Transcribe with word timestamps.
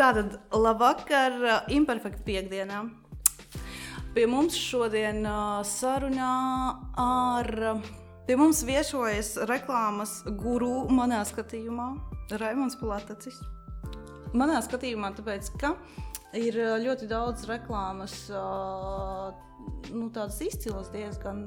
Tātad, 0.00 0.38
labvakar, 0.56 1.34
imperfekta 1.68 2.22
piekdienā. 2.24 2.78
Pie 4.14 4.22
mums 4.24 4.54
šodien 4.56 5.18
uh, 5.28 5.58
sarunā 5.60 6.28
ar. 6.96 7.50
Pie 8.24 8.38
mums 8.40 8.62
viesojas 8.64 9.34
reklāmas 9.50 10.22
guru 10.40 10.86
manā 10.88 11.18
skatījumā, 11.28 11.90
Raimons 12.40 12.78
Platacis. 12.80 13.36
Manā 14.32 14.62
skatījumā, 14.64 15.12
tāpēc, 15.18 15.52
ka 15.60 15.74
ir 16.38 16.56
ļoti 16.80 17.10
daudz 17.10 17.44
reklāmas, 17.50 18.16
nu, 19.92 20.08
tādas 20.16 20.40
izcilas 20.48 20.88
diezgan 20.96 21.44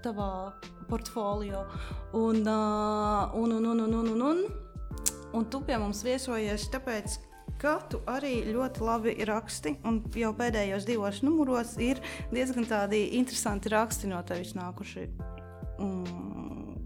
tavā 0.00 0.30
portfolio. 0.88 1.66
Un, 2.16 2.46
uh, 2.48 3.36
un, 3.36 3.58
un, 3.60 3.72
un, 3.74 3.84
un, 3.90 4.00
un, 4.00 4.26
un, 4.32 4.44
un 5.36 5.48
tu 5.52 5.60
pie 5.68 5.76
mums 5.82 6.00
viesojies, 6.06 6.70
tāpēc, 6.72 7.20
ka 7.60 7.76
tu 7.90 8.00
arī 8.10 8.38
ļoti 8.50 8.84
labi 8.84 9.14
raksti. 9.28 9.76
Un 9.88 10.02
jau 10.16 10.32
pēdējos 10.36 10.86
divos 10.88 11.22
numuros 11.26 11.76
ir 11.82 12.00
diezgan 12.32 12.68
tādi 12.68 13.02
interesanti 13.18 13.72
raksti 13.72 14.10
no 14.12 14.20
tevis 14.26 14.54
nākuši. 14.58 15.06
Mm, 15.80 16.76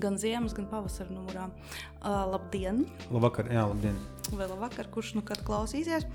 gan 0.00 0.18
ziemas, 0.20 0.54
gan 0.56 0.68
pavasara 0.70 1.12
numurā. 1.12 1.48
Uh, 2.02 2.24
labdien! 2.34 2.84
Labvakar, 3.10 3.50
jā, 3.52 3.64
labdien! 3.70 3.98
Vai 4.32 4.48
labvakar, 4.50 4.90
kurš 4.92 5.14
nu 5.16 5.22
kad 5.26 5.42
klausīsies? 5.46 6.06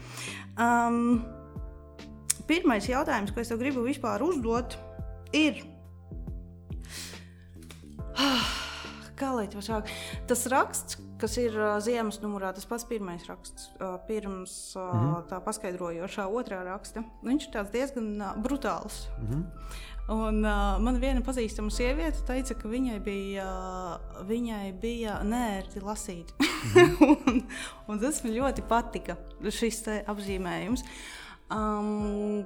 Um, 0.59 1.21
pirmais 2.49 2.89
jautājums, 2.89 3.31
ko 3.33 3.43
es 3.43 3.51
tev 3.51 3.61
gribu 3.61 3.85
vispār 3.85 4.23
uzdot, 4.25 4.77
ir. 5.35 5.63
Kā 9.21 9.29
lai 9.37 9.47
to 9.51 9.61
sāk? 9.61 9.89
Tas 10.29 10.47
raksts, 10.51 10.97
kas 11.21 11.37
ir 11.37 11.55
uh, 11.55 11.75
ziemas 11.83 12.19
numurā, 12.23 12.51
tas 12.55 12.65
pats 12.69 12.85
pirmais 12.89 13.23
raksts, 13.29 13.69
uh, 13.77 13.95
pirms 14.07 14.75
uh, 14.75 14.81
mm 14.81 15.05
-hmm. 15.05 15.29
tā 15.29 15.39
paskaidrojošā 15.45 16.25
otrā 16.27 16.63
raksta. 16.65 17.03
Viņš 17.23 17.47
ir 17.47 17.71
diezgan 17.71 18.21
uh, 18.21 18.35
brutāls. 18.37 19.07
Mm 19.19 19.27
-hmm. 19.27 19.43
Un, 20.09 20.45
uh, 20.45 20.79
man 20.81 20.97
viena 20.99 21.21
pazīstama 21.21 21.69
sieviete 21.69 22.23
teica, 22.27 22.53
ka 22.53 22.67
viņai 22.67 22.99
bija, 22.99 23.45
uh, 23.45 24.25
viņai 24.27 24.79
bija 24.81 25.23
nērti 25.23 25.79
lasīt. 25.79 26.33
Mm 26.39 26.45
-hmm. 26.73 27.27
un, 27.27 27.47
un 27.87 27.99
tas 27.99 28.23
man 28.23 28.33
ļoti 28.33 28.61
patika, 28.67 29.15
šis 29.49 29.87
apzīmējums. 30.07 30.83
Um, 31.51 32.45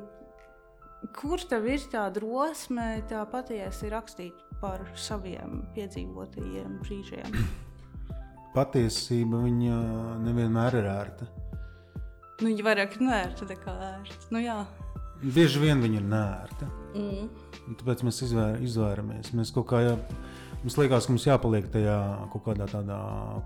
kur 1.14 1.40
tev 1.50 1.68
ir 1.68 1.80
tā 1.92 2.08
drosme, 2.14 3.04
tā 3.10 3.26
patiesi 3.32 3.90
rakstīt 3.90 4.34
par 4.62 4.86
saviem 4.96 5.64
piedzīvotajiem 5.76 6.80
brīžiem? 6.82 7.65
Patiesība 8.56 9.42
viņa 9.44 9.80
nevienmēr 10.24 10.80
ir 10.80 10.88
ērta. 10.88 11.28
Nu, 12.40 12.50
viņa 12.50 12.64
vairāk 12.68 12.98
ir 12.98 13.04
nērta 13.04 13.48
nekā 13.48 13.74
ērta. 13.90 14.18
Nu, 14.36 14.40
jā. 14.44 14.58
Bieži 15.24 15.62
vien 15.62 15.80
viņa 15.84 16.00
ir 16.02 16.08
nērta. 16.12 16.68
Mm. 16.96 17.30
Tāpēc 17.80 18.04
mēs 18.08 18.22
izvēr, 18.28 18.60
izvairamies. 18.64 19.32
Mēs 19.36 19.52
kaut 19.56 19.70
kā 19.70 19.80
jā, 19.86 19.94
mums 20.62 20.76
liekas, 20.80 21.08
ka 21.08 21.16
mums 21.16 21.28
jāpaliek 21.28 21.70
tajā 21.72 21.96
kaut 22.34 22.44
kādā 22.50 22.68
tādā 22.72 23.00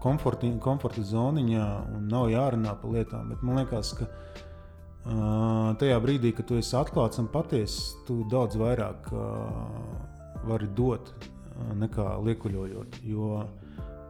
komforta, 0.03 0.49
komforta 0.63 1.05
zoniņā 1.05 1.67
un 1.95 2.09
nav 2.09 2.29
jārunā 2.33 2.73
par 2.81 2.95
lietām. 2.97 3.29
Bet 3.33 3.45
man 3.45 3.61
liekas, 3.61 3.93
ka 3.99 4.09
uh, 4.09 5.77
tajā 5.81 6.01
brīdī, 6.03 6.33
kad 6.37 6.49
tu 6.49 6.57
esi 6.57 6.73
atklāts 6.79 7.21
un 7.21 7.29
patiess, 7.31 7.93
tu 8.09 8.23
daudz 8.33 8.57
vairāk 8.59 9.13
uh, 9.13 10.43
vari 10.49 10.69
dot 10.77 11.13
uh, 11.13 11.71
nekā 11.77 12.11
liekuļojot. 12.25 13.01
Jo, 13.09 13.45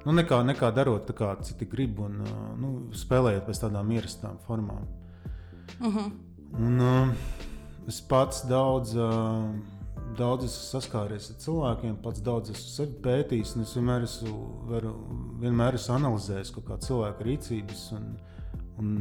nu, 0.09 0.15
nekā, 0.17 0.41
nekā 0.49 0.71
darot 0.73 1.05
tā, 1.05 1.13
kā 1.17 1.35
citi 1.45 1.67
grib 1.69 1.99
un 2.01 2.21
uh, 2.25 2.37
nu, 2.57 2.69
spēlējot 2.97 3.45
pēc 3.45 3.61
tādām 3.67 3.91
ierastām 3.93 4.39
formām. 4.47 4.87
Uh 5.79 5.95
-huh. 5.95 6.11
un, 6.57 6.79
uh, 6.81 7.13
es 7.87 8.01
pats 8.01 8.47
daudz. 8.49 8.95
Uh, 8.95 9.77
daudz 10.17 10.47
esmu 10.47 10.65
saskāries 10.65 11.29
ar 11.29 11.37
cilvēkiem, 11.43 11.99
pats 12.03 12.21
daudz 12.25 12.49
esmu 12.49 12.71
sevi 12.73 12.95
pētījis. 13.05 13.55
Es 13.61 13.75
vienmēr 13.77 14.07
esmu, 14.07 14.35
varu, 14.69 14.93
vienmēr 15.41 15.77
esmu 15.77 15.95
analizējis 15.99 16.53
kaut 16.55 16.65
kādu 16.65 16.87
cilvēku 16.87 17.27
rīcības 17.27 17.83
un, 17.97 18.07
un, 18.81 18.95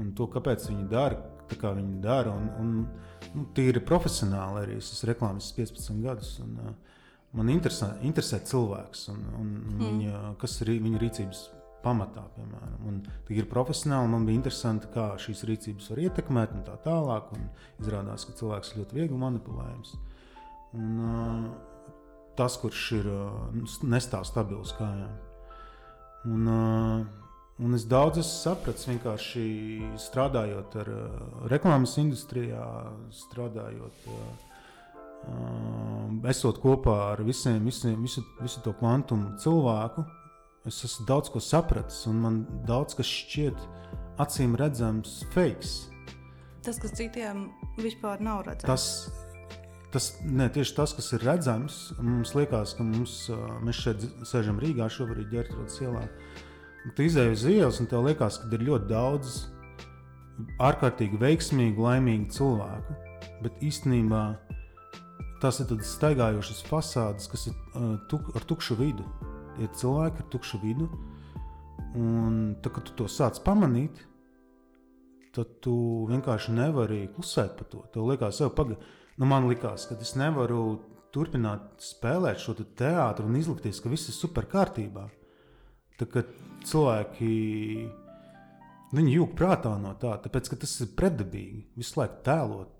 un 0.00 0.12
to, 0.16 0.26
kāpēc 0.32 0.68
viņi 0.70 0.88
dara, 0.88 1.20
kā 1.60 1.74
viņi 1.76 2.00
dara. 2.00 2.32
Un, 2.32 2.48
un, 2.62 3.30
nu, 3.34 3.46
tīri 3.56 3.84
profesionāli 3.84 4.64
arī 4.64 4.78
es 4.78 4.92
esmu 4.94 5.12
reklāmas 5.12 5.52
15 5.56 6.02
gadus. 6.04 6.38
Un, 6.44 6.56
uh, 6.64 6.87
man 7.36 7.52
interesē, 7.52 7.92
interesē 8.06 8.40
cilvēks 8.48 9.08
un, 9.12 9.22
un 9.38 9.54
mm. 9.54 9.78
viņa, 9.82 10.24
kas 10.40 10.60
ir 10.64 10.72
viņa 10.80 11.00
rīcības 11.02 11.44
pamatā, 11.82 12.24
piemēram. 12.36 12.78
Un 12.88 12.98
ir 13.34 13.48
profesionāli, 13.50 14.10
man 14.12 14.26
bija 14.26 14.40
interesanti, 14.40 14.90
kā 14.94 15.12
šīs 15.20 15.44
rīcības 15.48 15.92
var 15.92 16.02
ietekmēt 16.06 16.56
un 16.56 16.64
tā 16.66 16.74
tālāk. 16.84 17.30
Un 17.36 17.46
izrādās, 17.82 18.26
ka 18.26 18.36
cilvēks 18.40 18.72
ir 18.72 18.82
ļoti 18.82 18.98
viegli 18.98 19.20
manipulējams. 19.20 19.94
Un, 20.78 20.98
uh, 21.04 21.86
tas, 22.38 22.58
kurš 22.60 22.82
ir 22.98 23.08
uh, 23.12 23.30
nestāv 23.86 24.26
stabils 24.28 24.74
kājām. 24.78 25.14
Un, 26.28 26.50
uh, 26.50 27.06
un 27.62 27.78
es 27.78 27.86
daudz 27.88 28.20
esmu 28.24 28.42
sapratis 28.42 28.90
vienkārši 28.90 29.46
strādājot 30.02 30.76
ar 30.82 30.92
reklāmas 31.52 31.96
industrijā, 32.02 32.66
strādājot. 33.22 34.04
Uh, 34.10 34.36
Esot 36.28 36.58
kopā 36.62 36.96
ar 37.12 37.22
visiem, 37.24 37.60
visiem 37.64 38.00
visu, 38.04 38.24
visu 38.40 38.62
to 38.64 38.72
kvantumu 38.76 39.36
cilvēku, 39.40 40.04
es 40.68 40.80
esmu 40.84 41.06
daudz 41.08 41.30
ko 41.32 41.40
sapratis, 41.42 42.02
un 42.10 42.18
man 42.24 42.40
daudz 42.68 42.96
kas 42.98 43.08
šķiet 43.08 43.62
acīm 44.20 44.56
redzams, 44.58 45.22
fakes. 45.34 45.78
Tas, 46.66 46.80
kas 46.82 46.92
citiem 46.98 47.48
vispār 47.80 48.20
nav 48.24 48.44
redzams. 48.48 48.68
Tas 48.68 49.28
Tas 49.88 50.10
ne, 50.20 50.50
tieši 50.52 50.74
tas, 50.76 50.92
kas 50.92 51.06
ir 51.16 51.22
redzams, 51.24 51.76
mums 52.04 52.34
liekas, 52.36 52.74
ka 52.76 52.84
mums, 52.84 53.14
mēs 53.64 53.78
šeit 53.80 54.02
sēžam 54.28 54.58
Rīgā, 54.60 54.84
šobrīd 54.92 55.30
ģērbtos 55.32 55.78
ielā. 55.80 56.02
Tu 56.96 57.06
izēji 57.08 57.32
uz 57.32 57.44
ielas, 57.48 57.78
un 57.80 57.88
tev 57.88 58.04
liekas, 58.04 58.36
ka 58.42 58.50
ir 58.52 58.66
ļoti 58.68 58.88
daudz 58.90 59.38
ārkārtīgi 60.60 61.20
veiksmīgu, 61.22 61.86
laimīgu 61.86 62.28
cilvēku. 62.36 62.98
Bet 63.40 63.64
īstenībā 63.64 64.22
tās 65.42 65.60
ir 65.62 65.68
tādas 65.70 65.94
staigājošas 65.96 66.64
fasādes, 66.68 67.28
kas 67.30 67.48
ir 67.50 67.56
uh, 67.56 67.96
tuk, 68.10 68.30
ar 68.36 68.46
tukšu 68.48 68.78
vidu. 68.78 69.06
Ir 69.58 69.70
cilvēki 69.74 70.22
ar 70.22 70.28
tukšu 70.30 70.60
vidu, 70.62 70.86
un 71.98 72.54
tad, 72.62 72.72
kad 72.76 72.86
tu 72.86 72.94
to 73.00 73.08
sāc 73.10 73.40
pamanīt, 73.42 74.04
tad 75.34 75.58
tu 75.64 75.74
vienkārši 76.10 76.54
nevari 76.54 77.00
klusēt 77.14 77.56
par 77.58 77.68
to. 77.72 77.82
Tev 77.94 78.06
liekas, 78.10 78.38
jau 78.42 78.52
pagaidi 78.54 78.78
nu, 79.18 79.26
man 79.26 79.48
likās, 79.50 79.88
ka 79.88 79.98
es 80.00 80.14
nevaru 80.18 80.62
turpināt 81.14 81.82
spēlēt 81.82 82.42
šo 82.42 82.54
te 82.58 82.66
teātru 82.78 83.28
un 83.28 83.38
izlikties, 83.38 83.80
ka 83.82 83.90
viss 83.90 84.10
ir 84.10 84.16
super 84.16 84.46
kārtībā. 84.50 85.08
Tā 85.98 86.06
kā 86.06 86.22
cilvēki 86.68 87.30
viņi 88.94 89.14
jūg 89.16 89.34
prātā 89.38 89.74
no 89.80 89.94
tā, 90.00 90.14
tāpēc 90.22 90.52
ka 90.52 90.60
tas 90.62 90.76
ir 90.84 90.92
pretdabīgi 90.98 91.64
visu 91.78 91.98
laiku 91.98 92.22
tēlot. 92.28 92.74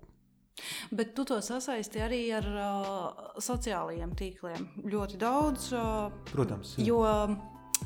Bet 0.91 1.13
tu 1.17 1.25
to 1.27 1.41
sasaisti 1.45 2.01
arī 2.05 2.23
ar 2.37 2.47
uh, 2.53 3.27
sociālajiem 3.41 4.15
tīkliem. 4.19 4.69
Ļoti 4.85 5.19
daudz. 5.21 5.71
Uh, 5.73 6.09
Protams. 6.31 6.77
Jā. 6.79 6.89
Jo 6.91 7.03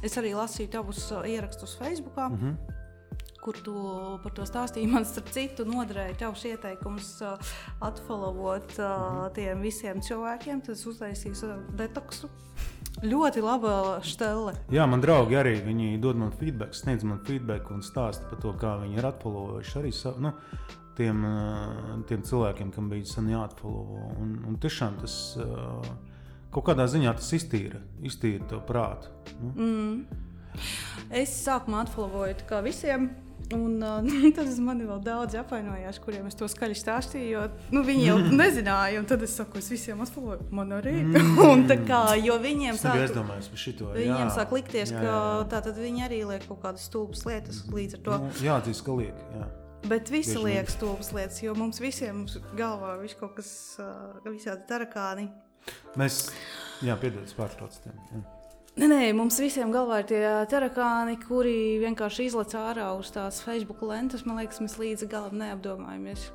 es 0.03 0.17
arī 0.19 0.33
lasīju 0.37 0.71
tavus 0.73 1.05
uh, 1.11 1.27
ierakstus 1.27 1.77
Facebook. 1.79 2.15
Mm 2.17 2.39
-hmm 2.39 2.79
kur 3.43 3.59
tu 3.63 3.73
par 4.23 4.33
to 4.35 4.45
stāstīji. 4.47 4.87
Man, 4.91 5.05
starp 5.07 5.31
citu, 5.35 5.65
noderēja 5.67 6.15
tavs 6.21 6.45
ieteikums 6.47 7.09
uh, 7.25 7.53
atfollowot 7.83 8.77
uh, 8.77 8.85
mhm. 8.87 9.33
tiem 9.37 9.65
visiem 9.65 10.03
cilvēkiem. 10.03 10.63
Tad 10.63 10.77
es 10.77 10.85
uztaisīju 10.87 11.39
savu 11.39 11.77
detoksu. 11.79 12.31
Ļoti 13.03 13.41
laba 13.43 13.73
stela. 14.05 14.53
Jā, 14.71 14.85
man 14.87 15.01
draugi 15.03 15.35
arī 15.35 15.57
viņi 15.65 15.97
dod 15.99 16.19
man 16.21 16.31
feedback, 16.37 16.77
sniedz 16.77 17.03
man 17.03 17.19
feedback 17.25 17.71
un 17.73 17.81
stāsta 17.83 18.29
par 18.29 18.39
to, 18.39 18.53
kā 18.61 18.77
viņi 18.83 19.01
ir 19.01 19.07
atfollowojuši 19.09 19.79
arī 19.81 19.91
savu. 19.97 20.23
Nu, 20.23 20.31
Tiem, 20.97 21.23
uh, 21.25 21.93
tiem 22.09 22.21
cilvēkiem, 22.21 22.69
kam 22.75 22.89
bija 22.91 23.07
sen 23.09 23.31
jāatfollow. 23.31 24.11
Un, 24.21 24.35
un 24.45 24.59
tiešām 24.61 24.99
tas 25.01 25.15
uh, 25.41 25.87
kaut 26.53 26.67
kādā 26.69 26.85
ziņā 26.89 27.15
tas 27.17 27.31
iztīra, 27.33 27.81
iztīra 28.05 28.45
to 28.51 28.61
prātu. 28.67 29.09
Nu? 29.39 29.53
Mm. 29.57 30.21
Es 31.09 31.33
sākumā 31.41 31.81
atfollowoju 31.87 32.45
kā 32.45 32.61
visiem, 32.61 33.09
Un 33.51 33.81
uh, 33.83 34.33
tad 34.37 34.49
man 34.63 34.81
vēl 34.87 35.01
daudz 35.03 35.35
apvainojās, 35.37 35.99
kuriem 36.03 36.27
es 36.29 36.37
to 36.39 36.47
skaļi 36.49 36.77
stāstīju. 36.77 37.31
Jo 37.33 37.43
nu, 37.75 37.83
viņi 37.85 38.05
jau 38.07 38.17
nezināja, 38.41 39.01
un 39.01 39.09
tad 39.09 39.25
es 39.25 39.35
saku, 39.37 39.59
es 39.61 39.69
visiem 39.73 40.01
atklāju, 40.05 40.47
man 40.55 40.71
arī. 40.79 40.95
Mm. 41.03 41.73
kā, 41.89 42.03
jo 42.23 42.37
viņiem 42.41 42.79
sāk, 42.79 43.01
šito, 43.59 43.91
viņiem 43.95 44.27
jā, 44.27 44.29
sāk 44.37 44.55
likties, 44.55 44.93
jā, 44.93 45.01
jā, 45.01 45.09
jā. 45.09 45.49
ka 45.51 45.59
tā, 45.67 45.75
viņi 45.77 46.07
arī 46.07 46.23
liek 46.29 46.47
kaut 46.47 46.63
kādas 46.63 46.87
stulbas 46.89 47.25
lietas 47.27 47.63
līdz 47.73 47.99
ar 47.99 48.07
to. 48.07 48.21
Nu, 48.23 48.31
jā, 48.47 48.61
tas 48.63 48.81
ka 48.85 48.97
liek. 49.01 49.27
Bet 49.89 50.07
visi 50.11 50.37
liek 50.39 50.69
stulbas 50.71 51.11
lietas, 51.11 51.41
jo 51.43 51.53
mums 51.57 51.81
visiem 51.83 52.23
galvā 52.55 52.95
ir 53.03 53.15
kaut 53.19 53.35
kas, 53.35 53.49
visādi 54.25 54.63
tarakāni. 54.69 55.27
Mēs, 55.99 56.29
jā, 56.83 56.95
piedodiet, 56.99 57.33
pārtrauc 57.37 57.75
tiem. 57.83 57.97
Nē, 58.79 58.87
nē, 58.89 59.01
mums 59.13 59.37
visiem 59.43 59.69
galvā 59.73 59.99
ir 60.01 60.07
tie 60.09 60.21
terakāni, 60.49 61.19
kuri 61.27 61.81
vienkārši 61.83 62.29
izlaiž 62.31 62.55
ārā 62.57 62.87
uz 62.97 63.11
tās 63.13 63.43
Facebook 63.45 63.83
lentas. 63.85 64.23
Man 64.25 64.39
liekas, 64.41 64.63
mēs 64.63 64.79
līdz 64.81 65.05
galam 65.11 65.37
neapdomājamies. 65.43 66.31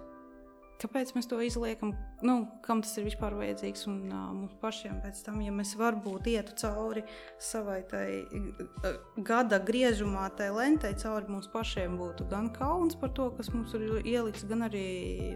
Kāpēc 0.78 1.10
mēs 1.16 1.26
to 1.26 1.40
izliekam? 1.42 1.92
Nu, 2.22 2.36
kam 2.62 2.84
tas 2.84 2.92
ir 3.00 3.06
vispār 3.08 3.34
vajadzīgs? 3.34 3.86
Un 3.90 3.96
uh, 4.12 4.28
mums 4.34 4.54
pašiem 4.62 5.00
pēc 5.02 5.25
tam, 5.26 5.40
ja 5.42 5.54
mēs 5.54 5.75
varbūt 5.78 6.28
ietu 6.30 6.54
cauri 6.60 7.02
savai 7.42 7.80
tai, 7.90 8.04
uh, 8.30 9.00
gada 9.26 9.58
griežumā, 9.58 10.28
tai 10.38 10.52
lentai, 10.54 10.92
cauri 11.02 11.34
mums 11.34 11.50
pašiem 11.50 11.98
būtu 11.98 12.28
gan 12.30 12.52
kauns 12.54 12.98
par 12.98 13.10
to, 13.19 13.26
kas 13.34 13.50
mums 13.54 13.75
ir 13.75 13.88
ielikts, 14.04 14.46
gan 14.46 14.69
arī 14.69 14.86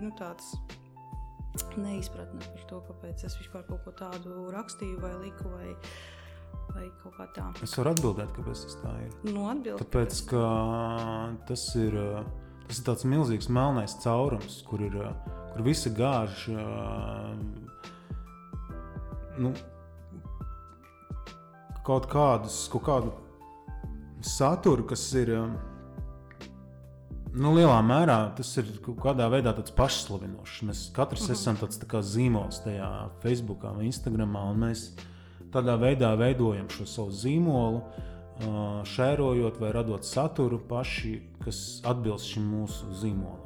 nu, 0.03 0.13
tāds 0.19 0.55
neizpratne 1.77 2.41
par 2.47 2.65
to, 2.71 2.81
kāpēc 2.89 3.27
es 3.27 3.37
vispār 3.41 3.67
kaut 3.67 3.83
ko 3.85 3.93
tādu 3.99 4.47
rakstīju 4.55 5.01
vai 5.03 5.13
liku. 5.25 5.51
Vai, 5.53 5.75
vai 6.73 6.87
kaut 7.03 7.17
kā 7.19 7.27
tā. 7.37 7.49
Es 7.65 7.75
varu 7.79 7.93
atbildēt, 7.97 8.33
kāpēc 8.37 8.65
tas 8.67 8.79
tā 8.83 8.95
ir. 9.05 9.13
Nu, 9.29 9.49
atbild, 9.51 9.83
Tāpēc, 9.83 10.23
ka 10.31 10.47
tas 11.49 11.67
ir, 11.81 11.99
tas 12.69 12.81
ir 12.81 12.87
tāds 12.87 13.07
milzīgs 13.09 13.51
melnais 13.53 13.97
caurums, 14.05 14.61
kur 14.69 14.83
ir 14.85 14.97
kur 15.53 15.65
visi 15.67 15.93
gāž. 15.93 16.47
Nu, 19.43 19.53
kaut 21.87 22.09
kādus, 22.13 22.65
kaut 22.73 22.85
kādu 22.87 23.13
saturu, 24.23 24.87
kas 24.87 25.03
ir 25.19 25.33
nu, 27.33 27.53
lielā 27.57 27.79
mērā 27.85 28.19
tas 28.37 28.51
ir 28.61 28.69
kaut 28.85 29.01
kādā 29.03 29.29
veidā 29.33 29.55
pašslavinošs. 29.77 30.63
Mēs 30.69 30.85
katrs 30.97 31.27
mm. 31.29 31.37
esam 31.37 31.59
tāds 31.61 31.81
tā 31.81 32.03
zīmols 32.05 32.63
tajā 32.67 32.91
Facebook 33.25 33.65
Instagram, 33.83 34.37
un 34.53 34.63
mēs 34.67 34.91
tādā 35.53 35.77
veidā 35.81 36.13
veidojam 36.17 36.69
šo 36.73 36.87
savu 36.89 37.13
zīmolu, 37.13 37.83
šērojot 38.95 39.61
vai 39.61 39.75
radot 39.77 40.07
saturu 40.09 40.61
paši, 40.69 41.19
kas 41.45 41.83
atbilst 41.89 42.33
šim 42.33 42.49
mūsu 42.55 42.95
zīmolam 43.03 43.43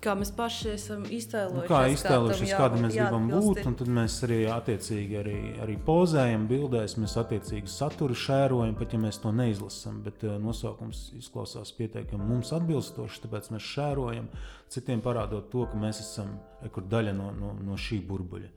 kā 0.00 0.14
mēs 0.16 0.30
paši 0.36 0.70
esam 0.74 1.02
iztēlojušies. 1.12 1.68
Nu, 1.68 1.68
kā 1.68 1.80
iztēlojušies, 1.92 2.52
kāda 2.56 2.78
mēs 2.80 2.96
gribam 2.96 3.26
būt, 3.30 3.60
un 3.68 3.76
tad 3.78 3.90
mēs 3.98 4.16
arī 4.26 4.38
attiecīgi 4.52 5.18
arī, 5.20 5.36
arī 5.64 5.76
pozējam, 5.86 6.46
bildēs, 6.50 6.96
mēs 7.00 7.16
attiecīgi 7.20 7.70
saturu 7.70 8.16
šērojam, 8.16 8.76
pat 8.80 8.96
ja 8.96 9.02
mēs 9.02 9.20
to 9.22 9.32
neizlasām. 9.36 10.00
Bet 10.06 10.24
nosaukums 10.42 11.10
izklausās 11.18 11.74
pietiekami 11.76 12.30
mums 12.32 12.54
atbilstoši, 12.56 13.22
tāpēc 13.26 13.52
mēs 13.54 13.68
šērojam, 13.74 14.30
citiem 14.72 15.04
parādot 15.04 15.50
to, 15.52 15.66
ka 15.68 15.80
mēs 15.80 16.02
esam 16.04 16.38
daļa 16.64 17.14
no, 17.16 17.30
no, 17.36 17.52
no 17.68 17.78
šī 17.80 18.00
burbuļa. 18.08 18.50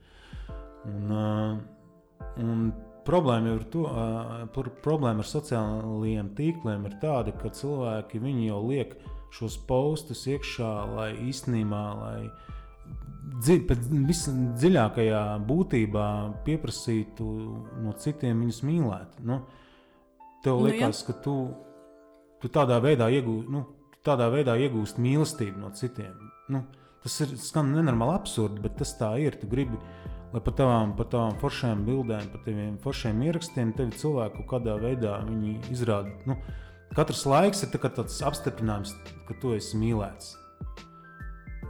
Un, 0.88 1.14
un 2.40 2.66
problēma, 3.06 3.56
to, 3.72 3.84
uh, 3.88 4.64
problēma 4.84 5.24
ar 5.24 5.28
sociālajiem 5.28 6.32
tīkliem 6.38 6.88
ir 6.88 6.96
tāda, 7.02 7.34
ka 7.38 7.52
cilvēki 7.54 8.22
jau 8.46 8.60
liek 8.68 8.96
šos 9.34 9.58
postus 9.68 10.26
iekšā, 10.30 10.72
lai 10.94 11.10
īstenībā, 11.28 11.84
lai 12.00 12.18
pēc 13.68 13.86
visdziļākajā 13.90 15.22
būtībā 15.48 16.08
pieprasītu 16.46 17.28
no 17.82 17.94
citiem 17.98 18.44
viņus 18.44 18.62
mīlēt. 18.68 19.20
Nu, 19.24 19.40
tev 20.44 20.62
liekas, 20.66 21.02
nu, 21.02 21.06
ka 21.08 21.20
tu, 21.24 21.36
tu 22.42 22.52
tādā 22.52 22.78
veidā 22.84 23.10
iegūsti. 23.10 23.50
Nu, 23.54 23.66
Tādā 24.04 24.26
veidā 24.28 24.52
iegūst 24.60 24.98
mīlestību 25.00 25.62
no 25.62 25.70
citiem. 25.72 26.12
Nu, 26.52 26.58
tas 27.00 27.14
ir 27.24 27.30
skan 27.40 27.70
nenormāli 27.72 28.12
absurdi, 28.18 28.60
bet 28.60 28.74
tas 28.76 28.90
tā 28.98 29.14
ir. 29.22 29.38
Tu 29.40 29.48
gribi, 29.48 29.78
lai 30.34 30.42
par 30.42 30.56
tavām, 30.58 30.92
par 30.98 31.08
tavām 31.12 31.36
foršajām 31.38 31.84
bildēm, 31.86 32.28
par 32.32 32.42
taviem 32.42 32.76
foršajiem 32.82 33.20
ierakstiem, 33.28 33.74
tevi 33.78 33.98
cilvēku 34.00 34.46
kādā 34.50 34.74
veidā 34.82 35.20
izrāda. 35.70 36.10
Nu, 36.26 36.38
Katrs 36.94 37.24
laiks 37.26 37.64
ir 37.64 37.72
tā 37.72 37.80
tāds 37.88 38.20
apstiprinājums, 38.22 38.94
ka 39.26 39.34
tu 39.42 39.54
esi 39.56 39.78
mīlēts. 39.78 40.34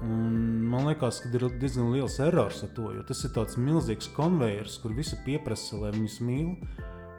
Un 0.04 0.34
man 0.68 0.88
liekas, 0.90 1.22
ka 1.22 1.30
ir 1.32 1.46
diezgan 1.60 1.92
liels 1.94 2.18
erors 2.20 2.60
ar 2.66 2.72
to, 2.76 2.90
jo 2.92 3.04
tas 3.08 3.22
ir 3.24 3.32
tāds 3.32 3.56
milzīgs 3.56 4.10
konvejers, 4.16 4.76
kur 4.82 4.92
visi 4.96 5.16
pieprasa, 5.24 5.78
lai 5.80 5.94
viņus 5.94 6.18
mīl. 6.24 6.50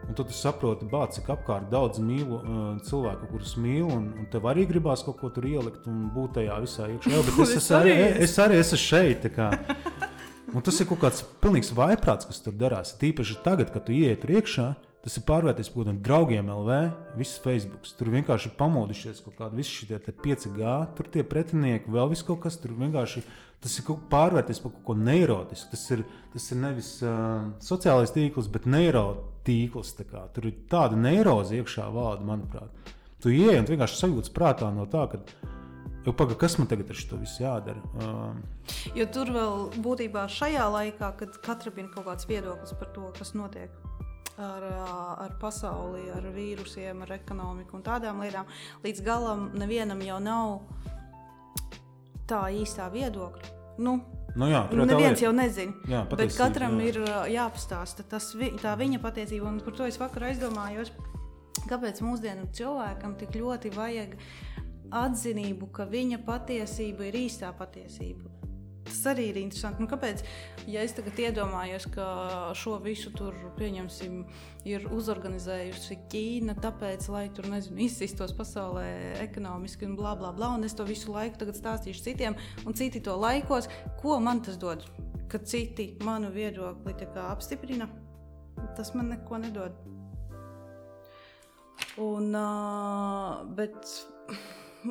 Un 0.06 0.14
tad 0.14 0.28
tu 0.30 0.36
saproti, 0.38 0.86
bāc, 0.86 1.16
cik 1.16 1.32
apkārt 1.34 1.66
daudz 1.72 1.98
mīlu 1.98 2.36
uh, 2.38 2.66
cilvēku, 2.86 3.26
kurus 3.32 3.56
mīlu, 3.58 3.88
un, 3.90 4.04
un 4.20 4.28
tev 4.30 4.46
arī 4.46 4.68
gribās 4.70 5.02
kaut 5.02 5.18
ko 5.18 5.32
tur 5.34 5.48
ielikt 5.50 5.88
un 5.90 6.04
būt 6.14 6.36
tajā 6.38 6.60
visā 6.62 6.86
iekšā. 6.92 7.10
Jā, 7.10 7.24
bet 7.26 7.40
es, 7.46 7.56
es, 7.58 7.70
arī, 7.74 7.96
es 8.22 8.36
arī 8.44 8.60
esmu 8.62 8.78
šeit. 8.84 9.26
Un 10.54 10.62
tas 10.62 10.78
ir 10.80 10.86
kaut 10.86 11.00
kāds 11.02 11.24
pilnīgs 11.42 11.72
vaiprāts, 11.74 12.28
kas 12.28 12.42
tur 12.44 12.54
darās. 12.54 12.94
Tīpaši 13.00 13.40
tagad, 13.42 13.72
kad 13.74 13.88
tu 13.88 13.96
ienāc 13.96 14.20
tur 14.22 14.36
iekšā, 14.38 14.68
Tas 15.06 15.20
ir 15.20 15.22
pārvērties 15.22 15.68
par 15.70 15.84
kādiem 15.84 15.98
draugiem 16.02 16.48
LV, 16.50 16.76
visas 17.14 17.38
Facebook. 17.38 17.84
Tur 17.94 18.08
vienkārši 18.10 18.48
ir 18.48 18.56
pamodušies 18.58 19.20
kaut 19.22 19.36
kādi 19.38 19.60
visi 19.60 19.84
šie 19.84 20.00
5G, 20.02 20.72
tur 20.98 21.10
tie 21.14 21.22
pretinieki, 21.22 21.92
vēl 21.94 22.10
viss 22.10 22.26
kaut 22.26 22.40
kas 22.42 22.58
tur 22.58 22.72
vienkārši. 22.74 23.22
Tas 23.62 23.78
ir 23.78 23.86
pārvērties 24.10 24.58
par 24.64 24.74
kaut 24.74 24.82
ko 24.88 24.96
neirotisku. 24.98 25.70
Tas 25.76 25.84
ir, 25.94 26.02
tas 26.32 26.50
ir 26.50 26.58
nevis 26.58 26.90
uh, 27.06 27.46
sociālais 27.62 28.10
tīkls, 28.16 28.50
bet 28.50 28.66
neirotīkls. 28.66 29.94
Tur 29.94 30.50
ir 30.50 30.58
tāda 30.74 30.98
neiroze 30.98 31.54
iekšā 31.60 31.86
valda, 31.94 32.26
manuprāt. 32.26 32.90
Tu 33.22 33.38
ieej 33.38 33.60
un 33.62 33.70
vienkārši 33.70 34.02
sajūti 34.02 34.34
prātā 34.34 34.74
no 34.74 34.90
tā, 34.90 35.06
ka 35.14 35.22
Jo, 36.06 36.12
paga, 36.14 36.36
kas 36.38 36.54
man 36.60 36.68
tagad 36.70 36.90
ar 36.92 36.98
šo 37.00 37.18
visu 37.18 37.42
jādara? 37.42 37.82
Um, 37.98 38.44
jo 38.94 39.06
tur 39.10 39.32
vēl 39.34 39.64
būtībā 39.82 40.28
šajā 40.30 40.68
laikā, 40.70 41.10
kad 41.18 41.38
katram 41.42 41.80
ir 41.82 41.90
kaut 41.90 42.06
kāds 42.06 42.28
viedoklis 42.30 42.76
par 42.78 42.92
to, 42.94 43.08
kas 43.18 43.34
notiek 43.34 43.74
ar, 44.38 44.66
ar 45.26 45.34
pasauli, 45.40 46.04
ar 46.14 46.28
vīrusiem, 46.34 47.02
ar 47.02 47.16
ekonomiku 47.16 47.78
un 47.78 47.86
tādām 47.86 48.22
lietām. 48.22 48.46
Līdz 48.84 49.02
galam 49.06 49.48
nevienam 49.58 50.02
jau 50.04 50.20
nav 50.22 50.54
tā 52.30 52.44
īstā 52.54 52.86
viedokļa. 52.94 53.54
Nu, 53.82 53.98
Nu 54.36 54.50
jā, 54.50 54.66
neviens 54.68 55.22
jau 55.22 55.30
nezina. 55.32 55.72
Jā, 55.88 56.02
bet 56.10 56.34
katram 56.36 56.74
jā. 56.82 56.90
ir 56.90 56.98
jāpastāsta 57.32 58.04
tas, 58.04 58.34
tā 58.60 58.74
viņa 58.76 59.00
patiesība. 59.00 59.48
Un 59.48 59.62
par 59.64 59.72
to 59.78 59.86
es 59.88 59.96
vakar 59.96 60.26
aizdomājos, 60.28 60.90
kāpēc 61.70 62.02
mūsdienu 62.04 62.44
cilvēkam 62.52 63.14
tik 63.16 63.32
ļoti 63.40 63.72
vajag 63.72 64.12
atzinību, 64.94 65.70
ka 65.74 65.88
viņa 65.90 66.22
patiesība 66.26 67.10
ir 67.10 67.20
īstā 67.26 67.52
patiesība. 67.56 68.36
Tas 68.86 69.00
arī 69.10 69.24
ir 69.32 69.38
interesanti. 69.40 69.82
Nu, 69.82 69.88
kāpēc? 69.90 70.22
Ja 70.70 70.82
es 70.86 70.94
tagad 70.94 71.18
iedomājos, 71.18 71.88
ka 71.90 72.06
šo 72.58 72.76
visu 72.84 73.10
tur 73.14 73.34
pieņemsim, 73.58 74.20
ir 74.68 74.86
uzorganizējusi 74.94 75.98
Ķīna, 76.12 76.54
tāpēc, 76.62 77.08
lai 77.10 77.24
tur 77.34 77.48
nezinu, 77.50 77.82
izsistos 77.88 78.34
pasaulē 78.36 78.86
ekonomiski 79.24 79.88
un 79.88 79.96
bla 79.98 80.14
bla 80.18 80.30
bla, 80.36 80.52
un 80.54 80.66
es 80.66 80.76
to 80.78 80.86
visu 80.86 81.14
laiku 81.14 81.50
stāstīšu 81.50 82.06
citiem, 82.06 82.38
un 82.64 82.78
citi 82.78 83.02
to 83.02 83.16
laikos, 83.18 83.70
ko 84.02 84.20
man 84.22 84.44
tas 84.46 84.58
dod? 84.60 84.86
Kad 85.26 85.48
citi 85.50 85.96
manu 86.06 86.30
viedokli 86.30 86.94
apstiprina, 87.26 87.90
tas 88.78 88.94
man 88.94 89.10
neko 89.16 89.42
nedod. 89.42 89.74
Un, 91.96 92.34
uh, 92.36 93.42
bet 93.56 93.88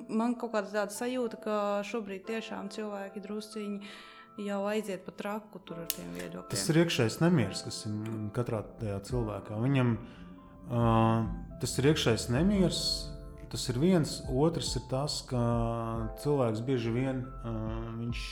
man 0.09 0.35
kaut 0.39 0.53
kāda 0.55 0.71
tāda 0.71 0.95
sajūta, 0.95 1.39
ka 1.43 1.55
šobrīd 1.87 2.25
tiešām 2.27 2.69
cilvēki 2.73 3.23
drusciņi 3.23 3.95
jau 4.45 4.61
aiziet 4.67 5.05
pa 5.05 5.13
traku 5.15 5.61
tur 5.63 5.79
ar 5.83 5.89
tiem 5.91 6.11
viedokļiem. 6.17 6.51
Tas 6.51 6.69
ir 6.71 6.81
iekšējs 6.83 7.19
nemieris, 7.23 7.63
kas 7.65 7.81
ir 7.87 8.13
katrā 8.35 8.61
tajā 8.81 8.99
cilvēkā. 9.09 9.59
Viņam 9.63 9.97
uh, 9.97 11.27
tas 11.61 11.75
ir 11.79 11.91
iekšējs 11.93 12.29
nemieris. 12.35 12.85
Tas 13.51 13.69
ir 13.71 13.77
viens, 13.79 14.17
otrs 14.27 14.73
ir 14.75 14.83
tas, 14.91 15.21
ka 15.29 15.41
cilvēks 16.23 16.63
bieži 16.65 16.91
vien 16.91 17.21
uh, 17.23 17.85
viņš, 18.01 18.23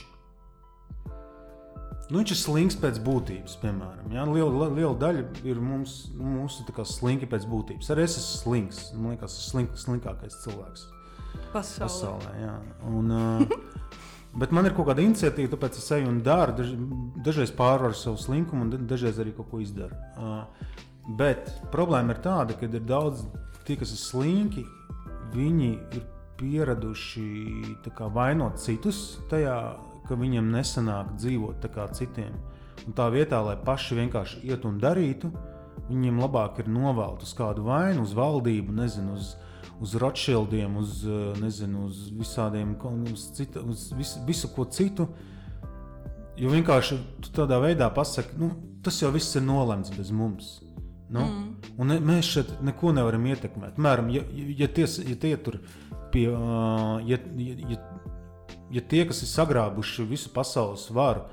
nu, 2.10 2.18
viņš 2.18 2.34
ir 2.34 2.40
slings 2.42 2.80
pēc 2.82 3.00
būtības. 3.06 3.56
Piemēram, 3.62 4.10
ja? 4.12 4.26
liela, 4.28 4.68
liela 4.74 4.98
daļa 5.06 5.24
ir 5.48 5.62
mums, 5.64 6.10
mūsu 6.18 6.66
slinki 6.90 7.30
pēc 7.32 7.48
būtības. 7.48 7.94
Arī 7.94 8.10
es 8.10 8.18
esmu 8.20 8.42
slings. 8.42 8.84
Man 8.98 9.14
liekas, 9.14 9.38
tas 9.38 9.46
ir 9.46 9.54
slink, 9.54 9.80
slinkākais 9.86 10.42
cilvēks 10.44 10.90
pasaulē. 11.54 11.88
pasaulē 11.88 12.34
jā. 12.42 12.54
un, 12.90 13.14
bet 14.42 14.56
man 14.56 14.70
ir 14.70 14.76
kaut 14.78 14.90
kāda 14.92 15.06
iniciatīva, 15.06 15.54
tāpēc 15.56 15.80
es 15.82 15.90
eju 15.98 16.10
un 16.10 16.22
daru. 16.26 16.56
Daž, 16.60 16.72
dažreiz 17.26 17.54
pārvaru 17.56 17.98
savu 17.98 18.22
slinkumu, 18.22 18.68
un 18.68 18.88
dažreiz 18.90 19.20
arī 19.22 19.36
kaut 19.38 19.52
ko 19.52 19.62
izdaru. 19.64 19.98
Uh, 20.18 20.44
bet 21.20 21.52
problēma 21.74 22.16
ir 22.16 22.24
tāda, 22.24 22.58
ka 22.58 22.70
ir 22.70 22.88
daudz 22.88 23.26
tie, 23.68 23.78
kas 23.80 23.94
ir 23.96 24.02
slinki, 24.02 24.66
viņi 25.34 25.72
ir 25.98 26.06
pieraduši 26.40 27.28
kā, 27.94 28.10
vainot 28.12 28.60
citus 28.62 29.20
tajā, 29.32 29.58
ka 30.08 30.18
viņiem 30.20 30.50
nesanāk 30.52 31.14
dzīvot 31.20 31.68
kā 31.74 31.88
citiem. 31.96 32.34
Un 32.84 32.96
tā 32.98 33.08
vietā, 33.14 33.40
lai 33.46 33.56
paši 33.56 33.96
vienkārši 34.02 34.42
iet 34.50 34.66
un 34.68 34.80
darītu, 34.82 35.32
viņiem 35.88 36.20
labāk 36.20 36.60
ir 36.64 36.72
novelt 36.72 37.24
uz 37.24 37.32
kādu 37.38 37.66
vainu, 37.68 38.04
uz 38.04 38.14
valdību, 38.18 38.76
nezinu, 38.76 39.16
uz, 39.16 39.34
uz 39.82 39.96
Rothschildiem, 39.96 40.78
uz, 40.78 41.04
eh, 41.06 41.40
nezinu, 41.42 41.88
uz 41.88 42.10
visādiem, 42.12 42.76
uz, 43.12 43.30
cita, 43.36 43.62
uz 43.62 43.92
visu, 43.98 44.20
visu 44.28 44.50
ko 44.56 44.66
citu. 44.66 45.08
Jo 46.38 46.50
vienkārši 46.50 46.98
tādā 47.34 47.60
veidā 47.62 47.90
pasakā, 47.94 48.38
nu, 48.38 48.52
tas 48.84 49.02
jau 49.02 49.12
viss 49.14 49.36
ir 49.36 49.44
nolemts 49.46 49.94
bez 49.94 50.12
mums. 50.12 50.62
Nu? 51.14 51.22
Mm. 51.22 51.50
Un 51.78 51.92
ne, 51.92 52.00
mēs 52.02 52.26
šeit 52.26 52.56
neko 52.66 52.94
nevaram 52.96 53.26
ietekmēt. 53.30 53.76
Piemēram, 53.78 54.10
ja, 54.10 54.24
ja, 54.34 54.68
tie, 54.68 54.88
ja 55.12 55.16
tie 55.20 55.36
tur 55.38 55.60
pie, 56.14 56.26
uh, 56.32 56.98
ja, 57.06 57.20
ja, 57.38 57.78
ja 58.74 58.82
tie, 58.82 59.04
kas 59.10 59.22
ir 59.22 59.30
sagrābuši 59.30 60.08
visu 60.10 60.32
pasaules 60.34 60.88
varu, 60.94 61.28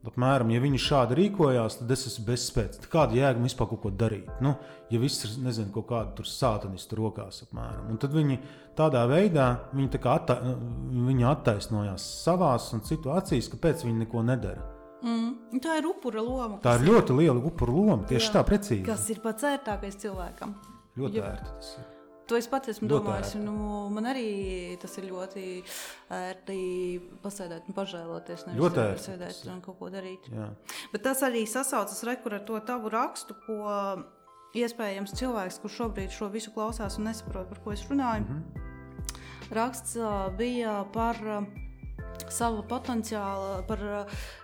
Apmēram, 0.00 0.48
ja 0.48 0.62
viņi 0.62 0.78
šādi 0.80 1.16
rīkojās, 1.18 1.74
tad 1.82 1.90
es 1.92 2.06
esmu 2.08 2.24
bezspēcīgs. 2.30 2.88
Kāda 2.88 3.18
jēga 3.18 3.42
vispār 3.44 3.68
kaut 3.68 3.82
ko 3.82 3.90
darīt? 3.92 4.30
Nu, 4.40 4.54
ja 4.88 5.00
viss 5.02 5.26
ir 5.26 5.34
nezinu, 5.44 5.68
kaut 5.74 5.90
kāda 5.90 6.24
sātanistu 6.24 6.96
rokās, 7.02 7.42
apmēram. 7.44 7.90
Un 7.92 8.00
tad 8.00 8.16
viņi 8.16 8.38
tādā 8.78 9.04
veidā 9.10 9.50
viņi 9.76 9.92
tā 9.92 10.00
atta, 10.14 10.38
viņi 11.10 11.28
attaisnojās 11.34 12.08
savās 12.24 12.70
un 12.72 12.84
citu 12.88 13.12
acīs, 13.12 13.52
kāpēc 13.52 13.84
viņi 13.84 14.06
neko 14.06 14.24
nedara. 14.24 14.64
Mm, 15.04 15.60
tā 15.60 15.76
ir 15.82 15.92
upura 15.92 16.24
loma. 16.24 16.58
Tā 16.64 16.78
ir 16.80 16.88
ļoti 16.88 17.20
liela 17.20 17.40
upura 17.52 17.76
loma. 17.76 18.02
Tieši 18.08 18.30
jā, 18.30 18.34
tā, 18.38 18.48
precīzi. 18.48 18.84
Kas 18.88 19.04
ir 19.12 19.20
pats 19.24 19.48
ērtākais 19.52 20.00
cilvēkam? 20.00 20.56
Ļoti 21.00 21.24
ērti 21.28 21.56
tas 21.60 21.74
ir. 21.76 21.89
To 22.30 22.38
es 22.38 22.46
pats 22.46 22.70
esmu 22.70 22.86
domājis. 22.86 23.32
Nu, 23.42 23.54
man 23.90 24.06
arī 24.06 24.76
tas 24.78 24.92
ir 25.00 25.08
ļoti 25.10 25.44
ērti 26.14 26.58
pasēdēt 27.24 27.66
un 27.66 27.74
pažēloties. 27.74 28.44
Ļoti 28.54 28.82
ērti. 28.84 29.04
Sēdēt 29.08 29.40
un 29.50 29.58
kaut 29.64 29.80
ko 29.80 29.90
darīt. 29.90 30.28
Jā. 30.30 30.46
Bet 30.92 31.02
tas 31.08 31.24
arī 31.26 31.42
sasaucas 31.50 32.04
rekur 32.06 32.38
ar 32.38 32.44
to 32.46 32.60
tavu 32.68 32.92
rakstu, 32.94 33.34
ko 33.48 33.74
iespējams 34.54 35.16
cilvēks, 35.18 35.58
kurš 35.62 35.80
šobrīd 35.82 36.14
šo 36.14 36.30
visu 36.30 36.54
klausās 36.54 37.00
un 37.00 37.10
nesaprot, 37.10 37.50
par 37.50 37.62
ko 37.64 37.74
es 37.74 37.82
runāju. 37.90 38.22
Mm 38.22 38.38
-hmm. 38.38 38.68
Raksts 39.50 39.96
bija 40.38 40.84
par 40.94 41.18
savu 42.28 42.62
potenciālu, 42.68 43.62
par 43.68 43.80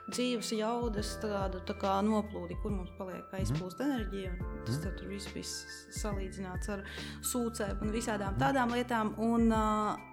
dzīves 0.08 0.52
jaudas 0.56 1.16
tādu 1.22 1.60
tā 1.68 1.76
kā 1.80 1.98
noplūdi, 2.06 2.56
kur 2.62 2.72
mums 2.72 2.92
paliek 2.98 3.34
aizplūst 3.36 3.80
mm. 3.82 3.86
enerģija. 3.86 4.32
Tas 4.66 4.80
mm. 4.80 4.96
tur 4.98 5.10
viss 5.12 5.32
bija 5.34 6.00
salīdzināts 6.00 6.72
ar 6.72 6.84
sūcēm 7.26 7.84
un 7.84 7.94
visādām 7.94 8.38
tādām 8.40 8.72
lietām. 8.76 9.12
Un, 9.22 9.50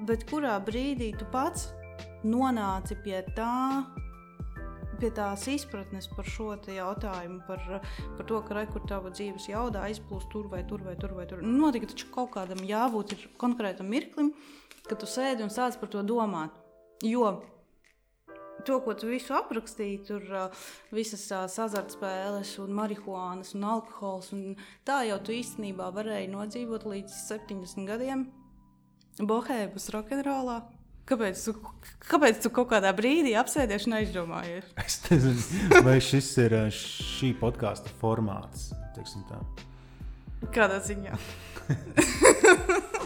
bet 0.07 0.25
kurā 0.29 0.57
brīdī 0.65 1.13
tu 1.19 1.27
pats 1.33 1.69
nonāci 2.23 2.97
pie 3.03 3.19
tā, 3.35 3.83
pie 4.99 5.11
tās 5.15 5.45
izpratnes 5.51 6.07
par 6.15 6.27
šo 6.29 6.53
jautājumu, 6.55 7.41
par, 7.47 7.63
par 8.17 8.27
to, 8.29 8.41
ka 8.47 8.57
rekur 8.59 8.85
tava 8.89 9.11
dzīves 9.13 9.49
jauda 9.51 9.85
aizplūst 9.89 10.31
tur 10.31 10.47
vai 10.51 10.63
tur 10.67 10.83
vai 10.85 10.95
tur 10.99 11.15
vai 11.17 11.27
tur. 11.29 11.43
Nu, 11.43 11.67
notika 11.67 11.91
taču 11.91 12.09
kaut 12.13 12.33
kādam 12.37 12.63
jābūt 12.67 13.17
konkrētam 13.41 13.89
mirklim, 13.91 14.33
kad 14.87 14.99
tu 14.99 15.09
sēdi 15.09 15.45
un 15.45 15.53
sāc 15.53 15.79
par 15.79 15.91
to 15.91 16.03
domāt. 16.07 16.55
Jo 17.03 17.41
to, 18.67 18.79
ko 18.83 18.95
tu 18.97 19.09
visu 19.11 19.35
aprakstīji, 19.37 19.97
tur 20.07 20.21
visas 20.93 21.25
azartspēles, 21.31 22.55
un 22.63 22.69
marihuānas 22.77 23.53
un 23.57 23.67
alkohols. 23.75 24.31
Un 24.35 24.55
tā 24.87 25.03
jau 25.09 25.19
tu 25.23 25.35
īstenībā 25.35 25.91
varēji 25.95 26.31
nodzīvot 26.33 26.87
līdz 26.89 27.11
70 27.27 27.89
gadiem 27.89 28.19
bohēmas 29.21 29.91
rokenrolā. 29.93 30.63
Kāpēc 31.03 31.39
tu, 31.43 31.51
kāpēc 32.07 32.37
tu 32.45 32.49
kaut 32.55 32.69
kādā 32.71 32.93
brīdī 32.95 33.33
apsēdies 33.35 33.89
un 33.89 33.97
aizdomājies? 33.99 34.69
Es 34.85 35.01
nezinu, 35.09 35.81
vai 35.83 35.97
šis 36.01 36.29
ir 36.45 36.55
šī 36.71 37.33
podkāstu 37.41 37.91
formāts. 37.99 38.71
Kādā 40.53 40.79
ziņā? 40.83 41.17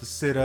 Tas 0.00 0.22
ir, 0.24 0.36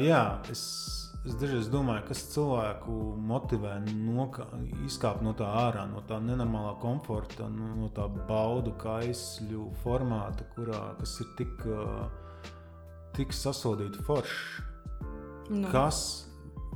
jā, 0.00 0.40
es 0.52 0.83
Es 1.24 1.38
dažreiz 1.40 1.70
domāju, 1.72 2.02
kas 2.10 2.20
cilvēku 2.34 2.94
motivē 3.24 3.78
nokā, 3.88 4.44
izkāpt 4.84 5.22
no 5.24 5.32
tā 5.36 5.46
ārā, 5.62 5.86
no 5.88 6.02
tā 6.04 6.18
nenormālā 6.20 6.74
komforta, 6.82 7.46
no, 7.48 7.70
no 7.78 7.88
tā 7.96 8.04
baudu 8.28 8.74
kaisļu 8.82 9.70
formāta, 9.80 10.44
kurā, 10.52 10.82
kas 10.98 11.16
ir 11.24 11.30
tik, 11.40 11.64
tik 13.16 13.32
sasodīta 13.32 14.04
forša. 14.04 14.68
Nu. 15.48 15.72
Kas, 15.72 15.98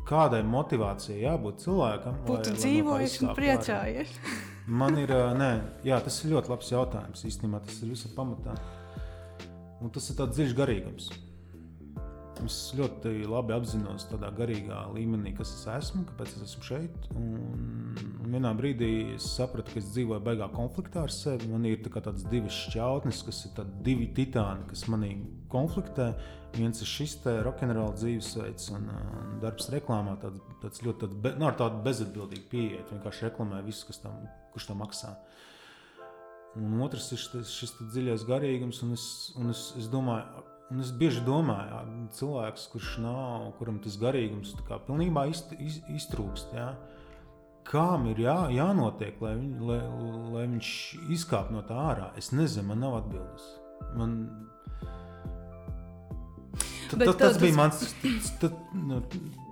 kādai 0.09 0.40
motivācijai 0.49 1.26
jābūt 1.26 1.67
cilvēkam? 1.67 2.19
Būtu 2.33 2.57
dzīvojis 2.57 3.21
un 3.26 3.37
priecājies. 3.37 4.17
Man 4.81 4.97
ir, 5.00 5.12
nē, 5.37 5.52
jā, 5.85 6.00
tas 6.05 6.23
ir 6.25 6.33
ļoti 6.33 6.57
labs 6.57 6.73
jautājums. 6.73 7.28
Īstenībā 7.28 7.61
tas 7.69 7.85
ir 7.85 7.93
visam 7.93 8.17
pamatā. 8.17 8.57
Un 9.85 9.93
tas 9.93 10.09
ir 10.09 10.17
tāds 10.17 10.40
dziļš 10.40 10.57
garīgums. 10.57 11.12
Es 12.47 12.57
ļoti 12.78 13.26
labi 13.26 13.54
apzinos 13.57 14.04
tādā 14.09 14.28
garīgā 14.37 14.85
līmenī, 14.95 15.33
kas 15.37 15.50
es 15.57 15.64
esmu, 15.73 16.04
kāpēc 16.09 16.37
es 16.37 16.45
esmu 16.47 16.66
šeit. 16.68 17.09
Un, 17.18 17.97
un 18.23 18.35
vienā 18.35 18.52
brīdī 18.59 18.90
es 19.16 19.26
sapratu, 19.35 19.75
ka 19.75 19.80
es 19.80 19.88
dzīvoju 19.95 20.23
baigā 20.25 20.47
konfliktā 20.54 21.02
ar 21.07 21.14
sevi. 21.14 21.49
Man 21.50 21.66
ir 21.68 21.80
tā 21.83 21.92
tādas 21.97 22.26
divas 22.30 22.54
šķautnes, 22.68 23.23
kas 23.26 23.40
ir 23.49 23.73
divi 23.87 24.11
titāni, 24.14 24.68
kas 24.71 24.87
manī 24.92 25.16
konfliktē. 25.52 26.12
Viens 26.54 26.80
ir 26.80 26.88
šis 26.88 27.18
rokenrola 27.45 27.97
dzīvesveids 27.99 28.71
un, 28.76 28.87
un 28.88 29.35
darbs 29.42 29.68
reklāmā, 29.75 30.14
tāds, 30.23 30.40
tāds 30.62 30.85
ļoti 30.87 31.04
tāds 31.04 31.18
be, 31.25 31.35
nu, 31.40 31.50
tāda 31.59 31.83
bezatbildīga 31.85 32.47
pieeja. 32.52 32.85
Vienkārši 32.92 33.28
reklamē 33.28 33.64
visu, 33.66 33.88
kas 33.90 34.00
tam, 34.04 34.23
kurš 34.54 34.71
tam 34.71 34.80
maksā. 34.85 35.16
Un 36.59 36.78
otrs 36.87 37.11
ir 37.12 37.21
šis, 37.21 37.50
šis 37.52 37.75
dziļais 37.83 38.25
garīgums, 38.28 38.80
un 38.87 38.95
es, 38.97 39.09
un 39.38 39.52
es, 39.52 39.68
es 39.78 39.90
domāju, 39.92 40.47
Un 40.68 40.82
es 40.84 40.90
bieži 40.92 41.22
domāju, 41.25 41.72
ka 41.72 42.16
cilvēks, 42.18 42.66
kurš 42.75 42.88
nav, 43.00 43.46
kuram 43.56 43.78
tas 43.80 43.96
garīgums 44.00 44.52
pilnībā 44.68 45.25
izt, 45.30 45.54
iz, 45.64 45.78
iztrūkst, 45.96 46.52
ja, 46.52 46.75
kām 47.68 48.04
ir 48.12 48.20
jā, 48.26 48.37
jānotiek, 48.52 49.16
lai, 49.25 49.32
viņ, 49.38 49.54
lai, 49.64 49.78
lai 50.34 50.44
viņš 50.44 50.75
izkāptu 51.16 51.56
no 51.56 51.64
tā 51.64 51.80
ārā, 51.94 52.10
es 52.20 52.34
nezinu, 52.37 52.68
man 52.68 52.84
nav 52.84 52.98
atbildes. 53.00 53.48
Man... 53.96 54.20
Tad, 56.90 57.00
tad, 57.00 57.16
tas 57.20 57.40
bija 57.40 57.56
mans. 57.56 57.82
Tad, 58.40 58.54
nu, 58.76 59.00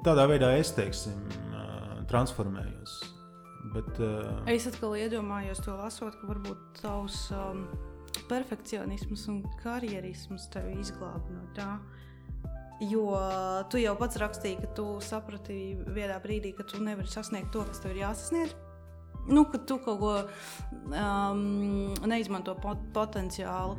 tādā 0.04 0.28
veidā 0.28 0.52
es 0.60 0.72
teiksim, 0.76 1.16
transformējos. 2.12 3.00
Bet, 3.72 3.92
uh... 4.04 4.44
Es 4.52 4.68
atkal 4.68 4.94
iedomājos 5.00 5.64
to 5.64 5.80
lasot, 5.80 6.16
ka 6.20 6.28
varbūt 6.28 6.80
tavs. 6.84 7.28
Um 7.32 7.68
perfekcionisms 8.30 9.26
un 9.32 9.42
karjerisms 9.62 10.48
tevi 10.52 10.76
izglāba 10.82 11.32
no 11.32 11.46
tā. 11.56 11.70
Jo 12.84 13.08
tu 13.72 13.80
jau 13.80 13.94
pats 13.96 14.18
rakstīji, 14.20 14.60
ka 14.60 14.70
tu 14.76 14.86
saprati 15.00 15.76
vienā 15.96 16.18
brīdī, 16.20 16.52
ka 16.56 16.66
tu 16.68 16.82
nevari 16.84 17.08
sasniegt 17.08 17.48
to, 17.54 17.64
kas 17.64 17.80
tev 17.80 17.94
ir 17.94 18.02
jāsasniedz. 18.04 18.56
Nu, 19.26 19.42
ka 19.50 19.58
tu 19.58 19.78
kaut 19.82 19.98
ko 19.98 20.12
um, 20.94 21.94
neizmanto 22.06 22.54
pot 22.62 22.82
potenciālu. 22.94 23.78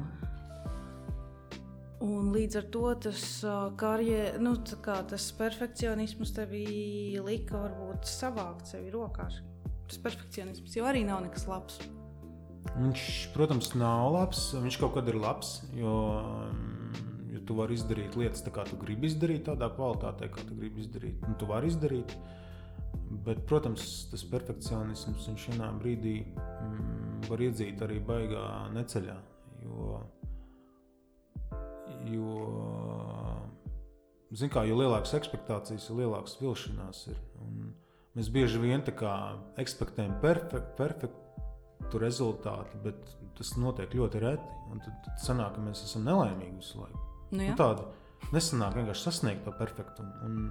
Un 2.04 2.32
līdz 2.34 2.60
ar 2.60 2.66
to 2.74 2.89
tas, 3.08 3.22
uh, 3.48 3.70
karjer, 3.80 4.36
nu, 4.44 4.58
kā, 4.86 5.00
tas 5.10 5.30
perfekcionisms 5.38 6.34
tev 6.36 6.51
lika 7.25 7.63
varbūt 7.63 8.10
savākt 8.10 8.74
sevi 8.74 8.92
rokās. 8.94 9.39
Tas 9.88 10.01
perfekcionisms 10.04 10.75
jau 10.77 10.86
arī 10.89 11.06
nav 11.08 11.24
nekas 11.25 11.48
labs. 11.50 11.80
Viņš, 12.76 13.04
protams, 13.34 13.72
nav 13.80 14.12
labs. 14.14 14.50
Viņš 14.58 14.80
kaut 14.82 14.98
kad 14.98 15.08
ir 15.10 15.18
labs, 15.22 15.62
jo, 15.78 15.94
mm, 16.52 17.06
jo 17.34 17.44
tu 17.48 17.58
vari 17.58 17.78
izdarīt 17.78 18.18
lietas 18.20 18.44
tā, 18.46 18.54
kā 18.54 18.66
tu 18.68 18.78
gribi 18.82 19.10
izdarīt, 19.10 19.46
tādā 19.48 19.70
kvalitātē, 19.74 20.30
kā 20.34 20.44
tu 20.48 20.58
gribi 20.58 20.84
izdarīt. 20.84 21.24
Un 21.28 21.38
tu 21.40 21.50
vari 21.50 21.72
izdarīt. 21.72 22.14
Bet, 23.24 23.40
protams, 23.48 24.08
tas 24.12 24.24
perfekcionisms 24.28 25.28
vienā 25.48 25.72
brīdī 25.80 26.18
mm, 26.28 27.28
var 27.30 27.44
iedzīt 27.44 27.82
arī 27.86 28.02
baigā 28.04 28.46
neceļā. 28.76 29.18
Jo, 29.64 30.00
jo, 32.12 32.32
kā, 34.52 34.64
jo 34.68 34.80
lielākas 34.80 35.16
expectācijas, 35.18 35.88
jo 35.90 35.98
lielākas 36.02 36.38
vilšanās 36.42 37.06
ir. 37.12 37.22
Un 37.44 37.72
mēs 38.18 38.32
bieži 38.34 38.60
vien 38.62 38.84
ekspektējam 38.84 40.20
perfektu, 40.24 40.76
perfekt, 40.80 41.26
tu 41.91 42.01
rezultāti, 42.01 42.79
bet 42.84 43.13
tas 43.38 43.53
notiek 43.60 43.93
ļoti 43.93 44.22
reti. 44.24 44.55
Tad, 44.67 44.96
tad 45.05 45.22
sanāk, 45.24 45.55
ka 45.55 45.63
mēs 45.63 45.84
esam 45.86 46.07
nelaimīgi 46.07 46.57
visu 46.60 46.81
laiku. 46.81 47.03
Nu, 47.31 47.43
nu, 47.43 47.53
tāda 47.60 47.86
nesanāk 48.34 48.79
vienkārši 48.79 49.07
sasniegt 49.07 49.46
to 49.46 49.53
perfektumu. 49.57 50.12
Un, 50.27 50.50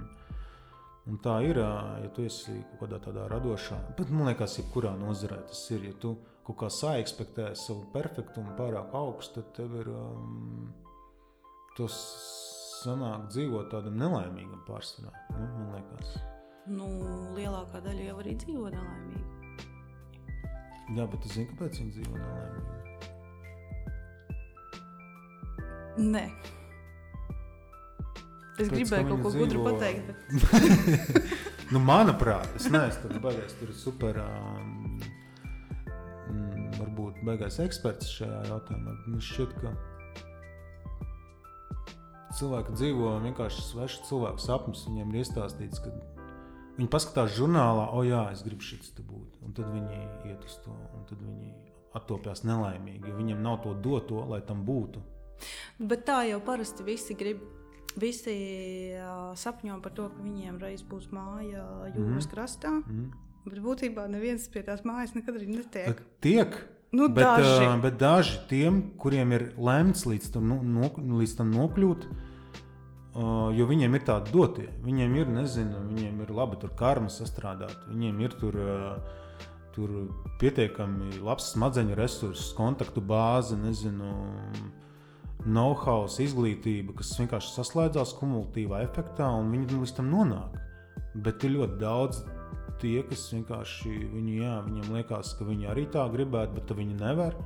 un 1.11 1.19
tā 1.23 1.37
ir, 1.45 1.59
ja 1.61 2.09
tu 2.15 2.25
esi 2.27 2.55
kaut 2.71 2.85
kādā 2.85 3.01
tādā 3.03 3.27
radošā, 3.31 3.77
bet 3.99 4.09
man 4.13 4.31
liekas, 4.31 4.57
jebkurā 4.61 4.95
nozarē 4.99 5.39
tas 5.49 5.61
ir. 5.75 5.89
Ja 5.91 5.99
tu 6.01 6.15
kaut 6.47 6.59
kā 6.63 6.71
saikspektē 6.71 7.51
savu 7.59 7.87
perfektumu 7.93 8.55
pārāk 8.57 8.95
augstu, 8.97 9.41
tad 9.41 9.53
tev 9.59 9.79
ir 9.81 9.91
um, 9.93 10.67
tas 11.77 11.97
sanāk 12.81 13.27
dzīvot 13.33 13.71
tādam 13.73 13.97
nelaimīgam 13.99 14.63
pārsvarā. 14.67 15.13
Nu, 15.35 15.47
man 15.57 15.73
liekas. 15.75 16.17
Nu, 16.67 16.87
lielākā 17.37 17.81
daļa 17.83 18.09
jau 18.09 18.21
arī 18.21 18.35
dzīvo 18.43 18.71
nelaimīgi. 18.73 19.36
Jā, 20.95 21.03
bet 21.11 21.25
es 21.27 21.33
zinu, 21.35 21.49
kāpēc 21.51 21.81
viņi 21.81 21.91
dzīvo 21.97 22.13
nelaimīgi. 22.21 22.77
Nē. 25.97 26.25
Es 28.57 28.69
Pēc, 28.69 28.71
gribēju 28.71 29.09
kaut 29.09 29.21
ko 29.25 29.29
dzīvo... 29.33 29.43
gudru 29.43 29.59
pateikt. 29.67 30.05
Bet... 30.07 30.63
nu, 31.73 31.81
manuprāt, 31.83 32.49
es 32.57 32.65
neesmu 32.73 33.03
tāds 33.03 33.21
baigājis. 33.25 33.57
Tur 33.59 33.73
ir 33.73 33.77
super. 33.77 34.13
Um, 34.23 34.97
varbūt 36.77 37.21
baigais 37.27 37.59
eksperts 37.63 38.09
šajā 38.17 38.39
jautājumā. 38.49 38.95
Man 39.07 39.21
šķiet, 39.23 39.51
ka 39.61 39.73
cilvēki 42.37 42.77
dzīvo 42.77 43.17
vienkārši 43.25 43.61
svešu 43.71 44.05
cilvēku 44.09 44.39
sapņus. 44.43 44.85
Viņiem 44.89 45.13
ir 45.13 45.17
iestāstīts, 45.23 45.83
ka 45.83 45.89
viņi 46.77 46.89
paskatās 46.93 47.35
žurnālā, 47.37 47.89
o 47.97 48.03
jā, 48.05 48.27
es 48.33 48.43
gribu 48.45 48.65
šis 48.65 48.93
te 48.95 49.05
būt. 49.05 49.41
Un 49.45 49.53
tad 49.57 49.69
viņi 49.73 49.99
iet 50.29 50.45
uz 50.45 50.57
to, 50.63 50.73
un 50.73 51.05
tad 51.09 51.21
viņi 51.21 51.53
attopjas 51.97 52.43
nelaimīgi, 52.45 53.09
jo 53.09 53.17
viņiem 53.17 53.41
nav 53.43 53.61
to 53.65 53.73
doto, 53.73 54.21
lai 54.29 54.41
tam 54.45 54.63
būtu. 54.67 55.01
Bet 55.79 56.05
tā 56.07 56.23
jau 56.29 56.41
parasti 56.45 56.85
visi 56.85 57.17
grib. 57.17 57.43
Visi 57.97 58.33
uh, 58.93 59.31
sapņo 59.33 59.79
par 59.81 59.93
to, 59.97 60.03
ka 60.13 60.21
viņiem 60.21 60.59
reiz 60.61 60.83
būs 60.85 61.07
māja 61.09 61.63
jūras 61.95 62.27
mm. 62.27 62.29
krastā. 62.29 62.75
Mm. 62.85 63.07
Bet 63.47 63.61
būtībā 63.63 64.03
neviens 64.11 64.45
pie 64.53 64.61
tās 64.67 64.83
mājas 64.85 65.15
nekad 65.17 65.39
arī 65.39 65.49
netiek. 65.55 66.03
Tiek, 66.21 66.59
Nu, 66.95 67.09
bet, 67.11 67.25
daži. 67.25 67.65
uh, 67.65 67.73
bet 67.83 67.97
daži 67.99 68.37
tiem, 68.47 68.77
kuriem 69.01 69.33
ir 69.35 69.43
lemts 69.59 70.05
līdz 70.07 70.29
tam, 70.37 70.45
no, 70.47 70.61
no, 70.63 71.17
līdz 71.19 71.33
tam 71.41 71.49
nokļūt, 71.51 72.05
uh, 72.05 72.26
jo 73.17 73.65
viņiem 73.69 73.97
ir 73.97 74.03
tādi 74.05 74.33
dotie. 74.33 74.67
Viņiem 74.85 75.15
ir, 75.17 75.31
nezinu, 75.39 75.83
viņiem 75.91 76.19
ir 76.25 76.33
labi 76.37 76.59
tur 76.61 76.73
karma 76.77 77.09
sastrādāt, 77.13 77.75
viņiem 77.89 78.19
ir 78.25 78.35
tur, 78.37 78.57
uh, 78.61 79.23
tur 79.75 79.93
pietiekami 80.41 81.21
labs 81.25 81.51
smadzeņu 81.53 81.97
resurss, 81.97 82.53
kontaktu 82.57 83.01
bāze, 83.01 83.57
nezinu, 83.57 84.11
know-how, 85.45 86.07
izglītība, 86.07 86.95
kas 86.97 87.13
vienkārši 87.19 87.53
saslēdzās 87.55 88.15
kumulatīvā 88.19 88.81
efektā, 88.87 89.29
un 89.37 89.51
viņi 89.53 89.77
līdz 89.77 89.93
tam 89.99 90.09
nonāk. 90.13 90.57
Bet 91.25 91.45
ir 91.45 91.55
ļoti 91.57 91.77
daudz 91.81 92.23
tie, 92.81 92.99
kas 93.07 93.27
vienkārši 93.33 93.93
viņu, 94.13 94.33
jā, 94.41 94.55
viņiem 94.65 94.91
liekas, 94.97 95.33
ka 95.37 95.47
viņi 95.47 95.69
arī 95.71 95.87
tā 95.93 96.05
gribētu, 96.13 96.57
bet 96.57 96.73
viņi 96.77 96.97
nevar. 96.99 97.37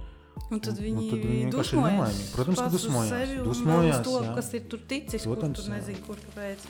Un 0.51 0.59
tad 0.63 0.79
viņi, 0.81 0.97
un 0.97 1.11
tad 1.11 1.21
viņi 1.21 1.43
vienkārši 1.45 1.75
ir 1.75 1.77
dusmojas 1.77 1.93
nelaimīgi. 1.95 2.31
Protams, 2.35 2.59
ka 2.59 2.71
dusmojās. 2.73 3.33
Dusmojās, 3.45 3.99
uz 4.01 4.07
to, 4.07 4.15
jā. 4.25 4.33
kas 4.39 4.49
ir 4.57 4.65
tur 4.71 4.81
ticis, 4.89 5.27
Protams, 5.27 5.61
kur 5.61 5.67
tur 5.67 5.75
nezinu, 5.75 6.01
kur 6.07 6.23
kāpēc. 6.25 6.65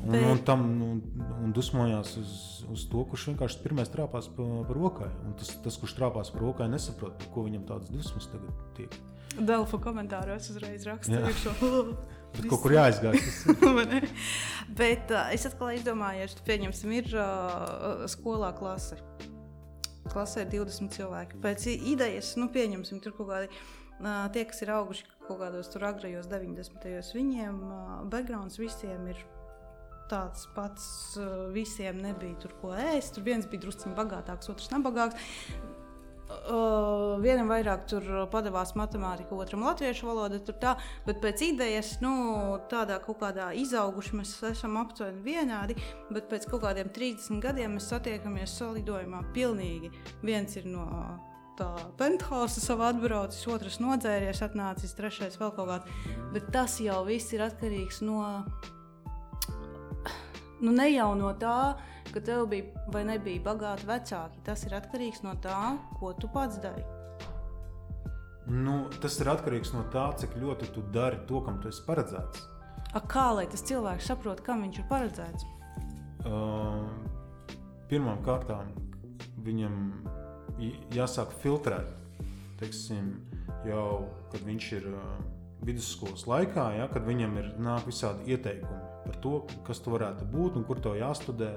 Un, 0.00 0.14
Bet- 0.14 0.24
un, 0.30 0.38
tam, 0.48 0.62
un, 0.86 1.02
un 1.44 1.52
dusmojās 1.56 2.14
uz, 2.20 2.36
uz 2.72 2.86
to, 2.88 3.02
kurš 3.10 3.26
vienkārši 3.32 3.60
pirmais 3.64 3.92
trāpās 3.92 4.30
pa, 4.32 4.46
pa 4.68 4.76
rokai. 4.76 5.10
Un 5.26 5.34
tas, 5.40 5.52
tas, 5.64 5.76
kurš 5.82 5.98
trāpās 5.98 6.32
pa 6.32 6.40
rokai, 6.40 6.70
nesaprot, 6.72 7.26
ko 7.34 7.44
viņam 7.48 7.66
tādas 7.68 7.92
dusmas 7.92 8.30
tagad 8.32 8.64
tiek. 8.78 8.96
Delfa 9.36 9.78
komentāros 9.82 10.48
uzreiz 10.52 10.88
rakstīju. 10.88 11.98
Bet 12.30 12.46
kaut 12.46 12.62
kur 12.62 12.74
jāizgāj. 12.74 13.18
Tas, 13.18 13.38
Vai 13.76 13.84
ne? 13.90 14.00
Bet 14.78 15.10
uh, 15.10 15.32
es 15.34 15.46
atkal 15.48 15.72
izdomāju, 15.74 16.22
ja 16.22 16.44
pieņemsim, 16.46 16.92
ir 17.00 17.10
uh, 17.18 18.04
skolā 18.10 18.52
klase. 18.56 19.00
Klasē 20.10 20.44
ir 20.44 20.52
20 20.52 20.94
cilvēki. 20.96 21.40
Pēc 21.44 21.66
idejas, 21.72 22.34
nu, 22.40 22.48
pieņemsim, 22.52 23.00
tur 23.04 23.14
kaut 23.18 23.30
kādi 23.30 23.50
tie, 24.34 24.44
kas 24.48 24.62
ir 24.64 24.72
auguši 24.74 25.06
kaut 25.26 25.38
kādos 25.42 25.70
tur 25.70 25.84
agrajos 25.86 26.26
90. 26.30 26.80
gados, 26.82 27.12
viņiem 27.14 27.60
backgrounds 28.12 28.58
visiem 28.60 29.12
ir. 29.12 29.20
Tāds 30.10 30.48
pats 30.56 30.84
visiem 31.54 32.00
nebija 32.02 32.34
tur 32.42 32.50
ko 32.58 32.72
ēst. 32.74 33.12
Tur 33.14 33.28
viens 33.28 33.44
bija 33.46 33.62
drusku 33.62 33.92
bagātāks, 33.94 34.50
otrs 34.50 34.72
nebagāts. 34.72 35.14
Uh, 36.30 37.16
vienam 37.22 37.48
vairāk 37.50 37.86
tur 37.90 38.04
padavās 38.30 38.72
matemātika, 38.78 39.34
otram 39.34 39.64
latviešu 39.66 40.06
valoda. 40.08 40.38
Tā, 40.62 40.76
bet 41.06 41.18
pēc 41.22 41.42
idejas, 41.48 41.96
nu, 42.04 42.12
tādā 42.70 43.00
kaut 43.02 43.20
kādā 43.22 43.50
izauguši 43.58 44.18
mēs 44.20 44.34
esam 44.52 44.78
aptuveni 44.80 45.24
vienādi. 45.26 45.78
Bet 46.10 46.30
pēc 46.30 46.46
kaut 46.50 46.64
kādiem 46.66 46.92
30 46.94 47.42
gadiem 47.42 47.76
mēs 47.78 47.90
satiekamies 47.90 48.54
solidojumā. 48.60 49.24
Pilnīgi 49.34 49.92
viens 50.22 50.56
ir 50.58 50.70
no 50.70 50.86
penthausa 52.00 52.62
savā 52.62 52.90
atbraucis, 52.94 53.44
otrs 53.52 53.80
nodzēries, 53.82 54.40
atnācis, 54.46 54.94
trešais 54.96 55.36
vēl 55.40 55.54
kaut 55.56 55.68
kāds. 55.68 56.04
Bet 56.34 56.52
tas 56.54 56.78
jau 56.80 57.02
viss 57.08 57.34
ir 57.36 57.44
atkarīgs 57.50 58.00
no. 58.06 58.22
Nu, 60.60 60.72
ne 60.76 60.90
jau 60.90 61.14
no 61.16 61.32
tā, 61.40 61.74
ka 62.12 62.20
tev 62.20 62.46
bija 62.50 62.86
vai 62.92 63.04
nebija 63.08 63.40
bagāti 63.44 63.86
vecāki. 63.88 64.42
Tas 64.44 64.66
ir 64.68 64.74
atkarīgs 64.76 65.22
no 65.24 65.32
tā, 65.40 65.76
ko 66.00 66.12
tu 66.12 66.28
pats 66.32 66.60
dari. 66.60 66.84
nu, 68.50 68.74
tas 69.00 69.16
ir 69.22 69.30
atkarīgs 69.30 69.70
no 69.74 69.84
tā, 69.94 70.08
cik 70.18 70.34
ļoti 70.40 70.70
tu 70.74 70.82
dari 70.92 71.20
to, 71.28 71.40
kam 71.46 71.60
tu 71.62 71.70
esi 71.70 71.84
paredzēts. 71.86 72.44
A, 72.90 73.00
kā 73.00 73.28
lai 73.36 73.46
tas 73.46 73.62
cilvēks 73.62 74.08
saprot, 74.10 74.42
kam 74.42 74.64
viņš 74.64 74.80
ir 74.82 74.86
paredzēts? 74.90 75.46
Uh, 76.26 76.88
pirmām 77.88 78.18
kārtām 78.26 78.72
viņam 79.46 79.76
jāsāk 80.92 81.32
filtrēt. 81.44 81.94
Teiksim, 82.60 83.14
jau 83.64 84.10
kad 84.32 84.42
viņš 84.44 84.72
ir 84.80 84.90
uh, 84.90 85.14
vidusskolas 85.66 86.26
laikā, 86.28 86.66
ja, 86.78 86.86
kad 86.92 87.04
viņam 87.06 87.36
ir 87.40 87.50
nāk 87.60 87.88
visādi 87.88 88.34
ieteikumi 88.34 88.88
par 89.04 89.18
to, 89.24 89.34
kas 89.66 89.80
tu 89.82 89.92
varētu 89.94 90.28
būt 90.32 90.58
un 90.60 90.66
kur 90.68 90.80
to 90.82 90.94
jāstudē. 90.98 91.54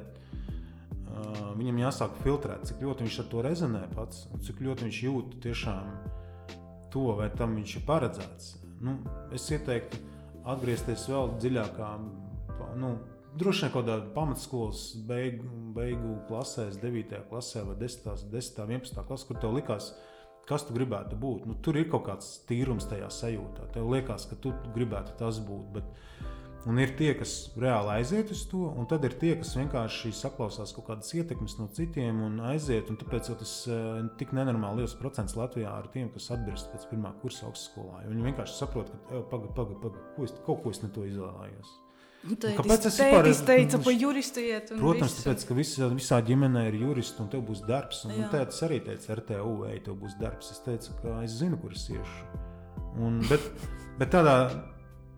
Uh, 1.13 1.51
viņam 1.59 1.83
jāsāk 1.83 2.15
filtrēt, 2.23 2.65
cik 2.65 2.81
ļoti 2.81 3.05
viņš 3.05 3.19
ar 3.21 3.27
to 3.29 3.41
rezonē 3.45 3.83
pats, 3.93 4.23
un 4.33 4.41
cik 4.41 4.63
ļoti 4.65 4.87
viņš 4.87 5.01
jūt 5.03 5.35
tiešām 5.43 5.91
to, 6.93 7.03
vai 7.19 7.29
tam 7.37 7.53
viņš 7.59 7.75
ir 7.77 7.85
paredzēts. 7.85 8.47
Nu, 8.83 8.97
es 9.35 9.45
ieteiktu 9.53 9.99
atgriezties 10.49 11.05
vēl 11.11 11.35
dziļākā, 11.37 11.89
nu, 12.81 12.95
droši 13.39 13.65
vien 13.65 13.73
kaut 13.75 13.85
kādā 13.85 13.99
pamatskolas 14.15 14.81
beigu, 15.07 15.45
beigu 15.75 16.17
klasē, 16.29 16.67
9. 16.81 17.21
klasē 17.29 17.63
vai 17.69 17.77
10. 17.79 18.25
10. 18.33 18.59
11. 18.65 19.05
klasē, 19.07 19.29
kur 19.29 19.39
tev 19.41 19.55
likās, 19.57 19.93
kas 20.49 20.67
tu 20.67 20.75
gribētu 20.75 21.19
būt. 21.19 21.47
Nu, 21.49 21.57
tur 21.63 21.79
ir 21.79 21.89
kaut 21.91 22.07
kāds 22.07 22.35
tīrums 22.49 22.89
tajā 22.89 23.09
sajūtā. 23.11 23.69
Tev 23.75 23.91
liekas, 23.93 24.27
ka 24.29 24.39
tu 24.43 24.53
gribētu 24.75 25.15
tas 25.19 25.39
būt. 25.43 25.69
Bet, 25.77 25.93
Un 26.63 26.77
ir 26.79 26.93
tie, 26.95 27.09
kas 27.19 27.31
reāli 27.59 27.91
aiziet 27.97 28.29
uz 28.31 28.45
to, 28.47 28.61
un 28.79 28.85
tad 28.87 29.03
ir 29.03 29.17
tie, 29.19 29.33
kas 29.35 29.51
vienkārši 29.57 30.13
saklausās 30.15 30.71
kaut 30.71 30.85
kādas 30.87 31.11
ietekmes 31.11 31.57
no 31.59 31.67
citiem 31.75 32.21
un 32.23 32.39
aiziet. 32.53 32.87
Un 32.87 32.99
tāpēc 33.01 33.33
tas 33.41 33.55
uh, 33.67 33.99
tik 34.19 34.31
nenormāli 34.37 34.79
liels 34.79 34.95
procents 34.95 35.35
Latvijā 35.35 35.75
ir 35.83 35.91
tiem, 35.91 36.07
kas 36.15 36.31
atbrīvojas 36.37 36.69
pēc 36.71 36.87
pirmā 36.93 37.11
kursa 37.19 37.49
augstskolā. 37.49 38.05
Viņi 38.07 38.29
vienkārši 38.29 38.61
saprot, 38.61 38.95
ka 39.09 39.25
pagaidi, 39.33 39.55
pagaidi, 39.59 39.81
paga, 39.83 40.11
ko 40.15 40.29
es, 40.29 40.37
kaut 40.47 40.63
ko 40.63 40.71
es 40.71 40.79
ne 40.85 40.93
to 40.95 41.03
izvēlējos. 41.09 41.79
Tētis, 42.23 42.55
kāpēc 42.55 42.85
es 42.87 42.97
tētis 43.01 43.25
vispār- 43.27 43.47
teica, 43.49 43.77
nu, 43.77 43.83
pa 43.83 43.91
juristu 43.91 44.39
iet. 44.39 44.69
un 44.71 44.79
Protams, 44.79 45.11
visu. 45.11 45.23
tāpēc, 45.27 45.41
ka 45.47 45.53
visā, 45.57 45.89
visā 45.91 46.19
ģimenē 46.23 46.61
ir 46.69 46.77
jurists 46.79 47.19
un 47.19 47.27
tev 47.33 47.41
būs 47.49 47.65
darbs. 47.67 48.05
Un 48.07 48.13
Jā. 48.15 48.29
tēvs 48.31 48.61
arī 48.63 48.77
teica, 48.85 49.15
RTU, 49.19 49.55
ej, 49.67 49.79
tev 49.83 49.97
būs 49.99 50.15
darbs. 50.21 50.51
Es 50.55 50.59
teicu, 50.63 50.95
ka 51.01 51.17
es 51.25 51.31
zinu, 51.41 51.59
kur 51.59 51.71
es 51.75 51.83
iešu. 51.91 52.39
Un, 53.03 53.19
bet, 53.27 53.41
bet 53.99 54.11
tādā, 54.15 54.35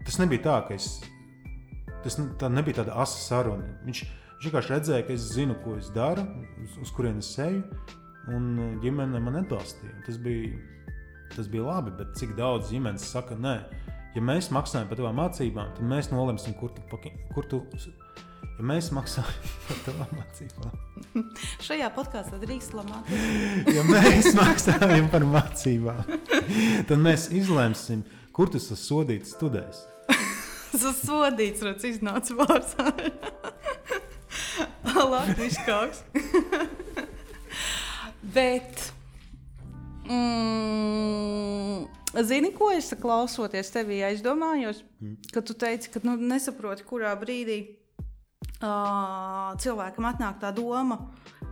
tas 0.05 0.17
nebija 0.17 0.41
tā, 0.47 0.57
ka 0.67 0.73
es. 0.73 1.03
Tas 2.03 2.17
tā 2.41 2.49
nebija 2.49 2.81
tāda 2.81 2.97
asa 3.01 3.21
saruna. 3.21 3.69
Viņš, 3.85 4.01
viņš 4.39 4.49
vienkārši 4.49 4.73
redzēja, 4.73 5.05
ka 5.07 5.13
es 5.13 5.29
zinu, 5.33 5.55
ko 5.63 5.77
es 5.77 5.89
daru, 5.93 6.25
uz, 6.63 6.73
uz 6.81 6.91
kurienes 6.97 7.29
eju, 7.37 7.61
un 8.33 8.49
uh, 8.57 8.81
ģimene 8.81 9.21
man 9.21 9.43
atbalstīja. 9.43 9.93
Tas 10.07 10.17
bija, 10.17 10.57
tas 11.35 11.47
bija 11.53 11.63
labi, 11.69 11.91
bet 12.01 12.17
cik 12.17 12.33
daudz 12.37 12.69
ģimenes 12.73 13.05
saka, 13.13 13.35
nē, 13.37 13.59
ja 14.15 14.23
mēs 14.23 14.49
maksājam 14.56 14.89
par 14.89 14.99
tavām 14.99 15.19
mācībām, 15.19 15.75
tad 15.78 15.88
mēs 15.91 16.12
nolemsim, 16.13 16.56
kur 16.60 16.73
tu, 16.75 16.84
kur 17.36 17.47
tu 17.51 17.63
Ja 18.56 18.63
mēs 18.63 18.88
maksājam 18.95 19.47
par 19.67 19.82
tavām 19.88 20.12
mācībām, 20.15 20.75
Šajā 21.65 21.89
podkāstā 21.95 22.39
drīkst 22.39 22.75
lamāt. 22.78 23.10
ja 23.75 23.84
mēs 23.88 24.32
maksājam 24.38 25.10
par 25.12 25.25
mācībām, 25.28 26.04
tad 26.88 27.04
mēs 27.04 27.30
izlemsim, 27.36 28.06
kur 28.36 28.51
tas 28.54 28.69
sodīts 28.80 29.36
studēs. 29.36 29.84
Tas 30.75 30.97
sodīts, 31.04 31.63
redz, 31.63 31.86
iznāca 31.88 32.36
vārds. 32.36 32.75
Latvijas 34.95 35.60
kaut 35.67 36.01
Bet. 38.36 38.91
Mm, 40.06 40.85
zini, 42.23 42.51
ko 42.56 42.69
es 42.71 42.93
klausoties 43.01 43.71
tevī 43.73 43.99
aizdomājos? 44.08 44.84
Kad 45.34 45.47
tu 45.47 45.56
teici, 45.60 45.91
ka 45.91 45.99
nu, 46.06 46.15
nesaproti, 46.15 46.86
kurā 46.88 47.12
brīdī 47.19 47.60
uh, 48.63 49.51
cilvēkam 49.60 50.08
atnāk 50.12 50.39
tā 50.39 50.54
doma 50.56 50.99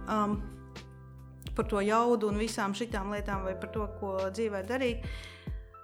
um, 0.08 0.38
par 1.56 1.68
to 1.70 1.84
jaudu 1.84 2.32
un 2.32 2.40
visām 2.42 2.74
šitām 2.78 3.12
lietām, 3.14 3.44
vai 3.46 3.56
par 3.60 3.74
to, 3.76 3.88
ko 4.00 4.16
dzīvē 4.32 4.64
darīt. 4.70 5.06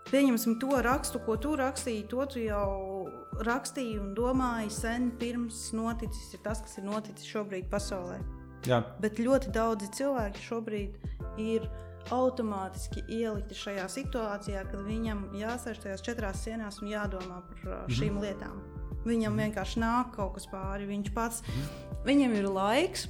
Pieņemsim 0.09 0.55
to 0.61 0.79
rakstu, 0.81 1.19
ko 1.21 1.35
tu 1.37 1.53
rakstīji. 1.59 2.07
To 2.09 2.25
tu 2.25 2.41
jau 2.41 3.05
rakstīji 3.45 3.99
un 4.01 4.15
domāji 4.17 4.71
sen 4.73 5.11
pirms 5.19 5.67
noticis 5.77 6.33
tas, 6.41 6.63
kas 6.65 6.79
ir 6.81 6.87
noticis 6.87 7.29
šobrīd 7.29 7.69
pasaulē. 7.69 8.17
Jā, 8.67 8.81
Bet 8.99 9.21
ļoti 9.21 9.53
daudzi 9.55 9.87
cilvēki 9.95 10.41
šobrīd 10.43 10.97
ir 11.39 11.67
automātiski 12.15 13.03
ielikti 13.07 13.57
šajā 13.57 13.85
situācijā, 13.93 14.63
kad 14.71 14.83
viņam 14.85 15.27
jāsēž 15.37 15.81
tajās 15.83 16.03
četrās 16.05 16.43
sienās 16.45 16.81
un 16.83 16.91
jādomā 16.91 17.41
par 17.49 17.63
uh, 17.67 17.79
šīm 17.91 18.15
mm. 18.17 18.23
lietām. 18.25 18.59
Viņam 19.07 19.37
vienkārši 19.39 19.81
nāk 19.81 20.11
kaut 20.17 20.35
kas 20.35 20.49
pāri. 20.51 20.89
Viņš 20.89 21.13
pats, 21.15 21.43
viņam 22.07 22.35
ir 22.39 22.49
laiks 22.51 23.07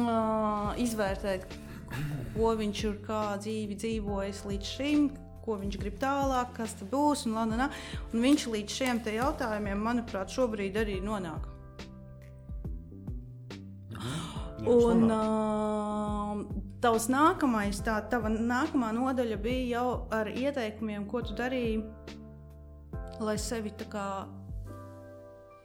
uh, 0.00 0.72
izvērtēt, 0.80 1.46
ko 2.36 2.54
viņš 2.58 2.84
ir 2.88 2.96
kā 3.04 3.22
dzīvi 3.42 3.76
dzīvojis 3.82 4.44
līdz 4.48 4.72
šim, 4.78 5.10
ko 5.42 5.58
viņš 5.60 5.78
grib 5.82 5.98
tālāk, 6.00 6.54
kas 6.56 6.76
tas 6.78 6.88
būs. 6.88 7.26
Un, 7.28 7.36
la, 7.36 7.46
la, 7.50 7.64
la. 7.64 7.70
un 8.12 8.24
viņš 8.24 8.48
līdz 8.54 8.78
šiem 8.78 9.02
jautājumiem, 9.18 9.82
manuprāt, 9.82 10.32
šobrīd 10.32 10.78
arī 10.84 11.00
nonāk. 11.04 11.50
Un 14.62 15.08
uh, 15.10 16.61
tavs 16.82 17.08
nākamais, 17.12 17.80
tā 17.86 17.96
tava 18.10 18.30
nākamā 18.32 18.90
nodaļa 18.96 19.38
bija 19.42 19.78
jau 19.78 19.88
ar 20.14 20.30
ieteikumiem, 20.30 21.06
ko 21.10 21.22
tu 21.22 21.36
darīji, 21.38 21.82
lai 23.22 23.36
sevi 23.38 23.72
tā 23.78 23.86
kā 23.92 24.06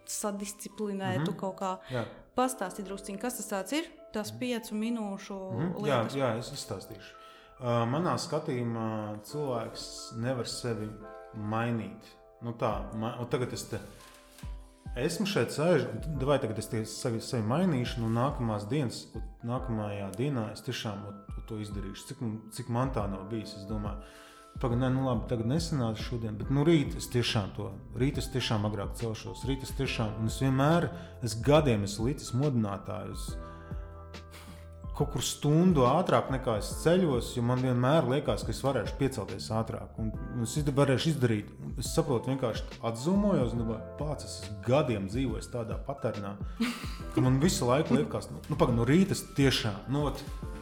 sadisciplinētu 0.08 1.20
mm 1.20 1.26
-hmm. 1.26 1.40
kaut 1.40 1.60
kā. 1.60 1.78
Jā. 1.92 2.06
Pastāsti 2.38 2.84
drusciņ, 2.84 3.18
kas 3.18 3.48
tas 3.48 3.72
ir? 3.72 3.84
Tas 4.14 4.32
piecu 4.32 4.76
minūšu 4.76 5.34
mm 5.34 5.60
-hmm. 5.60 5.84
lietas. 5.84 6.16
Jā, 6.16 6.34
jā, 6.34 6.38
es 6.38 6.52
izstāstīšu. 6.52 7.14
Uh, 7.60 7.66
manā 7.90 8.14
skatījumā 8.18 9.18
cilvēks 9.24 10.14
nevar 10.18 10.46
sevi 10.48 10.90
mainīt. 11.34 12.18
Nu 12.42 12.54
tā, 12.54 12.94
ma 12.94 13.26
tagad 13.30 13.54
es 13.54 13.64
te 13.64 13.80
esmu 15.04 15.28
šeit 15.30 15.54
sēžu, 15.54 15.90
vai 16.26 16.38
tagad 16.42 16.60
es 16.62 16.70
sevi, 16.94 17.22
sevi 17.24 17.44
mainīšu, 17.48 18.02
nu 18.04 18.12
nākamās 18.14 18.68
dienas, 18.72 19.06
nākamajā 19.48 20.12
dienā 20.18 20.50
es 20.54 20.64
tiešām 20.66 21.04
to 21.48 21.60
izdarīšu. 21.64 22.08
Cik, 22.10 22.24
cik 22.56 22.72
man 22.74 22.92
tā 22.96 23.06
nav 23.12 23.28
bijis, 23.32 23.56
es 23.60 23.68
domāju. 23.70 24.02
Pagaidām, 24.58 24.96
nu 24.98 25.04
labi, 25.06 25.28
tagad 25.30 25.52
nesanāca 25.52 26.02
šodien, 26.02 26.38
bet 26.40 26.50
nu 26.50 26.64
rīt 26.66 26.96
es 26.98 27.06
tiešām 27.14 27.52
to, 27.54 27.68
rīt 28.02 28.18
es 28.18 28.32
tiešām 28.34 28.66
agrāk 28.66 28.96
celšos, 28.98 29.44
rīt 29.46 29.68
es 29.68 29.76
tiešām, 29.78 30.16
un 30.18 30.32
es 30.32 30.40
vienmēr, 30.42 30.90
es 31.22 31.38
gadiem 31.46 31.86
esmu 31.86 32.08
līdzis 32.10 32.34
modinātājus. 32.34 33.28
Kaut 34.98 35.12
kur 35.14 35.22
stundu 35.22 35.84
ātrāk 35.86 36.32
nekā 36.34 36.56
es 36.58 36.72
ceļos, 36.82 37.28
jo 37.36 37.44
man 37.46 37.60
vienmēr 37.62 38.08
liekas, 38.10 38.42
ka 38.42 38.50
es 38.50 38.64
varēšu 38.66 38.96
piecelties 38.98 39.52
ātrāk. 39.54 39.92
Un, 40.02 40.08
un 40.34 40.48
es 40.48 40.56
varēšu 40.80 41.12
izdarīt, 41.12 41.52
es 41.78 41.92
saprotu, 41.94 42.32
vienkārši 42.32 42.80
atzumojos, 42.90 43.54
un 43.54 43.76
pats 44.00 44.26
es 44.26 44.34
gadiem 44.66 45.06
dzīvojis 45.12 45.52
tādā 45.54 45.78
paternā, 45.86 46.34
ka 47.14 47.22
man 47.22 47.38
visu 47.44 47.70
laiku 47.70 48.00
liekas, 48.00 48.32
nu, 48.34 48.42
nu 48.50 48.58
pagaidi, 48.58 48.80
no 48.80 48.88
rīta 48.90 49.20
tiešām, 49.38 49.78
nu, 49.94 50.08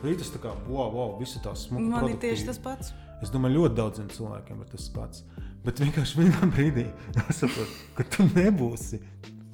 rīta 0.03 0.27
tā 0.33 0.43
kā, 0.43 0.51
wow, 0.67 0.91
wow, 0.91 1.15
visu 1.21 1.39
tā 1.39 1.55
smuku. 1.55 1.87
Man 1.95 2.11
ir 2.11 2.19
tieši 2.19 2.49
tas 2.51 2.59
pats. 2.59 2.91
Es 3.23 3.31
domāju, 3.31 3.61
ļoti 3.61 3.79
daudziem 3.79 4.11
cilvēkiem 4.11 4.65
ir 4.65 4.71
tas 4.73 4.89
pats. 4.91 5.23
Bet 5.63 5.79
vienkārši 5.79 6.19
vienā 6.19 6.51
brīdī 6.51 6.89
saprotu, 7.39 7.79
ka 7.95 8.09
tu 8.11 8.27
nebūsi 8.35 8.99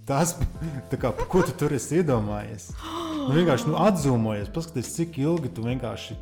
tas, 0.10 0.34
kā, 0.90 1.14
ko 1.14 1.46
tu 1.46 1.54
tur 1.54 1.78
esi 1.78 2.02
iedomājies. 2.02 2.72
Nu, 3.22 3.36
vienkārši 3.38 3.70
nu, 3.70 3.78
atzīmojies, 3.82 4.52
paskaties, 4.56 4.92
cik 4.98 5.22
ilgi 5.22 5.52
tu 5.56 5.66
vienkārši 5.66 6.18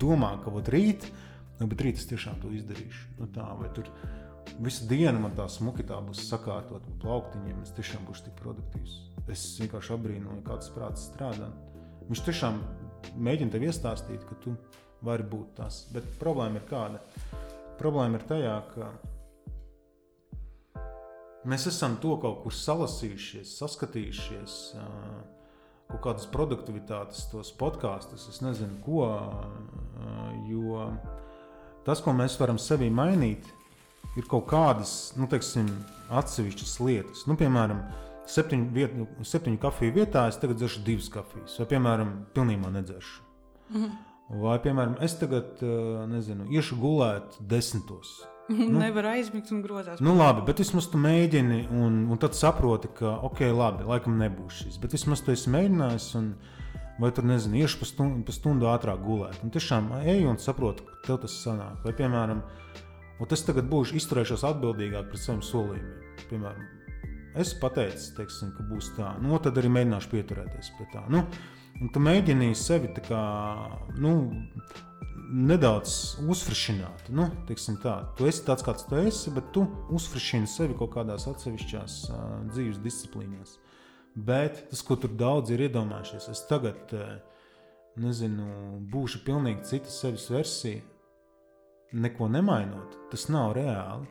domā, 0.00 0.36
ka 0.44 0.52
vat, 0.54 0.70
rīt, 0.72 1.08
nu, 1.58 1.68
bet 1.70 1.84
rīt 1.84 2.00
es 2.00 2.08
tiešām 2.10 2.40
to 2.42 2.52
izdarīšu. 2.54 3.04
Nu, 3.18 3.28
tā, 3.34 3.46
tur 3.76 3.90
visu 4.62 4.86
dienu 4.90 5.20
man 5.22 5.36
tā 5.38 5.48
smuki 5.52 5.86
tā 5.86 5.98
būs 6.04 6.24
sakārtot 6.30 6.82
ar 6.86 6.98
plauktiņiem, 7.02 7.62
es 7.66 7.74
tiešām 7.76 8.06
būšu 8.08 8.28
tik 8.28 8.38
produktīvs. 8.42 8.98
Es 9.28 9.44
vienkārši 9.60 9.94
apbrīnoju, 9.98 10.42
kāds 10.46 10.70
prāts 10.72 11.08
strādā. 11.10 11.50
Viņš 12.08 12.26
tiešām 12.30 12.62
mēģina 13.20 13.52
tev 13.52 13.66
iestāstīt, 13.68 14.22
ka 14.24 14.38
tu 14.44 14.54
esi 14.56 14.86
var 15.04 15.22
būt 15.22 15.54
tas. 15.58 15.84
Bet 15.94 16.06
problēma 16.20 16.60
ir 16.60 16.66
kāda? 16.68 17.02
Problēma 17.78 18.18
ir 18.18 18.26
tajā, 18.28 18.56
ka 18.74 18.90
mēs 21.48 21.68
esam 21.70 21.96
to 22.02 22.16
kaut 22.22 22.42
kur 22.42 22.54
salasījušies, 22.54 23.54
saskatījušies, 23.60 24.56
kaut 25.88 26.02
kādas 26.04 26.26
produktivitātes, 26.32 27.26
tos 27.32 27.52
podkāstus, 27.56 28.28
es 28.32 28.42
nezinu, 28.44 28.80
ko. 28.84 29.06
Jo 30.48 30.90
tas, 31.86 32.02
ko 32.04 32.12
mēs 32.16 32.36
varam 32.40 32.58
sevī 32.60 32.90
mainīt, 32.92 33.46
ir 34.18 34.26
kaut 34.28 34.46
kādas, 34.50 35.14
nu, 35.18 35.28
teiksim, 35.30 35.68
atsevišķas 36.12 36.74
lietas. 36.84 37.24
Nu, 37.28 37.36
piemēram, 37.40 37.80
septiņu, 38.28 38.68
viet, 38.74 38.98
septiņu 39.26 39.60
kafiju 39.62 39.96
vietā 39.96 40.26
es 40.28 40.38
tagad 40.40 40.60
dzeršu 40.60 40.84
divas 40.86 41.08
kafijas, 41.12 41.56
vai, 41.60 41.68
piemēram, 41.72 42.12
pilnībā 42.36 42.72
nedzeršu. 42.74 43.22
-hmm. 43.72 43.96
Vai, 44.28 44.58
piemēram, 44.60 44.98
es 45.00 45.16
tagad, 45.16 45.62
nezinu, 46.08 46.50
iešu 46.52 46.76
gulēt 46.76 47.38
desmitos. 47.40 48.20
Nu, 48.48 48.78
Nevar 48.80 49.10
aizmigt 49.12 49.50
un 49.52 49.60
grozās. 49.64 50.00
Nu, 50.00 50.14
labi, 50.16 50.44
bet 50.46 50.62
vismaz 50.62 50.88
tu 50.88 51.00
mēģini, 51.00 51.66
un, 51.74 51.98
un 52.08 52.20
tad 52.20 52.36
saproti, 52.38 52.88
ka, 52.96 53.18
ok, 53.28 53.42
labi, 53.52 53.84
laikam 53.88 54.16
nebūs 54.20 54.62
šis. 54.62 54.78
Bet 54.80 54.96
vismaz 54.96 55.20
tu 55.24 55.34
esi 55.34 55.52
mēģinājis, 55.52 56.06
un 56.20 56.30
vai 57.02 57.10
tur, 57.14 57.28
nezinu, 57.28 57.60
iešu 57.60 57.82
pa 57.82 57.90
stundu, 57.90 58.24
pa 58.24 58.34
stundu 58.34 58.70
ātrāk 58.72 59.04
gulēt. 59.04 59.36
Un 59.44 59.52
tiešām 59.54 59.92
ej 60.00 60.24
un 60.30 60.40
saproti, 60.40 60.86
ka 60.88 61.02
tev 61.10 61.20
tas 61.26 61.36
sanāk. 61.44 61.84
Vai, 61.84 61.92
piemēram, 62.00 62.40
es 63.28 63.44
tagad 63.44 63.68
būšu 63.68 64.00
izturēšos 64.00 64.46
atbildīgāk 64.48 65.12
pret 65.12 65.24
saviem 65.26 65.44
solījumiem. 65.44 66.24
Piemēram, 66.32 66.66
es 67.44 67.52
pateicu, 67.60 68.10
teiksim, 68.16 68.56
ka 68.56 68.66
būs 68.72 68.94
tā, 68.96 69.12
nu, 69.22 69.36
tad 69.44 69.60
arī 69.60 69.70
mēģināšu 69.76 70.12
pieturēties 70.16 70.74
pie 70.78 70.88
tā. 70.96 71.04
Nu, 71.12 71.26
Un 71.78 71.90
tu 71.94 72.00
mēģini 72.02 72.50
sevi 72.58 72.90
kā, 73.06 73.22
nu, 74.02 74.12
nedaudz 75.28 76.18
uzfrišināt. 76.24 77.08
Nu, 77.12 77.28
tā. 77.82 77.94
Tu 78.18 78.28
esi 78.30 78.44
tāds, 78.46 78.64
kāds 78.66 78.86
tu 78.88 78.98
esi, 79.00 79.32
bet 79.34 79.50
tu 79.54 79.64
uzfrišini 79.94 80.48
sevi 80.50 80.76
kaut 80.78 80.94
kādās 80.96 81.28
atsevišķās 81.30 81.96
uh, 82.10 82.22
dzīves 82.52 82.80
disciplīnās. 82.84 83.58
Bet 84.16 84.64
tas, 84.70 84.82
ko 84.82 84.96
tur 84.98 85.12
daudz 85.14 85.52
ir 85.54 85.66
iedomājušies, 85.68 86.30
es 86.32 86.42
tagad 86.48 86.94
uh, 86.96 87.18
nezinu, 88.00 88.80
būšu 88.90 89.22
pilnīgi 89.26 89.66
cita 89.68 89.92
sevis 89.92 90.28
versija, 90.32 90.82
neko 91.92 92.28
nemainot. 92.32 92.96
Tas 93.12 93.28
nav 93.32 93.54
reāli. 93.58 94.08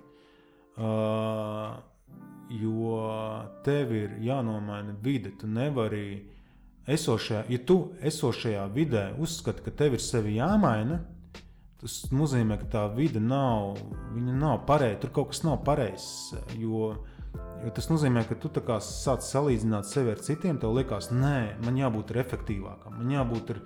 Uh, 0.77 1.77
jo 2.53 2.97
tev 3.65 3.91
ir 3.95 4.17
jānomaina 4.23 4.95
vide. 5.03 5.33
Tu 5.39 5.49
nevari 5.49 6.36
esošajā, 6.87 7.43
ja 7.51 7.59
tu 7.67 7.77
esošajā 8.05 8.63
vidē 8.73 9.11
uzskati, 9.19 9.63
ka 9.65 9.73
tev 9.75 9.97
ir 9.97 10.03
sevi 10.03 10.37
jāmaina, 10.37 11.01
tas 11.81 11.99
nozīmē, 12.13 12.57
ka 12.61 12.69
tā 12.73 12.83
vide 12.95 13.21
nav, 13.21 13.77
nav 14.15 14.63
pareiza, 14.69 15.01
tur 15.03 15.13
kaut 15.19 15.33
kas 15.33 15.43
nav 15.45 15.59
pareizs. 15.67 16.33
Jo, 16.57 16.93
jo 17.63 17.73
tas 17.75 17.89
nozīmē, 17.91 18.23
ka 18.29 18.37
tu 18.39 18.49
sāc 18.81 19.25
salīdzināt 19.25 19.89
sevi 19.89 20.15
ar 20.15 20.23
citiem, 20.23 20.57
tev 20.61 20.73
liekas, 20.77 21.11
nē, 21.11 21.59
man 21.65 21.77
jābūt 21.77 22.15
efektīvākam, 22.23 22.97
man 23.01 23.13
jābūt 23.13 23.53
ar, 23.53 23.61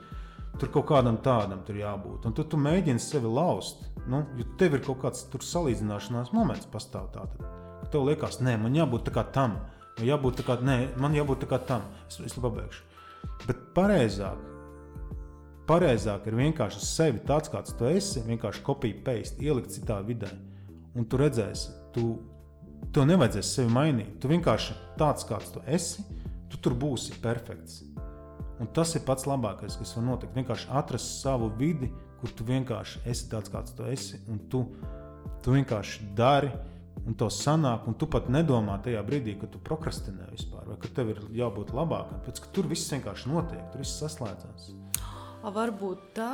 tur 0.59 0.73
kaut 0.73 0.89
kādam 0.91 1.21
tādam, 1.23 1.63
tur 1.65 1.79
jābūt. 1.79 2.25
Un 2.27 2.35
tu, 2.35 2.43
tu 2.43 2.57
mēģini 2.59 2.99
sevi 2.99 3.31
laust, 3.31 3.87
nu, 4.09 4.25
jo 4.37 4.49
tev 4.59 4.75
ir 4.75 4.85
kaut 4.85 5.01
kāds 5.05 5.27
salīdzināšanās 5.53 6.33
moments 6.35 6.67
pastāv 6.73 7.13
tātad. 7.15 7.47
Tev 7.91 8.07
liekas, 8.07 8.41
nē, 8.43 8.57
man 8.59 8.75
jābūt 8.75 9.07
tā 9.07 9.15
kā 9.15 9.23
tam, 9.35 9.59
jābūt 10.01 10.41
tā 10.41 10.47
kā, 10.47 10.59
nē, 10.63 10.77
man 11.01 11.15
jābūt 11.15 11.45
tā 11.45 11.53
kā 11.53 11.59
tam. 11.67 11.87
Es, 12.07 12.19
es 12.23 12.35
pabeigšu. 12.39 12.90
Bet 13.47 13.61
pareizāk, 13.75 14.39
pareizāk 15.69 16.27
ir 16.29 16.37
vienkārši 16.39 16.83
sevi 16.85 17.21
tāds, 17.27 17.51
kāds 17.51 17.75
tu 17.77 17.87
esi, 17.89 18.23
vienkārši 18.27 18.63
kopija 18.65 19.01
paste, 19.05 19.41
ielikt 19.43 19.73
citā 19.75 19.99
vidē. 20.05 20.31
Un 20.97 21.07
tu 21.07 21.19
redzēsi, 21.21 21.71
tu, 21.95 22.15
tev 22.93 23.07
nevajadzēs 23.09 23.53
sevi 23.55 23.71
mainīt. 23.73 24.17
Tu 24.21 24.31
vienkārši 24.31 24.75
tāds, 24.99 25.25
kāds 25.27 25.53
tu 25.53 25.63
esi, 25.65 26.03
tu 26.51 26.59
tur 26.61 26.75
būsi 26.77 27.15
perfekts. 27.23 27.81
Un 28.61 28.69
tas 28.75 28.91
ir 28.93 29.05
pats 29.07 29.25
labākais, 29.25 29.77
kas 29.79 29.95
var 29.97 30.05
notikt. 30.05 30.35
Vienkārši 30.37 30.69
atrast 30.77 31.21
savu 31.23 31.49
vidi, 31.57 31.89
kur 32.21 32.33
tu 32.37 32.45
vienkārši 32.45 33.01
esi 33.09 33.29
tāds, 33.31 33.49
kāds 33.49 33.73
tu 33.73 33.87
esi, 33.89 34.19
un 34.29 34.43
tu, 34.51 34.67
tu 35.41 35.55
vienkārši 35.55 36.11
dari 36.17 36.51
un 37.07 37.17
to 37.17 37.29
sanāk, 37.33 37.87
un 37.89 37.97
tu 37.97 38.07
pat 38.11 38.29
nedomā 38.31 38.77
tajā 38.83 39.01
brīdī, 39.05 39.37
kad 39.41 39.51
tu 39.53 39.61
prokrastinē 39.63 40.29
vispār, 40.31 40.67
vai 40.69 40.77
ka 40.81 40.91
tev 40.95 41.15
ir 41.15 41.21
jābūt 41.41 41.73
labākam. 41.75 42.21
Pēc 42.25 42.43
tur 42.53 42.69
viss 42.69 42.91
vienkārši 42.93 43.31
notiek, 43.31 43.63
tur 43.73 43.83
viss 43.83 44.01
saslēdzās. 44.03 44.71
Varbūt 45.41 46.11
tā 46.13 46.33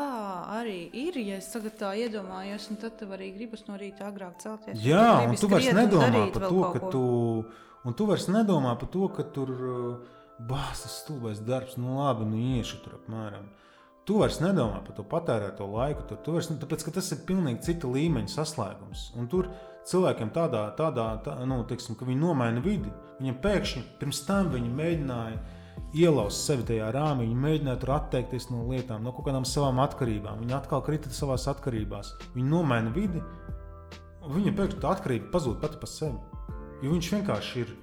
arī 0.51 0.81
ir. 0.91 1.15
Ja 1.21 1.37
es 1.39 1.47
tagad 1.53 1.77
tā 1.79 1.93
iedomājos, 1.95 2.67
tad 2.81 2.97
tev 2.99 3.13
arī 3.15 3.29
gribas 3.37 3.63
no 3.69 3.77
rīta 3.79 4.09
agrāk 4.09 4.41
celties. 4.43 4.81
Jā, 4.83 5.23
un, 5.23 5.31
un 5.31 5.39
tu 5.39 5.47
vairs 5.51 5.69
nedomā 5.71 6.25
par 6.35 6.47
to, 6.49 6.63
ka 6.73 6.89
tu, 6.91 7.03
un 7.87 7.95
tu 7.95 8.07
vairs 8.09 8.27
nedomā 8.27 8.75
par 8.81 8.91
to, 8.91 9.07
ka 9.15 9.23
tur 9.31 9.53
bāzes 10.49 10.99
stulbais 11.05 11.39
darbs, 11.39 11.77
nu 11.79 12.01
labi, 12.01 12.27
nu 12.27 12.41
iešu 12.57 12.81
tur 12.83 12.99
apmēram. 12.99 13.47
Tu 14.07 14.19
vairs 14.19 14.41
nedomā 14.43 14.83
par 14.83 14.95
to 14.95 15.07
patērēto 15.07 15.65
laiku, 15.71 16.03
tur, 16.07 16.19
tu 16.23 16.35
vairs, 16.35 16.51
tāpēc, 16.59 16.83
ka 16.83 16.93
tas 16.99 17.09
ir 17.15 17.23
pilnīgi 17.27 17.63
cita 17.63 17.89
līmeņa 17.91 18.31
saslēgums. 18.35 19.09
Un 19.19 19.31
tur 19.31 19.49
cilvēkiem 19.87 20.31
tādā, 20.35 20.63
tādā 20.77 21.07
tā, 21.23 21.37
nu, 21.47 21.61
teiksim, 21.67 21.95
ka 21.97 22.07
viņi 22.07 22.19
nomaina 22.21 22.63
vidi. 22.63 22.91
Viņam 23.21 23.39
pēkšņi 23.43 23.83
pirms 24.01 24.21
tam 24.27 24.51
viņi 24.53 24.73
mēģināja 24.77 25.39
ielauzt 25.97 26.43
sevi 26.45 26.65
tajā 26.67 26.89
rāmī, 26.93 27.25
viņi 27.25 27.41
mēģināja 27.45 27.81
tur 27.81 27.93
atteikties 27.95 28.49
no 28.51 28.65
lietām, 28.67 29.03
no 29.05 29.13
kaut 29.15 29.29
kādām 29.29 29.47
savām 29.47 29.81
atkarībām. 29.83 30.41
Viņi 30.43 30.57
atkal 30.57 30.83
krita 30.85 31.11
savā 31.13 31.37
atkarībās. 31.39 32.13
Viņi 32.35 32.49
nomaina 32.51 32.93
vidi, 32.93 33.23
un 34.25 34.35
viņa 34.35 34.55
pēkšņi 34.57 34.81
tā 34.83 34.95
atkarība 34.95 35.31
pazūd 35.33 35.61
pati 35.63 35.79
par 35.81 35.91
sevi. 35.91 36.19
Jo 36.83 36.93
viņš 36.93 37.13
vienkārši 37.17 37.61
ir. 37.63 37.75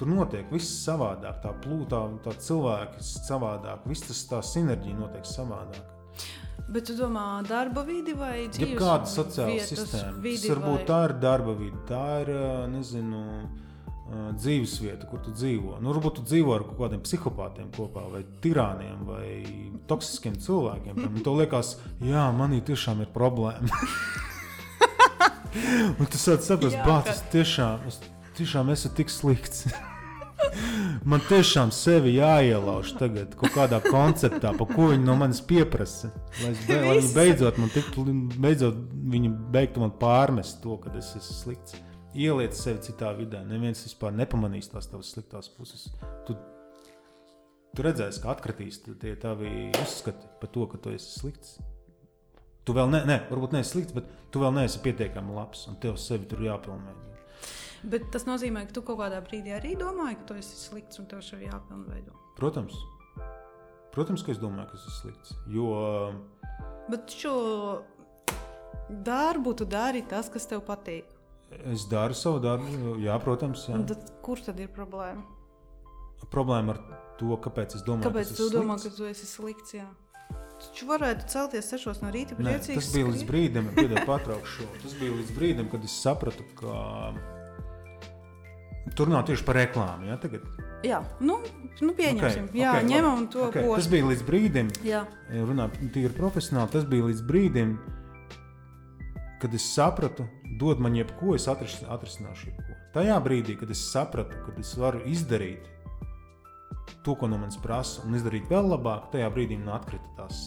Tur 0.00 0.08
notiek 0.08 0.48
viss 0.48 0.78
savādāk, 0.80 1.42
tā 1.42 1.50
plūtā, 1.60 1.98
tā 2.24 2.32
cilvēki 2.40 3.02
savādāk, 3.04 3.82
viss 3.90 4.06
tas 4.08 4.22
tā 4.30 4.38
sinerģija 4.48 4.96
notiek 4.96 5.26
savādāk. 5.28 5.82
Bet 6.70 6.84
tu 6.86 6.94
domā, 6.94 7.42
darba 7.48 7.82
vidi 7.82 8.12
vai 8.14 8.44
dzīves? 8.48 8.76
Jebkāda 8.76 9.06
sociāla 9.10 9.54
vietas 9.56 9.72
sistēma. 9.74 10.20
vidi 10.22 10.46
Tas 10.48 10.56
varbūt 10.56 10.76
vai- 10.76 10.84
tā 10.86 10.98
ir 11.08 11.12
darba 11.24 11.54
vide, 11.58 11.76
tā 11.88 12.04
ir 12.22 12.28
nezinu, 12.70 13.22
dzīves 14.38 14.76
vieta, 14.82 15.06
kur 15.10 15.18
tu 15.22 15.30
dzīvo. 15.30 15.80
Nu, 15.82 15.92
varbūt 15.94 16.14
tu 16.18 16.22
dzīvo 16.22 16.54
ar 16.54 16.62
kaut 16.66 16.78
kādiem 16.78 17.00
psihopātiem 17.02 17.70
kopā, 17.74 18.06
vai 18.10 18.22
tirāniem, 18.42 19.04
vai 19.06 19.44
toksiskiem 19.86 20.34
cilvēkiem. 20.38 20.96
Un 21.06 21.20
tev 21.22 21.34
liekas, 21.42 21.76
jā, 22.02 22.30
manī 22.34 22.60
tiešām 22.62 23.00
ir 23.02 23.06
problēma. 23.14 23.70
Un 25.98 26.06
tu 26.06 26.16
sāc 26.18 26.42
saprast, 26.46 26.76
tas 27.04 27.22
tiešām, 27.32 27.78
es 27.90 27.98
tiešām 28.38 28.70
esmu 28.70 28.94
tik 28.94 29.08
slikts. 29.10 29.66
Man 31.08 31.22
tiešām 31.24 31.70
sevi 31.72 32.12
jāielauž 32.18 32.90
tagad 32.98 33.32
kaut 33.40 33.54
kādā 33.54 33.78
konceptā, 33.84 34.50
pa 34.56 34.66
ko 34.68 34.90
viņi 34.90 35.06
no 35.06 35.14
manis 35.16 35.40
pieprasa. 35.40 36.10
Lai, 36.42 36.50
be, 36.66 36.76
lai 36.76 36.96
viņi 36.98 37.12
beidzot 37.14 37.60
man 37.62 37.72
tiktu, 37.72 38.04
beidzot 38.36 38.82
viņi 39.14 39.30
beigtu 39.54 39.80
man 39.80 39.94
pārmest 40.02 40.60
to, 40.64 40.76
ka 40.82 40.92
es 41.00 41.14
esmu 41.16 41.38
slikts. 41.38 41.78
Ieliec 42.12 42.58
sevi 42.58 42.82
citā 42.84 43.14
vidē. 43.16 43.40
Neviens 43.48 43.80
vispār 43.86 44.12
nepamanīs 44.12 44.68
tās 44.72 44.90
tavas 44.92 45.14
sliktās 45.14 45.48
puses. 45.56 45.88
Tu, 46.28 46.36
tu 47.72 47.86
redzēsi, 47.86 48.20
ka 48.20 48.34
atkritīs 48.34 48.82
tie 48.84 49.14
tavi 49.20 49.70
uzskati 49.80 50.28
par 50.42 50.52
to, 50.52 50.66
ka 50.68 50.82
tu 50.84 50.92
esi 50.92 51.14
slikts. 51.14 51.60
Tu 52.68 52.76
vēl 52.76 52.90
ne, 52.92 53.06
ne 53.08 53.22
varbūt 53.30 53.56
neesi 53.56 53.72
slikts, 53.72 53.96
bet 53.96 54.10
tu 54.34 54.42
vēl 54.42 54.52
neesi 54.58 54.82
pietiekami 54.84 55.32
labs, 55.32 55.64
un 55.70 55.80
tev 55.80 55.96
sevi 55.96 56.28
tur 56.28 56.44
jāpilnveido. 56.44 57.09
Bet 57.82 58.10
tas 58.12 58.26
nozīmē, 58.28 58.66
ka 58.68 58.76
tu 58.76 58.82
kaut 58.84 58.98
kādā 59.00 59.20
brīdī 59.24 59.54
arī 59.56 59.76
domāji, 59.78 60.18
ka 60.20 60.30
tu 60.30 60.34
esi 60.40 60.56
slikts 60.58 61.00
un 61.00 61.06
tev 61.08 61.22
šī 61.24 61.38
ir 61.40 61.46
jāpilnveido. 61.48 62.12
Protams, 62.36 62.76
protams, 63.94 64.24
ka 64.26 64.34
es 64.34 64.40
domāju, 64.42 64.68
ka 64.68 64.76
tas 64.76 64.86
ir 64.90 64.96
slikts. 64.98 65.34
Jo 65.48 65.70
Bet 66.90 67.12
šo 67.14 67.34
darbu 68.90 69.54
tu 69.54 69.64
dari 69.64 70.02
tas, 70.02 70.28
kas 70.28 70.46
tev 70.50 70.60
patīk. 70.66 71.04
es 71.72 71.86
daru 71.90 72.14
savu 72.14 72.40
darbu, 72.42 72.96
jā, 73.00 73.16
protams, 73.22 73.68
jā. 73.68 73.78
Tad, 73.86 74.12
kur 74.22 74.38
tad 74.44 74.60
ir 74.60 74.68
problēma? 74.68 75.22
problēma 76.30 76.74
ar 76.74 76.78
to, 77.18 77.32
kāpēc 77.40 77.74
es 77.78 77.82
domāju, 77.82 78.10
Kāpēc 78.10 78.30
ka 78.30 78.36
tu 78.38 78.48
domā, 78.52 78.76
ka 78.82 78.90
tu 78.94 79.06
esi 79.08 79.26
slikts? 79.26 79.74
Jā? 79.74 79.88
Taču 80.60 80.86
varētu 80.90 81.26
celties 81.32 81.70
6 81.72 82.02
no 82.04 82.10
rīta, 82.12 82.36
Nē, 82.36 82.58
tas 82.60 82.92
bija 82.92 83.08
līdz 83.08 83.22
skriet. 83.22 83.30
brīdim, 83.30 83.70
kad 83.74 84.06
pārtraukšu 84.06 84.58
šo. 84.58 84.66
Tas 84.82 84.94
bija 85.00 85.14
līdz 85.16 85.30
brīdim, 85.38 85.70
kad 85.72 85.84
es 85.88 85.94
sapratu, 86.02 86.44
ka 86.60 86.74
tur 88.96 89.10
nav 89.12 89.24
tieši 89.28 89.46
par 89.46 89.58
reklāmu. 89.60 90.08
Ja, 90.10 90.18
tagad. 90.20 90.44
Jā, 90.86 91.00
nu, 91.20 91.38
nu 91.84 91.94
pieņemsim. 91.96 92.48
Ok, 92.48 92.56
jā, 92.56 92.74
ok, 92.78 92.86
ņemam 92.88 93.26
to, 93.32 93.46
Ok, 93.50 93.58
ko. 93.58 93.74
Tas 93.76 93.88
bija 93.92 94.08
līdz 94.08 94.22
brīdim, 94.28 94.70
Jā, 94.86 95.02
runājot 95.30 95.80
tīri 95.94 96.12
profesionāli, 96.16 96.72
tas 96.72 96.86
bija 96.88 97.08
līdz 97.10 97.24
brīdim, 97.28 97.74
kad 99.42 99.56
es 99.56 99.66
sapratu, 99.74 100.24
dod 100.60 100.80
man 100.80 100.96
jebko, 100.96 101.34
es 101.36 101.48
atris, 101.52 101.80
atrisināšu 101.84 102.48
jebko. 102.48 102.78
Tajā 102.96 103.18
brīdī, 103.22 103.58
kad 103.60 103.70
es 103.70 103.82
sapratu, 103.92 104.40
ka 104.46 104.56
es 104.60 104.72
varu 104.80 105.04
izdarīt 105.08 105.68
to, 107.04 107.14
ko 107.14 107.28
no 107.30 107.38
manis 107.40 107.60
prasa, 107.60 108.02
un 108.06 108.16
izdarīt 108.18 108.48
vēl 108.50 108.72
labāk, 108.74 109.10
tajā 109.14 109.28
brīdī 109.32 109.60
man 109.60 109.76
atkrita 109.78 110.16
tās, 110.18 110.42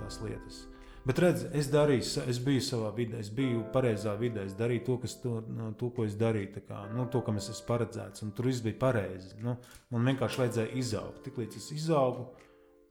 tās 0.00 0.20
lietas. 0.24 0.64
Bet 1.00 1.18
redz, 1.22 1.46
es 1.56 1.70
darīju, 1.72 2.04
es 2.28 2.38
biju 2.44 2.60
savā 2.60 2.90
vidē, 2.92 3.22
es 3.22 3.30
biju 3.32 3.62
pareizā 3.72 4.12
vidē, 4.20 4.44
es 4.44 4.52
darīju 4.58 4.82
to, 4.84 4.96
kas 5.00 5.14
to, 5.22 5.38
no, 5.48 5.70
to 5.80 5.88
ko 5.96 6.04
es 6.04 6.16
darīju, 6.20 6.60
kā, 6.68 6.82
nu, 6.92 7.06
to, 7.12 7.22
kam 7.24 7.38
es 7.40 7.48
esmu 7.48 7.68
paredzēts, 7.70 8.20
un 8.26 8.34
tur 8.36 8.50
viss 8.50 8.60
bija 8.64 8.76
pareizi. 8.82 9.32
Nu, 9.40 9.56
man 9.94 10.10
vienkārši 10.10 10.42
vajadzēja 10.42 10.74
izaugt. 10.76 11.22
Tiklīdz 11.24 11.56
es 11.56 11.70
izaugu, 11.78 12.26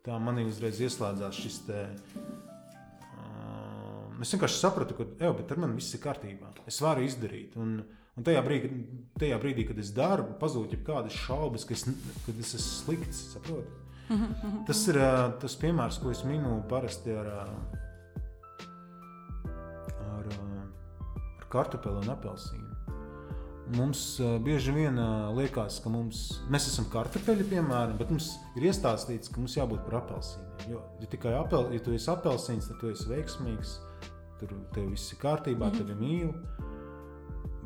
tā 0.06 0.18
manī 0.18 0.48
uzreiz 0.50 0.82
ieslēdzās 0.82 1.38
šis 1.38 1.60
te. 1.68 1.84
Uh, 3.14 4.18
es 4.26 4.34
vienkārši 4.34 4.58
sapratu, 4.58 4.98
ka 4.98 5.06
jau, 5.28 5.36
ar 5.38 5.62
mani 5.62 5.78
viss 5.78 5.94
ir 5.94 6.02
kārtībā. 6.02 6.50
Es 6.70 6.80
varu 6.82 7.06
izdarīt. 7.06 7.60
Un, 7.62 7.76
un 8.18 8.26
tajā, 8.26 8.42
brīdī, 8.48 8.72
tajā 9.22 9.38
brīdī, 9.44 9.68
kad 9.70 9.84
es 9.84 9.92
darbu, 9.94 10.34
pazūd 10.42 10.74
jau 10.74 10.82
kādas 10.88 11.20
šaubas, 11.28 11.68
ka 11.70 11.78
es, 11.78 11.86
kad 12.26 12.42
es 12.42 12.56
esmu 12.58 12.74
slikts. 12.74 13.22
Saproti? 13.36 13.86
Tas 14.66 14.82
ir 14.90 14.98
uh, 14.98 15.28
tas 15.38 15.54
piemērs, 15.62 16.02
ko 16.02 16.10
es 16.10 16.24
minu 16.26 16.56
parasti 16.72 17.14
ar, 17.14 17.30
uh, 17.44 17.86
kartupeli 21.52 22.02
un 22.04 22.14
apelsīnu. 22.16 22.68
Mums 23.78 24.02
uh, 24.24 24.38
bieži 24.42 24.74
vien 24.74 24.98
uh, 24.98 25.30
liekas, 25.38 25.78
ka 25.84 25.92
mums, 25.94 26.24
mēs 26.50 26.72
esam 26.72 26.88
kartupeļi, 26.90 27.46
piemēram, 27.52 28.00
bet 28.00 28.10
mums 28.10 28.32
ir 28.58 28.66
iestāstīts, 28.72 29.30
ka 29.30 29.42
mums 29.42 29.58
jābūt 29.60 29.84
par 29.86 30.00
apelsīniem. 30.02 30.72
Jo, 30.72 30.82
ja 31.02 31.10
tikai 31.12 31.36
apel, 31.38 31.70
ja 31.76 31.84
tu 31.84 31.94
esi 31.94 32.10
apelsīns, 32.10 32.72
tad 32.72 32.82
tu 32.82 32.90
esi 32.90 33.06
veiksmīgs, 33.12 33.76
tur 34.42 34.56
tev 34.74 34.90
viss 34.90 35.14
ir 35.14 35.22
kārtībā, 35.22 35.70
tevi 35.76 35.98
mīl. 36.00 36.34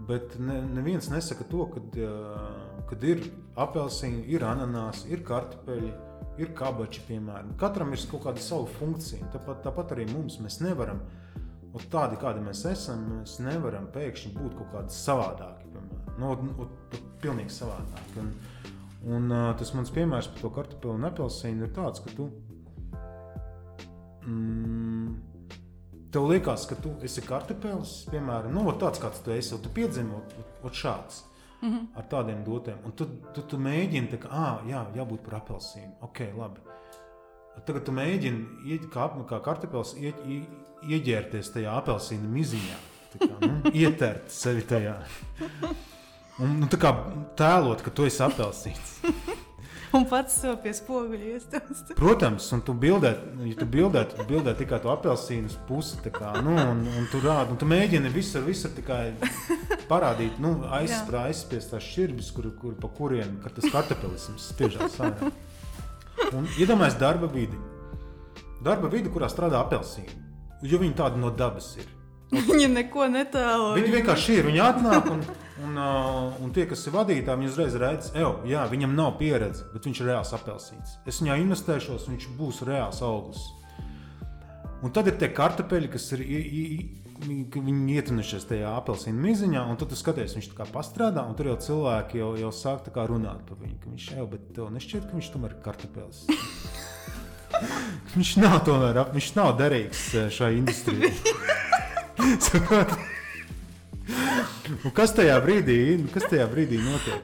Bet 0.10 0.36
ne, 0.44 0.60
neviens 0.76 1.08
nesaka 1.08 1.48
to, 1.48 1.70
ka 1.72 1.84
kad 2.90 3.06
ir 3.08 3.24
apelsīni, 3.60 4.26
ir 4.36 4.44
ananās, 4.44 5.06
ir 5.08 5.24
kartupeļi, 5.24 5.94
ir 6.42 6.52
kabači, 6.58 7.04
piemēram. 7.08 7.54
Katram 7.62 7.94
ir 7.94 8.04
kaut 8.12 8.26
kāda 8.28 8.42
sava 8.44 8.68
funkcija. 8.80 9.30
Tāpat, 9.34 9.64
tāpat 9.66 9.94
arī 9.96 10.08
mums 10.12 10.40
mēs 10.44 10.60
nevaram, 10.64 11.02
un 11.74 11.82
tādi 11.92 12.18
kādi 12.22 12.44
mēs 12.46 12.66
esam, 12.72 13.04
mēs 13.20 13.40
nevaram 13.40 13.88
pēkšņi 13.94 14.34
būt 14.38 14.58
kaut 14.58 14.72
kādi 14.76 14.90
savādāki. 14.98 15.70
Nu, 16.20 16.30
un- 16.32 16.40
un- 16.50 16.56
un 16.60 16.70
pilnīgi 17.22 17.50
savādāki. 17.50 18.20
Un, 18.20 18.34
un 19.16 19.30
tas 19.58 19.74
mans 19.74 19.90
piemērs 19.92 20.28
par 20.34 20.42
to 20.42 20.50
kartupeli 20.50 20.94
un 20.94 21.04
apelsīnu 21.10 21.64
ir 21.64 21.70
tāds, 21.74 22.04
ka 22.04 22.10
tu. 22.16 22.30
Mm, 24.28 25.16
Tev 26.14 26.28
liekas, 26.30 26.68
ka 26.70 26.76
tu 26.78 26.92
esi 27.02 27.22
kartupelis, 27.26 28.04
piemēram, 28.12 28.54
nu, 28.54 28.62
tāds 28.78 29.00
kāds 29.02 29.24
tu 29.26 29.32
esi, 29.34 29.58
tu 29.64 29.70
piedzimi 29.74 30.14
ot, 30.14 30.36
ot, 30.40 30.52
ot 30.70 30.74
šāds. 30.74 31.24
Mm 31.64 31.70
-hmm. 31.72 31.86
Ar 31.96 32.04
tādiem 32.04 32.44
dotiem. 32.44 32.78
Un 32.86 32.92
tu, 32.92 33.06
tu, 33.34 33.42
tu 33.42 33.58
mēģini, 33.58 34.10
tā 34.12 34.18
kā, 34.20 34.28
ah, 34.30 34.62
jā, 34.68 34.86
jābūt 34.96 35.24
par 35.24 35.34
apelsīnu. 35.42 35.92
Ok, 36.02 36.20
labi. 36.38 36.60
Tagad 37.66 37.84
tu 37.86 37.92
mēģini, 37.92 38.80
kā, 38.94 39.26
kā 39.26 39.42
kartupelis, 39.42 39.94
ie, 39.98 40.14
ie, 40.28 40.46
ieģērties 40.90 41.54
tajā 41.56 41.78
apelsīna 41.82 42.30
miziņā. 42.30 42.82
Kā, 43.14 43.30
nu, 43.46 43.72
ietert 43.78 44.32
sevi 44.34 44.64
tajā. 44.66 44.98
Un, 46.42 46.58
nu, 46.64 46.68
tā 46.72 46.80
kā 46.82 46.92
tēlot, 47.38 47.84
ka 47.86 47.94
tu 47.94 48.08
esi 48.08 48.24
apelsīns. 48.26 48.96
un 49.94 50.08
pats 50.10 50.40
sev 50.42 50.56
pie 50.64 50.74
spoguļa 50.74 51.36
iestāst. 51.36 51.94
Protams, 51.98 52.48
un 52.56 52.64
tu 52.66 52.74
bildē, 52.78 53.12
ja 53.46 53.58
tu 53.60 53.68
bildē, 53.70 54.02
tu 54.10 54.26
bildē 54.30 54.56
tikai 54.58 54.80
to 54.82 54.90
apelsīnu 54.94 55.54
pusi, 55.68 56.00
kā, 56.14 56.34
nu, 56.42 56.56
un, 56.58 56.82
un 56.90 57.06
tu 57.12 57.22
rādi, 57.22 57.54
un 57.54 57.62
tu 57.62 57.70
mēģini 57.70 58.10
visur, 58.14 58.42
visur 58.48 58.74
tikai 58.74 59.14
parādīt, 59.92 60.42
nu, 60.42 60.56
aizsprā, 60.80 61.28
aizspiest 61.30 61.76
tās 61.76 61.86
šķirbis, 61.86 62.34
kur, 62.34 62.50
kur, 62.58 62.74
pa 62.82 62.90
kuriem, 62.98 63.38
ka 63.44 63.54
tas 63.54 63.70
kartupelisms 63.74 64.50
spiežās 64.56 64.98
ārā. 65.04 65.30
Un 66.34 66.50
iedomājies 66.62 66.98
darba 67.02 67.30
vidi. 67.30 67.60
Darba 68.64 68.90
vidi, 68.90 69.12
kurā 69.14 69.28
strādā 69.30 69.60
apelsīni, 69.62 70.23
jo 70.64 70.80
viņi 70.82 70.96
tādi 70.98 71.22
no 71.22 71.32
dabas 71.36 71.74
ir. 71.82 71.90
Viņa 72.34 72.70
neko 72.72 73.08
netēlo. 73.14 73.74
Viņi 73.78 73.92
vienkārši 73.94 74.40
ir. 74.40 74.48
Viņi 74.50 74.62
atnāk, 74.64 75.10
un, 75.12 75.20
un, 75.66 75.76
uh, 75.78 76.40
un 76.42 76.54
tie, 76.56 76.66
kas 76.70 76.82
ir 76.88 76.96
vadītāji, 76.96 77.42
viņi 77.44 77.52
uzreiz 77.52 77.76
redz, 77.78 78.10
ka 78.16 78.64
viņam 78.72 78.96
nav 78.98 79.14
pieredze, 79.20 79.68
bet 79.74 79.86
viņš 79.86 80.02
ir 80.02 80.10
reāls 80.10 80.34
apelsīns. 80.34 80.98
Es 81.10 81.22
viņā 81.22 81.38
investēšos, 81.44 82.10
viņš 82.10 82.32
būs 82.40 82.64
reāls 82.66 83.04
auglis. 83.06 83.46
Un 84.84 84.92
tad 84.92 85.08
ir 85.08 85.20
tie 85.20 85.30
kartupeļi, 85.32 85.92
kas 85.94 86.10
ir 86.18 86.26
viņi 87.24 88.00
ietunušies 88.00 88.48
tajā 88.50 88.74
apelsīna 88.82 89.22
miziņā, 89.24 89.62
un 89.70 89.78
tu 89.80 89.88
skaties, 89.96 90.34
viņš 90.36 90.50
tā 90.52 90.58
kā 90.58 90.68
pastrādā, 90.74 91.24
un 91.24 91.38
tur 91.40 91.54
jau 91.54 91.60
cilvēki 91.68 92.20
jau, 92.20 92.34
jau 92.42 92.52
sāk 92.56 92.90
runāt 93.14 93.46
par 93.48 93.62
viņu. 93.62 93.78
Viņš 93.86 94.10
jau, 94.18 94.26
bet 94.34 94.50
tev 94.58 94.74
nešķiet, 94.74 95.06
ka 95.08 95.20
viņš 95.20 95.32
tomēr 95.36 95.56
ir 95.56 95.62
kartupelis. 95.64 96.26
viņš 98.16 98.32
nav 98.42 98.58
tomēr, 98.68 98.96
viņš 99.14 99.30
nav 99.38 99.50
derīgs 99.60 100.02
eh, 100.18 100.30
šai 100.34 100.52
industrijai. 100.60 101.14
Un 104.84 104.92
kas 104.96 105.14
tajā 105.16 105.36
brīdī, 105.44 105.78
nu, 106.02 106.10
kas 106.14 106.26
tajā 106.32 106.46
brīdī 106.52 106.78
notiek? 106.84 107.24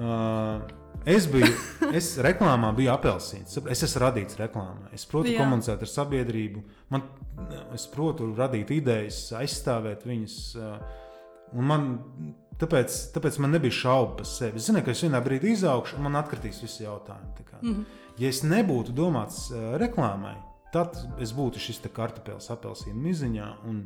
Uh, 0.00 0.60
es 1.08 1.26
biju, 1.30 1.50
es 1.96 2.12
reklāmā 2.22 2.70
biju 2.76 2.92
apelsīns. 2.94 3.58
Es 3.70 3.84
esmu 3.86 4.00
radīts 4.06 4.38
reklāmā. 4.40 4.84
Es 4.96 5.04
protu 5.08 5.34
Jā. 5.34 5.38
komunicēt 5.42 5.80
ar 5.84 5.90
sabiedrību. 5.90 6.58
Man, 6.94 7.00
es 7.76 7.84
protu 7.90 8.30
radīt 8.36 8.68
idejas, 8.78 9.16
aizstāvēt 9.36 10.00
viņas. 10.08 10.36
Uh, 10.56 10.62
man, 11.70 11.80
tāpēc, 12.60 12.88
tāpēc 13.16 13.34
man 13.42 13.50
nebija 13.56 13.74
šaubu 13.82 14.12
par 14.20 14.28
sevi. 14.30 14.56
Es 14.60 14.64
zinu, 14.70 14.80
ka 14.86 14.90
es 14.94 15.02
vienā 15.04 15.20
brīdī 15.24 15.48
izaugšu 15.56 15.92
un 15.98 16.02
man 16.08 16.14
atkritīs 16.22 16.62
visi 16.64 16.80
jautājumi. 16.86 17.30
Tā 17.40 17.42
kā. 17.50 17.56
Ja 18.20 18.28
es 18.28 18.42
nebūtu 18.44 18.92
domāts 18.92 19.46
uh, 19.50 19.74
reklāmai, 19.80 20.36
tad 20.74 20.96
es 21.22 21.32
būtu 21.32 21.58
šis 21.62 21.80
kartupēlis 21.88 22.50
apelsīna 22.52 23.00
miziņā. 23.08 23.50
Un, 23.70 23.84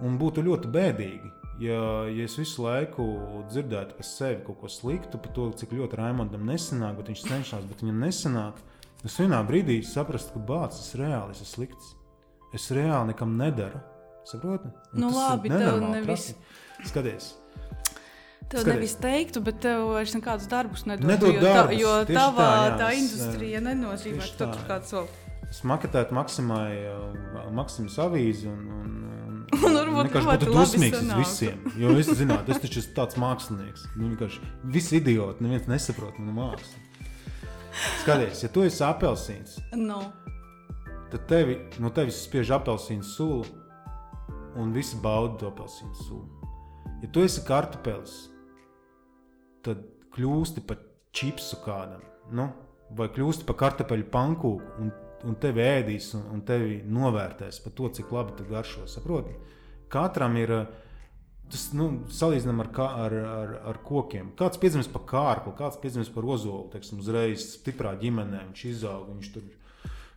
Un 0.00 0.14
būtu 0.16 0.40
ļoti 0.40 0.68
bēdīgi, 0.72 1.28
ja, 1.60 1.80
ja 2.08 2.24
es 2.24 2.32
visu 2.40 2.62
laiku 2.64 3.04
dzirdētu 3.52 3.98
par 3.98 4.06
sevi 4.08 4.38
kaut 4.46 4.56
ko 4.62 4.70
sliktu, 4.72 5.18
par 5.20 5.34
to, 5.36 5.44
cik 5.60 5.74
ļoti 5.76 5.98
Raimondam 6.00 6.46
nesanāk, 6.48 6.96
bet 6.96 7.10
viņš 7.12 7.24
cenšas, 7.28 7.66
bet 7.68 7.82
viņam 7.84 8.00
nesanāk. 8.06 8.62
Es 9.04 9.18
vienā 9.20 9.42
brīdī 9.44 9.76
sapratu, 9.84 10.32
ka 10.32 10.40
bācis 10.48 10.88
ir 10.96 11.02
reāli, 11.04 11.36
es 11.36 11.42
esmu 11.44 11.50
slikts. 11.52 11.90
Es 12.56 12.70
reāli 12.72 13.12
nekam 13.12 13.36
nedaru. 13.36 13.78
Saproti? 14.24 14.72
Un 14.94 15.04
Nu, 15.04 15.12
ir 15.12 15.18
labi, 15.18 15.52
tev 15.52 15.84
nevis- 15.84 16.26
traki. 16.32 16.88
Skaties, 16.88 17.28
Tev 18.50 18.64
Skaties. 18.64 18.74
nevis 18.74 18.94
teiktu, 18.98 19.40
bet 19.46 19.60
tev 19.62 19.84
vairs 19.92 20.12
nekādus 20.16 20.48
darbus 20.50 20.82
nedod. 20.82 21.06
Nedod 21.06 21.36
jo, 21.36 21.42
darbus, 21.44 21.76
tā, 21.76 21.78
jo 21.78 21.90
tavā 22.08 22.46
tā, 22.46 22.54
jā, 22.64 22.70
tā 22.80 22.88
industrija 22.98 23.60
nenozīmē, 23.62 24.24
tieši 24.24 24.32
ka 24.32 24.38
tu 24.40 24.48
tur 24.56 24.64
kāds 24.66 24.94
vēl. 24.96 25.04
es 25.46 25.60
maketētu 25.70 26.16
Maksimai, 26.18 26.72
uh, 26.90 27.44
Maksimas 27.54 27.98
avīzi 28.02 28.48
un, 28.50 28.64
un, 28.74 28.96
un, 29.06 29.36
Un 29.68 29.76
varbūt 29.78 30.08
vienkārši 30.08 30.30
būtu 30.32 30.56
dusmīgs 30.56 30.98
uz 30.98 31.12
visiem. 31.20 31.62
Jo 31.78 31.94
es 31.98 32.10
zinu, 32.18 32.40
es 32.50 32.58
taču 32.64 32.82
esmu 32.82 32.96
tāds 32.96 33.20
mākslinieks. 33.22 33.86
Nu, 33.94 34.10
vienkārši 34.10 34.42
visi 34.74 34.98
idioti, 34.98 35.46
neviens 35.46 35.70
nesaprot 35.70 36.18
manu 36.18 36.34
mākslu. 36.40 36.82
Skaties, 38.02 38.42
ja 38.42 38.50
tu 38.50 38.66
esi 38.66 38.82
apelsīns, 38.82 39.60
Nu, 39.78 40.00
tad 41.14 41.26
tevi, 41.30 41.60
no 41.78 41.94
tevis 41.94 42.18
spiež 42.26 42.50
apelsīnu 42.58 43.06
sulu, 43.06 43.46
un 44.58 44.74
visi 44.74 44.98
bauda 44.98 45.38
to 45.38 45.54
apelsīnu 45.54 46.02
sulu. 46.02 46.52
Ja 47.00 47.14
tu 47.14 47.22
esi 47.24 47.46
kartupelis, 47.46 48.29
tad 49.66 49.84
kļūsti 50.14 50.64
par 50.66 50.80
čipsu 51.16 51.60
kādam, 51.64 52.02
nu, 52.34 52.48
vai 52.96 53.08
kļūsti 53.12 53.46
par 53.48 53.56
kartupeļu 53.64 54.06
pankūku, 54.10 54.76
un, 54.82 54.92
un 55.26 55.36
tevi 55.42 55.62
ēdīs, 55.62 56.12
un, 56.18 56.26
un 56.34 56.44
tevi 56.46 56.80
novērtēs 56.86 57.60
par 57.64 57.74
to, 57.78 57.90
cik 58.00 58.12
labi 58.14 58.36
tu 58.38 58.46
garšo. 58.50 58.86
Saproti? 58.90 59.34
Katram 59.92 60.38
ir. 60.40 60.54
ā, 60.60 60.62
Tas 61.50 61.72
nu, 61.74 62.04
salīdzinām 62.14 62.60
ar, 62.62 62.68
kā- 62.70 62.92
ar, 63.04 63.14
ar, 63.26 63.54
ar 63.72 63.78
kokiem. 63.82 64.28
Kāds 64.38 64.60
piedzimis 64.62 64.86
par 64.86 65.02
kārklu, 65.02 65.50
kāds 65.58 65.80
piedzimis 65.82 66.06
par 66.14 66.22
ozolu. 66.22 66.68
Teiksim, 66.70 67.00
uzreiz 67.02 67.42
stiprā 67.56 67.96
ģimenē 67.98 68.44
viņš 68.44 68.62
izaug, 68.70 69.08
viņš 69.16 69.32
tur 69.34 69.48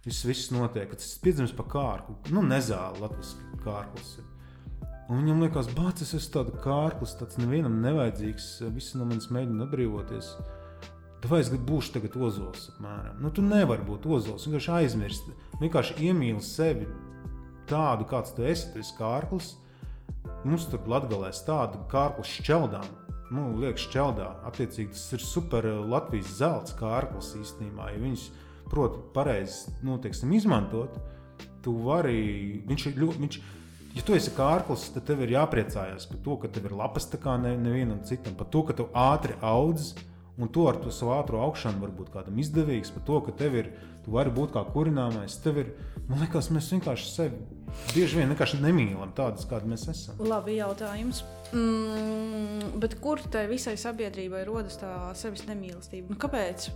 viss, 0.05 0.21
viss 0.29 0.51
notiek. 0.53 0.93
Tas 0.93 1.17
piedzimis 1.25 1.55
par 1.57 1.65
kārklu. 1.73 2.19
Nu, 2.29 2.45
nezāle, 2.45 3.01
latviešu 3.01 3.63
kārklis. 3.65 4.19
ir. 4.21 4.32
Un 5.11 5.19
viņam 5.19 5.41
liekas, 5.43 5.69
bācis, 5.75 6.13
es 6.13 6.23
esmu 6.23 6.33
tāds 6.37 6.59
kārklis, 6.63 7.15
tāds 7.19 7.39
nevienam 7.41 7.81
nevajadzīgs. 7.83 8.49
Visi 8.75 8.99
no 8.99 9.07
manis 9.09 9.27
mēģina 9.33 9.67
atbrīvoties. 9.67 10.29
Vai 11.27 11.39
es 11.39 11.51
būšu 11.51 11.95
tagad 11.95 12.15
ozols? 12.19 12.69
Apmēram. 12.73 13.19
Nu, 13.23 13.31
tu 13.31 13.43
nevari 13.43 13.83
būt 13.87 14.07
ozols. 14.11 14.47
Vienkārši 14.47 14.71
aizmirst. 14.79 15.29
Vienkārši 15.61 15.95
iemīli 16.07 16.43
sevi 16.43 16.87
tādu, 17.69 18.07
kāds 18.09 18.35
tu 18.35 18.43
esi. 18.47 18.71
Tu 18.73 18.83
esi 18.83 18.95
kārklis. 18.97 19.53
Mums 20.43 20.67
tur 20.71 20.83
latgalēs 20.91 21.43
tādu 21.47 21.79
kārklu 21.91 22.25
šķeldām. 22.27 22.87
Nu, 23.33 23.47
liekas, 23.59 23.87
šķeldā. 23.87 24.27
Attiecīgi, 24.49 24.91
tas 24.93 25.15
ir 25.15 25.23
super 25.23 25.67
eh, 25.67 25.79
Latvijas 25.89 26.35
zelta 26.39 26.75
kārklis 26.79 27.31
īstenībā. 27.39 27.89
Ja 27.93 28.01
viņus 28.03 28.27
prot 28.71 28.99
pareizi 29.15 29.71
nu, 29.83 29.97
teiksim, 30.03 30.31
izmantot, 30.35 30.99
tu 31.63 31.75
vari. 31.87 32.63
Viņš 32.67 32.87
ir 32.91 32.99
ļoti. 32.99 33.23
Viņš, 33.23 33.39
Ja 33.93 34.01
tu 34.01 34.15
esi 34.17 34.31
kārklis, 34.33 34.87
tad 34.95 35.05
tev 35.05 35.21
ir 35.21 35.35
jāpriecājas 35.35 36.07
par 36.09 36.21
to, 36.25 36.37
ka 36.41 36.49
tev 36.49 36.65
ir 36.65 36.73
lapas 36.79 37.05
tā 37.11 37.19
kā 37.21 37.35
ne, 37.37 37.53
nevienam 37.61 38.01
citam, 38.07 38.33
par 38.39 38.49
to, 38.49 38.63
ka 38.65 38.73
tu 38.79 38.87
ātri 38.97 39.35
audz, 39.45 39.91
un 40.41 40.49
to 40.49 40.65
ar 40.65 40.79
to 40.81 40.89
savu 40.89 41.13
ātrā 41.13 41.43
augšanu 41.45 41.83
var 41.83 41.91
būt 41.93 42.09
kādam 42.15 42.39
izdevīgs, 42.41 42.93
par 42.95 43.05
to, 43.05 43.19
ka 43.27 43.35
tev 43.43 43.59
ir, 43.61 43.69
tu 44.01 44.15
vari 44.15 44.33
būt 44.33 44.55
kā 44.55 44.65
kurināmais. 44.73 45.37
Tev 45.45 45.61
ir, 45.61 45.69
man 46.09 46.23
liekas, 46.25 46.49
mēs 46.55 46.71
vienkārši 46.73 47.11
sevi 47.11 47.43
bieži 47.93 48.19
vien 48.19 48.31
vienkārši 48.33 48.59
nemīlam 48.61 49.13
tādus, 49.17 49.45
kādi 49.49 49.69
mēs 49.69 49.85
esam. 49.91 50.17
labi 50.21 50.57
jautājums. 50.57 51.23
Mm, 51.53 52.79
bet 52.81 52.97
kur 53.01 53.21
tai 53.33 53.45
visai 53.51 53.75
sabiedrībai 53.77 54.43
rodas 54.49 54.79
tā 54.81 54.89
sevis 55.17 55.45
nemīlestība? 55.49 56.13
Nu, 56.13 56.19
kāpēc? 56.21 56.69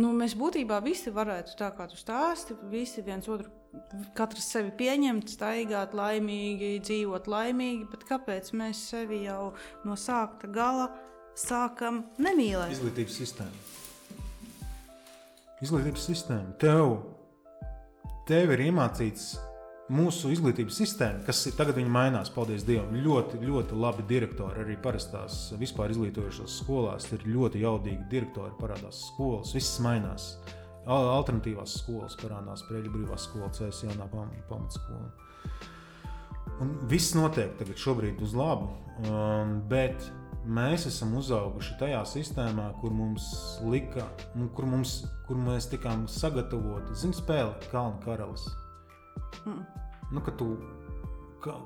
Nu, 0.00 0.14
mēs 0.16 0.32
būtībā 0.40 0.80
visi 0.84 1.12
varētu 1.12 1.58
tā 1.60 1.68
kā 1.76 1.88
tu 1.90 2.00
stāsti, 2.00 2.56
visi 2.72 3.04
viens 3.04 3.28
otru, 3.28 3.50
katrs 4.16 4.48
sevi 4.54 4.72
pieņemt, 4.78 5.30
staigāt 5.32 5.94
laimīgi, 5.96 6.74
dzīvot 6.84 7.28
laimīgi, 7.30 7.86
bet 7.92 8.04
kāpēc 8.08 8.52
mēs 8.58 8.80
sevi 8.92 9.22
jau 9.26 9.52
no 9.86 9.96
sākta 9.98 10.50
gala 10.52 10.90
sākam 11.38 12.02
nemīlēt? 12.22 12.74
Izglītības 12.76 13.20
sistēma. 13.22 13.70
Izglītības 15.62 16.10
sistēma. 16.10 16.56
Tev, 16.60 16.98
tev 18.28 18.52
ir 18.56 18.66
iemācīts 18.66 19.32
mūsu 19.92 20.30
izglītības 20.32 20.78
sistēma, 20.82 21.22
kas 21.26 21.42
ir 21.48 21.56
tagad 21.58 21.78
mainās, 21.86 22.32
paldies 22.34 22.64
Dievam. 22.66 22.94
Ļoti, 23.04 23.40
ļoti 23.42 23.78
labi 23.78 24.06
direktori 24.08 24.64
arī 24.64 24.78
parastās 24.80 25.52
vispār 25.60 25.94
izglītojušās 25.94 26.58
skolās. 26.62 27.08
Ir 27.14 27.26
ļoti 27.28 27.62
jaudīgi 27.64 28.08
direktori, 28.10 28.54
parādās 28.60 29.06
skolas, 29.10 29.54
viss 29.56 29.80
mainās. 29.84 30.32
Al- 30.86 31.10
Alternatīvās 31.16 31.76
skolas 31.78 32.16
parādās, 32.18 32.64
Prēļu 32.68 32.90
brīvā 32.94 33.18
skola, 33.18 33.50
CS 33.54 33.84
jaunā 33.86 34.08
pam- 34.10 34.32
pamatskola. 34.48 35.10
Un 36.60 36.74
viss 36.90 37.14
notiek 37.14 37.54
tagad 37.58 37.78
šobrīd 37.80 38.20
uz 38.22 38.34
labu, 38.34 38.68
um, 39.08 39.60
bet 39.70 40.04
mēs 40.46 40.86
esam 40.90 41.14
uzauguši 41.18 41.76
tajā 41.80 42.02
sistēmā, 42.06 42.68
kur 42.80 42.90
mums 42.90 43.58
lika, 43.62 44.04
un 44.34 44.48
kur, 44.54 44.66
mums, 44.66 45.04
kur 45.28 45.36
mēs 45.36 45.68
tikām 45.70 46.04
sagatavoti. 46.10 46.94
Zini, 46.98 47.14
spēle 47.14 47.54
Kalnu 47.70 47.98
karalis. 48.04 48.44
Mm. 49.46 49.62
Nu, 50.12 50.20
ka 50.20 50.30
tu 50.38 50.56
ka, 51.42 51.56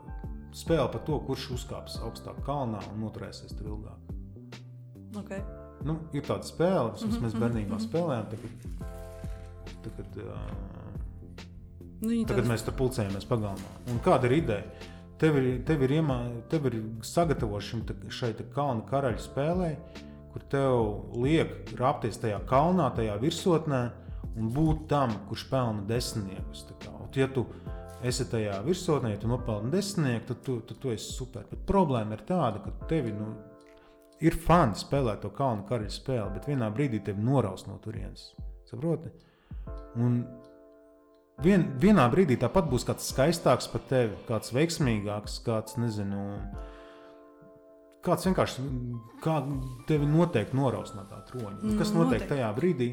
spēlē 0.56 0.86
par 0.92 1.02
to, 1.08 1.18
kurš 1.26 1.50
uzkāps 1.56 1.98
augstāk 2.06 2.38
kalnā 2.46 2.80
un 2.92 3.00
noturēsies 3.04 3.56
tur 3.58 3.72
ilgāk. 3.74 4.14
Okay. 5.16 5.42
Nu, 5.84 5.98
ir 6.16 6.22
tāda 6.24 6.44
spēle, 6.46 6.92
kas 6.92 7.02
Mhm, 7.04 7.24
mēs 7.24 7.34
mhm, 7.34 7.42
bērnībā 7.42 7.76
mhm. 7.76 7.84
spēlējām. 7.88 8.30
Tagad, 8.32 8.50
tagad, 9.96 10.16
Nu, 12.00 12.10
Tagad 12.26 12.44
tādas- 12.44 12.50
mēs 12.50 12.64
tur 12.64 12.74
pulcējamies 12.76 13.24
pagalmā. 13.24 13.70
Un 13.88 13.98
kāda 14.04 14.24
ir 14.24 14.42
ideja? 14.42 14.64
Tev 15.18 15.36
ir, 15.36 15.62
tev 15.64 15.82
ir, 15.82 15.88
iemā, 15.88 16.42
tev 16.50 16.66
ir 16.66 16.74
sagatavots 17.00 17.70
šai 18.12 18.34
kalnu 18.52 18.84
karaļa 18.86 19.18
spēlē, 19.18 19.76
kur 20.32 20.42
tev 20.52 21.16
liek 21.16 21.64
rāpties 21.78 22.18
tajā 22.20 22.44
kalnā, 22.44 22.94
tajā 22.94 23.18
virsotnē 23.18 23.92
un 24.36 24.50
būt 24.52 24.86
tam, 24.88 25.10
kurš 25.30 25.48
pelna 25.48 25.86
desmitniekus. 25.88 26.66
Ja 27.14 27.28
tu 27.28 27.46
esi 28.02 28.24
tajā 28.24 28.62
virsotnē, 28.62 29.12
ja 29.12 29.16
tu 29.16 29.26
nopelni 29.26 29.70
desmitnieku, 29.70 30.26
tad 30.26 30.42
tu, 30.44 30.60
tad 30.60 30.78
tu 30.78 30.90
esi 30.90 31.12
super. 31.14 31.46
Bet 31.48 31.64
problēma 31.64 32.12
ir 32.12 32.26
tāda, 32.28 32.62
ka 32.62 32.70
tevi 32.86 33.10
nu, 33.16 33.34
ir 34.20 34.32
fani 34.32 34.74
spēlēt 34.74 35.22
to 35.22 35.30
kalnu 35.30 35.64
karaļa 35.66 35.94
spēli, 35.96 36.34
bet 36.34 36.44
vienā 36.44 36.68
brīdī 36.76 37.02
tevi 37.02 37.22
noraus 37.24 37.66
no 37.66 37.78
turienes. 37.78 38.34
Saproti? 38.68 39.08
Un 39.96 40.24
Vien, 41.44 41.66
vienā 41.76 42.06
brīdī 42.08 42.38
tāpat 42.40 42.64
būs 42.70 42.86
kāds 42.88 43.10
skaistāks 43.12 43.66
par 43.68 43.82
tevi, 43.90 44.14
kāds 44.24 44.54
veiksmīgāks, 44.56 45.34
kāds 45.44 45.74
nezinu. 45.76 46.22
Kāds 48.06 48.24
vienkārši 48.24 48.62
kā 49.20 49.34
tevi 49.86 50.06
noteikti 50.08 50.56
noraus 50.56 50.94
no 50.96 51.04
tā 51.10 51.18
troņa. 51.28 51.58
Un 51.60 51.76
Kas 51.76 51.90
Nu, 51.92 52.04
notiek 52.04 52.22
noteikti. 52.22 52.30
tajā 52.30 52.48
brīdī, 52.56 52.88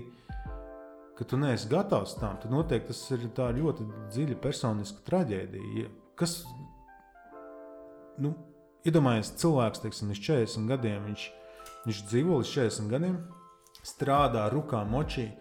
kad 1.16 1.28
tu 1.32 1.38
neesi 1.38 1.70
gatavs 1.72 2.18
tam? 2.20 2.36
Tad 2.44 2.52
noteikti 2.52 2.88
tas 2.92 3.12
ir 3.16 3.20
tā 3.38 3.48
ļoti 3.56 3.88
dziļa 4.12 4.36
personiska 4.42 5.06
traģēdija. 5.08 5.84
Ja- 5.84 5.90
Kas, 6.16 6.44
nu, 8.20 8.34
iedomājieties, 8.86 9.32
cilvēks, 9.40 9.82
teiksim, 9.86 10.12
līdz 10.12 10.22
40 10.28 10.68
gadiem, 10.68 11.06
viņš, 11.08 11.24
viņš 11.88 12.04
dzīvo 12.12 12.42
līdz 12.42 12.52
40 12.58 12.90
gadiem, 12.92 13.18
strādā 13.88 14.50
rukā 14.52 14.84
močī. 14.86 15.32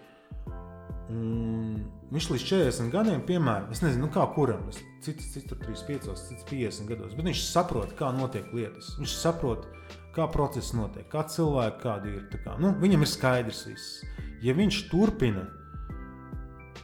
Un 1.10 1.80
viņš 2.14 2.28
līdz 2.30 2.44
40 2.46 2.92
gadiem, 2.92 3.22
piemēram, 3.26 3.72
es 3.74 3.82
nezinu, 3.82 4.06
nu 4.06 4.12
kā 4.14 4.22
kuram, 4.36 4.68
cits, 5.02 5.32
cits 5.34 5.48
tur 5.50 5.58
35, 5.64 6.12
cits 6.28 6.46
50 6.48 6.90
gados, 6.92 7.16
bet 7.18 7.26
viņš 7.26 7.42
saprot, 7.48 7.96
kā 7.98 8.12
notiek 8.14 8.52
lietas. 8.54 8.92
Viņš 9.00 9.16
saprot, 9.18 9.66
kā 10.14 10.28
process 10.30 10.74
notiek, 10.76 11.08
kā 11.12 11.24
cilvēki 11.28 11.82
kādi 11.82 12.14
ir. 12.14 12.28
Kā, 12.44 12.54
nu, 12.62 12.74
viņam 12.82 13.04
ir 13.04 13.10
skaidrs 13.10 13.64
viss. 13.70 13.98
Ja 14.44 14.54
viņš 14.58 14.84
turpina 14.92 15.48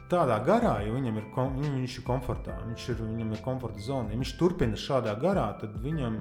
tādā 0.08 0.38
garā, 0.44 0.78
jo 0.86 0.96
viņam 0.96 1.20
ir, 1.20 1.30
kom, 1.34 1.56
nu, 1.60 1.70
viņš 1.76 1.98
ir 2.00 2.04
komfortā, 2.06 2.56
viņš 2.64 2.90
ir, 2.94 3.00
viņam 3.04 3.32
ir 3.34 3.42
komforta 3.44 3.82
zona, 3.84 4.12
ja 4.12 4.20
viņš 4.20 4.34
turpina 4.40 4.78
šādā 4.80 5.14
garā, 5.20 5.50
tad 5.60 5.76
viņam 5.84 6.16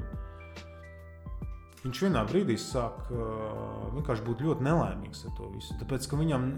viņš 1.86 2.02
vienā 2.04 2.24
brīdī 2.28 2.58
sāk 2.60 3.08
uh, 3.14 3.88
vienkārši 3.95 4.26
būt 4.28 4.43
ļoti 4.43 4.66
nelaimīgs 4.68 5.24
ar 5.30 5.36
to 5.38 5.48
visu. 5.54 5.78
Tāpēc, 5.80 6.10
ka 6.10 6.20
viņam, 6.20 6.50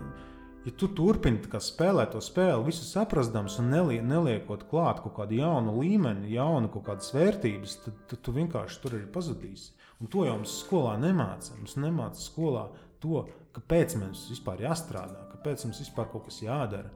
ja 0.66 0.74
tu 0.76 0.90
turpini 0.96 1.62
spēlēt 1.64 2.14
to 2.14 2.22
spēli, 2.24 2.68
visu 2.68 2.86
saprastams 2.88 3.58
un 3.62 3.70
nelie, 3.74 4.00
neliekot 4.06 4.66
klāt 4.70 5.02
kaut 5.04 5.16
kādu 5.18 5.40
jaunu 5.40 5.78
līmeni, 5.80 6.34
jaunu 6.36 6.72
kaut 6.74 6.88
kādas 6.90 7.14
vērtības, 7.16 7.78
tad, 7.86 8.02
tad 8.12 8.24
tu 8.26 8.36
vienkārši 8.36 8.82
tur 8.84 8.98
arī 8.98 9.08
pazudīsi. 9.14 9.72
Un 10.00 10.08
to 10.12 10.24
jau 10.24 10.38
mums 10.38 10.60
skolā 10.62 10.96
nemāca. 11.00 11.58
Mums 11.60 11.76
nemāca 11.80 12.22
skolā 12.22 12.70
to, 13.04 13.26
kāpēc 13.56 13.98
mums 14.00 14.28
vispār 14.32 14.64
jāstrādā, 14.64 15.26
kāpēc 15.34 15.66
mums 15.68 15.82
vispār 15.84 16.08
kaut 16.12 16.28
kas 16.30 16.40
jādara. 16.46 16.92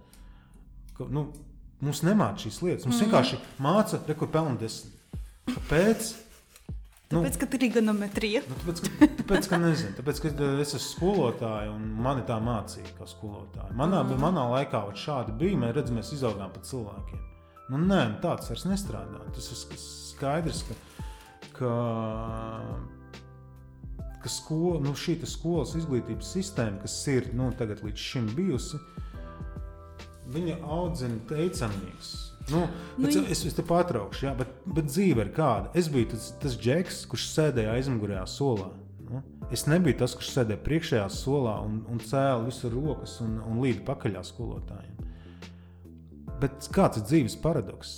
Ka, 0.96 1.08
nu, 1.12 1.28
mums 1.84 2.04
nemāca 2.06 2.46
šīs 2.46 2.62
lietas. 2.64 2.88
Mums 2.88 3.00
mm. 3.00 3.08
vienkārši 3.08 3.42
māca, 3.64 4.00
re, 4.08 4.16
kur 4.20 4.32
pelnīt 4.32 4.64
desmit. 4.64 5.20
Kāpēc? 5.50 6.14
Tāpēc, 7.20 7.38
ka 7.42 7.48
trigonometrija. 7.54 8.42
Nu, 8.48 8.58
tāpēc, 8.62 8.82
ka, 8.86 9.10
tāpēc, 9.20 9.50
ka 9.52 9.60
nezinu, 9.62 9.96
tāpēc, 10.00 10.22
ka 10.24 10.32
es 10.64 10.74
esmu 10.74 10.82
skolotāja 10.86 11.70
un 11.74 11.86
mani 12.06 12.26
tā 12.28 12.40
mācīja, 12.44 12.96
kā 12.98 13.08
skolotāja. 13.10 13.70
Manā, 13.78 14.02
mm. 14.06 14.18
manā 14.22 14.48
laikā 14.56 14.84
šādi 15.04 15.36
bija. 15.40 15.60
Mēs 15.62 15.76
redzam, 15.78 16.00
mēs 16.00 16.12
izaugām 16.18 16.52
par 16.56 16.66
cilvēkiem. 16.70 17.22
Nu, 17.72 17.80
nē, 17.80 18.02
nu, 18.12 18.20
tāds 18.24 18.50
vairs 18.52 18.66
nestrādā. 18.68 19.22
Tas 19.36 19.52
ir 19.54 19.80
skaidrs, 19.84 20.64
ka, 20.68 20.80
ka, 21.60 21.76
ka 24.24 24.34
sko, 24.34 24.80
nu, 24.84 24.96
šī 24.98 25.20
skolas 25.30 25.78
izglītības 25.80 26.34
sistēma, 26.36 26.82
kas 26.84 26.98
ir 27.14 27.32
nu, 27.38 27.50
līdz 27.54 28.10
šim 28.10 28.30
bijusi, 28.38 28.82
viņa 30.34 30.60
audzina 30.64 31.20
teicamības 31.30 32.14
Nu, 32.52 32.66
nu, 32.98 33.08
es, 33.08 33.46
es, 33.48 33.56
te 33.56 33.64
pārtraukšu, 33.64 34.26
jā, 34.28 34.34
bet, 34.36 34.50
bet 34.76 34.90
dzīve 34.90 35.24
ir 35.24 35.30
kāda. 35.36 35.72
Es 35.80 35.88
biju 35.92 36.10
tas, 36.12 36.32
tas 36.42 36.58
džeks, 36.60 37.04
kurš 37.12 37.30
sēdēja 37.32 37.78
aizmugurējā 37.78 38.24
solā. 38.28 38.68
Nu? 39.08 39.22
Es 39.54 39.64
nebiju 39.70 40.02
tas, 40.02 40.16
kurš 40.18 40.34
sēdēja 40.34 40.64
priekšējā 40.66 41.06
solā 41.14 41.56
un, 41.64 41.80
un 41.92 42.02
cēlīja 42.04 42.50
visur 42.50 42.76
rokas 42.76 43.16
un, 43.24 43.38
un 43.48 43.62
līdzi 43.64 43.86
pakaļā 43.88 44.26
skolotājiem. 44.28 45.00
Bet 46.42 46.68
kāds 46.76 47.00
ir 47.00 47.08
dzīves 47.08 47.40
paradoks? 47.40 47.96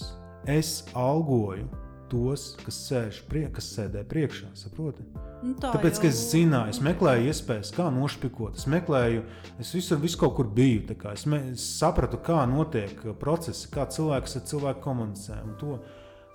Es 0.52 0.84
algoju 0.94 1.66
tos, 2.12 2.54
kas, 2.62 2.78
sēž, 2.88 3.22
prie, 3.30 3.46
kas 3.54 3.68
sēdē 3.76 4.04
priekšā. 4.10 4.52
Saproti? 4.58 5.06
Nu, 5.46 5.54
tā 5.62 5.72
Tāpēc, 5.76 6.00
ka 6.02 6.10
es 6.10 6.22
zināju, 6.32 6.74
es 6.74 6.82
meklēju 6.86 7.30
iespējas, 7.32 7.72
kā 7.76 7.88
nošpikot. 7.94 8.58
Es 8.60 8.68
meklēju, 8.72 9.24
es 9.62 9.74
visur 9.76 10.02
vis 10.02 10.18
kaut 10.20 10.36
kur 10.40 10.50
biju. 10.50 10.86
Es, 11.12 11.26
me, 11.30 11.42
es 11.54 11.66
sapratu, 11.80 12.20
kā 12.26 12.44
notiek 12.50 13.04
procesi, 13.22 13.70
kā 13.74 13.88
cilvēks 13.92 14.40
ar 14.40 14.46
cilvēku 14.52 14.84
komunicē. 14.86 15.42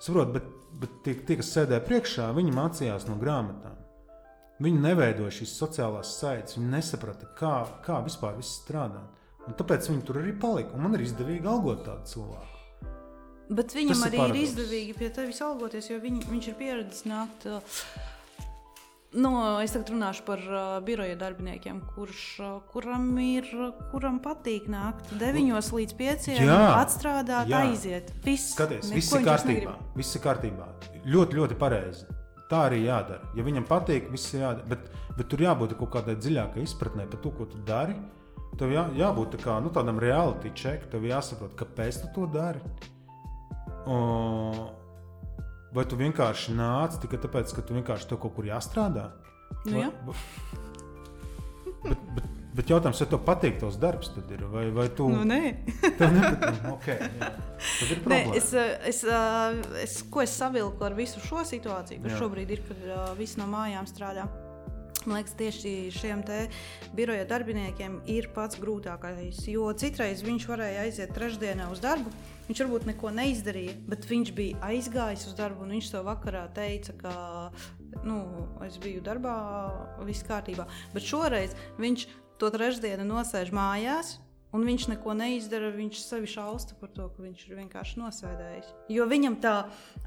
Saprot, 0.01 0.35
bet, 0.35 0.51
bet 0.81 1.01
tie, 1.05 1.15
tie, 1.27 1.39
kas 1.41 1.53
sēdēja 1.57 1.83
priekšā, 1.87 2.29
viņi 2.37 2.55
mācījās 2.57 3.09
no 3.09 3.17
grāmatām. 3.21 3.79
Viņi 4.61 4.83
neveidoja 4.83 5.33
šīs 5.39 5.57
sociālās 5.57 6.13
saites, 6.19 6.59
viņi 6.59 6.69
nesaprata, 6.75 7.31
kā, 7.37 7.55
kā 7.85 7.97
vispār 8.05 8.37
viss 8.37 8.59
strādā. 8.61 9.01
Un 9.49 9.57
tāpēc 9.57 9.89
viņi 9.89 10.05
tur 10.05 10.21
arī 10.21 10.35
palika. 10.37 10.75
Un 10.77 10.85
man 10.85 10.97
ir 10.97 11.07
izdevīgi 11.07 11.49
algot 11.49 11.81
tādu 11.87 12.11
cilvēku. 12.13 12.50
Bet 13.51 13.75
viņam 13.75 13.99
Tas 13.99 14.07
arī 14.07 14.21
ir, 14.23 14.31
ir 14.31 14.41
izdevīgi 14.45 14.95
pie 14.95 15.11
tevis 15.11 15.41
algoties, 15.43 15.91
jo 15.91 15.99
viņ, 15.99 16.23
viņš 16.31 16.49
ir 16.53 16.57
pieredzējis 16.61 17.05
nākt. 17.11 17.49
Uh, 17.51 18.09
Nu, 19.11 19.31
es 19.59 19.73
tagad 19.75 19.89
runāšu 19.91 20.23
par 20.23 20.39
uh, 20.39 20.59
biroja 20.87 21.17
darbiniekiem, 21.19 21.81
kurš, 21.97 22.21
uh, 22.39 22.51
kuram, 22.71 23.09
ir, 23.19 23.49
kuram 23.91 24.21
patīk 24.23 24.69
nākt 24.71 25.09
9 25.19 25.51
līdz 25.51 25.95
5, 25.99 26.27
jā, 26.39 26.59
atstrādāt, 26.77 27.51
jā. 27.51 27.59
aiziet. 27.67 28.13
Viss, 28.23 28.53
Skaties, 28.53 28.87
viss 28.95 29.11
ir 29.11 29.25
kārtībā. 29.27 29.73
Viss 29.99 30.15
ir 30.15 30.23
kārtībā. 30.23 30.69
Ļoti, 31.11 31.39
ļoti 31.41 31.59
pareizi. 31.59 32.07
Tā 32.47 32.63
arī 32.69 32.85
jādara. 32.85 33.27
Ja 33.35 33.43
viņam 33.43 33.67
patīk, 33.67 34.07
viss 34.15 34.31
ir 34.31 34.45
jādara. 34.45 34.69
Bet, 34.71 34.87
bet 35.19 35.27
tur 35.33 35.43
jābūt 35.43 35.75
kaut 35.81 35.91
kādai 35.97 36.15
dziļākai 36.15 36.63
izpratnē 36.63 37.09
par 37.11 37.19
to, 37.25 37.35
ko 37.35 37.49
tu 37.51 37.59
dari. 37.67 37.97
Tev 38.59 38.71
jā, 38.71 38.87
jābūt 38.95 39.35
tā 39.35 39.43
kā, 39.43 39.59
nu, 39.63 39.75
tādam 39.75 39.99
reality 39.99 40.53
check, 40.55 40.87
tev 40.91 41.03
jāsaprot, 41.07 41.51
kāpēc 41.59 41.99
tu 42.05 42.13
to 42.15 42.31
dari. 42.31 42.63
Vai 45.71 45.85
tu 45.87 45.97
vienkārši 45.99 46.53
nāc 46.57 46.99
tikai 47.01 47.19
tāpēc, 47.23 47.55
ka 47.55 47.63
tu 47.63 47.77
vienkārši 47.77 48.09
tev 48.09 48.19
kaut 48.21 48.35
kur 48.35 48.47
jāstrādā? 48.49 49.07
Nu, 49.67 49.77
jā. 49.77 49.89
bet, 51.85 52.03
bet, 52.17 52.27
bet 52.57 52.73
jautājums, 52.73 52.99
vai 53.03 53.07
tev 53.13 53.23
patīk 53.27 53.57
tavs 53.61 53.79
darbs, 53.79 54.11
tad 54.15 54.31
ir? 54.35 54.43
Vai, 54.51 54.65
vai 54.75 54.87
tu... 54.95 55.07
Nu, 55.11 55.23
nē, 55.27 55.41
tev 55.99 56.13
nepatīk. 56.17 56.61
Okay, 56.75 56.99
jā. 56.99 57.31
tad 57.31 57.95
ir 57.95 58.03
problēma. 58.03 58.35
Nē, 58.35 58.37
es, 58.41 58.53
es, 58.91 59.01
es, 59.85 59.97
ko 60.11 60.23
es 60.25 60.35
savilku 60.35 60.87
ar 60.87 60.95
visu 60.97 61.23
šo 61.23 61.45
situāciju, 61.47 62.03
kas 62.03 62.15
jā. 62.17 62.21
šobrīd 62.23 62.55
ir, 62.57 62.63
kad 62.67 62.87
visi 63.19 63.39
no 63.39 63.47
mājām 63.51 63.87
strādā. 63.89 64.27
Man 65.05 65.17
liekas, 65.17 65.33
tieši 65.33 65.71
šiem 65.95 66.19
biroja 66.93 67.23
darbiniekiem 67.29 68.01
ir 68.11 68.27
pats 68.35 68.59
grūtākais. 68.61 69.39
Jo 69.49 69.71
citreiz 69.73 70.21
viņš 70.25 70.45
varēja 70.51 70.83
aiziet 70.85 71.15
trešdienā 71.15 71.71
uz 71.73 71.81
darbu, 71.81 72.11
Viņš 72.47 72.63
varbūt 72.63 72.87
neko 72.89 73.11
neizdarīja, 73.15 73.77
bet 73.91 74.07
viņš 74.09 74.31
bija 74.35 74.57
aizgājis 74.71 75.27
uz 75.29 75.37
darbu. 75.37 75.67
Viņš 75.69 75.91
to 75.93 76.01
vakarā 76.07 76.47
teica, 76.55 76.95
ka 76.99 77.13
nu, 78.07 78.17
es 78.65 78.79
biju 78.81 79.03
darbā, 79.05 79.35
viss 80.07 80.25
kārtībā. 80.27 80.67
Bet 80.95 81.07
šoreiz 81.07 81.55
viņš 81.79 82.09
to 82.41 82.51
trešdienu 82.51 83.07
nosēž 83.07 83.53
mājās. 83.55 84.17
Un 84.51 84.65
viņš 84.67 84.89
neko 84.91 85.13
neizdara, 85.15 85.69
viņš 85.71 85.99
sevi 86.03 86.27
šausta 86.27 86.75
par 86.75 86.89
to, 86.91 87.05
ka 87.13 87.23
viņš 87.23 87.45
ir 87.47 87.59
vienkārši 87.61 88.01
nosēdējis. 88.01 88.73
Jo 88.91 89.05
viņam 89.07 89.37
tā 89.39 89.53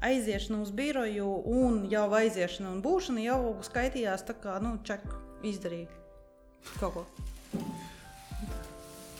aiziešana 0.05 0.59
uz 0.61 0.69
biroju 0.69 1.31
un 1.49 1.79
jau 1.89 2.05
aiziešana 2.19 2.75
un 2.75 2.83
būšana 2.85 3.25
jau 3.25 3.39
skaitījās 3.65 4.27
tā 4.29 4.37
kā, 4.37 4.59
nu, 4.61 4.75
ček, 4.85 5.01
izdarīja 5.49 5.89
kaut 6.77 6.93
ko. 6.99 7.07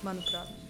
Manuprāt. 0.06 0.65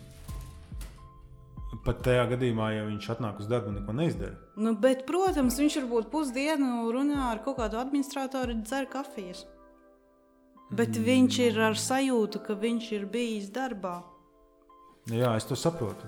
Pat 1.84 2.02
tajā 2.06 2.24
gadījumā, 2.30 2.70
ja 2.76 2.86
viņš 2.86 3.08
atnāk 3.16 3.40
uz 3.42 3.50
darbu 3.50 3.72
un 3.72 3.80
neko 3.80 3.94
neizdara. 3.98 4.38
Nu, 4.62 4.76
bet, 4.80 5.04
protams, 5.10 5.58
viņš 5.60 5.80
varbūt 5.82 6.10
pusdienu 6.14 6.92
runā 6.94 7.32
ar 7.32 7.42
kaut 7.44 7.58
kādu 7.60 7.80
administratoru, 7.82 8.56
dzer 8.62 8.88
kafijas. 8.92 9.44
Bet 10.72 10.96
mm. 10.96 11.06
viņš 11.08 11.40
ir 11.48 11.60
ar 11.68 11.80
sajūtu, 11.80 12.42
ka 12.46 12.56
viņš 12.62 12.92
ir 12.98 13.08
bijis 13.12 13.50
darbā. 13.54 13.98
Jā, 15.12 15.36
es 15.38 15.46
to 15.50 15.58
saprotu. 15.60 16.08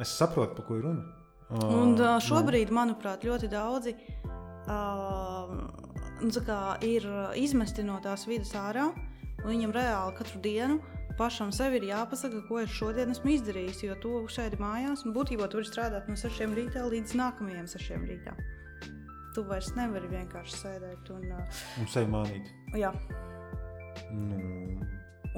Es 0.00 0.12
saprotu, 0.18 0.56
par 0.58 0.66
ko 0.68 0.80
ir 0.80 0.88
runa. 0.88 1.04
Uh, 1.52 1.68
un 1.82 1.94
uh, 2.00 2.16
šobrīd, 2.24 2.72
ne. 2.72 2.78
manuprāt, 2.80 3.24
ļoti 3.24 3.48
daudzi 3.52 3.94
uh, 3.94 5.52
nu, 6.24 6.44
kā, 6.44 6.60
ir 6.84 7.06
izmesti 7.40 7.84
no 7.86 8.00
tās 8.04 8.26
vidas 8.28 8.52
ārā. 8.58 8.90
Viņam 9.44 9.74
reāli 9.76 10.16
katru 10.16 10.40
dienu 10.44 10.80
pašam 11.18 11.52
sev 11.54 11.76
ir 11.78 11.86
jāpasaka, 11.88 12.42
ko 12.48 12.60
es 12.62 12.72
šodien 12.74 13.12
esmu 13.14 13.34
izdarījis. 13.34 13.82
Jo 13.86 13.96
tu 14.02 14.14
šeit 14.32 14.56
mājās, 14.60 15.04
un 15.06 15.14
būtībā 15.16 15.48
tu 15.50 15.60
vari 15.60 15.70
strādāt 15.70 16.10
no 16.10 16.16
6 16.18 16.56
rītā 16.58 16.84
līdz 16.90 17.16
nākamajiem 17.20 17.68
6 17.70 18.08
rītā. 18.08 18.34
Tu 19.34 19.42
vairs 19.48 19.72
nevari 19.74 20.10
vienkārši 20.12 20.58
sēdēt 20.60 21.08
un, 21.10 21.24
uh, 21.34 21.62
un 21.82 21.88
sevi 21.90 22.10
mānīt. 22.12 22.50
Jā. 22.78 22.92
Nu, 24.14 24.84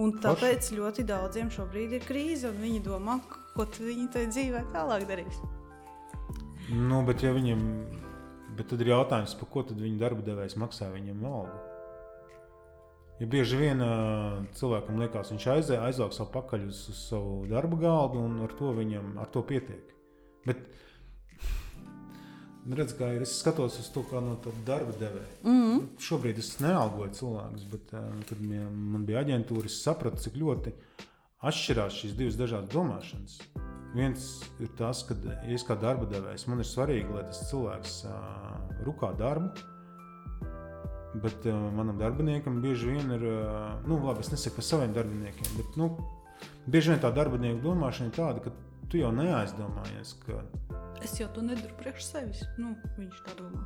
un 0.02 0.12
tāpēc 0.20 0.66
paši. 0.66 0.76
ļoti 0.80 1.04
daudziem 1.08 1.52
šobrīd 1.52 1.96
ir 1.96 2.04
krīze, 2.04 2.50
un 2.50 2.60
viņi 2.60 2.82
domā, 2.84 3.18
ko 3.54 3.64
viņi 3.64 4.10
tajā 4.12 4.32
dzīvē 4.34 4.64
tālāk 4.74 5.06
darīs. 5.08 5.40
Nu, 6.66 7.00
bet, 7.06 7.22
ja 7.24 7.32
viņiem, 7.32 7.62
bet 8.58 8.68
tad 8.72 8.82
ir 8.82 8.92
jautājums, 8.92 9.36
par 9.38 9.50
ko 9.52 9.64
tad 9.68 9.80
viņa 9.80 10.02
darba 10.02 10.24
devējs 10.26 10.58
maksā 10.60 10.90
viņam 10.92 11.24
algu? 11.30 11.65
Ja 13.16 13.26
bieži 13.32 13.56
vien 13.56 13.80
uh, 13.80 14.42
cilvēkam 14.58 14.98
liekas, 15.00 15.30
viņš 15.32 15.44
aizē, 15.54 15.76
aizvelk 15.86 16.12
savu 16.12 16.34
pakaļ 16.34 16.66
uz, 16.68 16.82
uz 16.92 16.98
savu 17.08 17.46
darba 17.48 17.78
galdu, 17.80 18.20
un 18.20 18.42
ar 18.44 18.52
to 18.58 18.72
viņam 18.76 19.14
ar 19.22 19.30
to 19.32 19.40
pietiek. 19.46 19.94
Bet 20.44 20.60
redz, 22.76 22.92
kā 22.98 23.08
ir, 23.16 23.24
es 23.24 23.38
skatos 23.40 23.78
uz 23.80 23.88
to 23.94 24.02
kā 24.10 24.20
no 24.20 24.34
darba 24.66 24.92
devēja. 25.00 25.30
Mm 25.44 25.62
-hmm. 25.62 25.86
Šobrīd 26.08 26.38
es 26.38 26.58
nealgoju 26.60 27.14
cilvēkus, 27.20 27.64
bet 27.70 27.92
uh, 27.92 28.04
kad 28.28 28.40
man 28.40 29.06
bija 29.06 29.24
aģentūra, 29.24 29.64
es 29.64 29.82
sapratu, 29.82 30.20
cik 30.22 30.36
ļoti 30.36 30.72
atšķirās 31.40 31.96
šīs 32.02 32.16
divas 32.16 32.36
dažādas 32.36 32.74
domāšanas. 32.74 33.40
Viens 33.94 34.42
ir 34.60 34.68
tas, 34.76 35.02
ka 35.08 35.14
es 35.48 35.64
kā 35.64 35.80
darba 35.80 36.04
devējs 36.04 36.46
man 36.48 36.58
ir 36.58 36.68
svarīgi, 36.68 37.14
lai 37.14 37.24
tas 37.24 37.48
cilvēks 37.48 38.04
uh, 38.04 38.84
rukā 38.84 39.16
darbu 39.16 39.75
Bet 41.22 41.46
uh, 41.48 41.56
manam 41.72 41.98
darbiniekam 42.00 42.60
bieži 42.60 42.90
vien 42.92 43.14
ir, 43.16 43.22
uh, 43.24 43.76
nu, 43.88 43.98
labi, 44.04 44.24
es 44.24 44.32
nesaku 44.32 44.58
par 44.58 44.66
saviem 44.66 44.92
darbiniekiem, 44.96 45.54
bet 45.56 45.78
nu, 45.80 45.90
bieži 46.66 46.92
vien 46.92 47.00
tā 47.02 47.12
darbinieku 47.14 47.62
domāšana 47.64 48.10
ir 48.10 48.16
tāda, 48.18 48.42
ka 48.44 48.52
tu 48.90 49.00
jau 49.00 49.12
neaizdomājies. 49.16 50.12
Ka... 50.26 50.42
Es 51.04 51.16
jau 51.20 51.28
to 51.32 51.44
nedaru 51.46 51.72
priekš 51.80 52.10
sevis. 52.10 52.44
Nu, 52.60 52.74
viņš 52.98 53.22
tā 53.26 53.36
domā. 53.38 53.64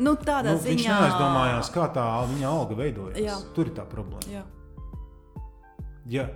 Nu, 0.00 0.14
tādā 0.16 0.56
nu, 0.56 0.62
ziņā 0.62 0.72
viņš 0.72 0.88
neaizdomājās, 0.88 1.70
kā 1.74 1.86
tā 1.94 2.06
viņa 2.32 2.48
alga 2.48 2.78
veidojas. 2.78 3.20
Jā. 3.20 3.38
Tur 3.56 3.68
ir 3.68 3.76
tā 3.76 3.84
problēma. 3.88 4.24
Jā. 4.32 4.44
Ja, 6.10 6.26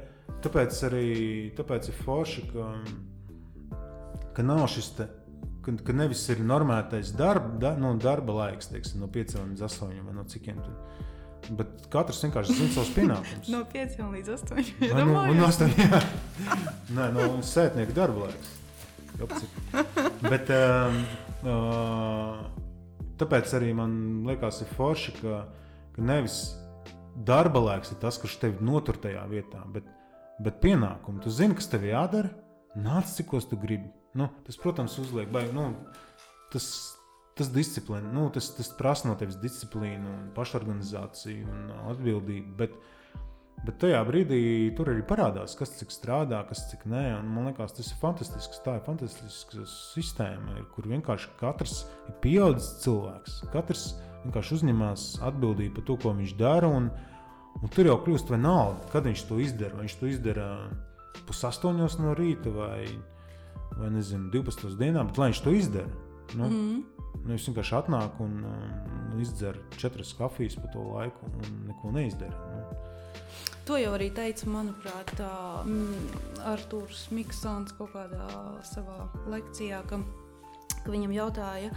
tāpēc 0.44 0.76
arī 0.86 1.06
tāpēc 1.56 1.90
ir 1.90 2.02
forši, 2.04 2.44
ka, 2.52 2.66
ka 4.36 4.44
nav 4.46 4.66
šis 4.70 4.92
te 4.98 5.08
ka, 5.66 5.74
ka 5.88 5.94
nevis 5.96 6.22
ir 6.32 6.42
normētais 6.46 7.12
darba, 7.18 7.56
da, 7.62 7.74
nu, 7.80 7.92
darba 8.02 8.36
laiks, 8.40 8.70
teiksim, 8.70 9.02
no 9.02 9.10
5 9.12 9.38
līdz 9.42 9.66
8 9.66 9.94
vai 10.06 10.14
no 10.14 10.24
cikiem. 10.30 10.60
Tur. 10.62 10.76
Bet 11.58 11.86
katrs 11.92 12.22
vienkārši 12.24 12.56
zina 12.58 12.74
savus 12.74 12.92
pienākumus. 12.94 13.50
no 13.54 13.62
5 13.72 13.98
līdz 14.14 14.34
8. 14.36 14.60
Vai 14.82 15.06
nu, 15.06 15.16
no 15.40 15.48
8 15.48 15.74
jā. 15.80 16.02
Nē, 16.96 17.08
no 17.14 17.28
sētnieka 17.46 17.96
darba 17.96 18.28
laiks. 18.28 18.54
Bet, 20.26 20.50
um, 20.52 20.98
uh, 21.48 22.40
tāpēc 23.20 23.54
arī 23.56 23.72
man 23.76 23.98
liekas, 24.28 24.60
ir 24.62 24.72
forši, 24.76 25.14
ka, 25.22 25.44
ka 25.96 26.04
nevis 26.04 26.40
darba 27.26 27.62
laiks 27.70 27.94
ir 27.94 28.00
tas, 28.02 28.18
kurš 28.20 28.36
tevi 28.42 28.66
notur 28.66 28.98
tajā 29.00 29.22
vietā, 29.30 29.62
bet, 29.72 29.86
bet 30.42 30.60
pienākumu. 30.60 31.22
Tu 31.24 31.32
zini, 31.32 31.56
kas 31.56 31.70
tev 31.72 31.86
jādara, 31.88 32.34
nāc 32.76 33.08
cikos 33.16 33.48
tu 33.48 33.56
gribi. 33.60 33.88
Nu, 34.16 34.30
tas, 34.46 34.56
protams, 34.60 34.96
uzliek 35.02 35.30
baigi. 35.32 35.52
Nu, 35.56 35.70
tas, 36.52 36.66
tas 37.36 37.50
disciplīna, 37.52 38.10
nu, 38.14 38.28
tas, 38.32 38.48
tas 38.56 38.70
prasa 38.78 39.10
no 39.10 39.16
tevis 39.20 39.38
disciplīnu, 39.42 40.08
un 40.08 40.28
pašorganizāciju 40.36 41.48
un 41.52 41.72
atbildību. 41.92 42.54
Bet, 42.58 42.76
bet 43.66 43.78
tajā 43.82 44.00
brīdī 44.08 44.40
tur 44.78 44.92
arī 44.92 45.04
parādās, 45.06 45.56
kas 45.58 45.74
cik 45.80 45.92
strādā, 45.92 46.40
kas 46.48 46.64
cik 46.70 46.86
nē. 46.88 47.04
Man 47.26 47.50
liekas, 47.50 47.76
tas 47.76 47.92
ir 47.92 48.00
fantastisks. 48.00 48.62
Tā 48.64 48.78
ir 48.78 48.86
fantastiska 48.86 49.66
sistēma, 49.72 50.62
kur 50.74 50.88
vienkārši 50.92 51.34
katrs 51.40 51.82
ir 52.08 52.16
pieaudzis 52.24 52.72
cilvēks. 52.86 53.42
Katrs 53.52 53.90
vienkārši 54.24 54.60
uzņemas 54.60 55.10
atbildību 55.28 55.76
par 55.76 55.86
to, 55.90 55.98
ko 56.00 56.14
viņš 56.16 56.36
dara. 56.40 56.72
Un, 56.72 56.88
un 57.60 57.74
tur 57.74 57.90
jau 57.90 57.98
kļūst 58.06 58.32
vienalga, 58.32 58.88
kad 58.94 59.08
viņš 59.08 59.28
to 59.28 59.42
izdara. 59.44 59.76
Viņš 59.82 60.00
to 60.00 60.08
izdara 60.14 60.48
pusaustoņos 61.26 61.98
no 62.00 62.16
rīta 62.16 62.52
vai, 62.54 62.86
vai 63.76 63.92
nezinu, 63.94 64.30
12. 64.32 64.76
dienā, 64.80 65.04
bet 65.08 65.20
lai 65.20 65.30
viņš 65.32 65.42
to 65.44 65.54
izdara. 65.56 66.04
Nu, 66.34 66.48
mm. 66.48 66.84
Nu, 67.16 67.32
viņš 67.32 67.48
vienkārši 67.48 67.74
atnāk 67.78 68.18
un 68.22 68.34
um, 68.46 69.20
izdzer 69.22 69.56
četras 69.80 70.12
kafijas 70.18 70.58
pa 70.60 70.68
to 70.74 70.84
laiku 70.92 71.30
un 71.30 71.62
neko 71.70 71.90
neizdara. 71.94 72.36
Nu. 72.52 72.82
To 73.66 73.78
jau 73.80 73.96
arī 73.96 74.12
teica, 74.14 74.46
manuprāt, 74.52 75.10
mm, 75.18 76.20
Arthurs 76.46 77.08
Miksons 77.10 77.74
kaut 77.74 77.90
kādā 77.96 78.28
savā 78.68 79.08
lekcijā, 79.32 79.80
ka, 79.90 79.98
ka 80.84 80.92
viņam 80.92 81.16
jautāja, 81.16 81.72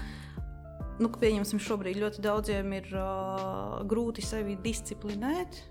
nu, 0.99 1.09
ka 1.09 1.23
pieņemsim, 1.23 1.61
šobrīd 1.65 1.97
ļoti 2.03 2.21
daudziem 2.21 2.75
ir 2.77 2.93
uh, 2.93 3.79
grūti 3.89 4.21
sevi 4.25 4.59
disciplinēt. 4.61 5.63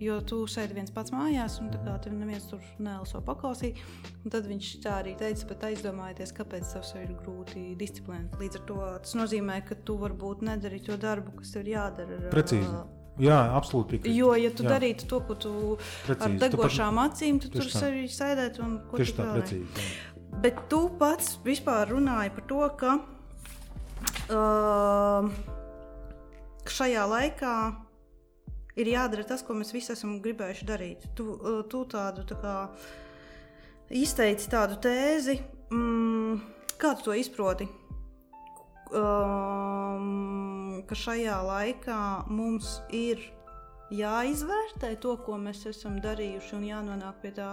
Jo 0.00 0.16
tu 0.24 0.38
sēdi 0.48 0.78
viens 0.78 0.92
pats 0.94 1.12
mājās, 1.12 1.58
un 1.60 1.68
tev 1.74 2.14
neviens 2.16 2.46
tur 2.48 2.62
nelaso 2.80 3.20
paklausīt. 3.24 3.80
Tad 4.32 4.46
viņš 4.48 4.70
tā 4.84 4.94
arī 5.02 5.12
teica, 5.20 5.48
bet 5.50 5.66
aizdomājieties, 5.68 6.32
kāpēc 6.38 6.70
tev 6.72 6.86
ir 7.02 7.10
grūti 7.18 7.64
disciplinēt. 7.80 8.38
Līdz 8.40 8.60
ar 8.60 8.64
to 8.70 8.78
tas 9.04 9.12
nozīmē, 9.20 9.58
ka 9.68 9.76
tu 9.84 9.98
varbūt 10.00 10.46
nedari 10.48 10.80
to 10.86 10.96
darbu, 11.00 11.36
kas 11.42 11.52
tev 11.52 11.66
ir 11.66 11.74
jādara. 11.74 12.22
Precīzi. 12.32 12.72
Jā, 13.20 13.36
absolūti. 13.58 13.98
Piekrīt. 13.98 14.16
Jo, 14.16 14.30
ja 14.40 14.48
tu 14.56 14.64
jā. 14.64 14.70
darītu 14.72 15.04
to, 15.10 15.20
ko 15.28 15.36
tu 15.36 15.52
precīzi. 16.06 16.24
ar 16.24 16.38
degošām 16.46 16.96
tu 16.96 17.02
pat... 17.02 17.12
acīm, 17.12 17.42
tad 17.42 17.52
tu 17.52 17.60
tur 17.60 17.84
arī 17.90 18.06
sēdētu 18.08 18.64
un 18.64 18.72
ko 18.88 19.00
Tieši 19.02 19.16
tā, 19.18 19.28
precīzi. 19.34 19.68
Jā. 19.68 20.38
Bet 20.40 20.64
tu 20.72 20.80
pats 20.96 21.34
vispār 21.44 21.90
runāji 21.92 22.32
par 22.38 22.48
to, 22.48 22.62
ka, 22.80 22.96
uh, 24.32 25.28
šajā 26.70 27.04
laikā 27.10 27.54
ir 28.82 28.92
jādara 28.94 29.24
tas, 29.28 29.42
ko 29.46 29.56
mēs 29.58 29.72
visi 29.74 29.92
esam 29.94 30.18
gribējuši 30.24 30.68
darīt. 30.68 31.06
Tu, 31.16 31.26
uh, 31.36 31.60
tu 31.70 31.84
tādu 31.90 32.24
tā 32.28 32.38
kā, 32.40 32.54
izteici 34.00 34.50
tādu 34.52 34.78
tēzi, 34.82 35.38
mm, 35.74 36.40
kā 36.80 36.94
tu 36.98 37.10
to 37.10 37.18
izproti. 37.18 37.68
Um, 38.90 40.80
ka 40.88 40.96
šajā 40.98 41.36
laikā 41.46 42.00
mums 42.26 42.80
ir 42.90 43.22
jāizvērtē 43.94 44.96
to, 45.02 45.14
ko 45.22 45.38
mēs 45.38 45.62
esam 45.70 46.00
darījuši, 46.02 46.56
un 46.58 46.66
jānonāk 46.66 47.20
pie 47.22 47.30
tā, 47.36 47.50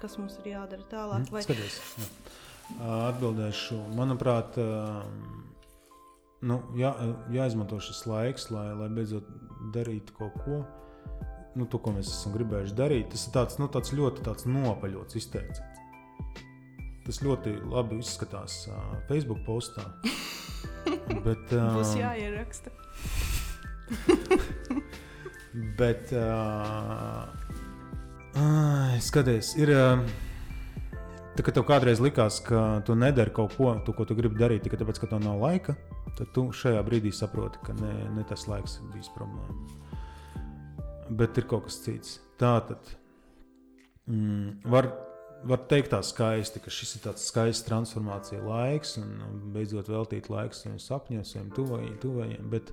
kas 0.00 0.14
mums 0.20 0.38
ir 0.42 0.52
jādara 0.54 0.86
tālāk. 0.90 1.26
Mm, 1.26 1.34
Vai... 1.34 1.42
Skaties, 1.46 1.80
jā. 1.98 2.08
Atbildēšu, 3.10 3.80
manuprāt, 3.98 4.54
uh, 4.62 5.02
nu, 6.46 6.60
jā, 6.78 6.92
jāizmanto 7.34 7.80
šis 7.82 8.04
laiks, 8.08 8.48
lai, 8.54 8.70
lai 8.76 8.88
beidzot 8.92 9.26
darītu 9.74 10.16
kaut 10.16 10.38
ko. 10.44 10.60
Nu, 11.58 11.66
to, 11.66 11.80
ko 11.82 11.92
mēs 11.96 12.08
esam 12.12 12.34
gribējuši 12.36 12.76
darīt, 12.78 13.10
tas 13.12 13.26
ir 13.26 13.34
tāds, 13.34 13.58
nu, 13.58 13.66
tāds 13.72 13.92
ļoti 13.96 14.24
tāds 14.26 14.46
nopaļots 14.46 15.18
izteiciens. 15.18 15.60
Tas 17.06 17.18
ļoti 17.24 17.56
labi 17.72 17.98
izskatās 17.98 18.62
uh, 18.70 18.94
Facebook 19.08 19.42
postā. 19.46 19.82
bet, 21.26 21.50
uh, 21.56 21.74
Būs 21.74 21.96
jāieraksta. 21.98 22.70
bet, 25.80 26.14
uh, 26.14 27.26
uh, 28.38 28.98
skaties, 29.02 29.56
ir. 29.58 29.74
Uh, 29.74 30.26
Tā, 31.30 31.44
kad 31.46 31.54
tev 31.56 31.64
kādreiz 31.64 32.00
likās, 32.02 32.40
ka 32.44 32.82
tu 32.84 32.92
nedari 32.98 33.30
kaut 33.32 33.54
ko, 33.56 33.70
tu, 33.86 33.94
ko 33.96 34.04
tu 34.04 34.16
gribi 34.18 34.36
darīt 34.36 34.64
tikai 34.66 34.80
tāpēc, 34.80 34.98
ka 35.00 35.08
tev 35.12 35.22
nav 35.22 35.38
laika, 35.40 35.76
tad 36.18 36.32
tu 36.34 36.46
šajā 36.54 36.80
brīdī 36.86 37.12
saproti, 37.14 37.60
ka 37.66 37.74
ne, 37.78 37.92
ne 38.16 38.24
tas 38.28 38.46
laiks 38.50 38.78
ir 38.80 38.90
bijis 38.94 39.10
problēma. 39.14 39.56
Bet 41.20 41.38
ir 41.40 41.46
kaut 41.50 41.66
kas 41.66 41.80
cits. 41.84 42.18
Tā 42.40 42.54
tad 42.68 42.92
mm, 44.06 44.70
var, 44.70 44.88
var 45.48 45.64
teikt 45.70 45.92
tā 45.94 46.00
skaisti, 46.06 46.62
ka 46.62 46.72
šis 46.72 46.96
ir 46.96 47.04
tāds 47.08 47.26
skaists 47.30 47.66
transformācija 47.66 48.40
laiks 48.44 48.96
un 49.00 49.50
beidzot 49.54 49.90
veltīt 49.90 50.30
laiku 50.32 50.56
saviem 50.56 50.78
sapņiem, 50.82 51.26
saviem 51.26 51.50
tuvajiem. 51.56 51.98
tuvajiem 52.02 52.48
bet, 52.52 52.72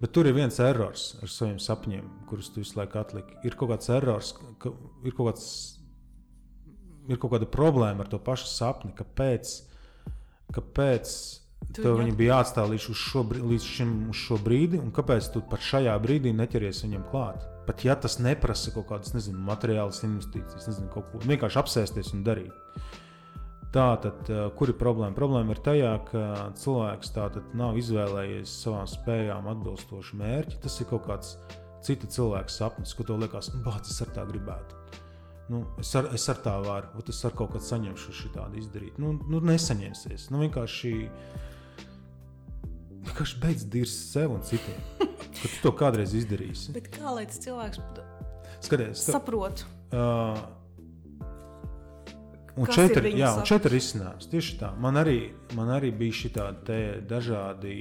bet 0.00 0.14
tur 0.14 0.30
ir 0.30 0.38
viens 0.38 0.58
erors 0.62 1.12
ar 1.22 1.32
saviem 1.32 1.60
sapņiem, 1.62 2.08
kurus 2.30 2.52
tu 2.52 2.62
visu 2.62 2.78
laiku 2.78 3.02
atliki. 3.02 3.38
Ir 3.46 3.58
kaut 3.58 3.74
kāds 3.74 3.92
erors, 3.92 4.34
ka 4.62 4.74
ir 5.04 5.16
kaut 5.16 5.32
kāds. 5.32 5.46
Ir 7.10 7.18
kaut 7.18 7.32
kāda 7.32 7.48
problēma 7.50 8.04
ar 8.04 8.08
to 8.08 8.18
pašu 8.22 8.46
sapni, 8.46 8.92
kāpēc, 8.94 9.56
kāpēc 10.54 11.14
Tev 11.76 11.96
viņi 12.00 12.14
bija 12.18 12.36
jāatstāj 12.36 12.68
līdz, 12.74 12.86
šo, 12.98 13.22
līdz 13.32 13.66
šim 13.66 13.92
šo 14.16 14.36
brīdi, 14.44 14.80
un 14.82 14.90
kāpēc 14.94 15.30
tu 15.32 15.40
pat 15.48 15.62
šajā 15.64 15.94
brīdī 16.02 16.34
neķeries 16.36 16.82
viņam 16.84 17.06
klāt? 17.12 17.46
Pat 17.66 17.84
ja 17.86 17.94
tas 17.96 18.18
neprasa 18.18 18.74
kaut 18.74 18.88
kādas, 18.90 19.14
nezinu, 19.14 19.38
materiālas 19.46 20.02
investīcijas, 20.04 20.66
nezinu, 20.68 20.90
kaut 20.92 21.08
ko 21.12 21.22
vienkārši 21.22 21.60
apsēsties 21.62 22.12
un 22.16 22.26
darīt. 22.26 22.82
Tā 23.72 23.86
tad, 24.04 24.28
kur 24.58 24.68
ir 24.68 24.76
problēma? 24.76 25.16
Problēma 25.16 25.54
ir 25.54 25.62
tajā, 25.64 25.92
ka 26.10 26.24
cilvēks 26.60 27.14
tātad 27.14 27.54
nav 27.56 27.78
izvēlējies 27.80 28.52
savām 28.66 28.90
spējām 28.90 29.48
atbilstošu 29.54 30.18
mērķi. 30.20 30.58
Tas 30.60 30.76
ir 30.82 30.90
kaut 30.90 31.06
kāds 31.06 31.38
cita 31.86 32.10
cilvēka 32.12 32.52
sapnis, 32.52 32.92
ko 32.92 33.06
tev 33.08 33.22
liekas, 33.22 33.48
nu, 33.54 33.62
bācis, 33.64 33.96
ar 34.04 34.12
tā 34.12 34.26
gribētu. 34.28 34.82
Nu, 35.48 35.62
es, 35.80 35.88
ar, 35.98 36.10
es 36.14 36.28
ar 36.28 36.38
tā 36.44 36.52
varu, 36.64 37.00
es 37.08 37.24
ar 37.24 37.32
kaut 37.36 37.54
kādu 37.54 37.64
saņemšu 37.66 38.14
šādu 38.18 38.60
izdarīt. 38.60 39.00
Nu, 39.02 39.14
nu 39.28 39.40
nesaņemsies. 39.48 40.28
Nu, 40.32 40.42
vienkārši 40.44 40.92
vienkārši 43.06 43.38
beidz 43.42 43.66
dirzt 43.72 44.10
sev 44.12 44.34
un 44.36 44.42
citiem. 44.46 44.80
Ka 44.98 45.48
tu 45.48 45.60
to 45.64 45.72
kādreiz 45.76 46.14
izdarīsi. 46.16 46.74
Bet 46.76 46.90
kā 46.94 47.14
lai 47.14 47.26
tas 47.26 47.40
cilvēks 47.42 47.80
Skaties, 48.62 49.02
saprot? 49.10 49.64
Uh, 49.90 50.38
un 52.56 52.68
Kas 52.68 52.76
četri, 52.78 53.10
ir 53.10 53.24
jā, 53.24 53.32
un 53.38 53.48
četri 53.48 53.74
risinājums. 53.74 54.28
Tieši 54.30 54.58
tā. 54.60 54.70
Man 54.80 55.00
arī, 55.00 55.32
man 55.58 55.72
arī 55.74 55.90
bija 55.94 56.20
šī 56.22 56.32
dažādi. 57.10 57.74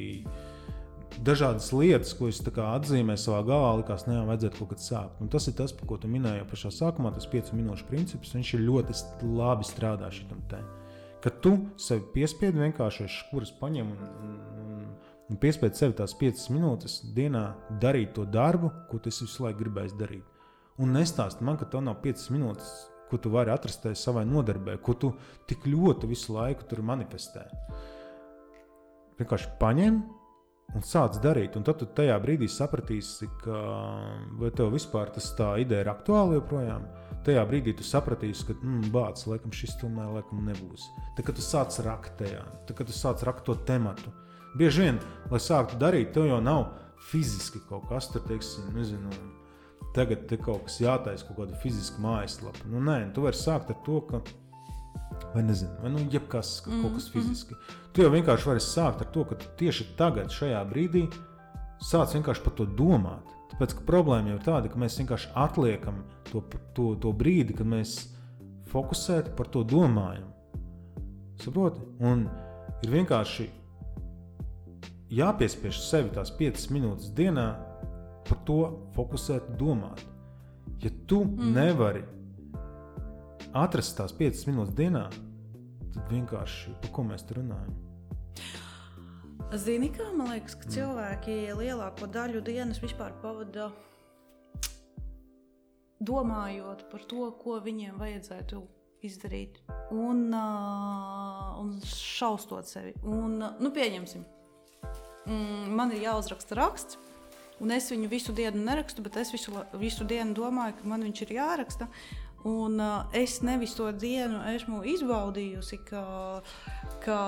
Dažādas 1.21 1.67
lietas, 1.75 2.13
ko 2.15 2.29
es 2.31 2.39
atzīmēju 2.39 3.19
savā 3.19 3.41
galvā, 3.45 3.71
likās, 3.81 4.05
ka 4.07 4.21
vajadzētu 4.25 4.57
kaut 4.61 4.69
kad 4.71 4.81
sākt. 4.81 5.17
Un 5.21 5.29
tas 5.29 5.43
ir 5.51 5.57
tas, 5.59 5.73
par 5.75 5.89
ko 5.89 5.97
tu 5.99 6.07
minēji 6.09 6.39
jau 6.39 6.45
pašā 6.53 6.71
sākumā, 6.71 7.11
tas 7.13 7.27
piecu 7.29 7.59
minūšu 7.59 7.85
princips. 7.89 8.31
Viņš 8.33 8.53
ir 8.55 8.63
ļoti 8.63 8.95
labi 9.35 9.67
strādā 9.67 10.07
šitam 10.15 10.39
te. 10.49 10.61
Kad 11.21 11.41
tu 11.43 11.51
sev 11.77 11.99
piespiedi 12.15 12.63
vienkārši 12.63 13.09
škuras 13.11 13.51
paņem 13.59 13.91
un, 13.91 14.07
un, 14.23 14.31
un 15.31 15.39
piespiest 15.39 15.79
sev 15.79 15.95
tās 15.97 16.13
5 16.19 16.49
minūtes 16.51 16.99
dienā 17.15 17.45
darīt 17.81 18.13
to 18.17 18.27
darbu, 18.27 18.71
ko 18.91 18.99
tu 18.99 19.13
visu 19.13 19.45
laiku 19.45 19.63
gribēji 19.63 19.97
darīt. 19.99 20.27
Un 20.81 20.93
nestāst 20.97 21.41
man, 21.45 21.57
ka 21.59 21.67
tev 21.71 21.85
nav 21.85 22.01
5 22.03 22.29
minūtes, 22.35 22.71
ko 23.09 23.19
tu 23.19 23.31
vari 23.31 23.51
atrast 23.51 23.87
savai 23.99 24.25
nodarbē, 24.27 24.77
ko 24.83 24.95
tu 24.95 25.11
tik 25.47 25.67
ļoti 25.67 26.09
visu 26.11 26.35
laiku 26.35 26.67
tur 26.67 26.83
manifestē. 26.87 27.45
Vienkārši 29.19 29.55
paņem 29.59 29.99
un 30.75 30.85
sāc 30.85 31.19
darīt. 31.23 31.57
Un 31.59 31.65
tad 31.67 31.81
tu 31.81 31.87
tajā 31.97 32.15
brīdī 32.23 32.47
sapratīsi, 32.51 33.27
ka 33.43 33.59
vai 34.39 34.51
tev 34.55 34.71
vispār 34.75 35.11
tas 35.13 35.31
tā 35.37 35.53
ideja 35.63 35.85
ir 35.85 35.91
aktuāla 35.91 36.39
joprojām. 36.39 36.87
Tajā 37.25 37.43
brīdī 37.49 37.75
tu 37.77 37.85
sapratīsi, 37.85 38.47
ka 38.47 38.55
mm, 38.57 38.89
bācis, 38.93 39.27
laikam, 39.29 39.53
šis 39.53 39.75
tomēr 39.81 40.09
laikam 40.15 40.41
nebūs. 40.47 40.87
Tad, 41.17 41.25
kad 41.27 41.37
tu 41.37 41.45
sāc 41.45 41.77
rakt 41.85 42.15
tajā, 42.21 42.41
tad, 42.65 42.75
kad 42.79 42.89
tu 42.89 42.95
sāc 42.97 43.21
rakt 43.27 43.45
to 43.45 43.55
tematu, 43.67 44.13
Bieži 44.57 44.83
vien, 44.83 44.97
lai 45.31 45.39
sāktu 45.39 45.77
darīt, 45.79 46.11
tev 46.15 46.27
jau 46.27 46.41
nav 46.43 46.65
fiziski 47.11 47.61
kaut 47.69 47.87
kas 47.89 48.09
tur, 48.11 48.23
teiksim, 48.27 48.67
nezinu, 48.75 49.11
tagad 49.95 50.27
te 50.27 50.37
kaut 50.39 50.65
kas 50.67 50.79
jātaisa, 50.83 51.25
kaut 51.27 51.39
kāda 51.39 51.59
fiziska 51.61 52.01
mājaslapa. 52.03 52.67
Nu, 52.71 52.81
nē, 52.83 52.99
tu 53.15 53.23
vari 53.25 53.39
sākt 53.39 53.71
ar 53.71 53.79
to, 53.85 54.01
ka, 54.09 54.21
vai 55.33 55.43
nezinu, 55.47 55.73
vai 55.83 55.91
nu, 55.93 56.03
jebkas, 56.11 56.57
ka 56.65 56.71
mm, 56.71 56.81
kaut 56.83 56.97
kas 56.97 57.07
mhm. 57.07 57.13
fiziski. 57.15 57.57
Mm. 57.57 57.77
Tu 57.95 58.05
jau 58.05 58.11
vienkārši 58.13 58.49
vari 58.51 58.63
sākt 58.65 59.05
ar 59.05 59.11
to, 59.15 59.25
ka 59.29 59.39
tieši 59.59 59.87
tagad, 59.99 60.31
šajā 60.35 60.61
brīdī, 60.69 61.05
sāc 61.87 62.17
vienkārši 62.17 62.45
par 62.45 62.55
to 62.59 62.67
domāt. 62.67 63.31
Tāpēc 63.51 63.75
problēma 63.87 64.31
jau 64.31 64.37
ir 64.37 64.45
tāda, 64.45 64.71
ka 64.71 64.79
mēs 64.79 64.99
vienkārši 64.99 65.31
atliekam 65.39 66.03
to, 66.31 66.43
to, 66.75 66.91
to 67.03 67.11
brīdi, 67.15 67.55
kad 67.55 67.67
mēs 67.67 67.97
fokusēti 68.71 69.35
par 69.35 69.49
to 69.51 69.63
domājam. 69.67 70.29
Saproti? 71.41 71.83
Un 72.07 72.23
ir 72.85 72.93
vienkārši 72.93 73.49
jāpiespiež 75.11 75.81
sevi 75.83 76.13
tās 76.15 76.31
5 76.37 76.69
minūtes 76.71 77.11
dienā 77.15 77.49
par 78.27 78.39
to 78.47 78.61
fokusēt, 78.95 79.53
domāt. 79.59 80.03
Ja 80.81 80.91
tu 81.07 81.23
mm. 81.25 81.51
nevari 81.55 82.03
atrast 83.57 83.97
tās 83.99 84.15
5 84.17 84.47
minūtes 84.49 84.75
dienā, 84.77 85.05
tad 85.91 86.11
vienkārši 86.11 86.75
par 86.81 86.93
ko 86.95 87.07
mēs 87.11 87.25
te 87.27 87.37
runājam? 87.37 87.77
Zini, 89.59 89.89
kā 89.91 90.07
man 90.15 90.31
liekas, 90.31 90.55
ka 90.55 90.69
cilvēki 90.71 91.33
lielāko 91.59 92.07
daļu 92.07 92.39
dienas 92.47 92.79
vispār 92.79 93.11
pavada 93.19 93.67
domājot 95.99 96.85
par 96.89 97.03
to, 97.09 97.25
ko 97.41 97.59
viņiem 97.61 97.99
vajadzētu 97.99 98.61
izdarīt, 99.05 99.59
un, 99.91 100.29
uh, 100.31 101.57
un 101.59 101.73
šaustot 101.83 102.69
sevi. 102.69 102.93
Un, 103.03 103.35
nu, 103.41 103.71
pieņemsim, 103.75 104.23
mm, 105.31 105.71
man 105.77 105.95
ir 105.95 106.05
jāuzraksta 106.05 106.59
raksts. 106.59 106.99
Un 107.61 107.69
es 107.75 107.91
viņu 107.93 108.09
visu 108.09 108.33
dienu 108.33 108.63
nerakstu, 108.65 109.03
bet 109.05 109.19
es 109.21 109.29
visu, 109.33 109.53
visu 109.77 110.05
dienu 110.09 110.33
domāju, 110.33 110.79
ka 110.79 110.89
man 110.89 111.05
viņš 111.05 111.23
ir 111.27 111.35
jāraksta. 111.37 111.87
Un 112.49 112.79
uh, 112.81 113.03
es 113.13 113.37
nevis 113.45 113.75
to 113.77 113.85
dienu 113.93 114.39
esmu 114.49 114.81
izbaudījusi, 114.89 115.77
ka, 115.85 116.01
ka 117.03 117.19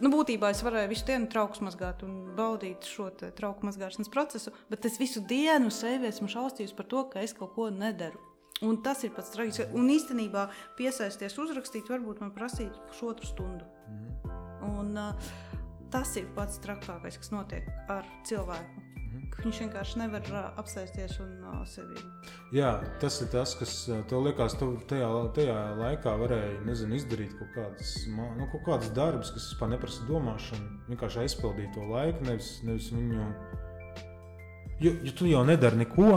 nu, 0.00 0.08
būtībā 0.14 0.48
es 0.54 0.62
varēju 0.64 0.88
visu 0.94 1.04
dienu 1.10 1.28
trauku 1.28 1.60
mazgāt 1.66 2.00
un 2.06 2.32
baudīt 2.38 2.88
šo 2.88 3.10
trauku 3.20 3.68
mazgāšanas 3.68 4.08
procesu, 4.12 4.54
bet 4.72 4.88
es 4.88 4.96
visu 5.00 5.20
dienu 5.20 5.68
sevi 5.74 6.08
esmu 6.08 6.30
šausmījusi 6.32 6.78
par 6.78 6.88
to, 6.88 7.04
ka 7.12 7.20
es 7.26 7.36
kaut 7.36 7.52
ko 7.58 7.68
nedaru. 7.74 8.22
Un 8.64 8.80
tas 8.84 9.04
ir 9.04 9.12
pats 9.16 9.32
traģiskākais. 9.32 9.76
Un 9.76 9.92
īstenībā 9.92 10.48
piesaisties, 10.76 11.36
uzrakstīt, 11.40 11.88
varbūt 11.88 12.24
man 12.24 12.32
prasītu 12.36 12.80
pusotru 12.88 13.28
stundu. 13.28 13.68
Mm. 13.88 14.10
Un, 14.70 14.90
uh, 15.00 15.59
tas 15.92 16.14
ir 16.20 16.28
pats 16.36 16.60
trakākais, 16.62 17.18
kas 17.20 17.32
notiek 17.34 17.66
ar 17.90 18.06
cilvēku. 18.28 18.84
Mm. 19.10 19.28
Viņš 19.40 19.60
vienkārši 19.64 19.98
nevar 19.98 20.26
apsēsties 20.60 21.16
un 21.22 21.30
uh, 21.48 21.62
sevi. 21.66 22.02
Jā, 22.54 22.76
tas 23.02 23.16
ir 23.24 23.30
tas, 23.32 23.54
kas 23.58 23.72
tev 24.10 24.26
liekas, 24.26 24.54
tu 24.60 24.72
tajā, 24.90 25.08
tajā 25.36 25.56
laikā 25.80 26.14
varēja 26.20 26.60
nezinu, 26.66 26.98
izdarīt 26.98 27.32
kaut 27.38 27.50
kādas, 27.56 27.94
nu, 28.10 28.46
kaut 28.52 28.62
kādas 28.68 28.92
darbus, 28.94 29.32
kas 29.34 29.48
vispār 29.52 29.72
neprasa 29.74 30.06
domāšanu. 30.10 30.70
Vienkārši 30.92 31.24
aizpildīt 31.24 31.74
to 31.74 31.88
laiku, 31.90 32.22
nevis, 32.28 32.52
nevis 32.66 32.92
viņu. 32.94 33.32
Jo, 34.80 34.94
jo 35.08 35.16
tu 35.16 35.26
jau 35.28 35.42
nedari 35.48 35.82
neko, 35.82 36.12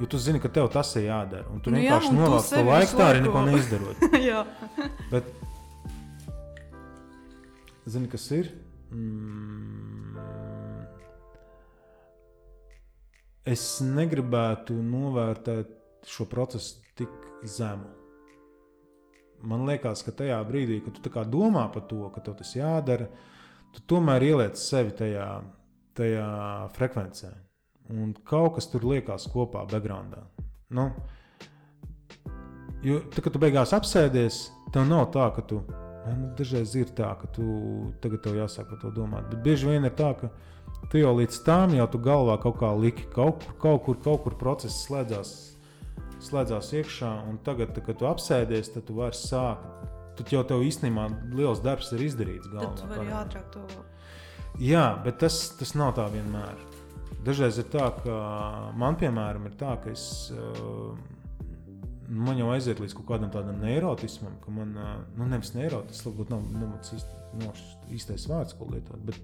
Jo 0.00 0.06
tu 0.06 0.18
zini, 0.18 0.40
ka 0.42 0.48
tev 0.50 0.66
tas 0.72 0.88
ir 0.98 1.04
jādara. 1.06 1.44
Un 1.52 1.60
tu 1.62 1.70
nu, 1.70 1.78
vienkārši 1.78 2.08
novelc 2.16 2.48
to 2.50 2.62
laiku, 2.66 2.96
tā 2.98 3.08
arī 3.12 3.20
neko 3.22 3.42
neizdarot. 3.46 4.00
Bet, 5.12 5.28
zini, 7.86 8.08
kas 8.10 8.24
ir? 8.34 8.48
Mm, 8.92 10.16
es 13.48 13.66
negribētu 13.84 14.76
novērtēt 14.76 16.06
šo 16.08 16.26
procesu 16.30 16.82
tik 16.98 17.12
zemu. 17.48 17.88
Man 19.42 19.64
liekas, 19.66 20.04
ka 20.06 20.14
tajā 20.14 20.38
brīdī, 20.46 20.82
kad 20.84 21.00
tu 21.02 21.24
domā 21.30 21.66
par 21.72 21.88
to, 21.90 22.04
ka 22.14 22.20
tev 22.20 22.36
tas 22.38 22.52
jādara, 22.54 23.08
tu 23.74 23.82
tomēr 23.90 24.22
ieliec 24.22 24.60
sevi 24.60 24.92
tajā, 24.94 25.30
tajā 25.98 26.28
frekvencē 26.76 27.32
un 27.90 28.14
kaut 28.24 28.56
kas 28.56 28.68
tur 28.70 28.84
liekas 28.86 29.26
kopā, 29.32 29.64
backgroundā. 29.70 30.22
Nu, 30.72 30.88
jo, 32.84 33.00
tad, 33.10 33.20
kad 33.24 33.32
tu 33.34 33.42
beigās 33.42 33.74
apsēdies, 33.76 34.44
tev 34.72 34.86
nav 34.88 35.10
tā, 35.14 35.28
ka 35.36 35.44
tu. 35.48 35.62
Nu, 36.02 36.32
dažreiz 36.38 36.74
ir 36.74 36.90
tā, 36.98 37.12
ka 37.20 37.28
tu 37.30 37.44
tagad 38.02 38.24
tev 38.24 38.40
jāsāk 38.40 38.66
par 38.72 38.80
to 38.82 38.90
domāt. 38.94 39.28
Bet 39.30 39.44
bieži 39.44 39.70
vien 39.70 39.86
ir 39.86 39.94
tā, 39.98 40.10
ka 40.18 40.32
tu 40.90 40.98
jau 40.98 41.12
līdz 41.14 41.38
tam 41.46 41.76
jau 41.76 41.86
tu 41.92 42.00
galvā 42.02 42.36
kaut 42.42 42.58
kā 42.58 42.72
liki, 42.74 43.06
kaut 43.14 43.44
kur, 43.44 43.54
kaut 43.62 43.84
kur, 43.86 44.00
kaut 44.02 44.24
kur 44.24 44.36
process 44.40 44.82
slēdzās, 44.88 45.32
slēdzās 46.26 46.72
iekšā. 46.80 47.12
Un 47.30 47.38
tagad, 47.46 47.78
kad 47.86 48.00
tu 48.00 48.10
apsēdies, 48.10 48.74
tad 48.74 48.88
tu 48.88 48.98
vari 48.98 49.18
sākt. 49.18 49.88
Tad 50.18 50.28
jau 50.28 50.42
tev 50.44 50.66
īstenībā 50.66 51.06
liels 51.38 51.62
darbs 51.64 51.94
ir 51.96 52.02
izdarīts. 52.10 52.50
Galvā, 52.52 52.74
tad 52.76 52.82
tu 52.82 52.98
vari 52.98 53.16
ātrāk 53.16 53.48
to. 53.54 53.64
Jā, 54.60 54.90
bet 55.04 55.22
tas, 55.22 55.38
tas 55.56 55.72
nav 55.78 55.94
tā 55.96 56.04
vienmēr. 56.12 56.58
Dažreiz 57.24 57.56
ir 57.62 57.68
tā, 57.72 57.86
ka 58.02 58.16
man, 58.76 58.98
piemēram, 59.00 59.46
ir 59.48 59.54
tā, 59.60 59.76
ka 59.80 59.92
es, 59.94 60.04
uh, 60.34 60.92
man 62.08 62.38
jau 62.38 62.50
aiziet 62.52 62.80
līdz 62.82 62.94
kaut 62.98 63.08
kādam 63.08 63.30
tādam 63.32 63.60
neirotismam, 63.62 64.34
ka 64.42 64.54
man, 64.54 64.74
nu, 65.16 65.26
nevis 65.30 65.54
neirotisms, 65.56 66.04
varbūt 66.08 66.32
nav, 66.32 66.46
nav 66.56 66.74
īsti, 66.80 67.20
no, 67.40 67.52
īstais 67.92 68.26
vārds, 68.30 68.56
ko 68.58 68.68
lietot, 68.70 69.00
bet, 69.06 69.18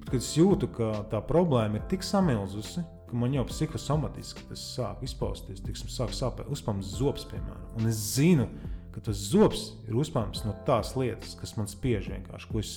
bet 0.00 0.10
kad 0.10 0.20
es 0.20 0.32
jūtu, 0.36 0.68
ka 0.76 0.92
tā 1.12 1.22
problēma 1.26 1.80
ir 1.80 1.88
tik 1.90 2.06
samilzusi, 2.06 2.84
ka 3.08 3.18
man 3.20 3.34
jau 3.36 3.44
psihosomatiski 3.48 4.46
tas 4.48 4.62
sāk 4.76 5.02
izpausties, 5.04 5.62
tiksim, 5.64 5.90
sāk 5.92 6.14
sāpēt, 6.16 6.50
uzpams 6.52 6.94
zobs, 6.98 7.26
piemēram, 7.30 7.66
un 7.80 7.90
es 7.90 7.98
zinu, 8.14 8.48
ka 8.92 9.02
tas 9.04 9.18
zobs 9.32 9.70
ir 9.88 9.96
uzpams 10.00 10.44
no 10.46 10.54
tās 10.66 10.94
lietas, 10.98 11.36
kas 11.40 11.56
man 11.58 11.68
spiež 11.70 12.08
vienkārši, 12.12 12.48
ko 12.50 12.60
es, 12.60 12.72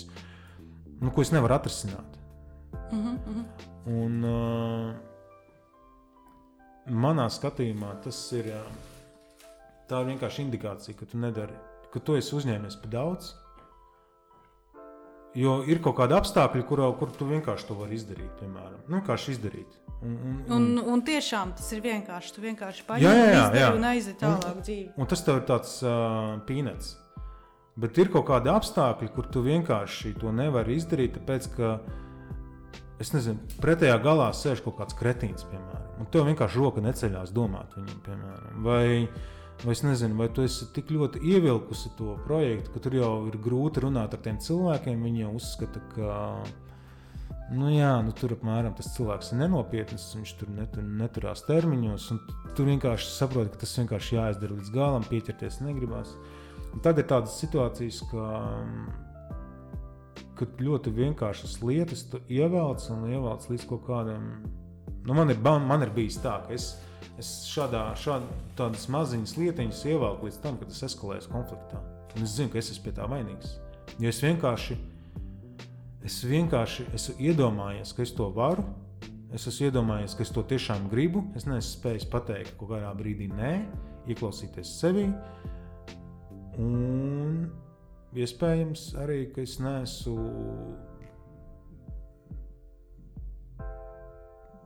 nu, 1.02 1.12
ko 1.12 1.24
es 1.24 1.32
nevaru 1.36 1.58
atrisināt. 1.58 2.20
Uh 2.92 3.06
-huh. 3.06 3.44
Un, 3.86 4.24
uh, 4.24 4.96
manā 6.90 7.30
skatījumā 7.30 8.02
tas 8.04 8.20
ir, 8.34 8.46
uh, 8.48 8.95
tā 9.90 10.02
ir 10.02 10.12
vienkārši 10.14 10.46
indikācija, 10.46 10.98
ka 11.00 11.08
tu 11.10 11.20
nedari, 11.22 11.56
ka 11.94 12.02
tu 12.04 12.18
esi 12.20 12.36
uzņēmies 12.38 12.78
par 12.82 12.94
daudz. 12.94 13.34
Jo 15.36 15.58
ir 15.68 15.82
kaut 15.84 15.98
kāda 15.98 16.22
apstākļa, 16.22 16.64
kur, 16.68 16.82
kur 17.00 17.10
tu 17.12 17.28
vienkārši 17.28 17.68
to 17.68 17.76
vari 17.76 17.98
izdarīt. 17.98 18.30
Piemēram, 18.40 18.78
nu, 18.88 19.02
vienkārši 19.02 19.34
izdarīt. 19.34 19.74
Un, 19.96 20.14
un, 20.14 20.38
un, 20.46 20.54
un, 20.56 20.78
un 20.94 21.04
tiešām 21.04 21.52
tas 21.58 21.68
ir 21.76 21.82
vienkārši. 21.84 22.32
Tu 22.38 22.46
vienkārši 22.46 22.86
paņem 22.88 23.04
jā, 23.04 23.26
jā, 23.34 23.44
jā. 23.60 23.74
un 23.76 23.90
aiziet 23.90 24.22
tālāk 24.22 24.62
dzīvē. 24.62 24.94
Un 24.96 25.12
tas 25.12 25.26
tev 25.28 25.42
ir 25.42 25.46
tāds 25.50 25.76
uh, 25.84 26.38
pīnets. 26.48 26.94
Bet 27.76 28.00
ir 28.00 28.08
kaut 28.14 28.30
kādi 28.30 28.48
apstākļi, 28.48 29.12
kur 29.12 29.28
tu 29.28 29.44
vienkārši 29.44 30.14
to 30.22 30.32
nevari 30.32 30.78
izdarīt, 30.80 31.18
tāpēc 31.18 31.50
ka 31.58 31.74
uh, 31.82 32.04
es 33.02 33.12
nezinu, 33.16 33.42
pretējā 33.64 33.96
galā 34.04 34.30
sēž 34.36 34.62
kaut 34.66 34.78
kāds 34.80 34.96
kretīns, 34.98 35.46
piemēram, 35.50 35.96
un 36.02 36.10
tev 36.12 36.28
vienkārši 36.30 36.62
roka 36.62 36.84
neceļās 36.84 37.34
domāt 37.36 37.76
viņam, 37.78 37.98
piemēram. 38.06 38.62
Vai, 38.66 38.86
vai 39.64 39.72
es 39.72 39.84
nezinu, 39.86 40.18
vai 40.20 40.28
tu 40.34 40.44
esi 40.46 40.68
tik 40.76 40.92
ļoti 40.92 41.22
ievilkusi 41.24 41.94
to 42.00 42.18
projektu, 42.26 42.74
ka 42.74 42.84
tur 42.84 42.98
jau 42.98 43.14
ir 43.30 43.40
grūti 43.42 43.86
runāt 43.86 44.14
ar 44.16 44.22
tiem 44.26 44.42
cilvēkiem. 44.44 45.06
Viņi 45.08 45.24
jau 45.24 45.32
uzskata, 45.40 45.82
ka 45.94 46.18
nu 47.56 47.72
jā, 47.72 47.94
nu, 48.06 48.14
tur 48.18 48.36
apmēram 48.36 48.76
tas 48.76 48.92
cilvēks 48.98 49.32
ir 49.32 49.42
nenopietns, 49.44 50.10
viņš 50.18 50.36
tur 50.42 50.52
netur, 50.58 50.84
neturās 51.04 51.46
termiņos, 51.48 52.12
un 52.16 52.22
tu 52.58 52.68
vienkārši 52.68 53.12
saproti, 53.14 53.54
ka 53.54 53.64
tas 53.64 53.78
vienkārši 53.80 54.20
jāizdara 54.20 54.60
līdz 54.60 54.76
galam, 54.76 55.08
pieķerties 55.10 55.62
negribas. 55.64 56.14
Un 56.74 56.84
tad 56.84 57.00
ir 57.00 57.08
tādas 57.08 57.38
situācijas, 57.40 58.02
ka 58.12 58.30
ka 60.36 60.48
ļoti 60.60 60.92
vienkāršas 60.96 61.60
lietas 61.64 62.04
tu 62.12 62.20
ievelc 62.32 62.84
un 62.92 63.08
ievelc 63.08 63.48
līdz 63.52 63.68
kaut 63.70 63.86
kādam. 63.88 64.26
Nu, 65.06 65.16
man, 65.16 65.32
ir, 65.32 65.40
man 65.40 65.86
ir 65.86 65.94
bijis 65.96 66.18
tā, 66.24 66.40
ka 66.46 66.56
es, 66.56 66.74
es 67.22 67.32
šādā, 67.50 67.88
šādā, 68.00 68.40
tādas 68.60 68.88
maziņas 68.92 69.36
lietiņas 69.40 69.84
ievelku 69.90 70.30
līdz 70.30 70.40
tam, 70.44 70.60
kad 70.62 70.72
es 70.74 70.82
eskalēju 70.90 71.32
konfliktā. 71.32 71.82
Un 72.16 72.28
es 72.28 72.36
zinu, 72.38 72.52
ka 72.52 72.62
es 72.62 72.72
esmu 72.74 72.86
pie 72.86 72.96
tā 72.96 73.08
vainīgs. 73.12 73.58
Jo 74.02 74.12
es 74.12 74.22
vienkārši, 74.24 74.78
es 76.08 76.22
vienkārši 76.28 76.88
esmu 76.96 77.18
iedomājies, 77.30 77.92
ka 77.96 78.06
es 78.06 78.16
to 78.16 78.30
varu. 78.36 78.66
Es 79.36 79.48
esmu 79.52 79.70
iedomājies, 79.70 80.16
ka 80.16 80.24
es 80.24 80.32
to 80.32 80.46
tiešām 80.48 80.88
gribu. 80.92 81.26
Es 81.36 81.48
neesmu 81.50 81.68
spējis 81.74 82.08
pateikt, 82.12 82.56
ka 82.60 82.70
kādā 82.72 82.96
brīdī 82.96 83.28
nē, 83.34 83.54
ieklausīties 84.14 84.78
sevi. 84.80 85.10
Un 86.56 87.46
Iespējams, 88.16 88.94
arī 89.04 89.26
es 89.44 89.58
neesmu 89.60 90.14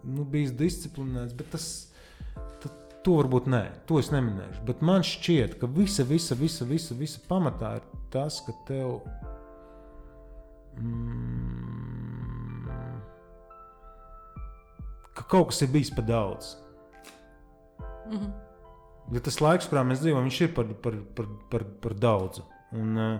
nu, 0.06 0.26
bijis 0.30 0.54
disciplinēts, 0.54 1.34
bet 1.34 1.50
tas, 1.56 1.66
to 3.04 3.16
varbūt 3.16 3.48
nē, 3.50 3.64
to 3.88 4.00
es 4.02 4.12
neminēšu. 4.14 4.64
Bet 4.68 4.84
man 4.86 5.06
šķiet, 5.08 5.58
ka 5.62 5.70
visa, 5.72 6.04
visa, 6.08 6.36
visa, 6.36 6.68
visa, 6.68 6.96
visa 6.98 7.22
pamatā 7.30 7.78
ir 7.80 7.88
tas, 8.14 8.42
ka 8.46 8.56
tev. 8.68 9.00
Mm, 10.80 11.40
ka 15.16 15.26
kaut 15.32 15.50
kas 15.52 15.64
ir 15.66 15.72
bijis 15.74 15.92
par 15.96 16.06
daudz. 16.08 16.56
Mm 18.10 18.18
-hmm. 18.18 18.32
Ja 19.14 19.20
tas 19.20 19.42
laiks, 19.42 19.70
kurā 19.70 19.84
mēs 19.84 20.02
dzīvojam, 20.04 20.30
ir 20.42 20.54
par, 20.54 20.66
par, 20.84 20.94
par, 21.16 21.26
par, 21.50 21.64
par 21.82 21.94
daudz. 21.94 22.42
Un, 22.72 22.98
uh, 22.98 23.20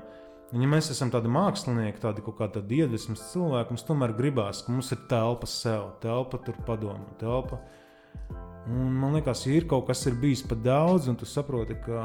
ja 0.52 0.68
mēs 0.68 0.92
esam 0.92 1.12
tādi 1.12 1.28
mākslinieki, 1.28 2.00
tādi 2.00 2.22
kaut 2.22 2.38
kādi 2.38 2.76
iedvesmas 2.78 3.32
cilvēki, 3.32 3.70
mums 3.70 3.84
tomēr 3.84 4.14
gribās, 4.18 4.62
ka 4.62 4.72
mums 4.72 4.92
ir 4.92 4.98
telpa 5.10 5.48
sev, 5.48 5.82
telpa 6.02 6.38
tur 6.38 6.56
padomā, 6.68 7.18
telpa. 7.20 7.60
Un 8.68 8.92
man 9.02 9.16
liekas, 9.16 9.46
ir 9.48 9.66
kaut 9.70 9.88
kas 9.88 10.06
ir 10.06 10.18
bijis 10.20 10.44
par 10.46 10.60
daudz, 10.62 11.08
un 11.10 11.16
tu 11.18 11.26
saproti, 11.26 11.78
ka, 11.86 12.02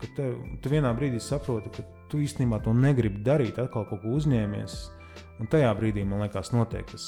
ka 0.00 0.10
tev, 0.16 0.34
tu 0.60 0.72
vienā 0.72 0.90
brīdī 0.96 1.20
saproti, 1.22 1.70
ka 1.72 1.84
tu 2.10 2.20
īstenībā 2.20 2.58
to 2.64 2.74
negribi 2.76 3.22
darīt, 3.24 3.58
atkal 3.58 3.86
kaut 3.88 4.02
ko 4.02 4.16
uzņēmies. 4.18 4.74
Un 5.40 5.48
tajā 5.52 5.70
brīdī 5.78 6.04
man 6.04 6.24
liekas, 6.24 6.52
notiek 6.52 6.84
tas 6.90 7.06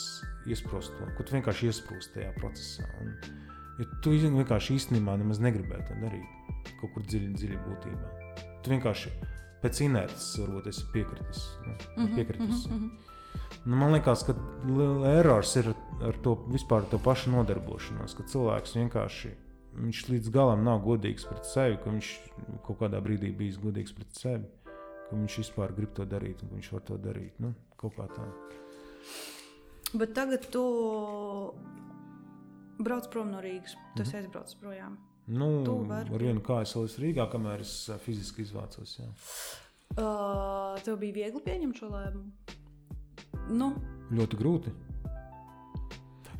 iesprosto, 0.48 1.10
ka 1.16 1.26
tu 1.26 1.36
vienkārši 1.36 1.68
iesprūsti 1.70 2.16
tajā 2.18 2.32
procesā. 2.38 2.88
Un, 3.02 3.12
ja 3.80 3.88
tu 4.04 4.14
vienkārši 4.14 4.78
īstenībā 4.78 5.18
nemaz 5.20 5.42
negribēji 5.42 5.88
to 5.90 6.00
darīt 6.00 6.34
kaut 6.80 6.94
kur 6.94 7.04
dziļi, 7.04 7.32
dziļi 7.38 7.60
būtībā. 7.64 8.12
Tu 8.64 8.72
vienkārši 8.72 9.12
pēc 9.64 9.80
inerces 9.86 10.30
varbūt 10.42 10.70
esi 10.72 10.86
piekritis. 10.92 11.44
Nu, 11.64 11.72
mm 11.74 12.06
-hmm, 12.06 12.14
piekritis. 12.14 12.66
Mm 12.70 12.78
-hmm. 12.78 13.13
Nu, 13.64 13.76
man 13.80 13.94
liekas, 13.94 14.26
ka 14.28 14.34
erors 15.08 15.54
ir 15.56 15.70
ar 16.04 16.18
to 16.24 16.34
vispār 16.52 16.84
to 16.90 16.98
pašu 17.00 17.32
nodarbošanos, 17.32 18.16
ka 18.16 18.26
cilvēks 18.28 18.76
vienkārši 18.76 19.32
viņš 19.74 20.02
līdz 20.10 20.32
galam 20.34 20.64
nav 20.66 20.82
godīgs 20.84 21.24
pret 21.28 21.48
sevi, 21.48 21.78
ka 21.82 21.90
viņš 21.90 22.10
kaut 22.66 22.78
kādā 22.82 23.00
brīdī 23.04 23.32
bijis 23.36 23.56
godīgs 23.62 23.94
pret 23.96 24.20
sevi, 24.20 24.50
ka 25.08 25.16
viņš 25.16 25.38
vispār 25.42 25.72
grib 25.76 25.94
to 25.96 26.06
darīt 26.08 26.44
un 26.44 26.52
viņš 26.58 26.70
var 26.76 26.84
to 26.90 26.98
darīt. 27.00 27.40
Nu, 27.42 27.54
kaut 27.80 27.96
kā 27.96 28.06
tā. 28.12 28.28
Bet 29.94 30.14
tagad 30.14 30.46
tu 30.50 30.62
brauc 32.82 33.08
prom 33.10 33.30
no 33.32 33.40
Rīgas. 33.42 33.76
Tas 33.96 34.08
mm 34.08 34.12
-hmm. 34.12 34.20
aizbrauc 34.20 34.54
projām. 34.60 34.98
Nu, 35.26 35.64
ar 35.90 36.20
vienu 36.20 36.40
kāju 36.40 36.62
esmu 36.62 36.84
Rīgā, 37.04 37.30
kamēr 37.32 37.60
es 37.60 37.90
fiziski 38.04 38.42
izvācos. 38.42 38.98
Jā. 38.98 39.08
Uh, 39.94 40.82
tev 40.82 40.98
bija 40.98 41.14
viegli 41.14 41.40
pieņemt 41.40 41.76
šo 41.76 41.88
lēmumu? 41.88 42.30
Nu. 43.50 43.72
Ļoti 44.14 44.38
grūti. 44.40 44.72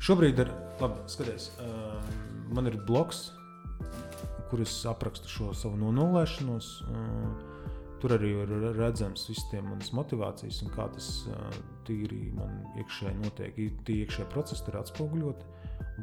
Šobrīd 0.05 0.39
ir 0.43 0.51
labi, 0.81 1.01
skaties, 1.09 1.49
uh, 1.63 1.97
man 2.53 2.69
ir 2.69 2.77
bloks, 2.85 3.31
kur 4.51 4.61
es 4.61 4.73
aprakstu 4.85 5.31
šo 5.31 5.49
savu 5.57 5.79
nonulēšanos. 5.81 6.71
Uh, 6.85 7.53
tur 8.03 8.13
arī 8.19 8.35
ir 8.43 8.51
redzams 8.77 9.23
viss 9.31 9.47
tie 9.49 9.63
manas 9.65 9.89
motivācijas 9.97 10.61
un 10.65 10.73
kā 10.75 10.85
tas 10.93 11.07
uh, 11.31 11.59
tīri 11.87 12.29
man 12.37 12.59
iekšēji 12.77 13.17
notiek. 13.23 13.57
Tie 13.87 14.01
iekšējie 14.03 14.27
procesi 14.33 14.67
tur 14.67 14.77
atspoguļoti. 14.83 15.53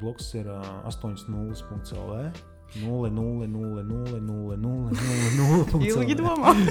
Bloks 0.02 0.32
ir 0.40 0.50
uh, 0.50 0.66
8.0.lv. 0.90 2.51
0, 2.80 3.10
0, 3.10 3.46
0, 3.46 3.82
0, 3.84 4.20
0, 4.20 4.56
0, 4.56 4.56
0, 4.56 5.64
0. 5.72 5.86
Ilgi 5.86 6.16
domā. 6.16 6.54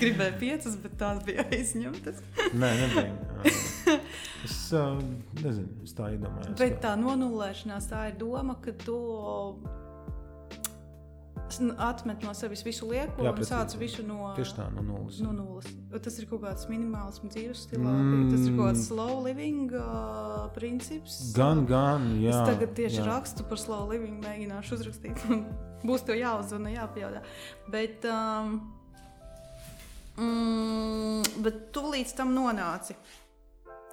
Gribēju 0.00 0.34
piecas, 0.38 0.76
bet 0.82 0.96
tās 1.00 1.22
bija 1.26 1.44
aizņemtas. 1.48 2.20
Nē, 2.54 2.70
nebija. 2.80 3.98
Es 4.44 4.58
uh, 4.76 4.98
nezinu, 5.40 5.70
es 5.86 5.94
tā 5.96 6.10
iedomājos. 6.14 6.54
Bet 6.60 6.80
tā 6.82 6.94
nonulēšanās, 7.00 7.88
tā 7.90 8.08
ir 8.10 8.18
doma, 8.20 8.58
ka 8.62 8.74
tu 8.84 8.96
atmet 11.78 12.22
no 12.22 12.32
sevis 12.34 12.62
visu 12.64 12.88
lieko 12.88 13.24
Jā, 13.24 13.32
un 13.32 13.46
sāc 13.46 13.74
visu 13.78 14.04
no, 14.06 14.30
tā, 14.36 14.66
no 14.74 14.82
nulles. 14.84 15.20
No 15.22 15.32
nulles. 15.34 15.68
Tas 16.04 16.16
ir 16.18 16.28
kaut 16.30 16.42
kāds 16.44 16.68
minimāls 16.70 17.20
dzīves 17.22 17.66
stils, 17.66 17.84
mm. 17.84 18.30
tas 18.32 18.46
ir 18.46 18.54
kaut 18.56 18.70
kāds 18.70 18.86
slow 18.88 19.18
living 19.24 19.74
uh, 19.78 20.46
princips. 20.56 21.18
Gan, 21.36 21.64
gan, 21.68 22.06
jā. 22.22 22.32
Es 22.32 22.48
tagad 22.48 22.74
tieši 22.78 23.02
jā. 23.02 23.08
rakstu 23.08 23.46
par 23.48 23.60
slow 23.60 23.84
living, 23.92 24.18
mēģināšu 24.24 24.78
uzrakstīt. 24.78 25.26
Būs 25.88 26.06
tev 26.06 26.18
jāuzzina, 26.18 26.72
jāpajautā. 26.78 27.20
Bet, 27.72 28.08
um, 28.08 28.56
mm, 30.16 31.36
bet 31.44 31.68
tu 31.76 31.84
līdz 31.92 32.16
tam 32.22 32.32
nonāci. 32.36 32.96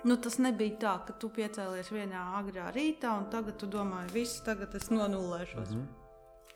Nu, 0.07 0.15
tas 0.17 0.39
nebija 0.41 0.79
tā, 0.81 0.95
ka 1.05 1.13
tu 1.21 1.29
piecēlies 1.29 1.91
vienā 1.93 2.31
agrā 2.39 2.71
rītā 2.73 3.11
un 3.19 3.27
tagad 3.29 3.59
tu 3.61 3.69
domā, 3.69 4.01
viss, 4.09 4.41
tagad 4.41 4.73
es 4.79 4.89
nonulēšos. 4.89 5.75
Mm 5.75 5.83
-hmm. 5.83 5.97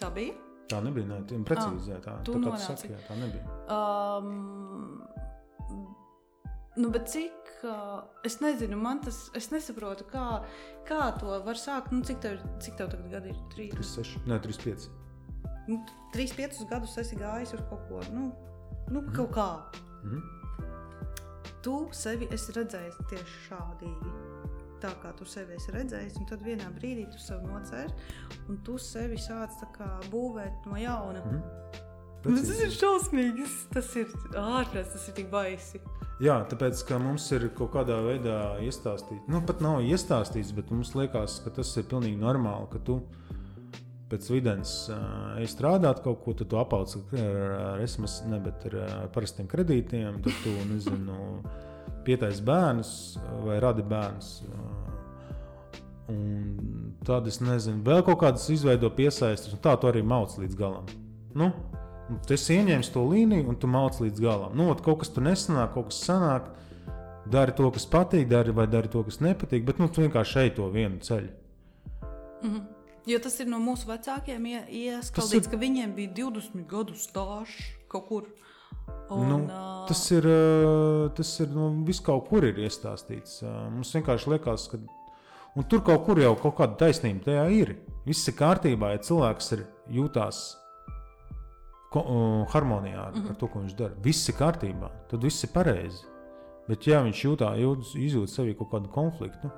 Tā 0.01 0.09
bija? 0.13 0.44
Tā 0.71 0.81
nebija. 0.81 1.07
Ne, 1.09 1.19
tā 1.29 1.39
precīzi, 1.45 1.91
jā, 1.93 1.99
tā, 2.03 2.15
tā, 2.25 2.39
tā, 2.41 2.53
saki, 2.61 2.91
jā, 2.93 2.99
tā 3.05 3.17
nebija. 3.19 3.43
Um, 3.75 5.03
nu, 6.79 6.89
bet 6.93 7.09
cik, 7.11 7.51
uh, 7.63 7.99
es 8.25 8.39
nezinu, 8.41 8.79
man 8.81 9.03
tas, 9.05 9.27
es 9.37 9.51
nesaprotu, 9.53 10.07
kā, 10.09 10.25
kā 10.89 11.01
to 11.19 11.37
var 11.45 11.61
sākt. 11.61 11.93
Nu, 11.93 12.01
cik, 12.05 12.21
tev, 12.23 12.41
cik 12.63 12.79
tev 12.81 12.89
tagad 12.93 13.11
gadi 13.13 13.33
ir? 13.35 13.43
3, 13.53 13.69
3 13.77 13.91
6, 13.91 14.15
ne, 14.31 14.39
3, 14.41 14.63
5. 14.65 14.87
Nu, 15.69 15.81
3, 16.15 16.33
5 16.41 16.65
gadus 16.71 16.97
esi 17.01 17.19
gājis 17.19 17.53
uz 17.57 17.61
kaut 17.69 17.85
ko, 17.89 18.01
nu, 18.13 18.31
nu 18.89 19.01
mm 19.01 19.13
kaut 19.13 19.31
kā. 19.37 19.51
Mm 20.05 20.45
tu 21.65 21.73
sevi 21.97 22.27
esi 22.33 22.53
redzējis 22.53 22.97
tieši 23.09 23.37
šādīgi. 23.47 24.11
Tā 24.85 24.91
kā 25.01 25.09
tu 25.17 25.25
sevi 25.25 25.55
esi 25.57 25.73
redzējis, 25.73 26.19
un 26.21 26.27
tad 26.29 26.43
vienā 26.45 26.67
brīdī 26.75 27.07
tu 27.09 27.17
sev 27.17 27.41
nocēri, 27.47 27.93
un 28.51 28.59
tu 28.65 28.77
sevi 28.77 29.17
sāc 29.17 29.55
būvēt 30.11 30.67
no 30.69 30.77
jauna. 30.77 31.23
Mm 31.25 31.31
-hmm. 31.31 31.81
Tas, 32.25 32.47
tas 32.47 32.61
ir 32.61 32.71
šausmīgi, 32.73 33.45
tas 33.73 33.95
ir 33.95 34.13
ārprāts, 34.33 34.93
tas 34.93 35.07
ir 35.07 35.13
tik 35.13 35.31
baisi. 35.31 35.81
Jā, 36.21 36.37
tāpēc 36.49 36.83
mums 36.99 37.31
ir 37.31 37.49
kaut 37.57 37.73
kādā 37.73 37.97
veidā 38.05 38.37
iestāstīts, 38.61 39.27
nu 39.27 39.41
pat 39.45 39.61
nav 39.61 39.81
iestāstīts, 39.81 40.53
bet 40.55 40.71
mums 40.71 40.95
liekas, 40.95 41.41
ka 41.43 41.49
tas 41.49 41.77
ir 41.77 41.83
pilnīgi 41.83 42.17
normāli, 42.21 42.69
ka 42.71 42.79
tu 42.79 43.01
pēc 44.09 44.29
videns 44.29 44.89
uh, 44.89 45.39
ej 45.41 45.49
strādāt 45.49 46.03
kaut 46.05 46.21
ko, 46.23 46.33
tad 46.33 46.49
tu 46.49 46.57
apauc 46.57 46.95
ar, 46.95 47.53
ar 47.75 47.85
SMS, 47.87 48.21
ne, 48.29 48.39
bet 48.39 48.65
ar, 48.69 48.75
ar 49.01 49.07
parastiem 49.13 49.47
kredītiem, 49.47 50.21
tad 50.21 50.33
tu, 50.43 50.53
nezinu, 50.71 51.41
pietais 52.05 52.41
bērnus 52.45 52.91
vai 53.45 53.59
radi 53.63 53.85
bērnus. 53.85 54.31
Uh, 54.47 54.75
un 56.13 56.91
tad 57.05 57.27
es 57.29 57.39
nezinu, 57.41 57.81
vēl 57.85 58.03
kaut 58.05 58.21
kādas 58.21 58.45
izveido 58.53 58.91
piesaistes, 58.93 59.53
un 59.55 59.61
tā 59.63 59.75
tu 59.79 59.89
arī 59.89 60.03
mauc 60.05 60.35
līdz 60.37 60.59
galam. 60.59 60.89
Nu, 61.35 61.49
tu 62.27 62.37
ieņēmis 62.37 62.91
to 62.93 63.03
līniju, 63.09 63.47
un 63.51 63.57
tu 63.59 63.69
mauc 63.71 63.97
līdz 64.01 64.21
galam. 64.21 64.53
Nu, 64.57 64.69
kaut 64.85 65.01
kas 65.01 65.11
tur 65.13 65.25
nesanāk, 65.25 65.73
kaut 65.75 65.91
kas 65.91 66.03
sanāk. 66.05 66.53
Dari 67.25 67.55
to, 67.57 67.71
kas 67.73 67.87
patīk, 67.89 68.27
dari 68.29 68.53
vai 68.53 68.67
dari 68.69 68.89
to, 68.91 69.01
kas 69.01 69.17
nepatīk, 69.17 69.63
bet 69.65 69.79
nu, 69.81 69.87
tu 69.89 70.03
vienkārši 70.03 70.43
ej 70.43 70.51
to 70.59 70.69
vienu 70.69 71.01
ceļu. 71.01 71.31
Mm 72.43 72.51
-hmm. 72.51 72.63
Jo 73.05 73.19
tas 73.19 73.39
ir 73.39 73.47
no 73.47 73.57
mūsu 73.61 73.85
vecākiem 73.85 74.45
ieskaldīts, 74.45 75.45
ir... 75.45 75.51
ka 75.51 75.57
viņiem 75.57 75.95
bija 75.95 76.09
20 76.09 76.65
gadu 76.69 76.93
stāsts 76.93 77.65
kaut 77.87 78.07
kur. 78.07 78.23
Un, 79.15 79.29
nu, 79.29 79.39
tas 79.87 80.01
ir, 80.11 80.25
tas 81.15 81.31
ir 81.43 81.51
nu, 81.53 81.69
viss 81.85 82.03
kaut 82.03 82.27
kur 82.29 82.45
ir 82.47 82.57
iestāstīts. 82.65 83.43
Mums 83.45 83.93
vienkārši 83.95 84.33
liekas, 84.33 84.67
ka 84.71 84.81
tur 85.69 85.83
kaut 85.85 86.05
kur 86.07 86.19
jau 86.19 86.33
kaut 86.41 86.57
kāda 86.57 86.79
taisnība 86.85 87.29
tajā 87.29 87.45
ir. 87.53 87.75
Viss 88.05 88.27
ir 88.29 88.37
kārtībā, 88.37 88.91
ja 88.95 89.01
cilvēks 89.05 89.51
ir 89.55 89.65
jūtās 89.93 90.41
ko, 91.95 92.01
uh, 92.01 92.53
harmonijā 92.53 92.99
ar, 93.07 93.13
mm 93.13 93.21
-hmm. 93.21 93.29
ar 93.29 93.39
to, 93.39 93.47
ko 93.47 93.59
viņš 93.63 93.75
dara. 93.77 93.93
Viss 94.03 94.29
ir 94.29 94.35
kārtībā, 94.35 94.89
tad 95.09 95.23
viss 95.23 95.43
ir 95.43 95.53
pareizi. 95.53 96.05
Bet, 96.67 96.87
ja 96.87 97.01
viņš 97.05 97.21
jūtā, 97.25 97.51
jūt, 97.61 97.93
izjūt 97.95 98.29
sevi 98.29 98.55
kaut 98.57 98.71
kādu 98.71 98.89
konfliktu, 98.89 99.51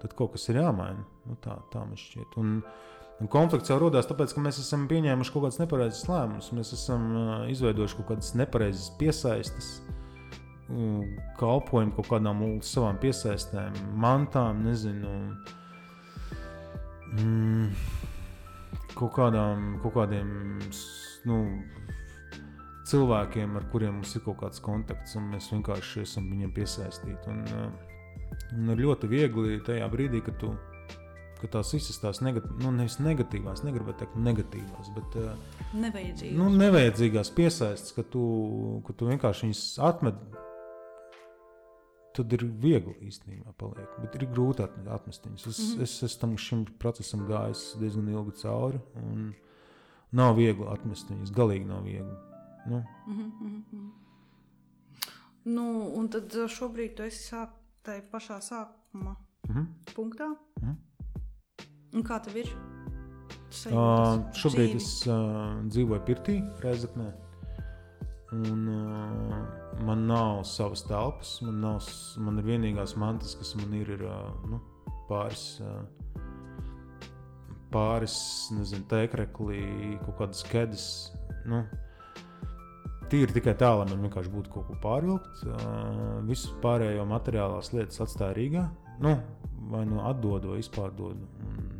tad 0.00 0.14
kaut 0.14 0.32
kas 0.32 0.48
ir 0.48 0.60
jāmaina. 0.62 1.04
Nu, 1.26 1.36
tā, 1.42 1.58
tā 1.72 1.82
man 1.84 1.96
šķiet. 1.98 2.36
Un, 2.36 2.62
un 3.18 3.30
konflikts 3.32 3.70
jau 3.70 3.78
radās 3.82 4.08
tāpēc, 4.08 4.34
ka 4.34 4.42
mēs 4.44 4.60
esam 4.62 4.86
pieņēmuši 4.90 5.34
kaut 5.34 5.46
kādus 5.46 5.60
nepareizus 5.62 6.08
lēmumus. 6.10 6.50
Mēs 6.56 6.72
esam 6.76 7.06
uh, 7.12 7.30
izveidojuši 7.52 7.98
kaut 8.00 8.10
kādas 8.12 8.32
nepareizas 8.38 8.90
piesaistes, 9.00 9.70
uh, 10.70 11.02
kalpojumu 11.40 11.96
kaut 11.98 12.12
kādām 12.12 12.44
savām 12.66 13.00
piesaistēm, 13.02 13.76
mantām, 13.98 14.62
nezinu. 14.66 15.16
Mm, 17.18 17.72
kaut, 18.94 19.12
kādām, 19.16 19.74
kaut 19.82 19.94
kādiem 19.96 20.32
nu, 21.28 21.42
cilvēkiem, 22.88 23.56
ar 23.56 23.68
kuriem 23.72 24.00
mums 24.00 24.14
ir 24.16 24.24
kaut 24.26 24.42
kāds 24.44 24.60
kontakts, 24.64 25.16
un 25.16 25.30
mēs 25.32 25.48
vienkārši 25.54 26.04
esam 26.04 26.28
viņiem 26.30 26.52
piesaistīti. 26.56 27.32
Un, 27.32 27.44
uh, 27.56 27.88
Un 28.56 28.72
ir 28.72 28.80
ļoti 28.80 29.08
viegli 29.10 29.58
tajā 29.64 29.86
brīdī, 29.92 30.22
kad 30.24 30.38
tu 30.40 30.52
ka 31.40 31.50
tās 31.58 31.70
visas 31.74 32.00
tās 32.02 32.20
negatīvās, 32.24 32.64
nu, 32.64 32.72
negatīvās, 33.06 33.62
negribu 33.66 33.94
teikt, 33.98 34.16
negatīvās, 34.22 34.90
bet 34.96 35.16
uh, 35.20 35.32
nevajadzīgās, 35.78 36.36
nu, 36.38 36.48
nevajadzīgās 36.58 37.30
piesaistes, 37.36 37.94
ka 37.96 38.04
tu, 38.12 38.22
ka 38.86 38.96
tu 38.98 39.10
vienkārši 39.10 39.48
viņas 39.48 39.64
atmet. 39.88 40.20
Tad 42.18 42.32
ir 42.34 42.42
viegli 42.62 42.96
īstenībā 43.06 43.52
paliek, 43.60 43.92
bet 44.02 44.16
ir 44.18 44.24
grūti 44.32 44.64
atmest 44.90 45.26
viņus. 45.28 45.44
Es, 45.46 45.58
mm 45.58 45.68
-hmm. 45.68 45.82
es, 45.86 45.92
es 46.02 46.16
tam 46.18 46.32
šim 46.36 46.64
procesam 46.82 47.22
gājis 47.28 47.76
diezgan 47.78 48.08
ilgi 48.10 48.34
cauri, 48.42 48.80
un 48.98 49.28
nav 50.10 50.34
viegli 50.36 50.66
atmest 50.66 51.12
viņus. 51.12 51.30
Galīgi 51.36 51.68
nav 51.68 51.84
viegli. 51.84 52.16
Nu. 52.66 52.82
Mm 53.06 53.32
-hmm. 53.38 53.90
Nu, 55.44 55.92
un 55.94 56.08
tad 56.08 56.32
šobrīd 56.32 56.96
tu 56.96 57.02
esi 57.02 57.22
sāk, 57.30 57.48
tai 57.82 58.02
pašā 58.12 58.40
sākuma 58.40 59.14
mm 59.48 59.54
-hmm. 59.54 59.66
punktā. 59.94 60.26
Mm 60.26 60.68
-hmm. 60.68 60.87
Un 61.96 62.04
kā 62.04 62.18
tev 62.24 62.36
ir? 62.42 62.50
Uh, 63.72 64.20
šobrīd 64.36 64.74
dzīvi? 64.74 64.80
es 64.82 64.90
uh, 65.08 65.56
dzīvoju 65.72 66.04
Pirtī, 66.04 66.36
Reizeknē. 66.62 67.08
Un, 68.36 68.66
uh, 68.68 69.78
man 69.88 70.04
nav 70.08 70.42
savas 70.44 70.82
telpas, 70.84 71.38
man, 71.46 71.62
nav, 71.64 71.86
man 72.20 72.40
ir 72.42 72.48
vienīgās 72.50 72.92
mantas, 73.00 73.32
kas 73.40 73.54
man 73.56 73.72
ir, 73.78 73.94
ir 73.96 74.04
uh, 74.04 74.28
nu, 74.50 74.60
pāris, 75.08 75.46
uh, 75.64 75.80
pāris 77.72 78.18
nezinu, 78.52 78.84
tēkreklī, 78.92 79.62
kaut 80.04 80.18
kādas 80.20 80.44
kedas. 80.50 80.88
Nu, 81.48 81.64
Tīri 83.08 83.32
tikai 83.32 83.54
tā, 83.56 83.70
lai 83.72 83.86
man 83.88 84.04
vienkārši 84.04 84.28
būtu 84.34 84.52
kaut 84.52 84.66
ko 84.68 84.74
pārvilkt. 84.82 85.40
Uh, 85.48 86.18
visu 86.28 86.52
pārējo 86.60 87.08
materiālās 87.08 87.72
lietas 87.72 88.04
atstāja 88.04 88.36
Rīgā. 88.36 88.68
Nu, 89.00 89.14
vai 89.72 89.86
nu 89.88 90.02
atdodu, 90.04 90.52
vai 90.52 90.60
izpārdodu. 90.60 91.24
Un, 91.48 91.77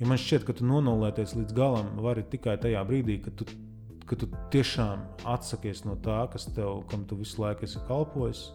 ja 0.00 0.06
man 0.06 0.20
šķiet, 0.20 0.44
ka 0.46 0.54
tu 0.58 0.66
nonulēties 0.68 1.36
līdz 1.38 1.56
galam 1.56 1.96
vari 2.04 2.22
tikai 2.22 2.58
tajā 2.62 2.84
brīdī, 2.88 3.20
kad 3.24 3.38
tu 3.38 3.48
ka 4.08 4.16
tu 4.16 4.28
tiešām 4.52 5.04
atsakies 5.28 5.84
no 5.86 5.96
tā, 6.00 6.22
kas 6.32 6.48
tev, 6.56 6.82
kam 6.90 7.04
tu 7.08 7.18
visu 7.20 7.42
laiku 7.42 7.66
esi 7.68 7.82
kalpojis. 7.88 8.48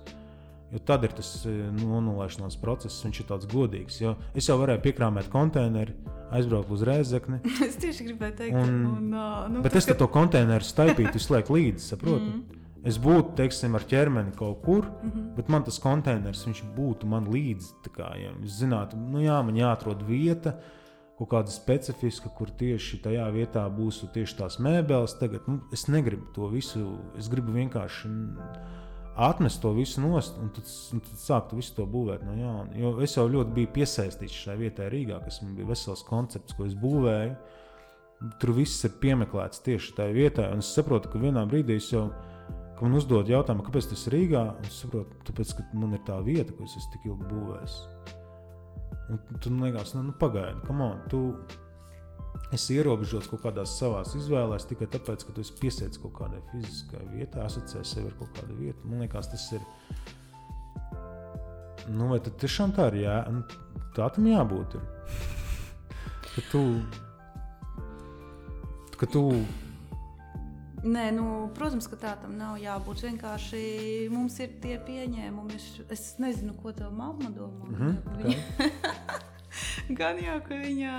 Jo 0.74 0.80
tad 0.82 1.04
ir 1.06 1.12
tas 1.14 1.28
e, 1.46 1.52
nonulēšanās 1.78 2.58
process, 2.58 3.04
viņš 3.06 3.20
ir 3.22 3.28
tāds 3.30 3.46
godīgs. 3.52 4.00
Es 4.34 4.50
jau 4.50 4.56
varēju 4.58 4.82
piekrāmēt 4.82 5.30
konteineru, 5.30 5.94
aizbraukt 6.34 6.74
uz 6.74 6.82
rēzekni. 6.90 7.44
es 7.68 7.78
tieši 7.82 8.08
gribēju 8.10 8.38
teikt, 8.40 8.58
Un, 8.58 8.74
un, 8.90 9.12
nu, 9.54 9.62
bet 9.66 9.78
es 9.78 9.86
ka... 9.86 9.94
to 10.00 10.10
konteineru 10.10 10.66
staipītu 10.66 11.14
visu 11.20 11.36
laiku 11.36 11.60
līdzi, 11.60 11.92
saprotu? 11.94 12.32
Mm. 12.32 12.62
Es 12.90 12.98
būtu, 13.00 13.36
teiksim, 13.38 13.78
ar 13.78 13.86
ķermeni 13.88 14.34
kaut 14.36 14.58
kur, 14.66 14.90
mm 14.90 15.12
-hmm. 15.12 15.28
bet 15.38 15.50
man 15.54 15.64
tas 15.64 15.78
konteiners 15.80 16.42
būtu 16.76 17.06
man 17.08 17.30
līdzi. 17.32 17.70
Kā, 17.94 18.10
ja 18.20 18.34
es 18.44 18.58
zinātu, 18.60 18.98
nu 18.98 19.22
jā, 19.22 19.38
man 19.46 19.56
jāatrod 19.56 20.02
vieta, 20.04 20.58
kaut 21.24 21.32
kāda 21.32 21.54
specifiska, 21.54 22.32
kur 22.38 22.52
tieši 22.60 23.00
tajā 23.04 23.26
vietā 23.36 23.64
būs 23.72 24.04
tieši 24.14 24.38
tās 24.40 24.60
mēbeles. 24.64 25.16
Tagad 25.20 25.48
nu, 25.48 25.62
es 25.76 25.88
negribu 25.88 26.28
to 26.36 26.50
visu, 26.52 26.98
es 27.20 27.30
gribu 27.32 27.56
vienkārši 27.56 28.12
atmest 29.24 29.62
to 29.62 29.72
visu 29.78 30.02
nost 30.02 30.40
un 30.42 30.50
tad, 30.56 30.70
un 30.94 31.04
tad 31.06 31.22
sākt 31.22 31.54
visu 31.54 31.76
to 31.78 31.86
būvēt 31.90 32.26
no 32.26 32.36
jauna. 32.38 32.74
Jo 32.78 32.96
es 33.06 33.16
jau 33.18 33.28
ļoti 33.30 33.56
biju 33.56 33.72
piesaistīts 33.76 34.44
šai 34.46 34.58
vietai 34.62 34.90
Rīgā, 34.94 35.22
kas 35.24 35.42
man 35.44 35.56
bija 35.58 35.70
vesels 35.70 36.04
koncepts, 36.08 36.58
ko 36.58 36.68
es 36.68 36.76
būvēju. 36.78 37.36
Tur 38.40 38.54
viss 38.56 38.86
ir 38.88 38.94
piemeklēts 39.04 39.64
tieši 39.66 39.98
tajā 39.98 40.16
vietā, 40.16 40.48
un 40.54 40.64
es 40.64 40.72
saprotu, 40.76 41.12
ka 41.12 41.20
vienā 41.22 41.44
brīdī 41.50 41.78
es 41.82 41.92
jau 41.92 42.08
man 42.84 42.98
uzdod 43.00 43.30
jautājumu, 43.32 43.64
kāpēc 43.68 43.92
tas 43.92 44.08
ir 44.08 44.18
Rīgā. 44.18 44.44
Es 44.68 44.82
saprotu, 44.84 45.22
tāpēc, 45.30 45.56
ka 45.60 45.70
man 45.78 45.96
ir 45.96 46.04
tā 46.08 46.20
vieta, 46.26 46.56
ko 46.56 46.68
es 46.68 46.76
esmu 46.80 46.96
tik 46.96 47.10
ilgi 47.12 47.30
būvējis. 47.32 47.80
Un 49.12 49.20
tu 49.42 49.52
liekas, 49.52 49.94
nu, 49.98 50.04
nu 50.08 50.16
pagaidi, 50.20 50.62
kam 50.68 50.82
on, 50.86 51.00
tu 51.12 51.22
esi 52.54 52.78
ierobežots 52.78 53.30
kaut 53.32 53.44
kādās 53.46 53.76
savās 53.80 54.14
izvēlēs 54.18 54.68
tikai 54.70 54.88
tāpēc, 54.94 55.26
ka 55.26 55.36
tu 55.36 55.44
esi 55.44 55.56
piesēdis 55.60 56.02
kaut 56.04 56.14
kādai 56.18 56.42
fiziskai 56.52 57.04
vietai, 57.14 57.46
asociē 57.48 57.84
sevi 57.88 58.12
ar 58.12 58.18
kaut 58.20 58.34
kādu 58.38 58.58
vietu. 58.60 58.88
Man 58.90 59.04
liekas, 59.04 59.32
tas 59.34 59.48
ir. 59.58 59.66
Nu, 61.92 62.08
vai 62.12 62.20
tad 62.24 62.38
tiešām 62.40 62.76
tā 62.78 62.88
ir? 62.94 63.02
Jā, 63.04 63.18
nu, 63.34 63.44
tā 63.98 64.08
tam 64.16 64.30
jābūt. 64.30 64.78
ka 66.36 66.46
tu. 66.52 66.64
Ka 69.00 69.10
tu 69.10 69.24
Nē, 70.84 71.04
nu, 71.16 71.26
protams, 71.56 71.86
ka 71.88 71.96
tā 72.00 72.14
tam 72.20 72.34
nav 72.36 72.58
jābūt. 72.60 73.06
Vienkārši 73.08 73.60
mums 74.12 74.36
ir 74.44 74.58
tie 74.64 74.76
pieņēmumi. 74.84 75.60
Es, 75.94 76.10
nezinu, 76.20 76.58
ko 76.60 76.74
tā 76.76 76.90
mamma 76.92 77.30
domā. 77.32 77.70
Mm 77.70 77.76
-hmm, 77.80 78.18
viņa... 78.20 79.22
Gan 80.00 80.20
jau, 80.20 80.42
ka 80.44 80.58
viņa 80.60 80.98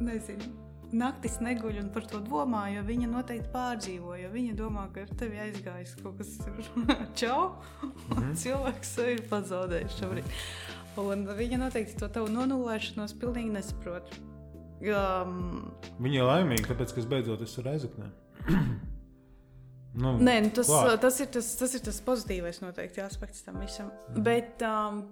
nezinu. 0.00 0.48
Naktis 0.88 1.36
neguļ 1.44 1.82
un 1.82 1.90
par 1.92 2.06
to 2.08 2.20
domā, 2.24 2.62
jo 2.72 2.82
viņa 2.82 3.10
noteikti 3.12 3.50
pārdzīvo. 3.52 4.14
Viņa 4.32 4.54
domā, 4.56 4.86
ka 4.94 5.04
ar 5.04 5.10
tevi 5.20 5.36
aizgājis 5.36 5.92
kaut 6.00 6.16
kas 6.18 6.38
čau, 7.20 7.60
un 7.82 8.22
mm 8.22 8.34
cilvēks 8.42 8.94
ir 9.04 9.20
pazaudējis 9.28 9.98
šobrīd. 10.00 10.24
Un 10.96 11.26
viņa 11.28 11.58
noteikti 11.60 11.98
to 12.00 12.08
tavu 12.08 12.32
nonulēšanos 12.32 13.12
pilnīgi 13.20 13.52
nesaprot. 13.52 14.16
Um, 14.80 15.68
viņa 16.00 16.22
ir 16.22 16.24
laimīga, 16.24 16.70
tāpēc, 16.72 16.94
ka 16.94 17.00
es 17.02 17.06
beidzot 17.10 17.44
esmu 17.44 17.68
aizaknē. 17.68 18.08
Nu, 18.48 20.16
Nē, 20.28 20.40
nu 20.46 20.52
tas, 20.56 20.70
tas, 21.02 21.20
ir 21.24 21.30
tas, 21.34 21.54
tas 21.60 21.78
ir 21.78 21.84
tas 21.86 22.02
pozitīvais 22.06 22.62
noteikti 22.64 23.04
aspekts 23.04 23.46
tam 23.46 23.60
visam. 23.62 23.92
Mm. 24.12 24.26
Bet, 24.26 24.66
um, 24.66 25.02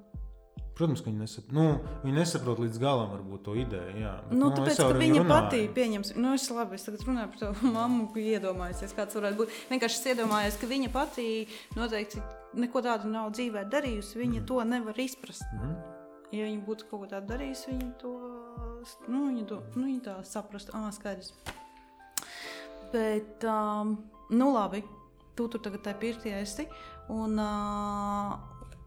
Protams, 0.76 1.00
ka 1.00 1.08
viņi, 1.08 1.22
nesap... 1.22 1.52
nu, 1.56 1.62
viņi 2.02 2.18
nesaprot 2.18 2.58
līdz 2.60 2.80
galam 2.82 3.08
varbūt, 3.14 3.42
to 3.46 3.54
ideju. 3.56 3.94
Jā, 3.96 4.12
bet, 4.26 4.34
nu, 4.36 4.50
nu, 4.50 4.52
tāpēc, 4.58 4.80
ka 4.82 4.98
viņa 5.00 5.22
patīk, 5.30 5.70
pieņemsim, 5.76 6.20
nu, 6.20 6.34
es 6.36 6.44
labi, 6.52 6.76
es 6.76 6.84
tagad 6.84 7.06
runāju 7.08 7.30
par 7.32 7.40
to 7.40 7.52
mammu, 7.76 8.08
ko 8.12 8.20
iedomājies, 8.20 8.92
kāds 8.98 9.16
varētu 9.16 9.40
būt. 9.40 9.54
Vienkārši 9.72 10.00
es 10.02 10.10
iedomājos, 10.12 10.58
ka 10.60 10.68
viņa 10.68 10.92
patī 10.92 11.28
noteikti 11.78 12.20
neko 12.60 12.84
tādu 12.84 13.08
nav 13.08 13.32
dzīvē 13.32 13.64
darījusi, 13.72 14.20
viņa 14.20 14.42
mm. 14.42 14.48
to 14.52 14.60
nevar 14.68 15.00
izprast. 15.00 15.48
Mm. 15.56 15.76
Ja 16.34 16.44
viņa 16.50 16.64
būtu 16.66 16.90
kaut 16.90 17.06
ko 17.06 17.08
tādu 17.14 17.32
darījusi, 17.32 17.70
viņa 17.72 17.92
to, 18.02 18.12
nu, 19.08 19.28
viņa 19.30 19.46
to, 19.48 19.62
nu, 19.78 19.86
viņa 19.86 20.02
tā 20.10 20.18
saprast, 20.28 20.76
ah, 20.76 20.90
skaidrs. 20.92 21.32
Bet, 22.92 23.44
um, 23.50 23.96
nu, 24.30 24.50
labi, 24.54 24.82
tu 25.36 25.48
tur 25.52 25.62
tagad 25.64 25.82
tā 25.86 25.96
pirtī 26.00 26.34
esi, 26.36 26.68
un, 27.12 27.40
uh, 27.40 28.36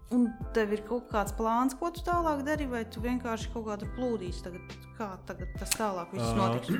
Un 0.10 0.24
tev 0.58 0.72
ir 0.74 0.82
kaut 0.88 1.06
kāds 1.12 1.36
plāns, 1.38 1.76
ko 1.78 1.92
tu 1.94 2.02
tālāk 2.02 2.40
dari, 2.42 2.66
vai 2.66 2.82
tu 2.90 3.02
vienkārši 3.04 3.52
kaut 3.54 3.68
kādu 3.68 3.90
plūdīsi 3.94 4.42
tagad, 4.42 4.72
kā 4.98 5.10
tagad 5.30 5.52
tas 5.60 5.76
tālāk 5.78 6.16
viss 6.16 6.32
notiks? 6.34 6.72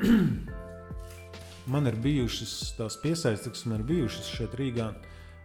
man 1.72 1.86
ir 1.86 1.98
bijušas 2.02 2.54
tās 2.74 2.98
piesaistes, 2.98 3.52
kas 3.54 3.66
man 3.70 3.78
ir 3.78 3.86
bijušas 3.92 4.32
šeit 4.34 4.56
Rīgā. 4.58 4.90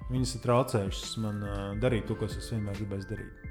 Viņas 0.09 0.35
ir 0.37 0.41
traucējušas 0.45 1.13
man 1.21 1.45
uh, 1.45 1.59
darīt 1.81 2.09
to, 2.09 2.17
ko 2.17 2.25
es 2.25 2.49
vienmēr 2.49 2.77
gribēju 2.81 3.07
darīt. 3.09 3.45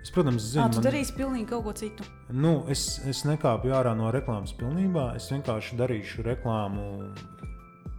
Es, 0.00 0.10
protams, 0.14 0.42
zinu, 0.50 0.64
ka 0.64 0.74
tu 0.74 0.80
man... 0.80 0.86
darīsi 0.86 1.14
pilnīgi 1.14 1.48
kaut 1.50 1.64
ko 1.66 1.74
citu. 1.76 2.06
Nu, 2.32 2.52
es, 2.72 2.84
es 3.06 3.22
nekāpu 3.28 3.70
ārā 3.76 3.92
no 3.98 4.10
reklāmas 4.14 4.54
pilnībā. 4.56 5.12
Es 5.18 5.28
vienkārši 5.30 5.78
darīšu 5.78 6.24
reklāmu 6.26 6.86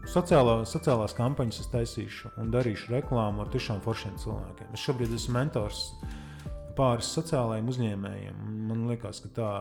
Sociālā, 0.10 0.64
sociālās 0.66 1.14
kampaņas 1.14 1.60
es 1.62 1.68
taisīšu 1.70 2.32
un 2.42 2.50
darīšu 2.54 2.90
reklāmu 2.96 3.44
ar 3.44 3.52
tiešām 3.54 3.84
foršiem 3.86 4.16
cilvēkiem. 4.22 4.72
Es 4.74 4.82
šobrīd 4.82 5.14
esmu 5.14 5.36
mentors 5.36 5.84
pāris 6.78 7.12
sociālajiem 7.14 7.70
uzņēmējiem. 7.70 8.40
Man 8.72 8.88
liekas, 8.90 9.22
ka 9.22 9.30
tā, 9.36 9.52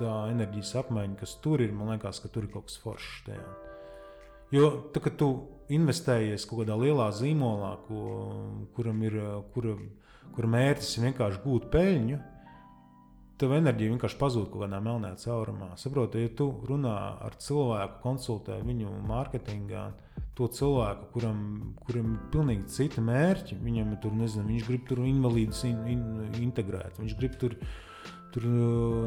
tā 0.00 0.16
enerģijas 0.32 0.74
apmaiņa, 0.82 1.18
kas 1.20 1.36
tur 1.44 1.62
ir, 1.62 1.70
man 1.76 1.92
liekas, 1.94 2.18
ka 2.24 2.32
tur 2.32 2.48
ir 2.48 2.52
kaut 2.54 2.66
kas 2.70 2.80
foršs. 2.82 3.22
Tajā. 3.28 3.46
Jo 4.52 4.72
tā, 4.92 5.04
kad 5.06 5.14
tu 5.20 5.30
investējies 5.72 6.44
kaut 6.48 6.64
kādā 6.64 6.76
lielā 6.82 7.06
zīmolā, 7.14 7.76
ko, 7.86 8.02
kuram 8.76 9.06
ir 9.06 9.16
kura, 9.54 9.78
kura 10.34 10.54
mērķis 10.58 10.96
ir 10.98 11.06
vienkārši 11.06 11.42
gūt 11.46 11.70
peļņu, 11.72 12.18
Tev 13.42 13.56
enerģija 13.56 13.90
vienkārši 13.90 14.18
pazūd 14.20 14.44
kaut 14.52 14.60
kādā 14.62 14.78
melnā 14.78 15.08
caurumā. 15.18 15.72
Saproti, 15.80 16.20
ja 16.22 16.30
tu 16.38 16.44
runā 16.68 16.94
ar 17.26 17.34
cilvēku, 17.42 17.96
konsultē 18.04 18.60
viņu 18.62 18.92
mārketingā, 19.08 19.80
to 20.38 20.46
cilvēku, 20.46 21.08
kuram, 21.16 21.40
kuram 21.82 22.12
ir 22.14 22.20
pilnīgi 22.30 22.70
citi 22.70 23.02
mērķi, 23.02 23.58
viņam 23.64 23.96
tur, 24.04 24.14
nezinu, 24.20 24.46
viņš 24.46 24.68
grib 24.68 24.84
tur 24.86 25.02
invalīdus 25.10 25.64
in, 25.66 25.80
in, 25.90 26.04
integrēt, 26.44 27.02
viņš 27.02 27.16
grib 27.18 27.34
tur, 27.40 27.58
tur 28.32 28.46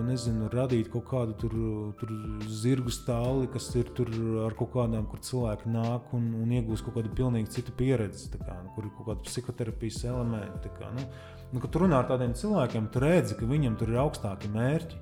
nezinu, 0.05 0.49
radīt 0.53 0.91
kaut 0.93 1.07
kādu 1.09 1.33
tur, 1.41 1.55
tur 1.99 2.11
zirgu 2.49 2.93
stāli, 2.93 3.47
kas 3.53 3.71
ir 3.79 3.89
tur 3.97 4.11
ar 4.45 4.53
kaut 4.57 4.73
kādām, 4.75 5.07
kur 5.09 5.23
cilvēki 5.25 5.71
nāk 5.73 6.11
un, 6.17 6.27
un 6.43 6.51
iegūst 6.59 6.85
kaut 6.85 6.99
kādu 6.99 7.13
pilnīgi 7.17 7.57
citu 7.57 7.73
pieredzi, 7.77 8.29
kā, 8.37 8.59
nu, 8.61 8.73
kur 8.75 8.85
ir 8.85 8.93
kaut 8.97 9.09
kāda 9.09 9.25
psihoterapijas 9.25 10.03
elementi. 10.11 10.73
Kā, 10.77 10.91
nu, 10.93 11.07
Nu, 11.55 11.61
kad 11.63 11.71
tu 11.71 11.79
runā 11.79 12.01
ar 12.01 12.07
tādiem 12.09 12.33
cilvēkiem, 12.35 12.89
tu 12.91 12.99
redzi, 12.99 13.35
ka 13.39 13.47
viņiem 13.47 13.77
tur 13.79 13.93
ir 13.93 14.01
augstāki 14.01 14.49
mērķi. 14.51 14.97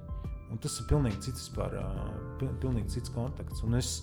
Un 0.54 0.60
tas 0.62 0.76
ir 0.78 0.86
pilnīgi 0.86 1.24
cits, 1.26 1.48
par, 1.56 1.74
pilnīgi 2.62 2.94
cits 2.94 3.10
konteksts. 3.16 3.64
Un 3.66 3.80
es, 3.80 3.94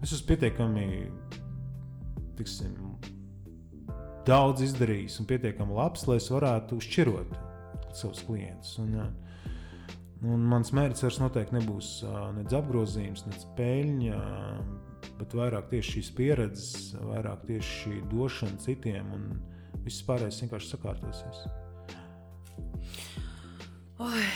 es 0.00 0.14
esmu 0.14 0.30
pietiekami 0.30 0.86
tiksim, 2.38 2.78
daudz 4.24 4.64
izdarījis 4.64 5.18
un 5.20 5.28
pietiekami 5.28 5.76
labs, 5.76 6.06
lai 6.08 6.16
es 6.22 6.30
varētu 6.32 6.80
šķirot 6.86 7.49
savus 7.98 8.22
klientus. 8.26 8.76
Un, 8.82 8.96
un 10.26 10.48
mans 10.52 10.72
mērķis 10.76 11.06
vairs 11.06 11.20
noteikti 11.22 11.56
nebūs 11.58 11.92
nedz 12.36 12.56
apgrozījums, 12.58 13.26
nedz 13.28 13.46
peļņa, 13.58 14.20
bet 15.20 15.36
vairāk 15.36 15.70
tieši 15.72 15.96
šīs 15.96 16.10
pieredzes, 16.18 16.90
vairāk 17.00 17.46
tieši 17.48 17.78
šī 17.82 18.02
došana 18.12 18.60
citiem. 18.66 19.14
Un, 19.16 19.30
Viss 19.84 20.04
pārējais 20.04 20.42
vienkārši 20.44 20.74
sakārtosies. 20.74 21.44
Oi. 24.00 24.26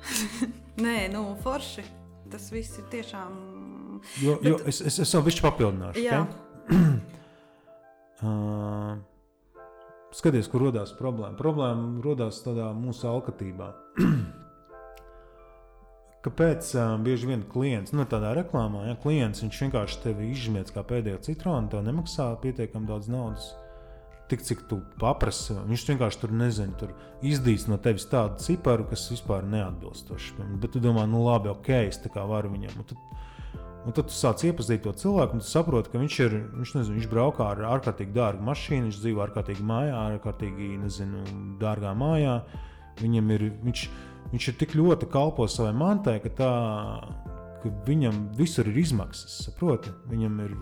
Nē, 0.84 0.96
nu, 1.14 1.24
forši. 1.44 1.84
Tas 2.30 2.46
viss 2.54 2.78
ir 2.78 2.86
tiešām. 2.92 3.38
Jo, 4.22 4.36
Bet... 4.38 4.46
jo 4.46 4.58
es, 4.70 4.80
es, 4.86 5.00
es 5.02 5.14
jau 5.14 5.22
višķi 5.26 5.44
papildināšu. 5.44 6.04
Jā. 6.04 6.20
uh, 8.22 8.92
skaties, 10.16 10.50
kur 10.50 10.66
radās 10.68 10.92
problēma. 10.98 11.38
Problēma 11.38 12.02
radās 12.04 12.42
tādā 12.44 12.70
mūsu 12.76 13.08
alkatībā. 13.10 13.72
Kāpēc 16.24 16.74
uh, 16.76 16.98
bieži 17.00 17.30
vien 17.30 17.46
klients, 17.48 17.94
nu, 17.96 18.04
tādā 18.08 18.34
reklāmā, 18.36 18.84
ja 18.90 18.98
klients 19.00 19.40
vienkārši 19.40 20.02
tevi 20.04 20.28
izžmiedz 20.34 20.74
kā 20.74 20.84
pēdējo 20.84 21.22
citronu, 21.30 21.70
tev 21.72 21.86
nemaksā 21.86 22.34
pietiekami 22.42 22.90
daudz 22.90 23.08
naudas 23.08 23.54
tik 24.30 24.44
cik 24.46 24.62
tu 24.70 24.78
paprasti. 25.00 25.56
Viņš 25.66 25.84
vienkārši 25.88 26.20
tur 26.22 26.34
nezina, 26.38 26.76
tur 26.78 26.94
izdīs 27.26 27.66
no 27.70 27.80
tevis 27.82 28.06
tādu 28.10 28.38
ciparu, 28.44 28.86
kas 28.90 29.08
vispār 29.10 29.46
neatbilstoši. 29.50 30.36
Bet 30.62 30.74
tu 30.74 30.82
domā, 30.82 31.06
nu 31.10 31.24
labi, 31.24 31.50
ok, 31.50 31.70
es 31.88 31.98
tā 32.02 32.12
kā 32.14 32.22
varu 32.30 32.52
viņam. 32.54 32.76
Un 32.78 32.88
tad, 32.92 33.00
un 33.86 33.96
tad 33.96 34.10
tu 34.10 34.14
sāc 34.14 34.44
iepazīt 34.44 34.84
to 34.84 34.92
cilvēku, 34.96 35.36
un 35.36 35.44
tu 35.44 35.48
saproti, 35.48 35.92
ka 35.92 36.00
viņš 36.02 36.18
ir, 36.26 36.36
viņš, 36.58 36.74
nezinu, 36.76 36.98
viņš 36.98 37.08
braukā 37.12 37.48
ar 37.54 37.64
ārkārtīgi 37.76 38.14
dārgu 38.16 38.44
mašīnu, 38.48 38.90
viņš 38.90 39.00
dzīvo 39.04 39.24
ārkārtīgi 39.26 39.66
mājā, 39.66 39.96
ārkārtīgi, 40.12 40.70
nezinu, 40.82 41.24
dārgā 41.62 41.94
mājā. 41.96 42.40
Viņam 43.00 43.32
ir, 43.36 43.46
viņš, 43.64 43.86
viņš 44.34 44.48
ir 44.50 44.58
tik 44.60 44.76
ļoti 44.76 45.08
kalpo 45.12 45.46
savai 45.48 45.72
mantai, 45.76 46.18
ka 46.20 46.32
tā, 46.36 46.52
ka 47.62 47.72
viņam 47.86 48.26
visur 48.36 48.68
ir 48.68 48.82
izmaksas. 48.82 49.40
Saproti? 49.46 49.92
Viņam 50.10 50.36
ir 50.44 50.54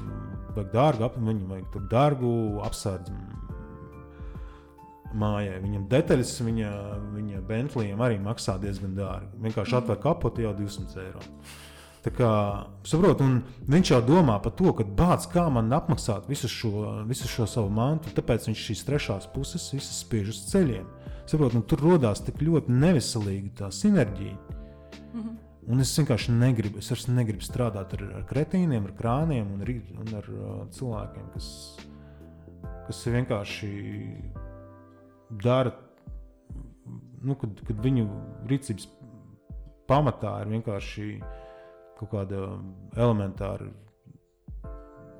vajag 0.54 0.72
dārgu, 0.74 1.08
ap, 1.08 1.18
viņam 1.18 1.54
vajag 1.56 1.90
dārgu 1.90 2.32
apsardzi 2.66 3.16
mājai. 5.18 5.58
Viņam 5.64 5.86
detaļas, 5.90 6.34
viņa, 6.44 6.74
viņa 7.14 7.46
Bentleyam 7.48 8.02
arī 8.04 8.18
maksā 8.22 8.58
diezgan 8.62 8.94
dārgi. 8.98 9.32
Vienkārši 9.46 9.78
atver 9.80 9.98
kapotu 10.02 10.44
jau 10.44 10.54
200 10.58 11.02
eiro. 11.06 11.24
Kā, 12.16 12.30
saprot, 12.86 13.20
viņš 13.68 13.90
jau 13.90 13.98
domā 14.06 14.38
par 14.42 14.52
to, 14.56 14.70
ka 14.76 14.84
bācis 14.86 15.30
kā 15.32 15.48
man 15.52 15.72
apmaksāt 15.74 16.28
visu 16.30 16.48
šo, 16.48 16.70
visu 17.08 17.28
šo 17.28 17.46
savu 17.50 17.72
mantu, 17.74 18.12
tāpēc 18.16 18.46
viņš 18.48 18.62
šīs 18.68 18.84
trešās 18.86 19.26
puses 19.34 19.66
visas 19.74 19.98
spiež 20.04 20.30
uz 20.32 20.38
ceļiem. 20.52 20.86
Saprot, 21.28 21.58
tur 21.68 21.82
radās 21.84 22.22
tik 22.24 22.40
ļoti 22.40 22.72
neveselīga 22.72 23.50
tā 23.60 23.70
sinerģija. 23.74 24.38
Mm 25.12 25.20
-hmm. 25.20 25.36
Un 25.68 25.80
es 25.80 25.98
vienkārši 25.98 26.32
negribu, 26.32 26.78
es 26.78 27.08
negribu 27.08 27.44
strādāt 27.44 27.92
ar, 27.92 28.04
ar 28.16 28.22
kretīniem, 28.24 28.86
ar 28.88 28.92
krāniem 28.96 29.50
un, 29.52 29.60
un 30.00 30.14
ar 30.16 30.28
uh, 30.32 30.62
cilvēkiem, 30.72 31.26
kas, 31.34 31.48
kas 32.86 33.06
vienkārši 33.06 33.72
dara, 35.44 35.74
nu, 37.20 37.34
kad, 37.34 37.60
kad 37.68 37.84
viņu 37.84 38.06
rīcības 38.48 38.88
pamatā 39.88 40.38
ir 40.40 40.54
vienkārši 40.54 41.08
kaut 41.98 42.10
kāda 42.14 42.44
elementāra 42.96 43.68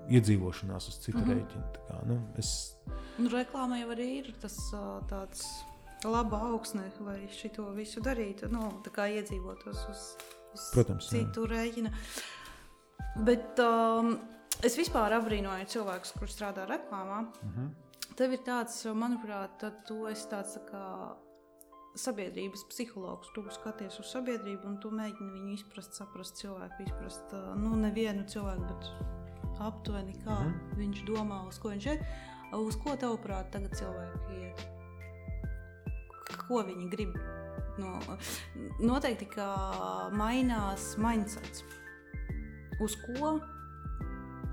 iedzīvošanās 0.08 0.88
uz 0.88 0.98
citu 1.04 1.18
mm 1.18 1.24
-hmm. 1.24 1.38
rēķinu. 1.38 1.86
Kā, 1.88 2.00
nu, 2.08 2.20
es... 2.38 2.76
nu, 3.18 3.28
reklāmā 3.28 3.82
jau 3.82 3.90
arī 3.92 4.08
ir 4.22 4.32
tas 4.40 4.56
tāds 5.10 5.44
laba 6.04 6.38
augsne, 6.48 6.90
lai 7.00 7.28
šo 7.28 7.70
visu 7.74 8.00
darītu, 8.00 8.48
nu, 8.48 8.80
tā 8.84 8.90
kā 8.94 9.08
iedzīvotos 9.18 9.86
uz 9.90 10.02
uz 10.54 10.70
Protams, 10.74 11.08
citu 11.10 11.44
jā. 11.46 11.52
rēķina. 11.52 11.92
Bet 13.26 13.60
um, 13.62 14.14
es 14.64 14.76
vispār 14.78 15.16
apbrīnoju 15.18 15.68
cilvēkus, 15.74 16.14
kuriem 16.16 16.34
strādā 16.34 16.66
reklāmā. 16.68 17.22
Mhm. 17.42 17.54
-huh. 17.58 18.14
Tev 18.18 18.32
ir 18.32 18.40
tāds, 18.42 18.74
manuprāt, 18.98 19.62
tu 19.86 20.06
esi 20.10 20.26
tāds 20.28 20.56
tā 20.56 20.62
kā 20.66 20.84
sabiedrības 21.98 22.64
psihologs. 22.70 23.30
Tu 23.34 23.44
skaties 23.54 23.98
uz 24.00 24.10
sabiedrību 24.12 24.68
un 24.70 24.78
tu 24.82 24.90
mēģini 24.94 25.34
viņu 25.34 25.54
izprast, 25.56 25.98
saprast 25.98 26.40
cilvēku, 26.40 26.86
izprast 26.86 27.34
uh, 27.36 27.52
nu, 27.58 27.74
nevienu 27.80 28.24
cilvēku, 28.30 28.64
bet 28.70 28.82
aptuveni 29.64 30.14
kā 30.22 30.32
uh 30.34 30.44
mhm. 30.44 30.54
-huh. 30.54 30.76
viņš 30.78 31.04
domā, 31.04 31.46
uz 31.48 31.58
ko 31.58 31.74
viņš 31.74 31.86
ir. 31.92 32.04
Uz 32.56 32.76
ko 32.80 32.96
tavuprāt 32.96 33.50
tagad 33.52 33.74
cilvēki 33.76 34.38
iet? 34.40 34.66
Ko 36.48 36.62
viņi 36.64 36.88
grib? 36.90 37.18
No, 37.78 38.00
noteikti, 38.80 39.26
ka 39.26 39.46
mainās 40.16 40.96
mindsets. 40.98 41.62
Uz 42.80 42.96
ko 43.04 43.38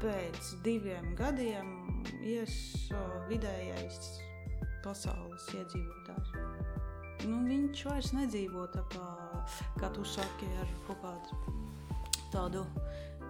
pēc 0.01 0.51
diviem 0.65 1.15
gadiem 1.15 1.71
ies 2.21 2.53
vidējais 3.29 4.19
pasaules 4.83 5.49
iedzīvotājs? 5.55 6.44
Nu, 7.25 7.41
viņš 7.47 7.85
vairs 7.89 8.11
nedzīvo 8.13 8.67
tā 8.73 8.83
kā, 8.93 9.05
kā 9.79 9.89
tu 9.95 10.03
saki, 10.05 10.47
ar 10.61 10.69
kaut 10.87 10.99
kādu 11.01 11.29
tādu 12.33 12.61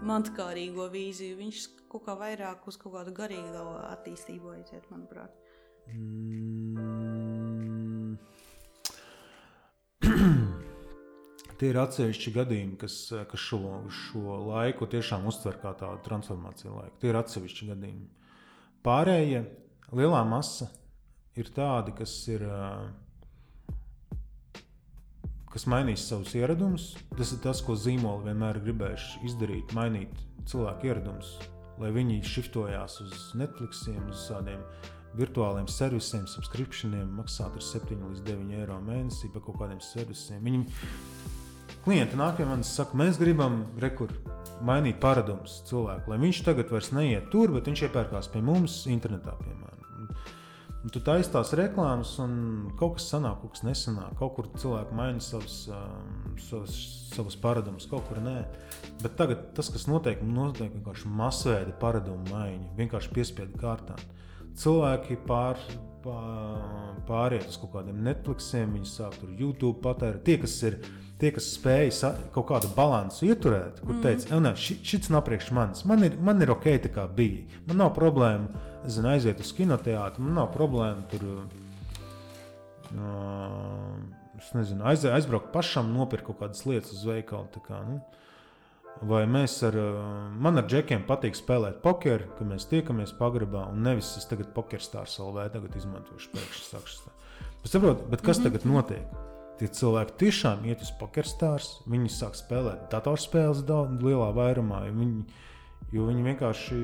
mantkārīgo 0.06 0.90
vīziju. 0.92 1.38
Viņš 1.40 1.58
kaut 1.92 2.04
kā 2.08 2.14
vairāk 2.20 2.68
uz 2.68 2.78
kaut 2.82 2.94
kādu 2.98 3.14
garīgu 3.16 3.64
attīstību 3.94 4.52
aiziet, 4.58 4.86
manuprāt. 4.92 5.32
Mm. 5.94 6.76
Tie 11.56 11.68
ir 11.72 11.78
atsevišķi 11.80 12.36
gadījumi, 12.36 12.76
kas, 12.82 12.96
kas 13.32 13.40
šo, 13.40 13.60
šo 13.88 14.42
laiku 14.50 14.84
tiešām 14.92 15.24
uztver 15.30 15.56
kā 15.62 15.72
tādu 15.80 16.04
transformāciju 16.10 16.72
laiku. 16.76 17.00
Tie 17.00 17.10
ir 17.14 17.18
atsevišķi 17.22 17.70
gadījumi. 17.72 18.08
Pārējie 18.84 19.42
lielā 19.96 20.22
masa 20.28 20.68
ir 21.40 21.48
tādi, 21.56 21.96
kas 21.96 22.12
ir. 22.34 22.42
Kas 25.56 25.64
mainīs 25.72 26.04
savus 26.04 26.34
ieradumus, 26.36 26.90
tas 27.16 27.30
ir 27.32 27.40
tas, 27.40 27.62
ko 27.64 27.78
zīmoli 27.80 28.28
vienmēr 28.28 28.58
gribējuši 28.66 29.22
izdarīt, 29.30 29.72
mainīt 29.78 30.18
cilvēku 30.52 30.90
ieradumus, 30.90 31.30
lai 31.80 31.94
viņi 31.96 32.18
šiftojās 32.28 32.98
uz 33.06 33.22
Netflix, 33.40 33.86
uz 33.88 34.26
tādiem 34.28 34.60
virtuāliem 35.16 35.70
servisiem, 35.72 36.26
subscriptioniem, 36.28 37.08
maksāt 37.22 37.56
ar 37.56 37.64
7 37.64 38.04
līdz 38.04 38.26
9 38.28 38.52
eiro 38.60 38.82
mēnesī 38.84 39.32
par 39.32 39.46
kaut 39.46 39.62
kādiem 39.62 39.80
servisiem. 39.80 40.44
Viņi 40.44 40.66
klienti 41.86 42.20
nāk 42.20 42.36
pie 42.36 42.50
manis 42.50 42.74
un 42.74 42.78
saka, 42.82 43.00
mēs 43.00 43.22
gribam 43.22 43.62
rekur, 43.80 44.12
mainīt 44.66 45.00
paradumus 45.00 45.62
cilvēku, 45.70 46.12
lai 46.12 46.20
viņš 46.26 46.44
tagad 46.50 46.76
vairs 46.76 46.92
neiet 46.92 47.32
tur, 47.32 47.56
bet 47.56 47.72
viņš 47.72 47.88
iepērkās 47.88 48.28
pie 48.36 48.44
mums 48.44 48.82
internetā, 48.92 49.40
piemēram. 49.40 49.85
Un 50.86 50.92
tu 50.94 51.02
taisīsi 51.02 51.32
tās 51.34 51.50
reklāmas, 51.58 52.12
un 52.22 52.34
kaut 52.78 53.00
kas 53.00 53.08
sanāk, 53.10 53.40
kaut 53.42 53.56
kas 53.56 53.64
nesanāk. 53.66 54.12
Kaut 54.20 54.36
kur 54.36 54.50
cilvēki 54.54 54.94
maina 54.94 55.24
savus, 55.24 55.64
um, 55.74 56.36
savus, 56.38 56.76
savus 57.10 57.38
paradumus, 57.42 57.88
kaut 57.90 58.06
kur 58.06 58.20
nē. 58.22 58.36
Bet 59.02 59.16
tagad 59.18 59.48
tas, 59.58 59.72
kas 59.74 59.88
notiek, 59.90 60.22
notiek 60.22 60.70
vienkārši 60.76 61.10
masveida 61.10 61.74
paradumu 61.82 62.30
maiņa, 62.30 62.76
vienkārši 62.78 63.16
piespiedu 63.18 63.58
kārtā. 63.64 63.98
Cilvēki 64.62 65.18
pār, 65.26 65.58
pāriet 67.10 67.50
uz 67.50 67.58
kaut 67.64 67.74
kādiem 67.80 68.06
Netflixiem, 68.06 68.78
viņi 68.78 68.92
sāk 68.92 69.18
tur 69.24 69.34
YouTube 69.34 69.82
patērēt. 69.82 70.22
Tie, 70.30 70.38
kas 70.46 70.60
ir 70.70 70.78
tie, 71.20 71.32
kas 71.36 71.48
spēj 71.56 71.92
kaut 72.36 72.48
kādu 72.50 72.70
balansu 72.76 73.30
ieturēt, 73.30 73.80
kur 73.84 73.96
mm. 73.96 74.02
teica, 74.04 74.40
ka 74.44 74.54
šis 74.60 75.12
nav 75.14 75.24
priekš 75.28 75.52
manis, 75.56 75.86
man 75.88 76.04
ir, 76.08 76.18
man 76.20 76.44
ir 76.44 76.52
ok, 76.56 76.68
tā 76.86 76.92
kā 76.96 77.06
bija. 77.08 77.46
Man 77.70 77.80
nav 77.84 77.94
problēma 77.96 78.66
zinu, 78.92 79.12
aiziet 79.14 79.42
uz 79.44 79.54
kinoteātru, 79.56 80.26
man 80.26 80.42
nav 80.42 80.52
problēma 80.56 81.06
tur. 81.12 81.26
Uh, 82.96 83.96
es 84.38 84.52
nezinu, 84.56 84.86
aiz, 84.88 85.06
aizbraukt 85.08 85.52
pašam, 85.56 85.90
nopirkt 85.96 86.28
kaut 86.28 86.42
kādas 86.44 86.66
lietas 86.68 86.94
uz 86.96 87.08
veikalu. 87.08 87.64
Kā, 87.66 87.82
nu. 87.88 88.02
Vai 89.04 89.26
mēs 89.28 89.58
ar, 89.68 89.76
man 90.40 90.62
ar 90.62 90.68
džekiem 90.72 91.04
patīk 91.08 91.36
spēlēt 91.36 91.82
pokeru, 91.84 92.30
kad 92.38 92.48
mēs 92.48 92.68
tiekamies 92.72 93.12
pagrabā, 93.20 93.66
un 93.74 93.84
nevis 93.84 94.14
es 94.20 94.28
tagad 94.30 94.54
pokerstārs 94.56 95.18
LV 95.20 95.50
tagad 95.56 95.76
izmantošu 95.80 96.32
pēkšņi. 96.36 97.16
Saprotu, 97.66 98.06
bet 98.12 98.22
kas 98.22 98.38
mm 98.38 98.44
-hmm. 98.44 98.48
tagad 98.48 98.66
notiek? 98.72 99.35
Tie 99.60 99.70
cilvēki 99.72 100.18
tiešām 100.20 100.66
iet 100.68 100.82
uz 100.84 100.92
pokerstārs, 101.00 101.78
viņi 101.88 102.12
sāk 102.12 102.36
spēlēt 102.36 102.90
datorspēles 102.92 103.64
daudz 103.68 104.04
lielā 104.04 104.32
vairumā, 104.36 104.82
viņi, 104.92 105.24
jo 105.96 106.08
viņi 106.10 106.26
vienkārši 106.26 106.80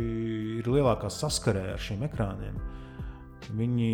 ir 0.62 0.70
lielākā 0.72 1.12
saskarē 1.12 1.66
ar 1.74 1.84
šiem 1.84 2.06
ekrāniem. 2.08 2.62
Viņi 3.58 3.92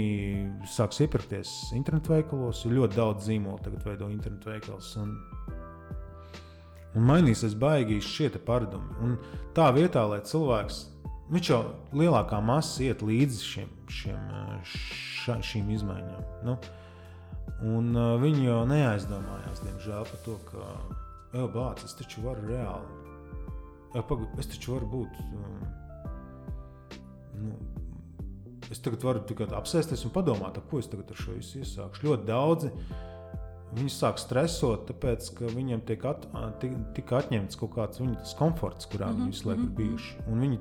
sāks 0.70 1.00
iepirkties 1.02 1.56
internetu 1.74 2.14
veikalos, 2.14 2.62
jo 2.66 2.76
ļoti 2.76 3.00
daudz 3.00 3.26
zīmolu 3.32 3.64
tagad 3.66 3.88
veido 3.88 4.12
internetu 4.14 4.52
veikalus. 4.52 4.92
Un 5.02 5.16
un 6.98 7.06
mainīsies 7.06 7.56
baigi 7.60 8.00
šie 8.04 8.30
paradumi. 8.46 8.96
Un 9.04 9.18
tā 9.58 9.70
vietā, 9.76 10.04
lai 10.10 10.22
cilvēks, 10.26 10.82
viņš 11.34 11.52
jau 11.52 11.62
lielākā 11.98 12.40
masa 12.44 12.88
iet 12.88 13.04
līdzi 13.06 13.44
šiem, 13.52 13.72
šiem, 14.00 14.28
ša, 15.24 15.40
šīm 15.52 15.72
izmaiņām. 15.76 16.28
Nu, 16.48 16.58
un 17.66 17.92
uh, 17.96 18.14
viņi 18.22 18.48
jau 18.48 18.62
neaizdomājās, 18.70 19.64
diemžēl, 19.66 20.06
par 20.12 20.24
to, 20.26 20.38
ka, 20.52 20.70
ej, 21.34 21.48
bāc, 21.56 21.84
es 21.88 21.98
taču 21.98 22.24
varu 22.26 22.46
reāli, 22.50 23.18
ej, 23.96 24.04
pag, 24.10 24.24
es 24.38 24.54
taču 24.54 24.78
varu 24.78 24.94
būt. 24.98 25.20
Uh, 25.32 25.68
nu, 27.42 27.58
Es 28.68 28.82
tagad 28.84 29.00
varu 29.00 29.22
tikai 29.24 29.46
apsēsties 29.56 30.02
un 30.04 30.12
padomāt, 30.12 30.58
ko 30.68 30.82
es 30.82 30.90
tagad 30.92 31.14
ar 31.14 31.16
šo 31.16 31.38
visu 31.38 31.62
iesākšu. 31.62 32.02
Ļoti 32.04 32.26
daudzi 32.28 32.72
Viņi 33.76 33.92
sāk 33.92 34.20
stresot, 34.22 34.86
tāpēc 34.88 35.28
ka 35.36 35.50
viņiem 35.52 35.82
tiek 35.88 36.04
at, 36.08 36.24
tik 36.96 37.12
atņemts 37.12 37.60
kaut 37.60 37.74
kāds 37.76 38.00
viņu 38.00 38.16
komforts, 38.40 38.88
kurā 38.88 39.10
mm 39.10 39.14
-hmm. 39.14 39.26
viņi 39.26 39.36
visu 39.36 39.50
laiku 39.50 39.62
ir 39.62 39.66
mhm, 39.66 39.74
mhm. 39.74 39.78
bijuši. 39.82 40.16
Un 40.32 40.40
viņi 40.40 40.60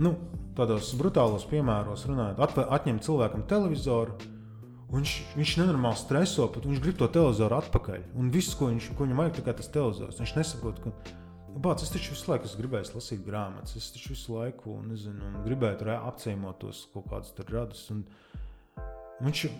nu, 0.00 0.14
tādos 0.58 0.94
brutālos 0.98 1.46
piemēros 1.46 2.06
runājot, 2.10 2.40
at, 2.40 2.58
atņem 2.58 2.98
cilvēkam 2.98 3.46
televizoru. 3.46 4.12
Viņš, 4.90 5.10
viņš 5.38 5.54
nenormāli 5.60 5.98
streso, 6.00 6.48
bet 6.50 6.64
viņš 6.66 6.80
grib 6.82 6.96
to 6.98 7.06
televizoru 7.14 7.60
atpakaļ. 7.60 8.08
Un 8.18 8.30
viss, 8.34 8.56
ko, 8.58 8.72
viņš, 8.72 8.90
ko 8.98 9.06
viņam 9.06 9.22
vajag, 9.22 9.38
ir 9.38 9.58
tas 9.60 9.70
televizors. 9.70 10.18
Viņš 10.18 10.36
nesaprot, 10.38 10.80
ka 10.82 11.16
Bāc, 11.50 11.82
es 11.82 11.90
taču 11.90 12.14
visu 12.14 12.30
laiku 12.30 12.48
gribēju 12.60 12.94
lasīt 12.94 13.24
grāmatas, 13.26 13.74
es 13.76 13.88
taču 13.90 14.12
visu 14.12 14.36
laiku 14.36 14.76
nezinu, 14.86 15.42
gribēju 15.42 15.96
apciemot 15.96 16.60
tos 16.62 16.84
kaut 16.94 17.10
kādus 17.10 17.34
radus. 17.50 17.88
Viņš 19.20 19.50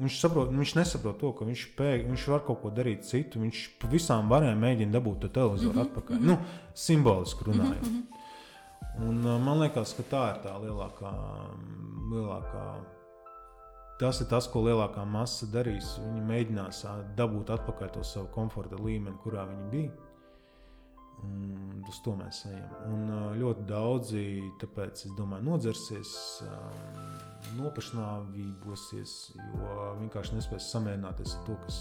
Viņš, 0.00 0.14
saprot, 0.22 0.48
viņš 0.48 0.70
nesaprot 0.78 1.18
to, 1.20 1.30
ka 1.36 1.44
viņš, 1.44 1.62
pēk, 1.76 2.06
viņš 2.08 2.22
var 2.32 2.40
kaut 2.46 2.62
ko 2.62 2.70
darīt 2.72 3.04
citu. 3.04 3.42
Viņš 3.42 3.58
pa 3.82 3.90
visām 3.92 4.30
varēja 4.32 4.56
mēģināt 4.56 4.96
dabūt 4.96 5.18
to 5.20 5.28
televizoru 5.28 5.74
mm 5.74 5.78
-hmm. 5.78 5.90
atpakaļ. 5.90 6.16
Mm 6.16 6.22
-hmm. 6.22 6.28
nu, 6.28 6.72
simboliski 6.74 7.44
runājot. 7.44 7.90
Mm 7.90 7.98
-hmm. 7.98 9.08
Un, 9.08 9.26
uh, 9.26 9.40
man 9.40 9.60
liekas, 9.60 9.92
ka 9.94 10.02
tā 10.02 10.22
ir 10.32 10.40
tā 10.46 10.54
lielākā, 10.64 11.12
lielākā. 12.12 12.64
Tas 14.02 14.18
ir 14.18 14.26
tas, 14.26 14.48
ko 14.50 14.64
lielākā 14.66 15.04
masa 15.06 15.46
darīs. 15.54 15.92
Viņi 16.02 16.22
mēģinās 16.26 16.80
dabūt 17.14 17.52
atpakaļ 17.54 17.92
to 17.94 18.00
savu 18.02 18.32
komforta 18.34 18.74
līmeni, 18.82 19.14
kurā 19.22 19.44
viņi 19.46 19.68
bija. 19.70 19.92
Un 21.22 21.84
uz 21.86 22.00
to 22.02 22.16
mēs 22.18 22.40
ejam. 22.50 22.72
Un 22.90 23.12
ļoti 23.38 23.62
daudzi, 23.68 24.24
tāpēc 24.58 25.04
es 25.06 25.12
domāju, 25.14 25.46
nodzersies, 25.46 26.16
nopašnāvībosies, 27.60 29.12
jo 29.38 29.76
vienkārši 30.00 30.34
nespēs 30.40 30.66
samierināties 30.74 31.36
ar 31.38 31.44
to, 31.46 31.58
kas, 31.62 31.78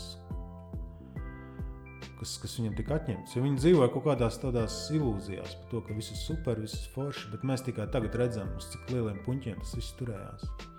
kas, 2.19 2.35
kas 2.43 2.57
viņam 2.59 2.75
tika 2.77 2.99
atņemts. 2.99 3.33
Jo 3.33 3.47
viņi 3.47 3.63
dzīvoja 3.63 3.89
kaut 3.95 4.05
kādās 4.11 4.37
tādās 4.43 4.77
ilūzijās 4.93 5.57
par 5.63 5.73
to, 5.73 5.81
ka 5.89 5.97
viss 5.97 6.13
ir 6.13 6.21
super, 6.21 6.61
viss 6.61 6.83
ir 6.83 6.93
forši, 6.93 7.31
bet 7.33 7.49
mēs 7.49 7.65
tikai 7.65 7.89
tagad 7.89 8.19
redzam, 8.21 8.53
uz 8.61 8.69
cik 8.75 8.93
lieliem 8.93 9.23
puņķiem 9.25 9.57
tas 9.65 9.73
viss 9.79 9.97
turējās. 9.97 10.69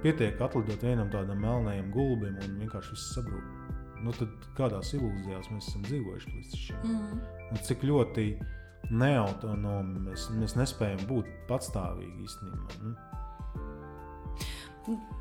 Pietiek 0.00 0.40
atlidot 0.40 0.82
vienam 0.82 1.10
tādam 1.12 1.42
melnajam 1.44 1.90
gulbim 1.92 2.38
un 2.40 2.60
vienkārši 2.62 2.96
viss 2.96 3.12
sabrūk 3.16 3.60
nu 4.04 4.12
tad 4.16 4.48
kādās 4.56 4.94
ilūzijās 4.96 5.50
mēs 5.52 5.68
esam 5.70 5.84
dzīvojuši 5.84 6.32
līdz 6.34 6.56
šim? 6.62 6.80
Mm. 6.86 7.20
Un 7.50 7.62
cik 7.66 7.84
ļoti 7.86 8.26
neautonomi 8.90 10.04
mēs, 10.08 10.28
mēs 10.36 10.56
nespējam 10.58 11.02
būt 11.10 11.28
patstāvīgi 11.50 12.26
īstenībā. 12.26 12.68
Nu? 12.84 12.92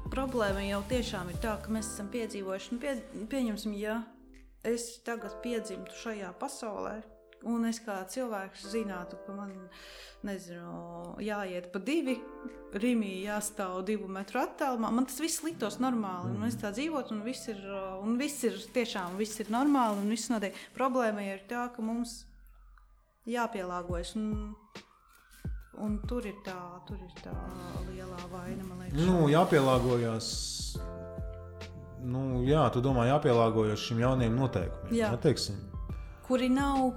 Problēma 0.10 0.64
jau 0.64 0.82
tiešām 0.90 1.30
ir 1.34 1.38
tā, 1.44 1.58
ka 1.62 1.74
mēs 1.74 1.92
esam 1.92 2.08
piedzīvojuši, 2.14 2.74
nu, 2.74 2.82
pie, 2.82 2.96
pieņemsim, 3.30 3.76
ja 3.78 4.00
es 4.66 4.84
tagad 5.06 5.36
piedzimtu 5.44 5.94
šajā 6.00 6.32
pasaulē, 6.40 6.96
un 7.48 7.68
es 7.70 7.80
kā 7.84 8.02
cilvēks 8.10 8.66
zinātu, 8.74 9.20
ka 9.26 9.36
man 9.36 9.54
nezinu, 10.28 11.16
jāiet 11.24 11.70
pa 11.74 11.80
divi, 11.80 12.18
rīmī 12.76 13.14
jāstāv 13.24 13.80
divu 13.88 14.10
metru 14.12 14.42
attālumā. 14.42 14.92
Man 14.92 15.08
tas 15.08 15.22
viss 15.24 15.44
liktos 15.46 15.80
normāli, 15.80 16.34
un 16.36 16.48
es 16.50 16.60
tā 16.60 16.74
dzīvotu, 16.76 17.16
un 17.16 17.24
viss 17.24 17.48
ir, 17.52 17.64
un 18.04 18.20
viss 18.20 18.44
ir 18.48 18.60
tiešām 18.76 19.16
viss 19.20 19.40
ir 19.40 19.54
normāli, 19.54 20.04
un 20.04 20.12
viss 20.12 20.32
notiek. 20.34 20.58
Problēma 20.76 21.24
ir 21.24 21.46
tā, 21.50 21.70
ka 21.76 21.86
mums 21.86 22.22
jāpielāgojas. 23.30 24.16
Un, 24.20 24.56
Un 25.80 25.94
tur 26.04 26.26
ir 26.28 26.36
tā, 26.44 26.58
tur 26.84 27.00
ir 27.00 27.12
tā 27.24 27.32
lielā 27.88 28.24
vaina. 28.34 28.66
Nu, 28.98 29.30
jāpielāgojas. 29.32 30.28
Nu, 32.04 32.42
jā, 32.44 32.66
tu 32.74 32.82
domā, 32.84 33.06
jāpielāgojas 33.08 33.86
šim 33.88 34.02
jaunajam 34.04 34.36
noteikumiem. 34.42 34.98
Jā, 34.98 35.14
teiksim. 35.24 35.56
Kuri 36.28 36.50
nav. 36.52 36.90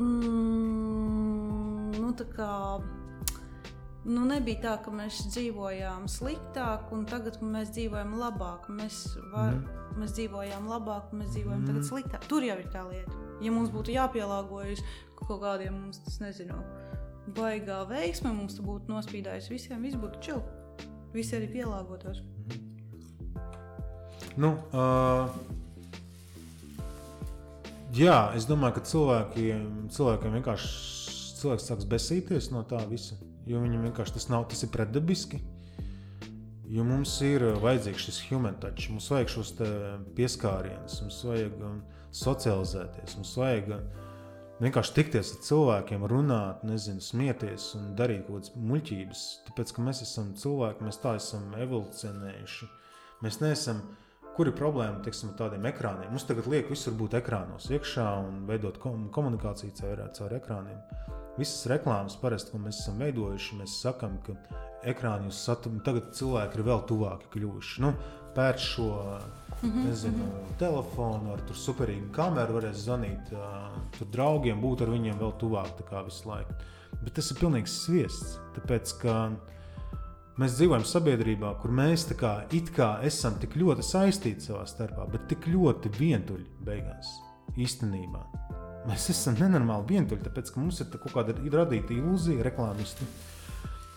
Mm, 0.00 1.92
nu, 2.00 2.10
tā 2.18 2.26
kā 2.34 2.50
nu, 4.04 4.24
nebija 4.28 4.60
tā, 4.64 4.74
ka 4.84 4.90
mēs 4.94 5.20
dzīvojām 5.30 6.08
sliktāk, 6.10 6.90
un 6.94 7.04
tagad 7.08 7.38
mēs 7.44 7.70
dzīvojam 7.76 8.16
labāk. 8.18 8.68
Mēs, 8.74 9.04
var, 9.32 9.54
mm. 9.54 9.94
mēs 10.02 10.16
dzīvojām 10.18 10.64
labāk, 10.70 11.12
mēs 11.16 11.30
dzīvojam 11.36 11.62
mm. 11.62 11.68
tagad 11.70 11.84
sliktāk. 11.90 12.22
Tur 12.30 12.42
jau 12.46 12.58
ir 12.60 12.68
tā 12.74 12.82
lieta. 12.88 13.14
Ja 13.44 13.50
mums 13.54 13.70
būtu 13.74 13.94
jāpielāgojas 13.94 14.82
kaut 15.18 15.40
kādiem 15.42 15.74
mums, 15.78 16.02
tas 16.04 16.18
nezinu, 16.20 16.58
baigā 17.36 17.80
veiksme, 17.88 18.32
mums 18.34 18.58
būtu 18.60 18.92
nospīdējis 18.92 19.50
visiem, 19.52 19.82
viss 19.86 20.00
būtu 20.00 20.20
čili. 20.24 20.42
Visi 21.14 21.36
arī 21.38 21.48
pielāgotos. 21.52 22.20
Nu, 24.36 24.50
uh, 24.74 25.30
jā, 27.96 28.18
es 28.36 28.46
domāju, 28.48 28.78
ka 28.78 28.84
cilvēkiem, 28.90 29.64
cilvēkiem 29.94 30.36
vienkārši 30.38 30.70
cilvēks 31.40 31.68
sāks 31.70 31.88
besīties 31.88 32.50
no 32.54 32.64
tā 32.68 32.80
visa. 32.90 33.18
Jo 33.48 33.60
viņam 33.60 33.84
vienkārši 33.90 34.16
tas 34.16 34.30
nav, 34.32 34.46
tas 34.48 34.64
ir 34.64 34.72
pretdabiski. 34.72 35.42
Jo 36.74 36.86
mums 36.88 37.12
ir 37.22 37.44
vajadzīgs 37.60 38.06
šis 38.06 38.22
human 38.30 38.56
touch, 38.60 38.88
mums 38.90 39.10
vajag 39.12 39.34
šos 39.34 39.52
pieskārienus, 40.16 41.02
mums 41.04 41.18
vajag 41.28 41.60
socializēties, 42.24 43.18
mums 43.18 43.34
vajag 43.36 43.68
uh, 43.76 43.84
vienkārši 44.62 44.94
tikties 44.96 45.32
ar 45.34 45.42
cilvēkiem, 45.48 46.06
runāt, 46.10 46.62
nezinu, 46.66 47.02
smieties 47.02 47.72
un 47.78 47.92
darīt 47.98 48.24
kaut 48.28 48.44
kādas 48.44 48.54
muļķības. 48.70 49.24
Tāpēc, 49.48 49.74
ka 49.74 49.84
mēs 49.88 50.02
esam 50.06 50.32
cilvēki, 50.38 50.86
mēs 50.86 51.00
tā 51.02 51.16
esam 51.18 51.54
evolucionējuši. 51.58 52.70
Mēs 53.24 53.40
neesam, 53.42 53.82
kur 54.36 54.50
ir 54.50 54.56
problēma 54.58 55.02
teiksim, 55.04 55.30
ar 55.30 55.38
tādiem 55.38 55.68
ekrāniem. 55.70 56.10
Mums 56.10 56.26
tagad 56.28 56.48
liek 56.50 56.70
visur 56.72 56.96
būt 56.98 57.16
ekrānos 57.20 57.70
iekšā 57.70 58.06
un 58.26 58.42
veidot 58.48 58.80
komunikāciju 58.82 59.74
caur, 59.78 60.02
caur 60.18 60.36
ekrāniem. 60.40 60.80
Visas 61.38 61.64
reklāmas, 61.70 62.18
parasti, 62.18 62.52
ko 62.54 62.60
mēs 62.62 62.82
esam 62.82 63.00
veidojuši, 63.02 63.56
mēs 63.58 63.78
sakām, 63.82 64.20
ka 64.26 64.36
ekrāni 64.86 65.30
jūs 65.30 65.40
saturat, 65.46 65.80
tagad 65.86 66.12
cilvēki 66.14 66.60
ir 66.60 66.68
vēl 66.68 66.84
tuvāki 66.90 67.30
kļuvuši. 67.32 67.80
Nu, 67.82 67.94
pēc 68.34 68.60
šo 68.62 68.90
mm 68.92 69.70
-hmm. 69.70 69.88
nezinu, 69.88 70.28
telefonu 70.58 71.32
ar 71.32 71.42
superīgu 71.54 72.10
kameru, 72.12 72.58
varēs 72.58 72.84
zvanīt 72.84 73.32
uh, 73.32 74.06
draugiem, 74.12 74.60
būt 74.60 74.82
ar 74.82 74.94
viņiem 74.94 75.18
vēl 75.18 75.34
tuvāk 75.38 75.82
visu 76.04 76.28
laiku. 76.28 76.54
Bet 77.02 77.14
tas 77.14 77.30
ir 77.30 77.38
pilnīgs 77.38 77.74
sviests. 77.84 78.38
Tāpēc, 78.54 78.98
ka 79.02 79.14
mēs 80.40 80.56
dzīvojam 80.58 80.86
sabiedrībā, 80.88 81.52
kur 81.62 81.74
mēs 81.74 82.06
kā, 82.18 82.34
kā 82.74 82.90
esam 83.06 83.38
tik 83.42 83.56
ļoti 83.60 83.86
saistīti 83.86 84.48
savā 84.48 84.64
starpā, 84.70 85.06
bet 85.12 85.28
tik 85.30 85.48
ļoti 85.52 85.92
vientuļi 85.98 86.48
beigās 86.66 87.12
īstenībā. 87.60 88.24
Mēs 88.88 89.08
esam 89.14 89.38
nenormāli 89.40 89.94
vientuļi, 89.94 90.26
tāpēc 90.26 90.50
ka 90.52 90.60
mums 90.60 90.82
ir 90.82 90.90
kaut 90.92 91.14
kāda 91.14 91.36
radīta 91.54 91.94
ilūzija, 91.96 92.44
reklāmisti 92.44 93.08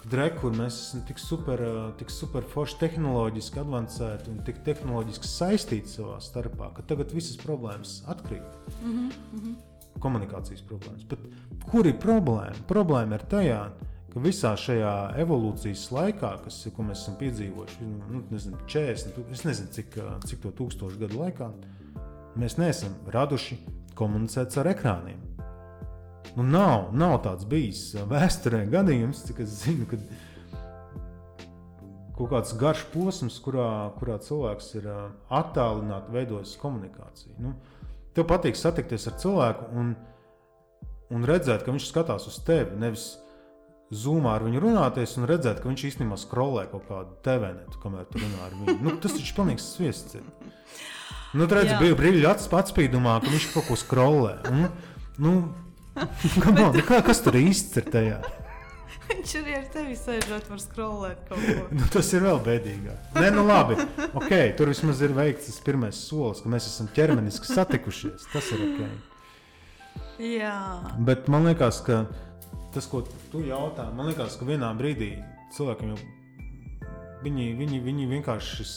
Dreku, 0.08 0.46
kur 0.46 0.54
mēs 0.56 0.76
esam 0.86 1.02
tik 1.04 1.18
super, 1.20 1.62
tik 2.00 2.12
super 2.14 2.46
forši 2.48 2.78
tehnoloģiski 2.80 3.60
avansēti 3.60 4.32
un 4.32 4.38
tik 4.48 4.62
tehnoloģiski 4.64 5.28
saistīti 5.28 5.92
savā 5.98 6.22
starpā, 6.24 6.70
ka 6.78 6.86
tagad 6.88 7.12
visas 7.16 7.36
problēmas 7.42 7.98
atkrīt. 8.08 8.46
Mm 8.78 9.10
-hmm. 9.10 9.58
Komunikācijas 10.00 10.62
problēmas. 10.70 11.04
Bet 11.10 11.20
kur 11.72 11.88
ir 11.88 11.98
problēma? 12.00 12.56
Problēma 12.70 13.20
ir 13.20 13.26
tajā, 13.28 13.60
ka 13.80 13.87
visā 14.16 14.54
šajā 14.58 14.94
evolūcijas 15.22 15.88
laikā, 15.94 16.32
kas, 16.46 16.60
ko 16.74 16.86
mēs 16.88 17.04
esam 17.04 17.18
piedzīvojuši, 17.20 17.88
nu, 18.10 18.22
nezinu, 18.32 18.60
40, 18.70 19.20
es 19.36 19.44
nezinu, 19.46 19.74
cik, 19.76 19.98
cik 20.26 20.42
to 20.46 20.54
tūkstošu 20.58 21.02
gadu 21.02 21.20
laikā, 21.22 21.50
mēs 22.40 22.58
neesam 22.62 22.96
raduši 23.14 23.60
komunicēt 23.98 24.56
ar 24.62 24.72
ekrāniem. 24.74 25.20
Nu, 26.38 26.46
nav, 26.46 26.92
nav 26.94 27.20
tāds 27.26 27.48
bijis 27.50 27.92
vēsturē 28.10 28.66
gadījums, 28.70 29.24
cik 29.28 29.42
es 29.46 29.62
zinu, 29.64 29.88
kad 29.90 30.04
kaut 32.18 32.32
kāds 32.34 32.54
garš 32.58 32.84
posms, 32.94 33.38
kurā, 33.42 33.70
kurā 34.00 34.18
cilvēks 34.22 34.74
ir 34.80 34.90
attālināti 35.34 36.14
veidojis 36.14 36.56
komunikāciju. 36.62 37.38
Nu, 37.42 37.54
tev 38.18 38.28
patīk 38.30 38.58
satikties 38.58 39.08
ar 39.10 39.18
cilvēku 39.22 39.70
un, 39.78 39.94
un 41.14 41.28
redzēt, 41.30 41.64
ka 41.66 41.74
viņš 41.74 41.90
skatās 41.92 42.28
uz 42.30 42.40
tevi. 42.46 42.78
Nevis 42.82 43.12
zūmā 43.94 44.34
ar 44.36 44.46
viņu 44.48 44.62
runāties 44.64 45.16
un 45.20 45.28
redzēt, 45.30 45.62
ka 45.62 45.70
viņš 45.70 45.86
īstenībā 45.92 46.18
skrolē 46.20 46.66
kaut 46.72 46.88
kādu 46.90 47.16
tevēnetu, 47.26 47.80
kamēr 47.84 48.08
tu 48.12 48.22
runā 48.24 48.42
ar 48.48 48.58
viņu. 48.58 48.80
Nu, 48.84 48.96
tas 49.04 49.16
taču 49.16 49.32
ir 49.32 49.38
pilnīgs 49.38 49.70
sviests. 49.76 50.18
Nu, 51.38 51.48
redz, 51.48 51.76
bija 51.80 51.96
brīļu 52.00 52.28
atspīdumā, 52.32 53.20
ka 53.24 53.32
viņš 53.32 53.48
kaut 53.54 53.70
ko 53.70 53.78
skrolē. 53.80 54.34
Un, 54.52 54.68
nu, 55.24 55.38
on, 56.68 56.82
kā, 56.88 57.02
kas 57.06 57.24
tur 57.24 57.40
īsti 57.40 57.82
ir 57.82 57.90
tajā? 57.94 58.20
Viņš 59.08 59.34
arī 59.40 59.54
ar 59.56 59.68
tevi 59.72 59.94
sēžot, 59.96 60.50
var 60.52 60.60
skrolēt 60.60 61.20
kaut 61.30 61.40
ko. 61.40 61.68
nu, 61.80 61.86
tas 61.92 62.10
ir 62.16 62.26
vēl 62.26 62.42
bēdīgāk. 62.44 63.14
Nē, 63.16 63.30
nu 63.36 63.46
labi. 63.48 63.78
Okay, 64.10 64.52
tur 64.60 64.72
vismaz 64.74 65.00
ir 65.06 65.16
veikts 65.16 65.48
tas 65.48 65.62
pirmais 65.64 66.00
solis, 66.10 66.42
ka 66.44 66.52
mēs 66.52 66.68
esam 66.68 66.90
ķermeniski 66.96 67.48
satikušies. 67.54 68.28
Tas 68.34 68.52
ir 68.52 68.66
ok. 68.68 68.82
Jā. 70.28 70.58
Bet 71.08 71.30
man 71.32 71.48
liekas, 71.48 71.80
ka 71.86 72.04
tas, 72.78 72.88
ko 72.92 73.02
tu 73.34 73.42
jautā, 73.46 73.90
man 73.98 74.12
liekas, 74.12 74.38
ka 74.40 74.48
vienā 74.48 74.70
brīdī 74.78 75.16
cilvēkiem 75.58 75.92
jau 75.96 76.00
viņi, 77.26 77.50
viņi, 77.58 77.82
viņi 77.84 78.08
vienkārši 78.14 78.70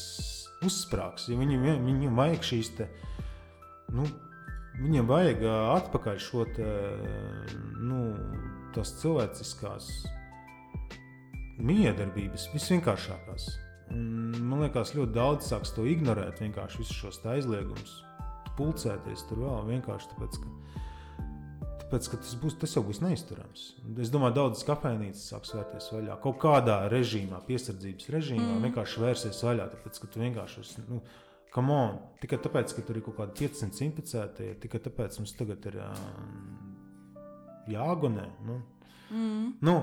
uzsprāgs, 0.67 1.29
jo 1.31 1.39
viņi, 1.41 1.61
viņiem 1.61 2.19
vajag 2.19 2.51
šīs 2.51 2.75
te, 2.81 2.89
nu, 3.95 4.09
Viņam 4.81 5.09
vajag 5.11 5.43
atpakaļ 5.45 6.21
šo 6.25 6.47
te, 6.57 6.69
nu, 7.85 7.99
tās 8.73 8.95
cilvēciskās 9.03 9.89
miedarbības, 11.61 12.47
visvienkāršākās. 12.55 13.49
Un, 13.93 14.31
man 14.47 14.63
liekas, 14.65 14.95
ļoti 14.97 15.13
daudz 15.17 15.51
sāks 15.51 15.75
to 15.77 15.85
ignorēt, 15.91 16.41
vienkārši 16.41 16.81
visus 16.81 16.97
šos 16.97 17.21
aizliegumus, 17.29 17.99
pulcēties 18.57 19.27
tur 19.29 19.43
vēl 19.43 19.69
vienkārši 19.75 20.13
tāpēc, 20.15 20.39
ka, 20.41 20.55
ka 22.11 22.21
tas, 22.21 22.35
būs, 22.39 22.55
tas 22.61 22.77
jau 22.77 22.83
būs 22.87 23.01
neizturams. 23.03 23.65
Es 24.03 24.13
domāju, 24.15 24.37
daudzas 24.37 24.67
kafejnīcas 24.69 25.25
sāks 25.33 25.55
vērties 25.57 25.91
vaļā. 25.95 26.19
Kaut 26.23 26.39
kādā 26.43 26.85
režīmā, 26.93 27.43
piesardzības 27.49 28.13
režīmā, 28.15 28.53
mm. 28.53 28.69
vienkārši 28.69 29.03
vērsies 29.03 29.43
vaļā, 29.47 29.67
tāpēc, 29.75 30.01
ka 30.03 30.11
tu 30.11 30.23
vienkārši 30.23 30.65
esi. 30.65 30.87
Nu, 30.91 31.03
Come 31.51 31.75
on, 31.75 31.97
tikai 32.23 32.39
tāpēc, 32.39 32.77
ka 32.77 32.83
tur 32.87 33.01
ir 33.01 33.03
kaut 33.03 33.17
kādi 33.19 33.49
500 33.49 33.83
inficētie, 33.89 34.53
tikai 34.63 34.79
tāpēc 34.85 35.17
mums 35.19 35.33
tagad 35.35 35.65
ir 35.67 35.81
jāgonē. 37.73 38.27
Nu. 38.47 38.61
Mm. 39.11 39.49
Nu, 39.67 39.75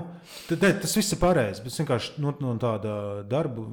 tad, 0.48 0.62
tad, 0.62 0.80
tas 0.80 0.96
viss 0.96 1.12
ir 1.12 1.20
pareizi. 1.20 1.60
Bet 1.66 1.76
vienkārši 1.82 2.24
no, 2.24 2.32
no 2.40 2.54
tāda 2.62 2.94
darba, 3.28 3.66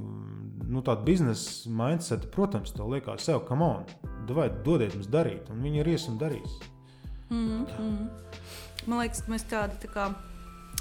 no 0.68 0.84
tāda 0.84 1.08
biznesa 1.08 1.72
mindset, 1.72 2.28
protams, 2.36 2.76
tā 2.76 2.84
liekas, 2.84 3.24
sev, 3.30 3.46
come 3.48 3.64
on, 3.64 3.88
vai 4.28 4.50
dodiet 4.52 4.98
mums 4.98 5.08
darīt, 5.12 5.48
un 5.54 5.64
viņi 5.64 5.86
ir 5.86 5.94
ies 5.96 6.10
un 6.12 6.20
darīs. 6.20 6.60
Mm 7.30 7.66
-hmm. 7.66 8.08
Man 8.86 9.00
liekas, 9.00 9.22
ka 9.22 9.32
mēs 9.32 9.46
tādi 9.50 9.80
tā 9.82 9.90
kā 9.94 10.14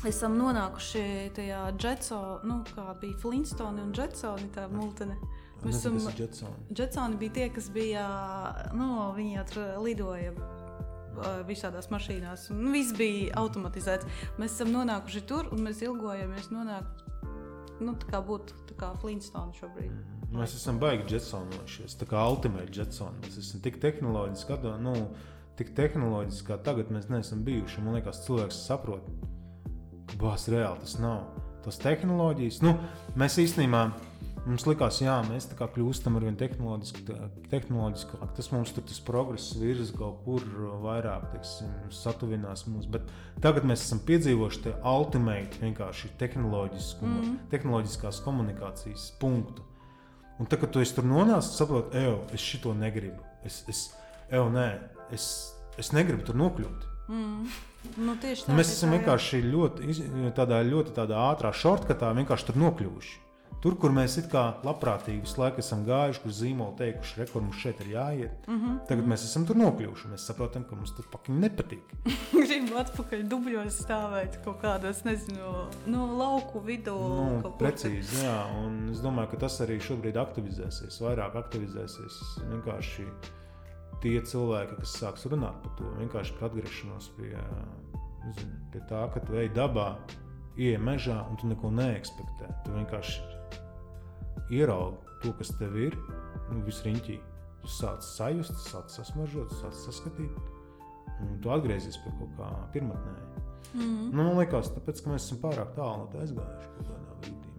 esam 0.09 0.37
nonākuši 0.39 1.31
tajā 1.37 1.73
Jetsonā, 1.79 2.41
nu, 2.45 2.65
kā 2.77 3.01
bija 3.01 3.19
Flintstone 3.19 3.83
un 3.83 3.93
Jetsoni, 3.97 4.51
tā 4.55 4.69
multene. 4.73 5.17
Mēs 5.65 5.81
esam. 5.81 6.53
Jetsoni 6.77 7.17
bija 7.17 7.33
tie, 7.33 7.49
kas 7.49 7.71
bija, 7.71 8.09
nu, 8.73 9.13
viņi 9.17 9.45
tur 9.53 9.79
lidoja 9.85 10.33
visādās 11.49 11.91
mašīnās. 11.91 12.51
Un 12.51 12.73
viss 12.75 12.93
bija 12.97 13.35
automatizēts. 13.41 14.07
Mēs 14.39 14.57
esam 14.57 14.73
nonākuši 14.75 15.23
tur, 15.29 15.49
un 15.55 15.65
mēs 15.65 15.83
ilgojamies 15.87 16.51
nonākt, 16.51 17.05
nu, 17.81 17.95
tā 17.95 18.11
kā 18.11 18.21
būt 18.25 18.55
tā 18.71 18.79
kā 18.81 18.91
Flintstone 19.01 19.55
šobrīd. 19.57 19.93
Mm. 19.93 20.15
Mēs 20.35 20.57
esam 20.59 20.81
baigi 20.83 21.15
jetsonojušies, 21.15 21.95
tā 22.01 22.09
kā 22.11 22.25
ultimate 22.27 22.73
jetsoni. 22.75 23.23
Mēs 23.23 23.39
esam 23.39 23.63
tik 23.63 23.79
tehnoloģiski, 23.83 24.57
nu, 24.83 24.95
tik 25.59 25.75
tehnoloģiski, 25.77 26.49
kā 26.49 26.59
tagad 26.67 26.91
mēs 26.95 27.11
neesam 27.13 27.45
bijuši. 27.47 27.85
Man 27.85 27.99
liekas, 27.99 28.25
cilvēks 28.27 28.65
saprot, 28.67 29.07
ka 30.11 30.21
bāz 30.21 30.49
reāli 30.53 30.83
tas 30.85 30.99
nav. 31.03 31.27
Tas 31.65 31.81
tehnoloģijas, 31.81 32.61
nu, 32.65 32.75
mēs 33.19 33.39
īstenībā 33.41 33.87
Mums 34.45 34.67
likās, 34.69 34.99
ka 35.01 35.23
mēs 35.25 35.47
tā 35.49 35.57
kā 35.57 35.67
kļūstam 35.73 36.19
ar 36.19 36.27
vien 36.27 36.35
tehnoloģiskāk. 36.37 38.25
Tas 38.37 38.51
mums 38.53 38.75
tur 38.77 38.85
tas 38.85 38.99
progress 39.01 39.55
virza 39.57 39.95
kaut 39.97 40.19
kur 40.27 40.45
vairāk, 40.83 41.31
teiksim, 41.33 41.71
satuvinās 41.97 42.67
mums. 42.69 42.85
Bet 42.93 43.09
tagad 43.45 43.65
mēs 43.65 43.87
esam 43.87 44.03
piedzīvojuši 44.05 44.61
to 44.67 44.75
ultimate, 44.91 45.57
vienkārši 45.63 46.13
mm. 46.21 47.39
tehnoloģiskās 47.55 48.21
komunikācijas 48.27 49.07
punktu. 49.23 49.65
Un 50.37 50.51
tad, 50.51 50.61
kad 50.61 50.75
tu 50.75 50.85
tur 50.93 51.09
nonāc, 51.09 51.49
saproti, 51.49 51.97
ej, 52.03 52.13
es 52.37 52.45
šito 52.45 52.75
negribu. 52.77 53.25
Es, 53.49 53.63
es, 53.71 53.87
ej, 54.29 54.45
nē, 54.53 54.69
es, 55.15 55.29
es 55.81 55.93
negribu 55.97 56.27
tur 56.27 56.39
nokļūt. 56.41 56.91
Mm. 57.09 57.49
Nu, 58.01 58.15
tā, 58.17 58.33
mēs 58.57 58.71
esam 58.73 58.95
vienkārši 58.97 59.43
ļoti, 59.45 59.99
tādā, 60.37 60.63
ļoti 60.65 60.95
tādā 60.97 61.21
ātrā 61.29 61.53
šortkatā 61.53 62.15
vienkārši 62.17 62.49
tur 62.49 62.63
nokļuvuši. 62.63 63.21
Tur, 63.65 63.79
kur 63.81 63.95
mēs 63.97 64.19
it 64.21 64.27
kā 64.29 64.43
labprātīgi 64.61 65.23
visu 65.25 65.41
laiku 65.41 65.63
esam 65.63 65.87
gājuši, 65.87 66.21
kur 66.21 66.33
zīmoli 66.37 66.75
teikuši, 66.77 67.15
re, 67.17 67.25
kur 67.33 67.41
mums 67.47 67.63
šeit 67.63 67.79
ir 67.81 67.95
jāiet, 67.95 68.33
mm 68.45 68.59
-hmm. 68.61 68.75
tagad 68.91 69.07
mēs 69.09 69.23
esam 69.25 69.47
tur 69.49 69.57
nokļuvuši. 69.57 70.11
Mēs 70.13 70.27
saprotam, 70.29 70.67
ka 70.69 70.77
mums 70.77 70.93
tas 70.97 71.07
pakiņi 71.13 71.41
nepatīk. 71.47 71.95
Gribu 72.45 72.77
atpakaļ 72.83 73.23
dubļos 73.31 73.79
stāvēt 73.87 74.37
kaut 74.45 74.61
kādos, 74.61 75.01
nezinu, 75.09 75.55
no 75.87 76.09
lauku 76.19 76.61
vidū. 76.61 76.99
Nu, 77.41 77.55
precīzi, 77.63 78.21
jā, 78.27 78.37
un 78.67 78.91
es 78.93 79.01
domāju, 79.01 79.31
ka 79.33 79.41
tas 79.47 79.57
arī 79.65 79.81
šobrīd 79.81 80.21
aktivizēsies, 80.21 81.01
vairāk 81.01 81.41
aktivizēsies 81.41 82.21
vienkārši 82.51 83.09
tie 84.05 84.19
cilvēki, 84.21 84.79
kas 84.83 84.97
sāks 85.01 85.25
runāt 85.33 85.57
par 85.65 85.73
to, 85.79 85.89
vienkārši 85.99 86.37
par 86.39 86.51
atgriešanos 86.51 87.11
pie, 87.17 87.33
nezinu, 88.27 88.59
pie 88.73 88.83
tā, 88.91 89.07
ka 89.15 89.23
tu 89.25 89.39
ej 89.41 89.49
dabā, 89.57 89.95
ieej 90.61 90.79
mežā 90.83 91.17
un 91.31 91.39
tu 91.41 91.49
neko 91.51 91.71
neekspektē. 91.75 92.51
Tu 92.67 92.75
vienkārši 92.77 93.23
ieraugi 94.55 95.15
to, 95.23 95.33
kas 95.39 95.55
tev 95.59 95.79
ir, 95.81 95.97
nu, 96.51 96.61
visriņķī. 96.67 97.17
Tu 97.65 97.71
sāc 97.73 98.05
sajust, 98.05 98.59
sāc 98.69 98.93
sasmaržot, 98.93 99.49
tu 99.49 99.63
sāc 99.63 99.79
saskatīt, 99.87 100.37
un 101.25 101.39
tu 101.41 101.53
atgriezies 101.55 101.97
pie 102.05 102.13
kaut 102.19 102.37
kā 102.37 102.51
pirmotnēji. 102.77 103.31
Mm 103.75 103.81
-hmm. 103.81 104.13
nu, 104.13 104.23
man 104.23 104.37
liekas, 104.39 104.69
tāpēc, 104.77 105.01
ka 105.03 105.11
mēs 105.11 105.25
esam 105.25 105.39
pārāk 105.43 105.73
tālu 105.75 106.05
no 106.05 106.11
tā 106.13 106.21
aizgājuši. 106.21 106.69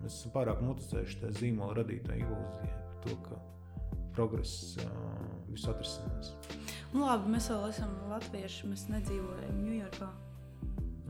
Mēs 0.04 0.20
esam 0.20 0.32
pārāk 0.32 0.62
noticējuši 0.62 1.20
tajā 1.22 1.34
zīmola 1.40 1.74
radītajai 1.82 2.20
ilūzijai 2.22 2.76
par 2.86 3.00
to, 3.04 3.16
ka 3.26 3.42
progress 4.16 4.76
visu 5.52 5.72
atrisinās. 5.72 6.34
Nu, 6.94 7.04
labi, 7.04 7.34
mēs 7.36 7.50
vēl 7.52 7.66
esam 7.70 7.92
latvieši, 8.12 8.70
mēs 8.72 8.86
nedzīvojam 8.92 9.60
Ņujorkā. 9.66 10.12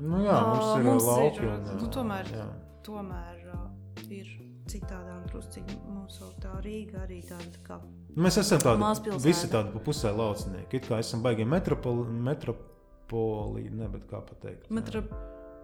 Nu, 0.02 0.22
jā, 0.26 0.40
mums 0.50 0.72
ir 0.80 0.88
mums 0.90 1.06
lauki. 1.08 1.44
Ir, 1.44 1.52
un, 1.54 1.68
nu, 1.80 1.92
tomēr 1.94 2.32
jā. 2.34 2.48
tomēr 2.86 3.46
uh, 3.54 3.68
ir 4.12 4.32
citādāk, 4.70 5.28
drusciņi 5.30 5.78
mums 5.94 6.18
vēl 6.24 6.34
tā 6.44 6.56
Rīga 6.66 7.04
arī 7.06 7.22
tāda 7.30 7.62
kā. 7.68 7.80
Mēs 8.16 8.40
esam 8.42 8.64
tādi 8.64 9.16
visi 9.24 9.50
tādi 9.52 9.72
pa 9.76 9.84
pusē 9.86 10.12
laucinieki. 10.16 10.82
It 10.82 10.90
kā 10.90 11.00
esam 11.04 11.24
baigi 11.24 11.46
metropoli, 11.48 12.08
metropoli, 12.28 13.70
ne, 13.70 13.90
bet 13.94 14.10
kā 14.10 14.24
pateikt. 14.26 14.70
Metrop 14.74 15.14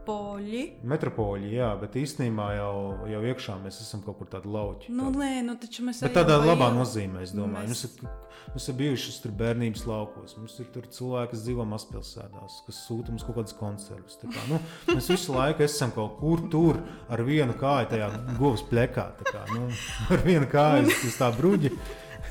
Metropoļi. 0.02 0.62
Metropoļi, 0.82 1.50
jā, 1.54 1.68
bet 1.78 1.94
īstenībā 2.00 2.48
jau, 2.56 3.06
jau 3.06 3.20
iekšā 3.22 3.58
mēs 3.62 3.82
esam 3.84 4.02
kaut 4.02 4.18
kur 4.18 4.30
tādi 4.32 4.50
lauki. 4.50 4.90
Nu, 4.90 5.12
nē, 5.14 5.44
nu, 5.46 5.54
taču 5.62 5.86
mēs 5.86 6.02
esam. 6.02 6.14
Tādā 6.16 6.40
labā 6.42 6.72
nozīmē, 6.74 7.22
es 7.22 7.36
domāju. 7.38 7.70
Mēs... 7.70 7.84
Mums, 7.86 8.02
ir, 8.02 8.50
mums 8.56 8.68
ir 8.72 8.78
bijušas 8.80 9.22
tur 9.22 9.36
bērnības 9.38 9.86
laukos, 9.86 10.36
mums 10.40 10.58
ir 10.58 10.72
tur 10.74 10.88
cilvēki, 10.90 11.36
kas 11.36 11.46
dzīvo 11.46 11.68
mazpilsētās, 11.70 12.58
kas 12.66 12.82
sūta 12.88 13.14
mums 13.14 13.28
kaut 13.28 13.38
kādas 13.38 13.58
konservas. 13.60 14.18
Kā, 14.24 14.46
nu, 14.50 14.58
mēs 14.90 15.12
visu 15.14 15.38
laiku 15.38 15.68
esam 15.68 15.94
kaut 15.94 16.18
kur 16.18 16.46
tur 16.50 16.82
ar 17.06 17.22
vienu 17.28 17.54
kāju 17.62 17.94
tajā 17.94 18.12
govs 18.42 18.66
plekā. 18.72 19.12
Kā, 19.30 19.46
nu, 19.54 19.70
ar 20.10 20.26
vienu 20.26 20.50
kāju 20.50 20.90
uz 20.98 21.20
tā 21.20 21.30
bruģi. 21.38 21.76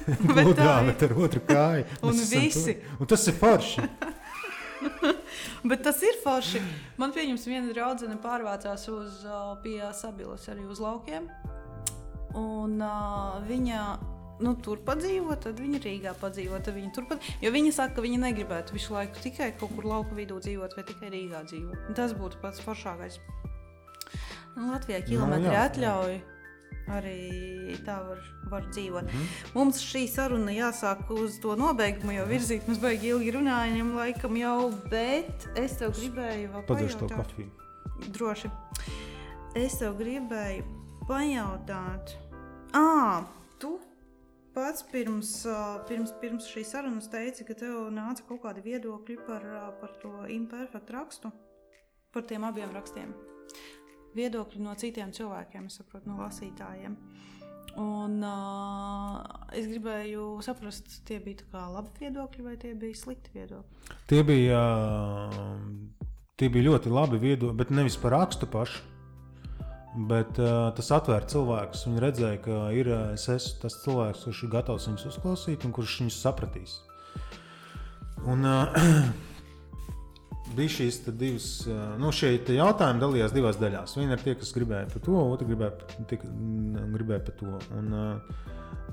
Gudrā, 0.26 0.80
bet 0.86 1.02
ar 1.06 1.12
otru 1.22 1.42
kāju. 1.46 1.86
Un 2.08 2.18
visi. 2.18 2.80
Un 2.98 3.10
tas 3.10 3.30
ir 3.30 3.38
forši. 3.38 3.86
Bet 5.70 5.82
tas 5.84 6.00
ir 6.06 6.16
forši. 6.24 6.62
Man 7.00 7.14
pieņems, 7.16 7.46
viena 7.48 7.72
draudzene 7.72 8.16
pārvācās 8.22 8.86
uz 8.92 9.24
pie 9.64 9.78
Sabilas 9.96 10.48
arī 10.52 10.64
uz 10.70 10.80
laukiem. 10.82 11.28
Un 12.38 12.78
uh, 12.78 13.40
viņa 13.48 13.84
nu, 14.44 14.54
tur 14.64 14.80
padzīvo, 14.86 15.34
tad 15.42 15.60
viņa 15.60 15.82
Rīgā 15.84 16.14
padzīvo. 16.20 16.60
Viņa 16.64 16.92
turpat, 16.96 17.30
jo 17.42 17.52
viņa 17.52 17.74
saka, 17.76 17.98
ka 17.98 18.06
viņa 18.06 18.22
negribētu 18.24 18.76
visu 18.76 18.94
laiku 18.96 19.22
tikai 19.24 19.52
kaut 19.60 19.74
kur 19.76 19.88
lauku 19.90 20.16
vidū 20.18 20.40
dzīvot 20.40 20.76
vai 20.78 20.86
tikai 20.88 21.12
Rīgā 21.12 21.44
dzīvot. 21.50 21.86
Un 21.90 21.98
tas 21.98 22.14
būtu 22.16 22.40
pats 22.42 22.62
foršākais. 22.64 23.20
Nu, 24.56 24.70
Latvijā 24.72 25.02
kilometri 25.06 25.50
no, 25.50 25.56
jā, 25.56 25.64
atļauj. 25.70 26.18
Jā 26.18 26.39
arī 26.96 27.76
tā 27.86 27.96
var, 28.04 28.22
var 28.50 28.66
dzīvot. 28.70 29.08
Mm. 29.08 29.26
Mums 29.56 29.82
šī 29.84 30.04
saruna 30.10 30.54
jāsāk 30.54 31.10
uz 31.14 31.38
to 31.42 31.54
nobeigumu, 31.58 32.14
jo 32.16 32.26
virzīt 32.30 32.66
mums 32.68 32.80
baigi 32.82 33.12
ilgi 33.14 33.34
runājam, 33.36 33.94
laikam 33.98 34.38
jau, 34.40 34.70
bet 34.92 35.48
es 35.60 35.78
tev 35.80 35.94
gribēju 35.98 36.52
vēl 36.54 36.66
pajautāt. 36.68 37.04
to 37.04 37.10
kafiju. 37.14 37.50
Droši. 38.16 38.50
Es 39.58 39.78
tev 39.80 39.96
gribēju 40.00 40.66
pajautāt, 41.08 42.14
ah, 42.76 43.26
tu 43.62 43.76
pats 44.54 44.84
pirms, 44.92 45.32
pirms, 45.88 46.14
pirms 46.22 46.50
šīs 46.50 46.74
sarunas 46.74 47.10
teici, 47.10 47.46
ka 47.48 47.56
tev 47.58 47.88
nāca 47.94 48.26
kaut 48.28 48.44
kādi 48.44 48.64
viedokļi 48.66 49.18
par, 49.26 49.46
par 49.82 49.98
to 50.02 50.14
imperfektu 50.30 50.96
rakstu, 50.98 51.34
par 52.14 52.26
tiem 52.26 52.46
abiem 52.46 52.72
rakstiem 52.74 53.14
viedokļi 54.16 54.62
no 54.64 54.74
citiem 54.78 55.12
cilvēkiem, 55.14 55.68
saprotu, 55.72 56.10
no 56.10 56.20
lasītājiem. 56.24 56.96
Un, 57.78 58.16
uh, 58.26 59.20
es 59.54 59.68
gribēju 59.70 60.40
saprast, 60.42 61.00
tie 61.06 61.20
bija 61.22 61.68
labi 61.70 61.92
viedokļi 62.00 62.46
vai 62.46 62.56
tie 62.58 62.74
bija 62.74 62.98
slikti 62.98 63.30
viedokļi. 63.36 63.98
Tie 64.10 64.22
bija, 64.26 64.62
tie 66.40 66.50
bija 66.50 66.66
ļoti 66.72 66.90
labi 66.90 67.20
viedokļi, 67.22 67.58
bet 67.62 67.70
nevis 67.74 67.98
par 68.00 68.16
rakstu 68.18 68.50
pašu. 68.50 68.86
Bet 70.10 70.36
uh, 70.38 70.68
tas 70.74 70.90
atvēra 70.94 71.26
cilvēkus. 71.30 71.86
Viņi 71.88 72.02
redzēja, 72.02 72.42
ka 72.44 72.58
ir, 72.78 72.92
es 73.16 73.24
esmu 73.30 73.56
tas 73.64 73.80
cilvēks, 73.82 74.26
kurš 74.26 74.44
ir 74.46 74.52
gatavs 74.52 74.86
viņus 74.86 75.08
uzklausīt 75.10 75.66
un 75.66 75.74
kurš 75.74 75.96
viņus 76.02 76.20
sapratīs. 76.26 76.76
Un, 78.30 78.46
uh, 78.46 79.10
bija 80.56 80.72
šīs 80.74 81.00
divas, 81.18 81.48
nu, 82.00 82.10
šie 82.14 82.32
jautājumi 82.56 83.02
dalījās 83.02 83.34
divās 83.34 83.58
daļās. 83.60 83.96
Viena 83.98 84.16
ir 84.16 84.24
tie, 84.24 84.34
kas 84.38 84.52
gribēja 84.56 84.88
par 84.92 85.04
to, 85.06 85.16
otra 85.34 85.48
gribēja, 85.48 85.72
tika, 86.10 86.30
gribēja 86.94 87.24
par 87.26 87.36
to. 87.40 87.58
Un, 87.78 87.92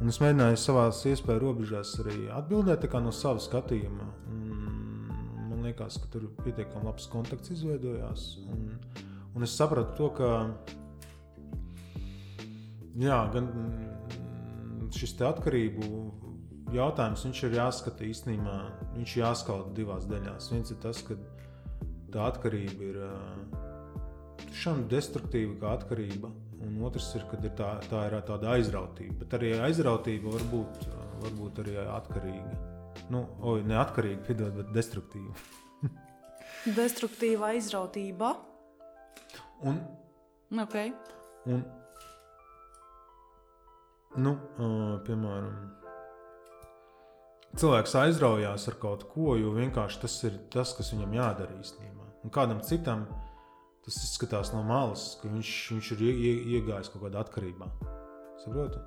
un 0.02 0.12
es 0.12 0.20
mēģināju 0.24 0.60
savā 0.62 0.88
iespēju 1.12 1.44
robežās 1.44 1.96
arī 2.04 2.28
atbildēt 2.34 2.88
no 3.04 3.14
sava 3.16 3.42
skatījuma. 3.44 4.10
Un 4.34 5.48
man 5.52 5.66
liekas, 5.66 6.00
ka 6.04 6.12
tur 6.14 6.30
pietiekami 6.44 6.90
labs 6.90 7.10
kontakts 7.12 7.54
izveidojās. 7.56 8.28
Un, 8.52 8.70
un 9.36 9.48
es 9.48 9.56
sapratu 9.58 9.98
to, 9.98 10.12
ka 10.18 10.30
jā, 12.98 13.22
gan 13.34 13.52
šis 14.94 15.18
atkarību 15.26 15.88
jautājums 16.76 17.24
ir 17.32 17.58
jāskata 17.58 18.06
īstenībā. 18.08 18.60
Viņš 18.98 19.16
ir 19.16 19.24
jāskauta 19.24 19.74
divās 19.78 20.08
daļās. 20.10 20.52
Viens 20.54 20.72
ir 20.74 20.80
tas, 20.84 21.02
ka 21.06 21.18
tā 22.14 22.28
atkarība 22.32 22.90
ir 22.92 23.00
tiešām 24.46 24.88
destruktīva 24.92 25.58
kā 25.62 25.76
atkarība. 25.78 26.32
Un 26.66 26.80
otrs 26.88 27.12
ir, 27.16 27.24
kad 27.30 27.44
ir 27.46 27.54
tā, 27.58 27.76
tā 27.92 28.08
ir 28.08 28.18
tāda 28.26 28.56
aizrautība. 28.56 29.20
Bet 29.22 29.38
arī 29.38 29.54
aizrautība 29.68 30.34
var 30.34 30.46
būt, 30.52 30.88
var 31.22 31.38
būt 31.38 31.62
arī 31.64 31.78
atkarīga. 31.86 32.58
Nu, 33.14 33.24
oi, 33.46 33.62
ne 33.68 33.78
atkarīga, 33.78 34.24
piedod, 34.26 34.58
bet 34.58 34.74
destruktīva. 34.76 35.36
destruktīva 36.80 37.54
aizrautība. 37.56 38.34
Un, 39.68 39.80
okay. 40.64 40.92
un, 41.50 41.64
nu, 44.22 44.34
piemēram, 45.08 45.56
cilvēks 47.58 47.96
aizraujās 48.04 48.68
ar 48.70 48.78
kaut 48.82 49.08
ko, 49.12 49.34
jo 49.40 49.56
vienkārši 49.58 50.04
tas 50.04 50.18
ir 50.30 50.38
tas, 50.54 50.76
kas 50.78 50.94
viņam 50.94 51.18
jādara 51.18 51.58
īstenībā. 51.58 51.97
Un 52.26 52.34
kādam 52.34 52.62
citam 52.66 53.06
tas 53.86 53.98
izskatās 54.04 54.52
no 54.52 54.64
malas, 54.68 55.14
ka 55.22 55.30
viņš, 55.32 55.52
viņš 55.78 55.92
ir 55.96 56.04
ie, 56.04 56.14
ie, 56.14 56.34
iegājis 56.58 56.92
kaut 56.92 57.06
kādā 57.06 57.22
atkarībā. 57.24 57.70
Saprotu? 58.44 58.82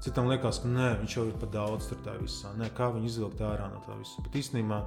Citam 0.00 0.30
liekas, 0.30 0.62
ka 0.62 0.70
nē, 0.70 0.94
viņš 1.02 1.16
jau 1.16 1.26
ir 1.28 1.36
par 1.40 1.50
daudz 1.52 1.90
tur 1.90 1.98
tā 2.06 2.14
visā. 2.20 2.54
Nē, 2.56 2.70
kā 2.76 2.88
viņu 2.94 3.10
izvilkt 3.10 3.42
ārā 3.44 3.66
no 3.68 3.82
tā 3.84 3.98
visa. 3.98 4.22
Bet 4.24 4.38
īstenībā 4.40 4.78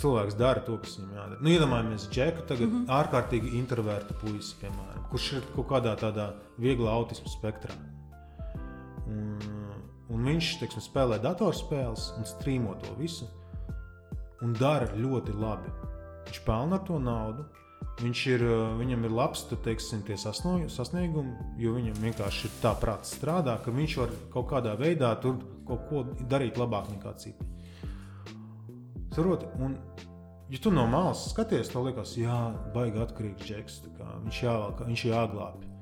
cilvēks 0.00 0.36
dara 0.40 0.64
to, 0.66 0.76
kas 0.82 0.96
viņam 0.98 1.14
jādara. 1.16 1.38
Nu, 1.40 1.52
iedomājamies, 1.52 2.08
Džeku, 2.10 2.44
tagad 2.48 2.68
mm 2.68 2.80
-hmm. 2.80 2.96
ārkārtīgi 2.98 3.54
introverta 3.60 4.14
puisi, 4.20 4.56
piemēram, 4.60 5.06
kurš 5.10 5.32
ir 5.38 5.46
kaut 5.54 5.68
kādā 5.70 5.94
tādā 6.00 6.32
vieglā 6.58 6.92
autisma 6.92 7.30
spektrā. 7.32 7.76
Un, 9.06 9.38
un 10.10 10.24
viņš 10.30 10.58
teiksim, 10.60 10.82
spēlē 10.82 11.20
datorspēles 11.22 12.12
un 12.18 12.24
strīmo 12.24 12.74
to 12.82 12.94
visu. 12.98 13.28
Un 14.44 14.56
dara 14.56 14.88
ļoti 14.92 15.34
labi. 15.36 15.70
Viņš 16.26 16.42
pelna 16.44 16.80
to 16.84 16.98
naudu. 17.00 17.46
Viņš 17.96 18.22
ir, 18.28 18.42
viņam 18.76 19.06
ir 19.08 19.12
labs 19.16 19.46
teiksim, 19.64 20.02
sasniegumi, 20.20 21.32
jo 21.56 21.72
viņam 21.72 22.00
vienkārši 22.02 22.48
ir 22.48 22.56
tā 22.60 22.74
prāta 22.76 23.08
strādā, 23.08 23.54
ka 23.64 23.72
viņš 23.72 23.94
var 24.02 24.12
kaut 24.34 24.50
kādā 24.50 24.74
veidā 24.76 25.14
tur 25.22 25.38
kaut 25.64 25.86
ko 25.88 26.02
darīt 26.28 26.60
labāk 26.60 26.90
nekā 26.92 27.14
citi. 27.22 27.46
Saroti, 29.16 29.48
un, 29.64 29.78
ja 30.52 30.60
tu 30.60 30.74
no 30.74 30.84
malas 30.92 31.24
skaties, 31.30 31.72
tev 31.72 31.88
liekas, 31.88 32.12
jā, 32.20 32.36
baigi 32.76 33.00
atkarīgs 33.00 33.48
džeks, 33.48 33.80
viņš, 33.96 34.42
jāvalk, 34.44 34.84
viņš 34.90 35.08
jāglābj. 35.08 35.72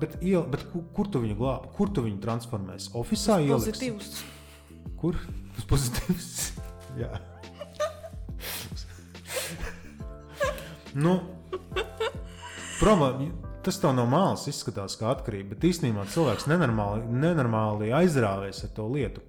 Bet, 0.00 0.18
iel, 0.24 0.42
bet 0.50 0.66
kur, 0.72 0.88
kur 0.96 1.10
tu 1.12 1.22
viņu 1.22 1.38
glābi? 1.38 1.70
Kur 1.76 1.94
tu 1.94 2.02
viņu 2.02 2.18
transformēsi? 2.24 2.90
Oficiālā 2.98 3.46
ieliks? 3.46 3.68
Pozitīvs. 3.68 4.22
Kur? 4.98 5.22
Uz 5.54 5.70
pozitīvs. 5.70 6.30
jā. 7.04 7.12
Nu, 10.94 11.20
problēma. 12.80 13.30
Tas 13.60 13.76
tev 13.76 13.92
no 13.92 14.06
malas 14.08 14.46
izskatās 14.48 14.94
kā 14.96 15.10
atkarība, 15.12 15.52
bet 15.52 15.66
īstenībā 15.68 16.06
cilvēks 16.08 16.46
nenormāli, 16.48 17.04
nenormāli 17.12 17.90
aizrāvēs 17.92 18.64
ar 18.64 18.70
to 18.72 18.86
lietu 18.88 19.20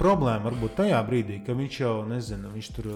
problēma 0.00 0.50
varbūt 0.50 0.76
tajā 0.82 0.98
brīdī, 1.06 1.40
ka 1.44 1.56
viņš 1.56 1.78
jau 1.80 1.94
nezina, 2.08 2.52
viņš 2.52 2.74
tur. 2.76 2.90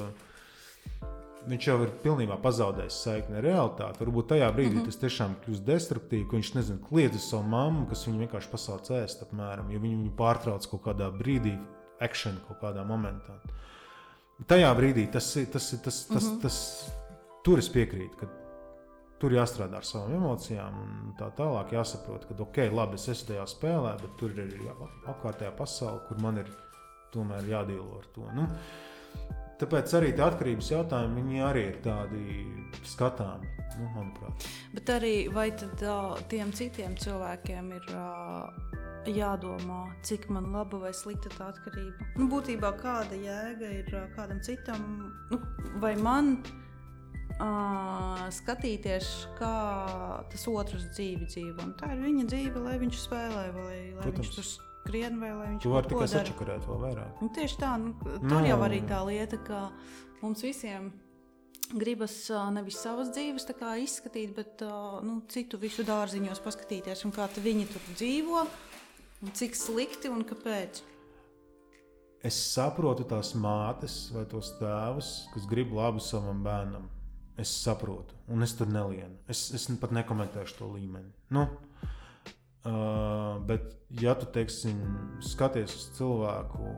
Viņš 1.41 1.67
jau 1.71 1.75
ir 1.81 1.93
pilnībā 2.03 2.37
pazaudējis 2.43 2.99
saikni 3.01 3.39
ar 3.41 3.47
realitāti. 3.47 4.03
Varbūt 4.03 4.27
tajā 4.35 4.51
brīdī 4.53 4.75
mm 4.75 4.81
-hmm. 4.83 4.91
tas 4.91 5.01
tiešām 5.01 5.37
kļūst 5.45 5.65
destruktīvi, 5.65 6.27
ka 6.29 6.37
viņš 6.37 6.51
nezina, 6.55 6.83
kliedz 6.89 7.17
uz 7.17 7.29
savu 7.31 7.49
mammu, 7.49 7.87
kas 7.89 8.05
viņu 8.07 8.21
vienkārši 8.27 8.51
pasauc 8.53 8.91
ēst, 8.99 9.23
apmēram, 9.25 9.71
jo 9.73 9.81
viņu 9.81 10.11
pārtrauc 10.19 10.69
kaut 10.69 10.83
kādā 10.85 11.09
brīdī, 11.09 11.55
action 11.99 12.37
kaut 12.49 12.61
kādā 12.61 12.85
momentā. 12.85 13.41
Tajā 14.47 14.69
brīdī 14.77 15.07
tas 15.11 15.37
ir 15.37 15.47
tas, 15.47 15.71
tas, 15.71 16.05
tas, 16.05 16.25
mm 16.25 16.29
-hmm. 16.29 16.41
tas, 16.43 16.93
tur 17.45 17.63
es 17.63 17.71
piekrītu, 17.73 18.17
ka 18.21 18.29
tur 19.21 19.35
jāstrādā 19.37 19.81
ar 19.81 19.87
savām 19.87 20.17
emocijām 20.17 20.77
un 20.81 21.15
tā 21.19 21.29
tālāk. 21.37 21.75
Jāsaprot, 21.77 22.27
ka 22.29 22.37
ok, 22.47 22.63
labi, 22.73 22.97
es 23.01 23.09
esmu 23.13 23.35
tajā 23.35 23.47
spēlē, 23.53 23.97
bet 24.01 24.17
tur 24.21 24.33
ir 24.37 24.55
apkārtējā 25.13 25.53
pasaule, 25.59 26.01
kur 26.09 26.23
man 26.25 26.41
ir 26.41 26.49
tomēr 27.15 27.49
jādīlo 27.51 27.99
ar 27.99 28.09
to. 28.15 28.27
Nu, 28.37 28.47
tāpēc 29.61 29.93
arī 29.99 30.15
tie 30.17 30.25
atkarības 30.25 30.73
jautājumi 30.73 31.43
arī 31.45 31.67
ir 31.73 31.81
tādi 31.85 32.25
skatāmi, 32.89 33.51
nu, 33.77 33.91
manuprāt. 33.97 34.49
Bet 34.77 34.95
arī 34.97 35.15
vai 35.35 35.51
tad, 35.53 35.85
uh, 35.85 36.17
tiem 36.33 36.55
citiem 36.57 36.97
cilvēkiem 37.01 37.75
ir 37.77 37.93
uh, 37.93 38.49
jādomā, 39.11 39.83
cik 40.07 40.31
man 40.33 40.49
laba 40.55 40.81
vai 40.87 40.95
slikta 40.97 41.33
tā 41.37 41.51
atkarība? 41.53 42.09
Nu, 42.17 42.31
būtībā 42.33 42.73
kāda 42.81 43.21
jēga 43.21 43.75
ir 43.83 43.93
uh, 43.93 44.09
kādam 44.17 44.41
citam, 44.47 44.89
nu, 45.29 45.43
vai 45.83 45.93
man? 46.01 46.39
Uh, 47.41 48.27
skatīties, 48.37 49.07
kā 49.39 49.55
tas 50.29 50.43
otrs 50.51 50.91
dzīvi 50.93 51.29
dzīvo. 51.31 51.57
Un 51.65 51.71
tā 51.79 51.95
ir 51.95 52.03
viņa 52.03 52.25
dzīve, 52.29 52.65
lai 52.67 52.75
viņš 52.83 52.99
spēlē, 53.01 53.45
vai 53.55 53.65
lai 53.71 53.79
Protams. 54.03 54.19
viņš 54.19 54.33
tur 54.35 54.49
skrien, 54.51 55.17
vai 55.23 55.31
lai 55.39 55.47
viņš 55.55 55.65
to 55.65 55.73
var 55.73 55.89
tikai 55.89 56.09
sačakarēt 56.13 56.67
vēl 56.69 56.83
vairāk. 56.85 57.23
Nu, 57.23 57.31
tieši 57.37 57.61
tā, 57.63 57.71
nu, 57.81 57.95
tur 58.03 58.37
no. 58.37 58.43
jau 58.45 58.59
arī 58.67 58.83
tā 58.89 59.01
lieta, 59.09 59.41
ka 59.47 59.63
mums 60.21 60.45
visiem 60.45 60.91
gribas 61.71 62.19
nevis 62.53 62.83
savas 62.83 63.13
dzīves 63.15 63.49
izskatīt, 63.87 64.37
bet 64.37 64.67
nu, 65.07 65.23
citu 65.31 65.57
visu 65.57 65.87
dārziņos 65.87 66.45
paskatīties, 66.45 67.07
kā 67.15 67.29
viņi 67.41 67.67
tur 67.73 67.91
dzīvo, 67.95 68.47
cik 69.33 69.57
slikti 69.57 70.13
un 70.13 70.27
kāpēc. 70.29 70.85
Es 72.21 72.37
saprotu 72.53 73.07
tās 73.09 73.33
mātes 73.33 74.11
vai 74.13 74.27
tos 74.29 74.59
tēvus, 74.59 75.31
kas 75.33 75.47
grib 75.49 75.73
labu 75.73 76.03
savam 76.05 76.43
bērnam. 76.45 77.00
Es 77.41 77.53
saprotu, 77.63 78.17
un 78.29 78.45
es 78.45 78.53
tur 78.59 78.69
nelienu. 78.69 79.17
Es, 79.31 79.49
es 79.57 79.65
pat 79.81 79.95
nekomentēšu 79.97 80.59
to 80.61 80.71
līmeni. 80.75 81.13
Nu, 81.33 81.47
Uh, 82.61 83.41
bet, 83.49 83.63
ja 84.03 84.13
tu 84.21 84.27
teiksim, 84.29 84.77
skaties 85.25 85.73
uz 85.73 85.85
cilvēku, 85.97 86.75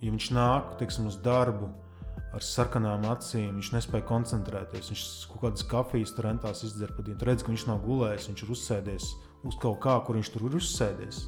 ja 0.00 0.08
viņš 0.08 0.28
nāk 0.32 0.70
teiksim, 0.80 1.10
uz 1.10 1.18
darbu 1.20 1.68
ar 2.32 2.46
sarkanām 2.46 3.04
acīm, 3.10 3.58
viņš 3.58 3.70
nespēja 3.74 4.06
koncentrēties, 4.08 4.88
viņš 4.88 5.02
kaut 5.34 5.42
kādas 5.42 5.66
kafijas 5.68 6.14
rentās 6.24 6.64
izdzer 6.64 6.94
pa 6.96 7.04
dienu, 7.04 7.20
redz, 7.28 7.44
ka 7.44 7.52
viņš 7.52 7.66
nav 7.68 7.82
gulējis, 7.84 8.30
viņš 8.30 8.46
ir 8.46 8.54
uzsēdies 8.56 9.10
uz 9.50 9.60
kaut 9.60 9.82
kā, 9.84 9.98
kur 10.06 10.16
viņš 10.16 10.32
tur 10.32 10.48
ir 10.48 10.56
uzsēdies. 10.62 11.20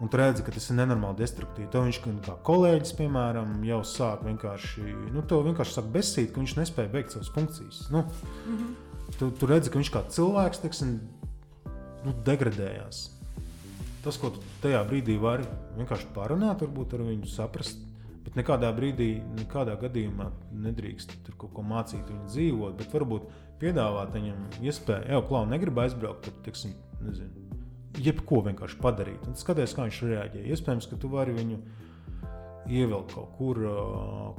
Un 0.00 0.08
tu 0.08 0.16
redzi, 0.16 0.40
ka 0.40 0.52
tas 0.54 0.64
ir 0.70 0.78
nenormāli 0.78 1.20
destruktīvi. 1.20 1.68
Tev 1.72 1.84
viņš 1.84 1.98
kā 2.24 2.34
kolēģis, 2.48 2.94
piemēram, 2.96 3.58
jau 3.68 3.80
sāk 3.84 4.22
vienkārši, 4.24 4.84
nu, 5.12 5.24
vienkārši 5.28 5.76
sāk 5.76 5.90
besīt, 5.92 6.30
ka 6.32 6.40
viņš 6.40 6.54
nespēja 6.56 6.92
beigt 6.94 7.12
savas 7.12 7.28
funkcijas. 7.34 7.82
Nu, 7.92 8.06
mm 8.06 8.56
-hmm. 8.56 9.18
tu, 9.18 9.30
tu 9.30 9.46
redzi, 9.50 9.70
ka 9.70 9.78
viņš 9.78 9.90
kā 9.92 10.02
cilvēks, 10.08 10.62
teiksim, 10.62 11.00
nu, 12.06 12.14
degradējās. 12.24 13.10
Tas, 14.00 14.16
ko 14.16 14.30
tu 14.32 14.40
tajā 14.62 14.80
brīdī 14.88 15.18
vari 15.20 15.44
vienkārši 15.76 16.08
parunāt, 16.14 16.64
varbūt 16.64 16.94
ar 16.96 17.04
viņu 17.04 17.28
saprast, 17.28 17.76
bet 18.24 18.40
nekādā 18.40 18.72
brīdī, 18.72 19.10
nekādā 19.36 19.76
gadījumā 19.80 20.30
nedrīkst 20.64 21.12
tur 21.26 21.36
kaut 21.36 21.52
ko 21.52 21.62
mācīt 21.62 22.08
viņu 22.08 22.26
dzīvot, 22.32 22.76
bet 22.80 22.92
varbūt 22.92 23.28
piedāvāt 23.60 24.16
viņam 24.16 24.48
iespēju, 24.64 25.12
jau 25.12 25.22
klānu 25.28 25.50
negrib 25.50 25.78
aizbraukt, 25.78 26.24
tad, 26.24 26.42
teiksim, 26.46 26.72
nezinu, 27.04 27.49
jebko 27.98 28.44
vienkārši 28.46 28.78
padarīt. 28.80 29.26
Un 29.28 29.38
skaties, 29.38 29.74
kā 29.74 29.86
viņš 29.86 30.02
reaģē. 30.06 30.42
Iespējams, 30.54 30.88
ka 30.90 30.98
tu 31.00 31.10
vari 31.12 31.34
viņu 31.36 31.58
ievilkt 32.70 33.14
kaut 33.16 33.32
kur, 33.38 33.58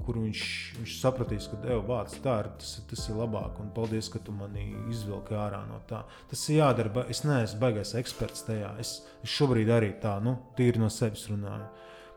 kur 0.05 0.19
viņš, 0.21 0.43
viņš 0.79 0.95
sapratīs, 1.01 1.47
ka 1.51 1.59
tev 1.63 1.83
vārds 1.89 2.19
tā 2.23 2.37
ir, 2.43 2.51
tas, 2.61 2.75
tas 2.87 3.03
ir 3.09 3.17
labāk, 3.19 3.59
un 3.59 3.71
paldies, 3.75 4.11
ka 4.13 4.21
tu 4.23 4.33
mani 4.35 4.69
izvilki 4.91 5.35
ārā 5.35 5.63
no 5.67 5.81
tā. 5.89 6.03
Tas 6.31 6.45
ir 6.49 6.61
jādara, 6.61 7.05
es 7.11 7.25
neesmu 7.27 7.59
baigais 7.63 7.95
eksperts 7.99 8.45
tajā. 8.47 8.75
Es, 8.81 8.99
es 9.25 9.35
šobrīd 9.35 9.71
arī 9.73 9.93
tā, 10.01 10.17
nu, 10.23 10.37
tīri 10.57 10.81
no 10.81 10.91
sevis 10.93 11.27
runāju. 11.31 11.67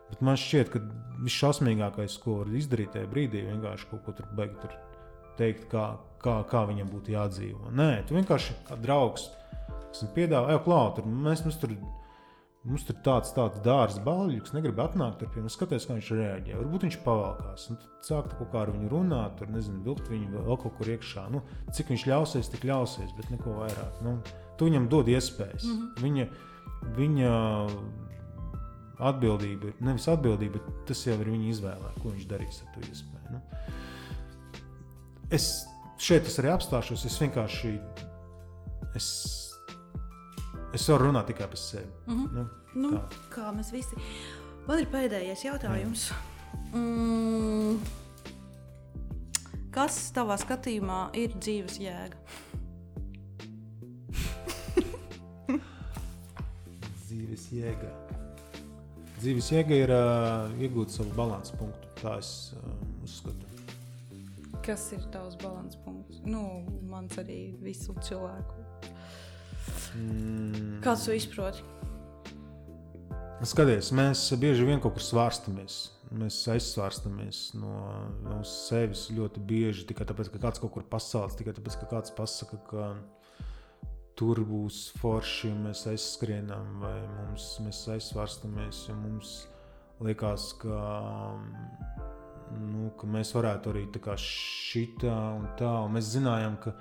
Bet 0.05 0.21
man 0.21 0.37
šķiet, 0.37 0.69
ka 0.71 0.81
viss 1.25 1.41
šausmīgākais, 1.41 2.19
ko 2.21 2.41
var 2.43 2.51
izdarīt 2.53 2.93
tajā 2.93 3.09
brīdī, 3.09 3.41
ir 3.41 3.55
vienkārši 3.55 3.89
kaut 3.89 4.05
ko 4.05 4.13
tur 4.15 4.29
beigt 4.37 4.59
tur 4.61 4.75
teikt, 5.39 5.65
kā, 5.71 5.87
kā, 6.21 6.37
kā 6.47 6.61
viņam 6.69 6.91
būtu 6.93 7.15
jādzīvo. 7.15 7.73
Nē, 7.75 7.89
tu 8.07 8.15
vienkārši 8.15 8.59
kā 8.69 8.77
draugs, 8.79 9.27
kas 10.01 10.15
piedāvā, 10.15 10.55
ej, 10.55 10.63
klāt, 10.65 11.03
mēs, 11.05 11.45
mēs 11.47 11.59
tur 11.61 11.75
Mums 12.65 12.81
tur 12.81 12.95
tāds, 13.05 13.29
tāds 13.35 13.59
dārsts 13.61 13.99
balļus, 14.01 14.49
negrib 14.55 14.79
atnākt 14.81 15.19
tur 15.21 15.29
pie 15.29 15.43
mums, 15.43 15.53
skaties, 15.53 15.83
kā 15.85 15.99
viņš 15.99 16.07
reaģē. 16.17 16.55
Varbūt 16.57 16.85
viņš 16.87 16.95
pavalkās, 17.03 17.67
un 17.69 17.77
tad 17.77 18.07
sākt 18.07 18.33
kaut 18.39 18.49
kā 18.49 18.63
ar 18.63 18.71
viņu 18.73 18.89
runāt, 18.89 19.35
tur 19.37 19.51
nezinu, 19.53 19.83
vilkt 19.85 20.09
viņu 20.09 20.41
vēl 20.47 20.57
kaut 20.63 20.73
kur 20.79 20.89
iekšā. 20.95 21.27
Nu, 21.29 21.43
cik 21.77 21.93
viņš 21.93 22.07
ļausies, 22.09 22.49
tik 22.55 22.65
ļausies, 22.65 23.13
bet 23.19 23.29
neko 23.35 23.53
vairāk. 23.59 24.01
Nu, 24.01 24.15
tu 24.57 24.65
viņam 24.65 24.89
dod 24.89 25.13
iespējas. 25.13 25.61
Mm 25.61 25.77
-hmm. 25.77 26.01
viņa, 26.07 26.25
viņa 26.97 27.31
atbildība 29.13 29.75
nevis 29.85 30.09
atbildība, 30.09 30.57
bet 30.57 30.85
tas 30.89 31.05
jau 31.05 31.21
ir 31.21 31.33
viņa 31.35 31.49
izvēle, 31.53 31.95
ko 32.01 32.17
viņš 32.17 32.29
darīs 32.33 32.63
ar 32.65 32.73
to 32.73 32.81
iespēju. 32.89 33.29
Nu. 33.29 33.39
Es 35.29 35.67
šeit 36.01 36.25
es 36.25 36.39
arī 36.39 36.49
apstāšos. 36.49 37.05
Es 37.05 37.21
vienkārši. 37.21 37.79
Es 38.95 39.44
Es 40.75 40.89
varu 40.91 41.07
runāt 41.07 41.29
tikai 41.29 41.47
par 41.47 41.57
sevi. 41.59 41.87
Mm 42.07 42.15
-hmm. 42.15 42.31
nu, 42.35 42.47
nu, 42.81 42.89
tā. 42.97 43.01
kā 43.31 43.51
mēs 43.55 43.71
visi. 43.71 43.95
Man 44.67 44.79
ir 44.79 44.87
pēdējais 44.91 45.45
jautājums. 45.45 46.11
Mm. 46.73 47.79
Kas 49.71 50.11
tavā 50.11 50.37
skatījumā 50.37 51.09
ir 51.13 51.29
dzīves 51.39 51.79
jēga? 51.79 52.17
dzīves 57.07 57.51
jēga. 57.51 57.89
Dzīves 59.19 59.51
jēga 59.51 59.73
ir 59.75 59.89
uh, 59.89 60.59
iegūt 60.59 60.89
savu 60.89 61.11
balansu 61.15 61.55
punktu. 61.57 61.87
Tā 62.01 62.17
es 62.19 62.53
uh, 62.57 62.59
uzskatu. 63.03 63.45
Kas 64.65 64.91
ir 64.91 64.99
tavs 65.11 65.35
balanss 65.43 65.75
punkts? 65.85 66.19
Nu, 66.25 66.65
mans 66.89 67.17
arī 67.17 67.55
visu 67.61 67.95
cilvēku 68.01 68.64
Mm. 69.95 70.79
Kāds 70.85 71.07
to 71.07 71.15
izprot? 71.15 71.63
Skaties, 73.45 73.91
mēs 73.95 74.21
bieži 74.39 74.65
vien 74.67 74.79
kaut 74.83 74.95
kur 74.95 75.03
svārstamies. 75.03 75.81
Mēs 76.15 76.37
aizsvārstamies 76.53 77.39
no, 77.57 77.73
no 78.23 78.37
sevis 78.47 79.07
ļoti 79.11 79.41
bieži 79.43 79.87
tikai 79.89 80.05
tāpēc, 80.07 80.29
ka 80.31 80.41
kāds 80.43 80.61
kaut 80.61 80.71
kur 80.75 80.85
pasaules, 80.87 81.35
tikai 81.35 81.55
tāpēc, 81.57 81.79
ka 81.81 81.89
kāds 81.95 82.13
pasaka, 82.15 82.59
ka 82.69 82.85
tur 84.15 84.39
būs 84.47 84.93
forši, 85.01 85.51
mēs 85.65 85.83
aizskrienam 85.91 86.79
vai 86.83 86.95
mums, 87.17 87.49
mēs 87.65 87.81
aizsvārstamies, 87.97 88.85
jo 88.87 88.95
mums 89.01 89.33
liekas, 90.05 90.51
ka, 90.61 90.79
nu, 92.61 92.89
ka 92.99 93.09
mēs 93.11 93.33
varētu 93.35 93.73
arī 93.73 93.85
tā 93.91 94.03
kā 94.05 94.15
šitā 94.21 95.17
un 95.35 95.49
tā, 95.59 95.71
un 95.83 95.97
mēs 95.97 96.13
zinājām, 96.15 96.59
ka 96.63 96.75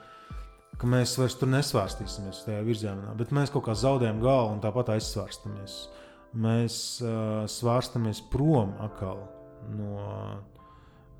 ka 0.80 0.88
mēs 0.90 1.14
vairs 1.18 1.36
tur 1.38 1.50
nesvārstīsimies 1.52 2.44
tajā 2.46 2.62
virzienā, 2.66 3.12
bet 3.18 3.34
mēs 3.34 3.52
kaut 3.54 3.66
kā 3.68 3.76
zaudējam 3.78 4.22
galvu 4.22 4.56
un 4.56 4.64
tāpat 4.64 4.94
aizsvārstamies. 4.96 5.76
Mēs 6.34 6.76
uh, 7.04 7.44
svārstamies 7.50 8.24
prom 8.32 8.72
atkal 8.82 9.20
no, 9.76 10.08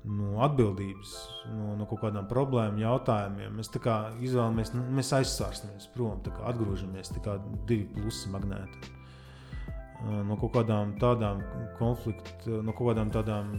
no 0.03 0.41
atbildības, 0.43 1.13
no, 1.53 1.77
no 1.79 1.87
kaut 1.87 2.03
kādām 2.03 2.27
problēmu 2.27 2.83
jautājumiem. 2.83 3.55
Mēs 3.55 3.71
kā 3.79 3.95
izvēlamies, 4.19 4.73
nu, 4.75 4.83
mēs 4.97 5.13
aizsvārstamies 5.15 5.87
prom, 5.95 6.19
kā 6.25 6.51
atgriežamies 6.51 7.15
kā 7.23 7.39
divi 7.69 7.87
plusi 7.95 8.33
magnēti. 8.33 8.91
Uh, 8.91 10.21
no 10.27 10.35
kaut 10.41 10.57
kādām 10.57 10.97
tādām 10.99 11.39
konfliktu, 11.79 12.59
no 12.59 12.75
kaut 12.75 12.91
kādām 12.91 13.15
tādām 13.15 13.55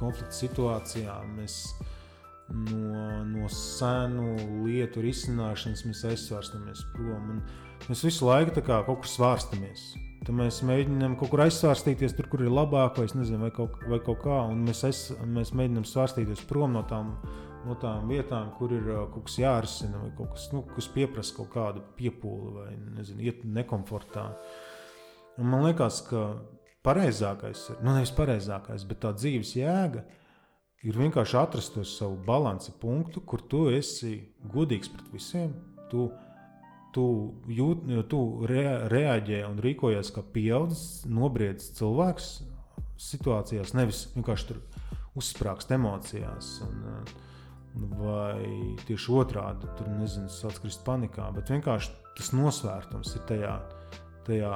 konfliktu 0.00 0.34
situācijām 0.34 1.36
mēs 1.38 1.60
no, 2.48 3.24
no 3.26 3.48
senu 3.52 4.34
lietu 4.66 5.02
risināšanas 5.04 5.84
mēs 5.88 6.04
aizsvērstamies 6.12 6.86
prom. 6.94 7.36
Un 7.36 7.42
mēs 7.88 8.04
visu 8.06 8.28
laiku 8.28 8.54
kā, 8.60 8.82
kaut 8.86 9.02
kur 9.02 9.10
svārstamies. 9.10 9.92
Tad 10.22 10.36
mēs 10.38 10.60
mēģinām 10.66 11.16
kaut 11.18 11.32
kur 11.32 11.42
aizsvērstīties, 11.42 12.14
tur, 12.14 12.28
kur 12.30 12.44
ir 12.44 12.52
labāk, 12.52 13.00
vai, 13.00 13.08
nezinu, 13.18 13.40
vai, 13.42 13.50
kaut, 13.54 13.80
vai 13.90 13.98
kaut 14.04 14.20
kā. 14.22 14.38
Un 14.52 14.62
mēs, 14.68 14.84
aiz, 14.86 15.00
mēs 15.26 15.50
mēģinām 15.58 15.86
svārstīties 15.88 16.44
prom 16.50 16.76
no 16.76 16.84
tām, 16.86 17.16
no 17.66 17.74
tām 17.82 18.06
vietām, 18.10 18.52
kur 18.58 18.74
ir 18.76 18.86
uh, 18.86 19.02
kaut 19.10 19.26
kas 19.26 19.40
jārisina, 19.42 19.98
vai 20.04 20.12
kaut 20.18 20.36
kas, 20.36 20.46
nu, 20.54 20.62
kas 20.76 20.90
prasa 20.94 21.36
kaut 21.40 21.50
kādu 21.56 21.82
piepūli, 21.98 22.54
vai 22.60 22.70
nezinu, 23.00 23.26
iet 23.26 23.42
nekomfortā. 23.42 24.28
Un 25.42 25.50
man 25.50 25.66
liekas, 25.66 26.04
ka 26.06 26.26
pareizākais 26.86 27.70
ir, 27.72 27.82
nu 27.82 27.96
nevis 27.96 28.14
pareizākais, 28.14 28.86
bet 28.86 29.02
tā 29.02 29.14
dzīves 29.16 29.56
jēga 29.58 30.04
ir 30.04 30.21
ir 30.82 30.98
vienkārši 30.98 31.38
atrast 31.38 31.76
to 31.76 31.84
savu 31.86 32.18
balanci 32.26 32.74
punktu, 32.82 33.22
kur 33.22 33.42
tu 33.48 33.66
esi 33.70 34.16
godīgs 34.52 34.90
pret 34.92 35.10
visiem. 35.14 35.54
Tu, 35.90 36.08
tu, 36.94 37.06
jūt, 37.48 37.84
tu 38.10 38.22
re, 38.48 38.64
reaģē 38.92 39.42
un 39.48 39.60
rīkojies 39.62 40.12
kā 40.14 40.24
pieaugušs, 40.34 41.04
nobriedzis 41.10 41.76
cilvēks 41.78 42.30
situācijās, 43.02 43.74
nevis 43.78 44.06
vienkārši 44.16 44.48
tur 44.50 44.62
uzsprāgst 45.18 45.74
emocijās. 45.74 46.56
Un, 46.68 47.04
Vai 47.72 48.74
tieši 48.84 49.14
otrādi, 49.16 49.64
tur 49.78 49.86
nezinu, 49.96 50.28
sāc 50.28 50.58
krist 50.60 50.82
panikā, 50.84 51.30
bet 51.32 51.48
vienkārši 51.48 51.94
tas 52.18 52.28
nosvērtums 52.36 53.14
ir 53.16 53.22
tajā, 53.30 53.52
tajā 54.26 54.50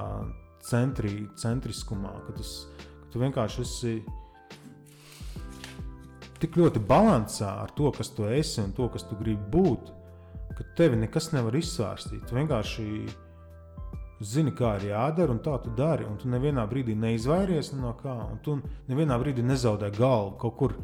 centrī, 0.67 1.23
centriskumā, 1.41 2.13
ka, 2.27 2.35
tas, 2.37 2.51
ka 2.77 3.09
tu 3.15 3.23
vienkārši 3.23 3.65
esi 3.65 3.95
tik 6.43 6.57
ļoti 6.59 6.83
balansā 6.89 7.53
ar 7.63 7.73
to, 7.77 7.91
kas 7.95 8.11
tu 8.15 8.27
esi 8.31 8.61
un 8.63 8.73
to, 8.77 8.89
kas 8.93 9.07
tu 9.07 9.19
gribi 9.19 9.51
būt, 9.53 9.93
ka 10.57 10.67
tevi 10.79 10.99
nekas 11.01 11.31
nevar 11.35 11.57
izsvārstīt. 11.59 12.25
Tu 12.27 12.37
vienkārši 12.37 12.87
zini, 14.21 14.53
kā 14.57 14.77
ir 14.79 14.91
jādara, 14.91 15.35
un 15.35 15.43
tā 15.45 15.57
tu 15.63 15.73
dari. 15.77 16.07
Un 16.09 16.17
tu 16.21 16.31
nevienā 16.33 16.65
brīdī 16.71 16.97
neizvairies 16.99 17.73
no 17.77 17.93
kā, 18.01 18.15
un 18.33 18.41
tu 18.45 18.59
nevienā 18.89 19.19
brīdī 19.21 19.45
nezaudē 19.45 19.91
galvu 19.97 20.37
kaut 20.41 20.57
kur, 20.61 20.77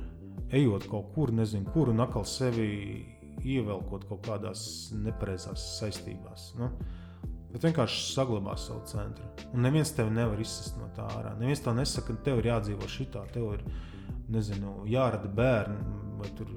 ejot 0.52 0.88
kaut 0.90 1.12
kur, 1.14 1.32
nezinu, 1.32 1.70
kur 1.72 1.92
un 1.92 2.04
atkal 2.04 2.26
sevi 2.28 2.68
ievelkot 3.42 4.04
kaut 4.10 4.26
kādās 4.26 4.64
nepareizās 4.94 5.64
saistībās. 5.78 6.52
Nu? 6.60 6.68
Bet 7.52 7.66
vienkārši 7.66 8.04
saglabā 8.14 8.54
savu 8.56 8.84
centru. 8.88 9.26
Un 9.52 9.64
neviens 9.66 9.90
tevi 9.92 10.12
nevar 10.14 10.40
izsist 10.40 10.78
no 10.80 10.88
tā 10.96 11.04
ārā. 11.18 11.34
Neviens 11.40 11.60
tev 11.60 11.76
nesaka, 11.76 12.14
ka 12.14 12.28
tev 12.28 12.40
ir 12.40 12.48
jādzīvo 12.48 12.88
šitā, 12.88 13.26
tev 13.34 13.50
ir 13.58 13.64
nezinu, 14.30 14.82
jārada 14.90 15.28
bērni, 15.28 15.78
vai 16.20 16.30
tur, 16.38 16.50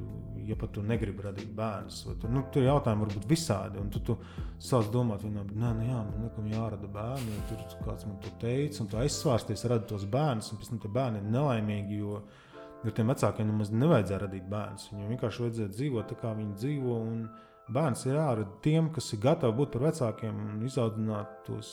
ja 0.46 0.56
pat 0.60 0.76
tu 0.76 0.84
negribi 0.86 1.26
radīt 1.26 1.52
bērnus. 1.58 2.04
Tur, 2.22 2.30
nu, 2.32 2.44
tur 2.54 2.66
jautājumi 2.68 3.06
var 3.06 3.14
būt 3.16 3.28
visādi. 3.30 3.82
Un 3.82 3.90
tu, 3.94 4.02
tu 4.06 4.18
sāc 4.62 4.92
domāt, 4.94 5.26
ka 5.26 5.32
nē, 5.32 5.72
nu, 5.80 5.88
jā, 5.88 6.02
man 6.06 6.28
liekas, 6.28 6.50
jārada 6.54 6.90
bērni. 6.98 7.40
Tur 7.50 7.64
kāds 7.88 8.06
man 8.06 8.20
to 8.24 8.34
teica, 8.42 8.84
un 8.84 8.92
tu 8.92 9.00
aizsvārsties, 9.02 9.66
radi 9.72 9.90
tos 9.90 10.06
bērnus, 10.12 10.52
un 10.52 10.62
pēc 10.62 10.74
tam 10.74 10.84
tie 10.84 10.94
bērni 11.00 11.24
ir 11.24 11.34
nelaimīgi. 11.34 12.00
Jo, 12.04 12.22
jo 12.86 12.94
tiem 12.94 13.10
vecākiem 13.10 13.50
nemaz 13.50 13.74
nevajadzēja 13.74 14.22
radīt 14.28 14.48
bērnus. 14.52 14.92
Viņiem 14.94 15.12
vienkārši 15.16 15.46
vajadzēja 15.46 15.74
dzīvot 15.74 16.10
tā, 16.12 16.22
kā 16.22 16.38
viņi 16.38 16.62
dzīvo. 16.62 17.02
Bērns 17.76 18.06
ir 18.06 18.20
jārada 18.20 18.60
tiem, 18.62 18.92
kas 18.94 19.08
ir 19.16 19.24
gatavi 19.24 19.58
būt 19.58 19.72
par 19.74 19.88
vecākiem 19.88 20.42
un 20.52 20.66
izaudzināt 20.68 21.40
tos 21.48 21.72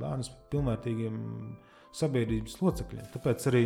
bērnus 0.00 0.28
par 0.34 0.42
pilnvērtīgiem 0.52 1.14
sabiedrības 1.96 2.58
locekļiem. 2.60 3.06
Tāpēc 3.14 3.46
arī 3.48 3.62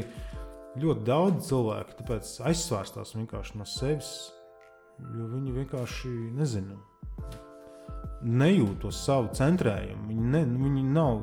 ļoti 0.80 1.06
daudz 1.06 1.50
cilvēku 1.50 2.06
aizsvērstās 2.48 3.14
vienkārši 3.16 3.58
no 3.60 3.66
sevis, 3.68 4.10
jo 5.14 5.28
viņi 5.30 5.54
vienkārši 5.60 6.12
nezina. 6.34 6.78
Nejūt 8.24 8.80
to 8.82 8.90
savu 8.94 9.28
centrējumu. 9.36 10.08
Viņi, 10.08 10.28
ne, 10.32 10.42
viņi 10.48 10.84
nav, 10.94 11.20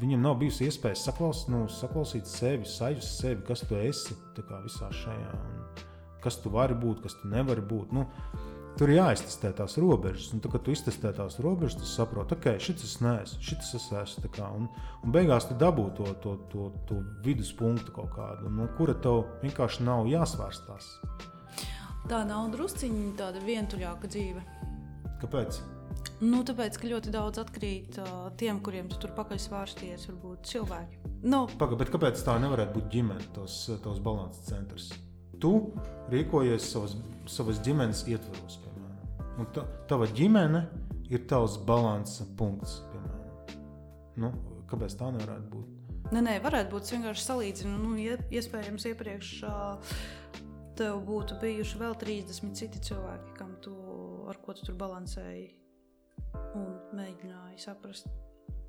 viņam 0.00 0.24
nav 0.24 0.38
bijusi 0.40 0.68
iespēja 0.68 0.96
saklausīt, 0.98 1.50
nu, 1.52 1.64
saklausīt 1.72 2.28
sevi, 2.30 2.68
sajust 2.68 3.20
sevi, 3.20 3.42
kas 3.46 3.66
tu 3.68 3.76
esi 3.78 4.16
visā 4.38 4.88
šajā, 5.02 5.34
kas 6.24 6.40
tu 6.42 6.52
vari 6.54 6.76
būt, 6.78 7.02
kas 7.04 7.18
tu 7.20 7.28
nevari 7.30 7.62
būt. 7.62 7.92
Nu, 7.94 8.06
Tur 8.78 8.92
ir 8.92 9.00
jāiztestē 9.00 9.50
tās 9.58 9.74
robežas, 9.82 10.28
un 10.30 10.38
tad, 10.38 10.52
kad 10.54 10.62
tu 10.62 10.70
iztestē 10.70 11.10
tās 11.16 11.40
robežas, 11.42 11.80
tu 11.80 11.86
saproti, 11.90 12.36
ka 12.38 12.52
okay, 12.52 12.60
šis 12.62 12.84
es 12.86 12.92
neesmu, 13.02 13.40
šis 13.42 13.72
es 13.74 13.86
esmu. 14.02 14.28
Kā, 14.36 14.50
un, 14.54 14.68
un 15.02 15.14
beigās 15.14 15.48
tu 15.48 15.56
dabū 15.58 15.88
to, 15.98 16.06
to, 16.22 16.36
to, 16.52 16.68
to 16.86 16.98
viduspunktu 17.24 17.90
kaut 17.96 18.12
kādu, 18.14 18.52
no 18.54 18.68
kura 18.78 18.94
tev 18.94 19.24
vienkārši 19.42 19.82
nav 19.88 20.06
jāsvērstās. 20.06 20.92
Tā 22.06 22.20
nav 22.28 22.52
drusciņa 22.54 23.08
tāda 23.18 23.42
vientuļāka 23.42 24.12
dzīve. 24.14 24.44
Kāpēc? 25.24 25.58
Nu, 26.22 26.44
tāpēc, 26.46 26.78
ka 26.78 26.92
ļoti 26.92 27.10
daudz 27.14 27.42
atkrīt 27.42 27.98
uh, 27.98 28.28
tiem, 28.38 28.62
kuriem 28.62 28.86
tu 28.92 29.02
tur 29.02 29.10
pakaļ 29.18 29.42
svārsties, 29.42 30.06
varbūt 30.12 30.46
cilvēki. 30.52 31.02
Nu, 31.26 31.48
Paga, 31.58 31.82
kāpēc 31.82 32.22
tā 32.22 32.38
nevarētu 32.38 32.78
būt 32.78 32.88
ģimene, 32.94 33.26
tos, 33.34 33.58
tos 33.82 33.98
balances 34.06 34.46
centrs? 34.46 34.88
Tu 35.42 35.52
rīkojies 36.14 36.70
savas, 36.70 36.94
savas 37.30 37.58
ģimenes 37.66 38.06
ietvaros. 38.06 38.62
Un 39.38 39.46
ta, 39.54 39.64
tava 39.90 40.08
ģimene 40.10 40.64
ir 41.12 41.24
tavs 41.30 41.58
balanss 41.66 42.22
punkts. 42.38 42.80
Piemēram. 42.92 43.58
Nu, 44.18 44.32
kāpēc 44.70 44.96
tā 44.98 45.12
nevarētu 45.14 45.52
būt? 45.52 45.74
Nē, 46.08 46.22
nē, 46.24 46.38
varētu 46.42 46.72
būt 46.72 46.90
vienkārši 46.94 47.24
salīdzinu. 47.26 47.78
Nu, 47.82 47.94
iespējams, 48.34 48.86
iepriekš 48.90 49.32
tev 50.78 51.00
būtu 51.06 51.38
bijuši 51.42 51.80
vēl 51.80 51.96
30 51.98 52.54
citi 52.58 52.80
cilvēki, 52.88 53.34
tu, 53.64 53.74
ar 54.30 54.38
ko 54.44 54.54
tu 54.54 54.66
tur 54.68 54.78
balansēji 54.78 55.48
un 56.58 56.68
mēģināji 56.96 57.62
saprast. 57.62 58.08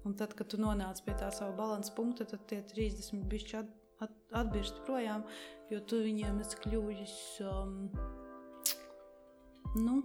Un 0.07 0.15
tad, 0.17 0.33
kad 0.37 0.49
tu 0.49 0.57
nonāc 0.61 1.01
pie 1.05 1.13
tā 1.19 1.29
sava 1.35 1.53
balanss 1.57 1.93
punkta, 1.93 2.25
tad 2.29 2.45
tie 2.49 2.61
30 2.65 3.25
bišķi 3.29 3.57
at, 3.59 3.69
at, 4.05 4.15
atbirst 4.41 4.79
projām, 4.87 5.25
jo 5.69 5.81
tu 5.85 5.99
viņiem 6.05 6.39
esi 6.43 6.59
kļuvis. 6.63 7.15
Um, 7.45 7.75
nu, 9.75 9.99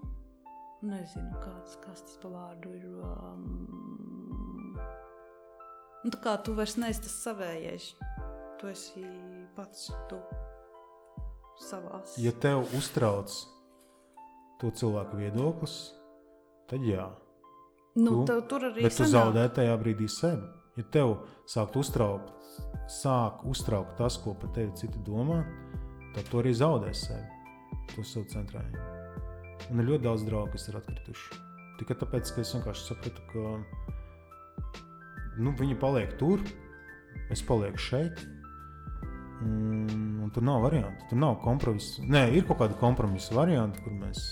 nezinu, 0.89 1.33
kāds, 1.43 1.77
kas 1.83 2.05
tas 2.05 2.19
pa 2.23 2.31
vārdu 2.33 2.75
ir. 2.77 2.87
Um, 3.05 4.77
nu, 6.05 6.13
tā 6.13 6.21
kā 6.25 6.37
tu 6.45 6.55
vairs 6.59 6.77
neesi 6.81 7.05
tas 7.07 7.17
savējais, 7.25 7.91
tu 8.61 8.71
esi 8.73 9.05
pats 9.57 9.91
tu 10.11 10.21
savās. 11.65 12.17
Ja 12.23 12.33
tev 12.45 12.67
uztrauc 12.77 13.35
to 14.61 14.71
cilvēku 14.71 15.21
viedoklis, 15.21 15.79
tad 16.71 16.85
jā. 16.87 17.09
Nu, 17.95 18.25
tu, 18.27 18.41
tur 18.51 18.71
arī 18.71 18.89
bet 18.89 18.97
tu 18.99 19.07
zaudē 19.07 19.47
tajā 19.55 19.75
brīdī 19.79 20.09
sevi. 20.11 20.47
Ja 20.75 20.83
tev 20.91 21.13
sāk 21.47 21.77
uztraukt, 21.79 22.33
sāk 22.91 23.45
uztraukt 23.47 23.95
tas, 24.01 24.19
ko 24.19 24.35
par 24.35 24.51
tevi 24.57 24.75
citi 24.81 24.99
domā, 25.07 25.45
tad 26.17 26.27
tu 26.31 26.43
arī 26.43 26.55
zaudēsi 26.57 27.09
sevi. 27.13 27.31
To 27.95 28.03
savu 28.07 28.27
centrējumu. 28.33 29.04
Man 29.71 29.83
ir 29.85 29.91
ļoti 29.93 30.05
daudz 30.05 30.25
draugu, 30.27 30.53
kas 30.55 30.69
ir 30.69 30.79
atkrituši. 30.79 31.41
Tikai 31.81 31.97
tāpēc, 31.99 32.31
ka 32.35 32.43
es 32.45 32.53
vienkārši 32.55 32.87
sapratu, 32.91 33.25
ka 33.33 33.41
nu, 35.43 35.55
viņi 35.59 35.77
paliek 35.81 36.15
tur, 36.21 36.43
es 37.35 37.43
palieku 37.47 37.81
šeit. 37.83 38.23
Un, 39.45 39.89
un 40.25 40.31
tur 40.33 40.45
nav 40.47 40.63
variantu, 40.65 41.09
tur 41.11 41.19
nav 41.21 41.41
kompromisa. 41.43 42.05
Nē, 42.07 42.29
ir 42.39 42.47
kaut 42.49 42.61
kāda 42.63 42.79
kompromisa 42.81 43.35
varianta, 43.37 43.83
kur 43.85 43.97
mēs, 43.99 44.23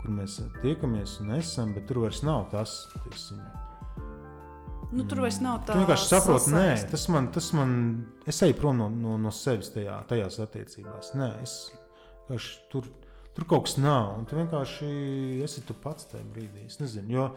kur 0.00 0.14
mēs 0.16 0.38
tiekamies 0.64 1.18
un 1.22 1.34
esam, 1.36 1.74
bet 1.76 1.86
tur 1.90 2.00
vairs 2.06 2.22
nav 2.26 2.48
tas. 2.54 2.78
Tiksim. 3.04 3.42
Nu, 4.90 5.04
tur 5.06 5.20
vairs 5.22 5.38
nav 5.44 5.60
tā. 5.66 5.76
Tu 5.76 5.84
vienkārši 5.84 6.08
saproti, 6.08 6.50
nē, 6.54 6.64
tas 6.90 7.04
man, 7.12 7.28
tas 7.34 7.52
man, 7.54 7.76
es 8.26 8.40
eju 8.42 8.56
prom 8.58 8.80
no, 8.80 8.88
no, 8.90 9.14
no 9.22 9.30
sevis 9.34 9.70
tajā, 9.74 10.00
tajās 10.10 10.40
attiecībās. 10.42 11.12
Nē, 11.20 11.28
es 11.44 11.54
vienkārši 12.26 12.56
tur, 12.72 12.88
tur 13.36 13.46
kaut 13.50 13.68
kas 13.68 13.78
nav. 13.80 14.14
Un 14.18 14.26
tu 14.28 14.38
vienkārši 14.38 14.90
esi 15.44 15.64
tu 15.66 15.76
pats 15.76 16.08
tajā 16.10 16.24
brīdī. 16.34 16.66
Es 16.66 16.80
nezinu, 16.82 17.14
jo, 17.14 17.28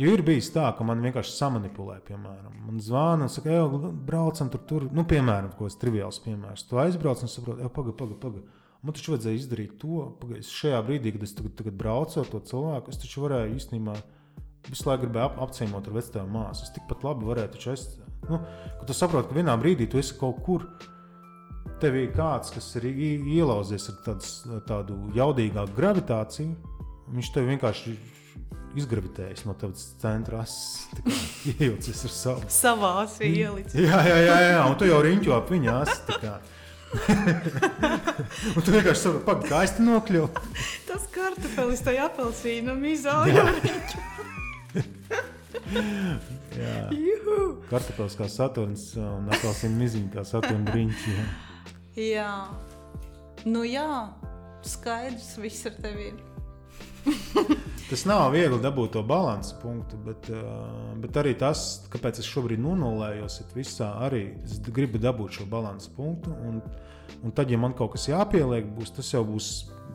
jo 0.00 0.16
ir 0.16 0.24
bijis 0.26 0.50
tā, 0.54 0.66
ka 0.76 0.86
man 0.86 1.04
vienkārši 1.04 1.36
samanipulē, 1.36 2.00
piemēram, 2.08 2.58
man 2.66 2.82
zvana 2.82 3.28
un 3.28 3.32
saka, 3.32 3.52
ej, 3.54 3.94
braucam 4.08 4.50
tur, 4.52 4.64
tur, 4.68 4.90
nu, 4.92 5.06
piemēram, 5.08 5.52
kaut 5.54 5.68
kāds 5.68 5.80
triviāls 5.80 6.20
piemērs. 6.24 6.66
Tu 6.68 6.80
aizbrauc 6.82 7.24
un 7.24 7.32
saproti, 7.32 7.64
ej, 7.64 7.72
pagaidi, 7.74 7.98
pagaidi. 8.02 8.20
Paga. 8.24 8.62
Man 8.84 8.92
taču 8.92 9.14
vajadzēja 9.14 9.40
izdarīt 9.40 9.78
to, 9.80 10.02
pagaidi, 10.20 10.44
šajā 10.44 10.82
brīdī, 10.84 11.14
kad 11.14 11.22
es 11.24 11.32
tagad, 11.32 11.54
tagad 11.56 11.76
braucu 11.80 12.18
ar 12.20 12.26
to 12.28 12.40
cilvēku, 12.50 12.92
es 12.92 13.00
taču 13.00 13.22
varēju 13.22 13.54
īstenībā 13.56 13.94
visu 14.68 14.88
laiku 14.88 15.06
gribēju 15.06 15.24
ap, 15.30 15.38
apciemot 15.46 15.88
ar 15.88 15.94
vecāku 15.96 16.24
māsu. 16.34 16.66
Es 16.66 16.74
tikpat 16.74 17.06
labi 17.06 17.28
varēju 17.30 17.52
taču 17.54 17.72
es. 17.72 17.86
Nu, 18.28 18.42
kad 18.80 18.84
tu 18.88 18.96
saproti, 18.96 19.30
ka 19.30 19.38
vienā 19.38 19.54
brīdī 19.60 19.88
tu 19.88 20.00
esi 20.00 20.16
kaut 20.20 20.42
kur. 20.44 20.66
Tev 21.82 21.96
ir 21.98 22.10
kāds, 22.14 22.52
kas 22.54 22.68
ir 22.78 22.86
ielauzies 22.88 23.88
ar 23.90 23.96
tāds, 24.06 24.34
tādu 24.68 24.96
jaudīgāku 25.16 25.74
gravitāciju. 25.76 26.54
Viņš 27.14 27.30
tev 27.34 27.48
vienkārši 27.50 27.94
izgravitējis 28.78 29.44
no 29.46 29.54
tavas 29.58 29.84
centrās, 30.02 30.54
iejaucies 31.52 32.04
ar 32.08 32.14
savu. 32.14 32.50
Savās 32.50 33.18
ielicis. 33.22 33.76
Jā, 33.78 34.00
jā, 34.08 34.18
jā, 34.24 34.38
jā, 34.48 34.60
un 34.66 34.76
tu 34.80 34.88
jau 34.88 35.00
riņķo 35.04 35.34
ap 35.36 35.52
viņas. 35.52 35.88
un 38.54 38.62
tu 38.62 38.70
vienkārši 38.70 39.00
saproti, 39.00 39.24
pagaidi, 39.26 39.50
kā 39.50 39.62
es 39.66 39.74
te 39.76 39.86
nokļuvu. 39.86 40.28
Tas 40.88 41.08
kartupelis 41.14 41.82
tajā 41.86 42.08
apelsīnam 42.10 42.84
izauga. 42.90 43.46
Jā. 46.54 46.88
Juhu! 46.94 47.38
Kartupēlis 47.70 48.14
kā 48.18 48.28
Saturns 48.30 48.92
un 49.00 49.26
apelsīna 49.32 49.74
miziņa 49.78 50.10
kā 50.14 50.22
Saturna 50.28 50.74
riņķi. 50.74 51.14
Jā. 51.98 52.30
Nu 53.44 53.64
jā, 53.66 54.08
skaidrs, 54.64 55.34
viss 55.42 55.66
ar 55.68 55.76
tevi 55.82 56.10
ir. 56.12 56.22
Tas 57.90 58.06
nav 58.08 58.30
viegli 58.32 58.56
dabūt 58.64 58.94
to 58.96 59.02
balansu 59.04 59.58
punktu, 59.60 59.98
bet, 60.06 60.30
bet 61.02 61.18
arī 61.20 61.34
tas, 61.36 61.84
kāpēc 61.92 62.22
es 62.22 62.28
šobrīd 62.32 62.62
nonulējos, 62.64 63.36
ir 63.42 63.50
visā 63.58 63.90
arī. 64.06 64.22
Es 64.46 64.56
gribu 64.64 64.98
dabūt 65.02 65.36
šo 65.38 65.46
balansu 65.52 65.92
punktu. 65.94 66.32
Un, 66.48 66.62
un 67.20 67.34
tad, 67.36 67.52
ja 67.52 67.60
man 67.60 67.76
kaut 67.76 67.92
kas 67.94 68.08
jāpieliek, 68.08 68.70
būs, 68.78 68.94
tas 68.96 69.12
jau 69.12 69.20
būs 69.28 69.50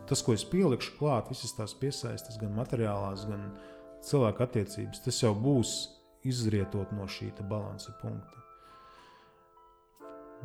tas, 0.10 0.22
ko 0.26 0.38
es 0.38 0.46
pielikšu 0.46 0.96
klāt, 1.00 1.34
visas 1.34 1.56
tās 1.58 1.74
piesaistes, 1.82 2.38
gan 2.42 2.54
materiālās, 2.58 3.26
gan 3.30 3.50
cilvēku 4.06 4.46
attiecības. 4.46 5.02
Tas 5.06 5.24
jau 5.24 5.34
būs 5.38 5.80
izrietot 6.30 6.94
no 6.94 7.10
šī 7.10 7.32
balansa 7.42 7.96
punkta. 8.04 8.39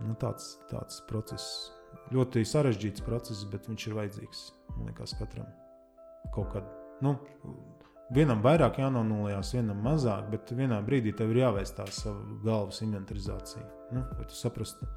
Nu, 0.02 0.14
tāds, 0.18 0.56
tāds 0.70 1.02
process. 1.08 1.70
Ļoti 2.14 2.42
sarežģīts 2.48 3.04
process, 3.06 3.44
bet 3.50 3.68
viņš 3.70 3.86
ir 3.86 3.94
vajadzīgs. 4.00 4.40
Man 4.74 4.90
liekas, 4.90 5.14
katram 5.18 5.46
kaut 6.34 6.50
kad. 6.52 6.68
Nu, 7.04 7.16
vienam 8.14 8.42
vairāk 8.44 8.78
jānonulējās, 8.82 9.54
vienam 9.56 9.82
mazāk, 9.84 10.28
bet 10.32 10.52
vienā 10.56 10.80
brīdī 10.86 11.14
tev 11.16 11.32
ir 11.34 11.42
jāveic 11.44 11.74
tā 11.76 11.86
sava 11.94 12.38
galvas 12.44 12.82
inventarizācija. 12.84 13.64
Nu, 13.94 14.04
lai 14.18 14.26
tu 14.30 14.38
saprastu, 14.38 14.88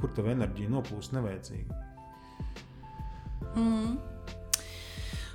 kur 0.00 0.12
tev 0.16 0.28
enerģija 0.34 0.72
noplūst 0.72 1.14
nevajadzīgi. 1.16 1.82
Mm. 3.54 3.96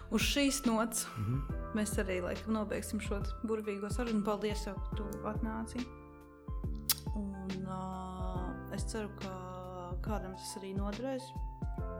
Uz 0.10 0.26
šīs 0.26 0.66
nots 0.66 1.08
Mm 1.18 1.26
-hmm. 1.26 1.42
mēs 1.76 1.98
arī 2.02 2.22
laikam 2.22 2.54
nobeigsim 2.54 3.00
šo 3.00 3.22
burvīgo 3.44 3.90
sarunu. 3.94 4.24
Paldies, 4.26 4.66
ka 4.66 4.74
tu 4.96 5.04
atnāci. 5.24 5.86
Un, 7.16 7.66
uh, 7.68 8.76
es 8.76 8.84
ceru, 8.92 9.10
ka 9.22 9.32
kādam 10.06 10.34
tas 10.38 10.56
arī 10.60 10.74
noderēs. 10.78 11.24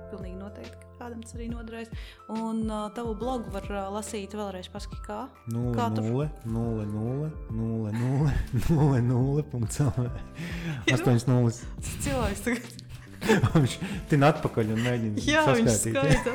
Pilnīgi 0.10 0.38
noteikti, 0.40 0.74
ka 0.82 0.88
kādam 1.06 1.22
tas 1.24 1.36
arī 1.38 1.48
noderēs. 1.52 1.90
Un 2.34 2.64
uh, 2.70 2.88
tavu 2.96 3.14
blogu 3.20 3.52
var 3.54 3.66
uh, 3.70 3.88
lasīt 3.94 4.34
vēlreiz, 4.38 4.70
paski, 4.74 4.98
kā. 5.06 5.20
0, 5.54 5.74
Kā 5.78 5.90
tu- 5.96 6.02
0, 6.06 6.30
0, 6.46 6.86
0, 6.90 7.32
0, 7.54 7.92
0, 7.94 7.94
0, 7.94 9.02
0, 9.02 9.02
0, 9.02 9.44
8, 10.90 11.28
0. 11.30 11.52
Cilvēks 12.06 12.42
tagad 12.48 12.64
Viņš 13.60 13.74
tin 14.10 14.24
atpakaļ 14.24 14.70
un 14.78 14.82
mēģina 14.86 15.24
Jā, 15.28 15.42
viņš 15.52 15.70
saskaitīt. 15.76 16.18
skaita. 16.24 16.32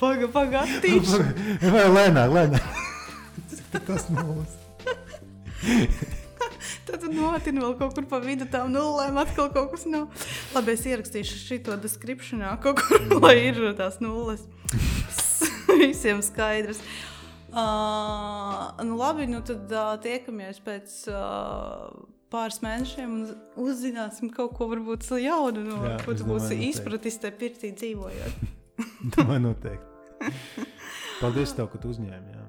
Pagaidi, 0.00 0.26
pagaidi, 0.34 0.76
attīstīt. 0.76 1.62
Vai 1.72 1.84
lēnāk, 1.94 2.28
lēnāk. 2.34 2.66
Tas 3.86 4.08
nulles? 4.12 4.52
Tad 6.86 7.02
notina 7.10 7.64
vēl 7.64 7.74
kaut 7.80 7.96
kur 7.96 8.06
pa 8.06 8.20
vidu 8.22 8.46
tam 8.50 8.70
nulēm, 8.74 9.16
atkal 9.18 9.50
kaut 9.54 9.72
kas 9.74 9.86
nav. 9.90 10.06
Labi, 10.54 10.76
es 10.76 10.86
ierakstīšu 10.86 11.40
šo 11.42 11.78
descriptionā, 11.82 12.54
kaut 12.62 12.82
kur, 12.82 13.08
lai 13.24 13.36
ir 13.48 13.58
tās 13.78 13.98
nulles. 14.04 14.46
Visiem 15.82 16.22
skaidrs. 16.22 16.80
Uh, 17.56 18.84
nu 18.84 18.98
labi, 19.00 19.26
nu 19.30 19.40
tad 19.46 19.70
uh, 19.72 19.94
tiekamies 20.02 20.58
pēc 20.60 20.96
uh, 21.08 21.88
pāris 22.32 22.58
mēnešiem 22.62 23.14
un 23.16 23.22
uzzināsim 23.64 24.30
kaut 24.34 24.52
ko 24.58 24.68
varbūt 24.70 25.06
jaunu, 25.22 25.62
no, 25.64 25.78
Jā, 25.88 25.96
ko 26.04 26.14
tu 26.18 26.26
būsi 26.28 26.58
izpratis 26.68 27.18
te 27.22 27.30
pirtī 27.32 27.72
dzīvojot. 27.72 28.44
Domāju, 29.16 29.42
noteikti. 29.48 30.66
Paldies, 31.22 31.54
tev, 31.56 31.70
ka 31.72 31.80
tu 31.80 31.94
uzņēmi. 31.94 32.36
Jā. 32.36 32.45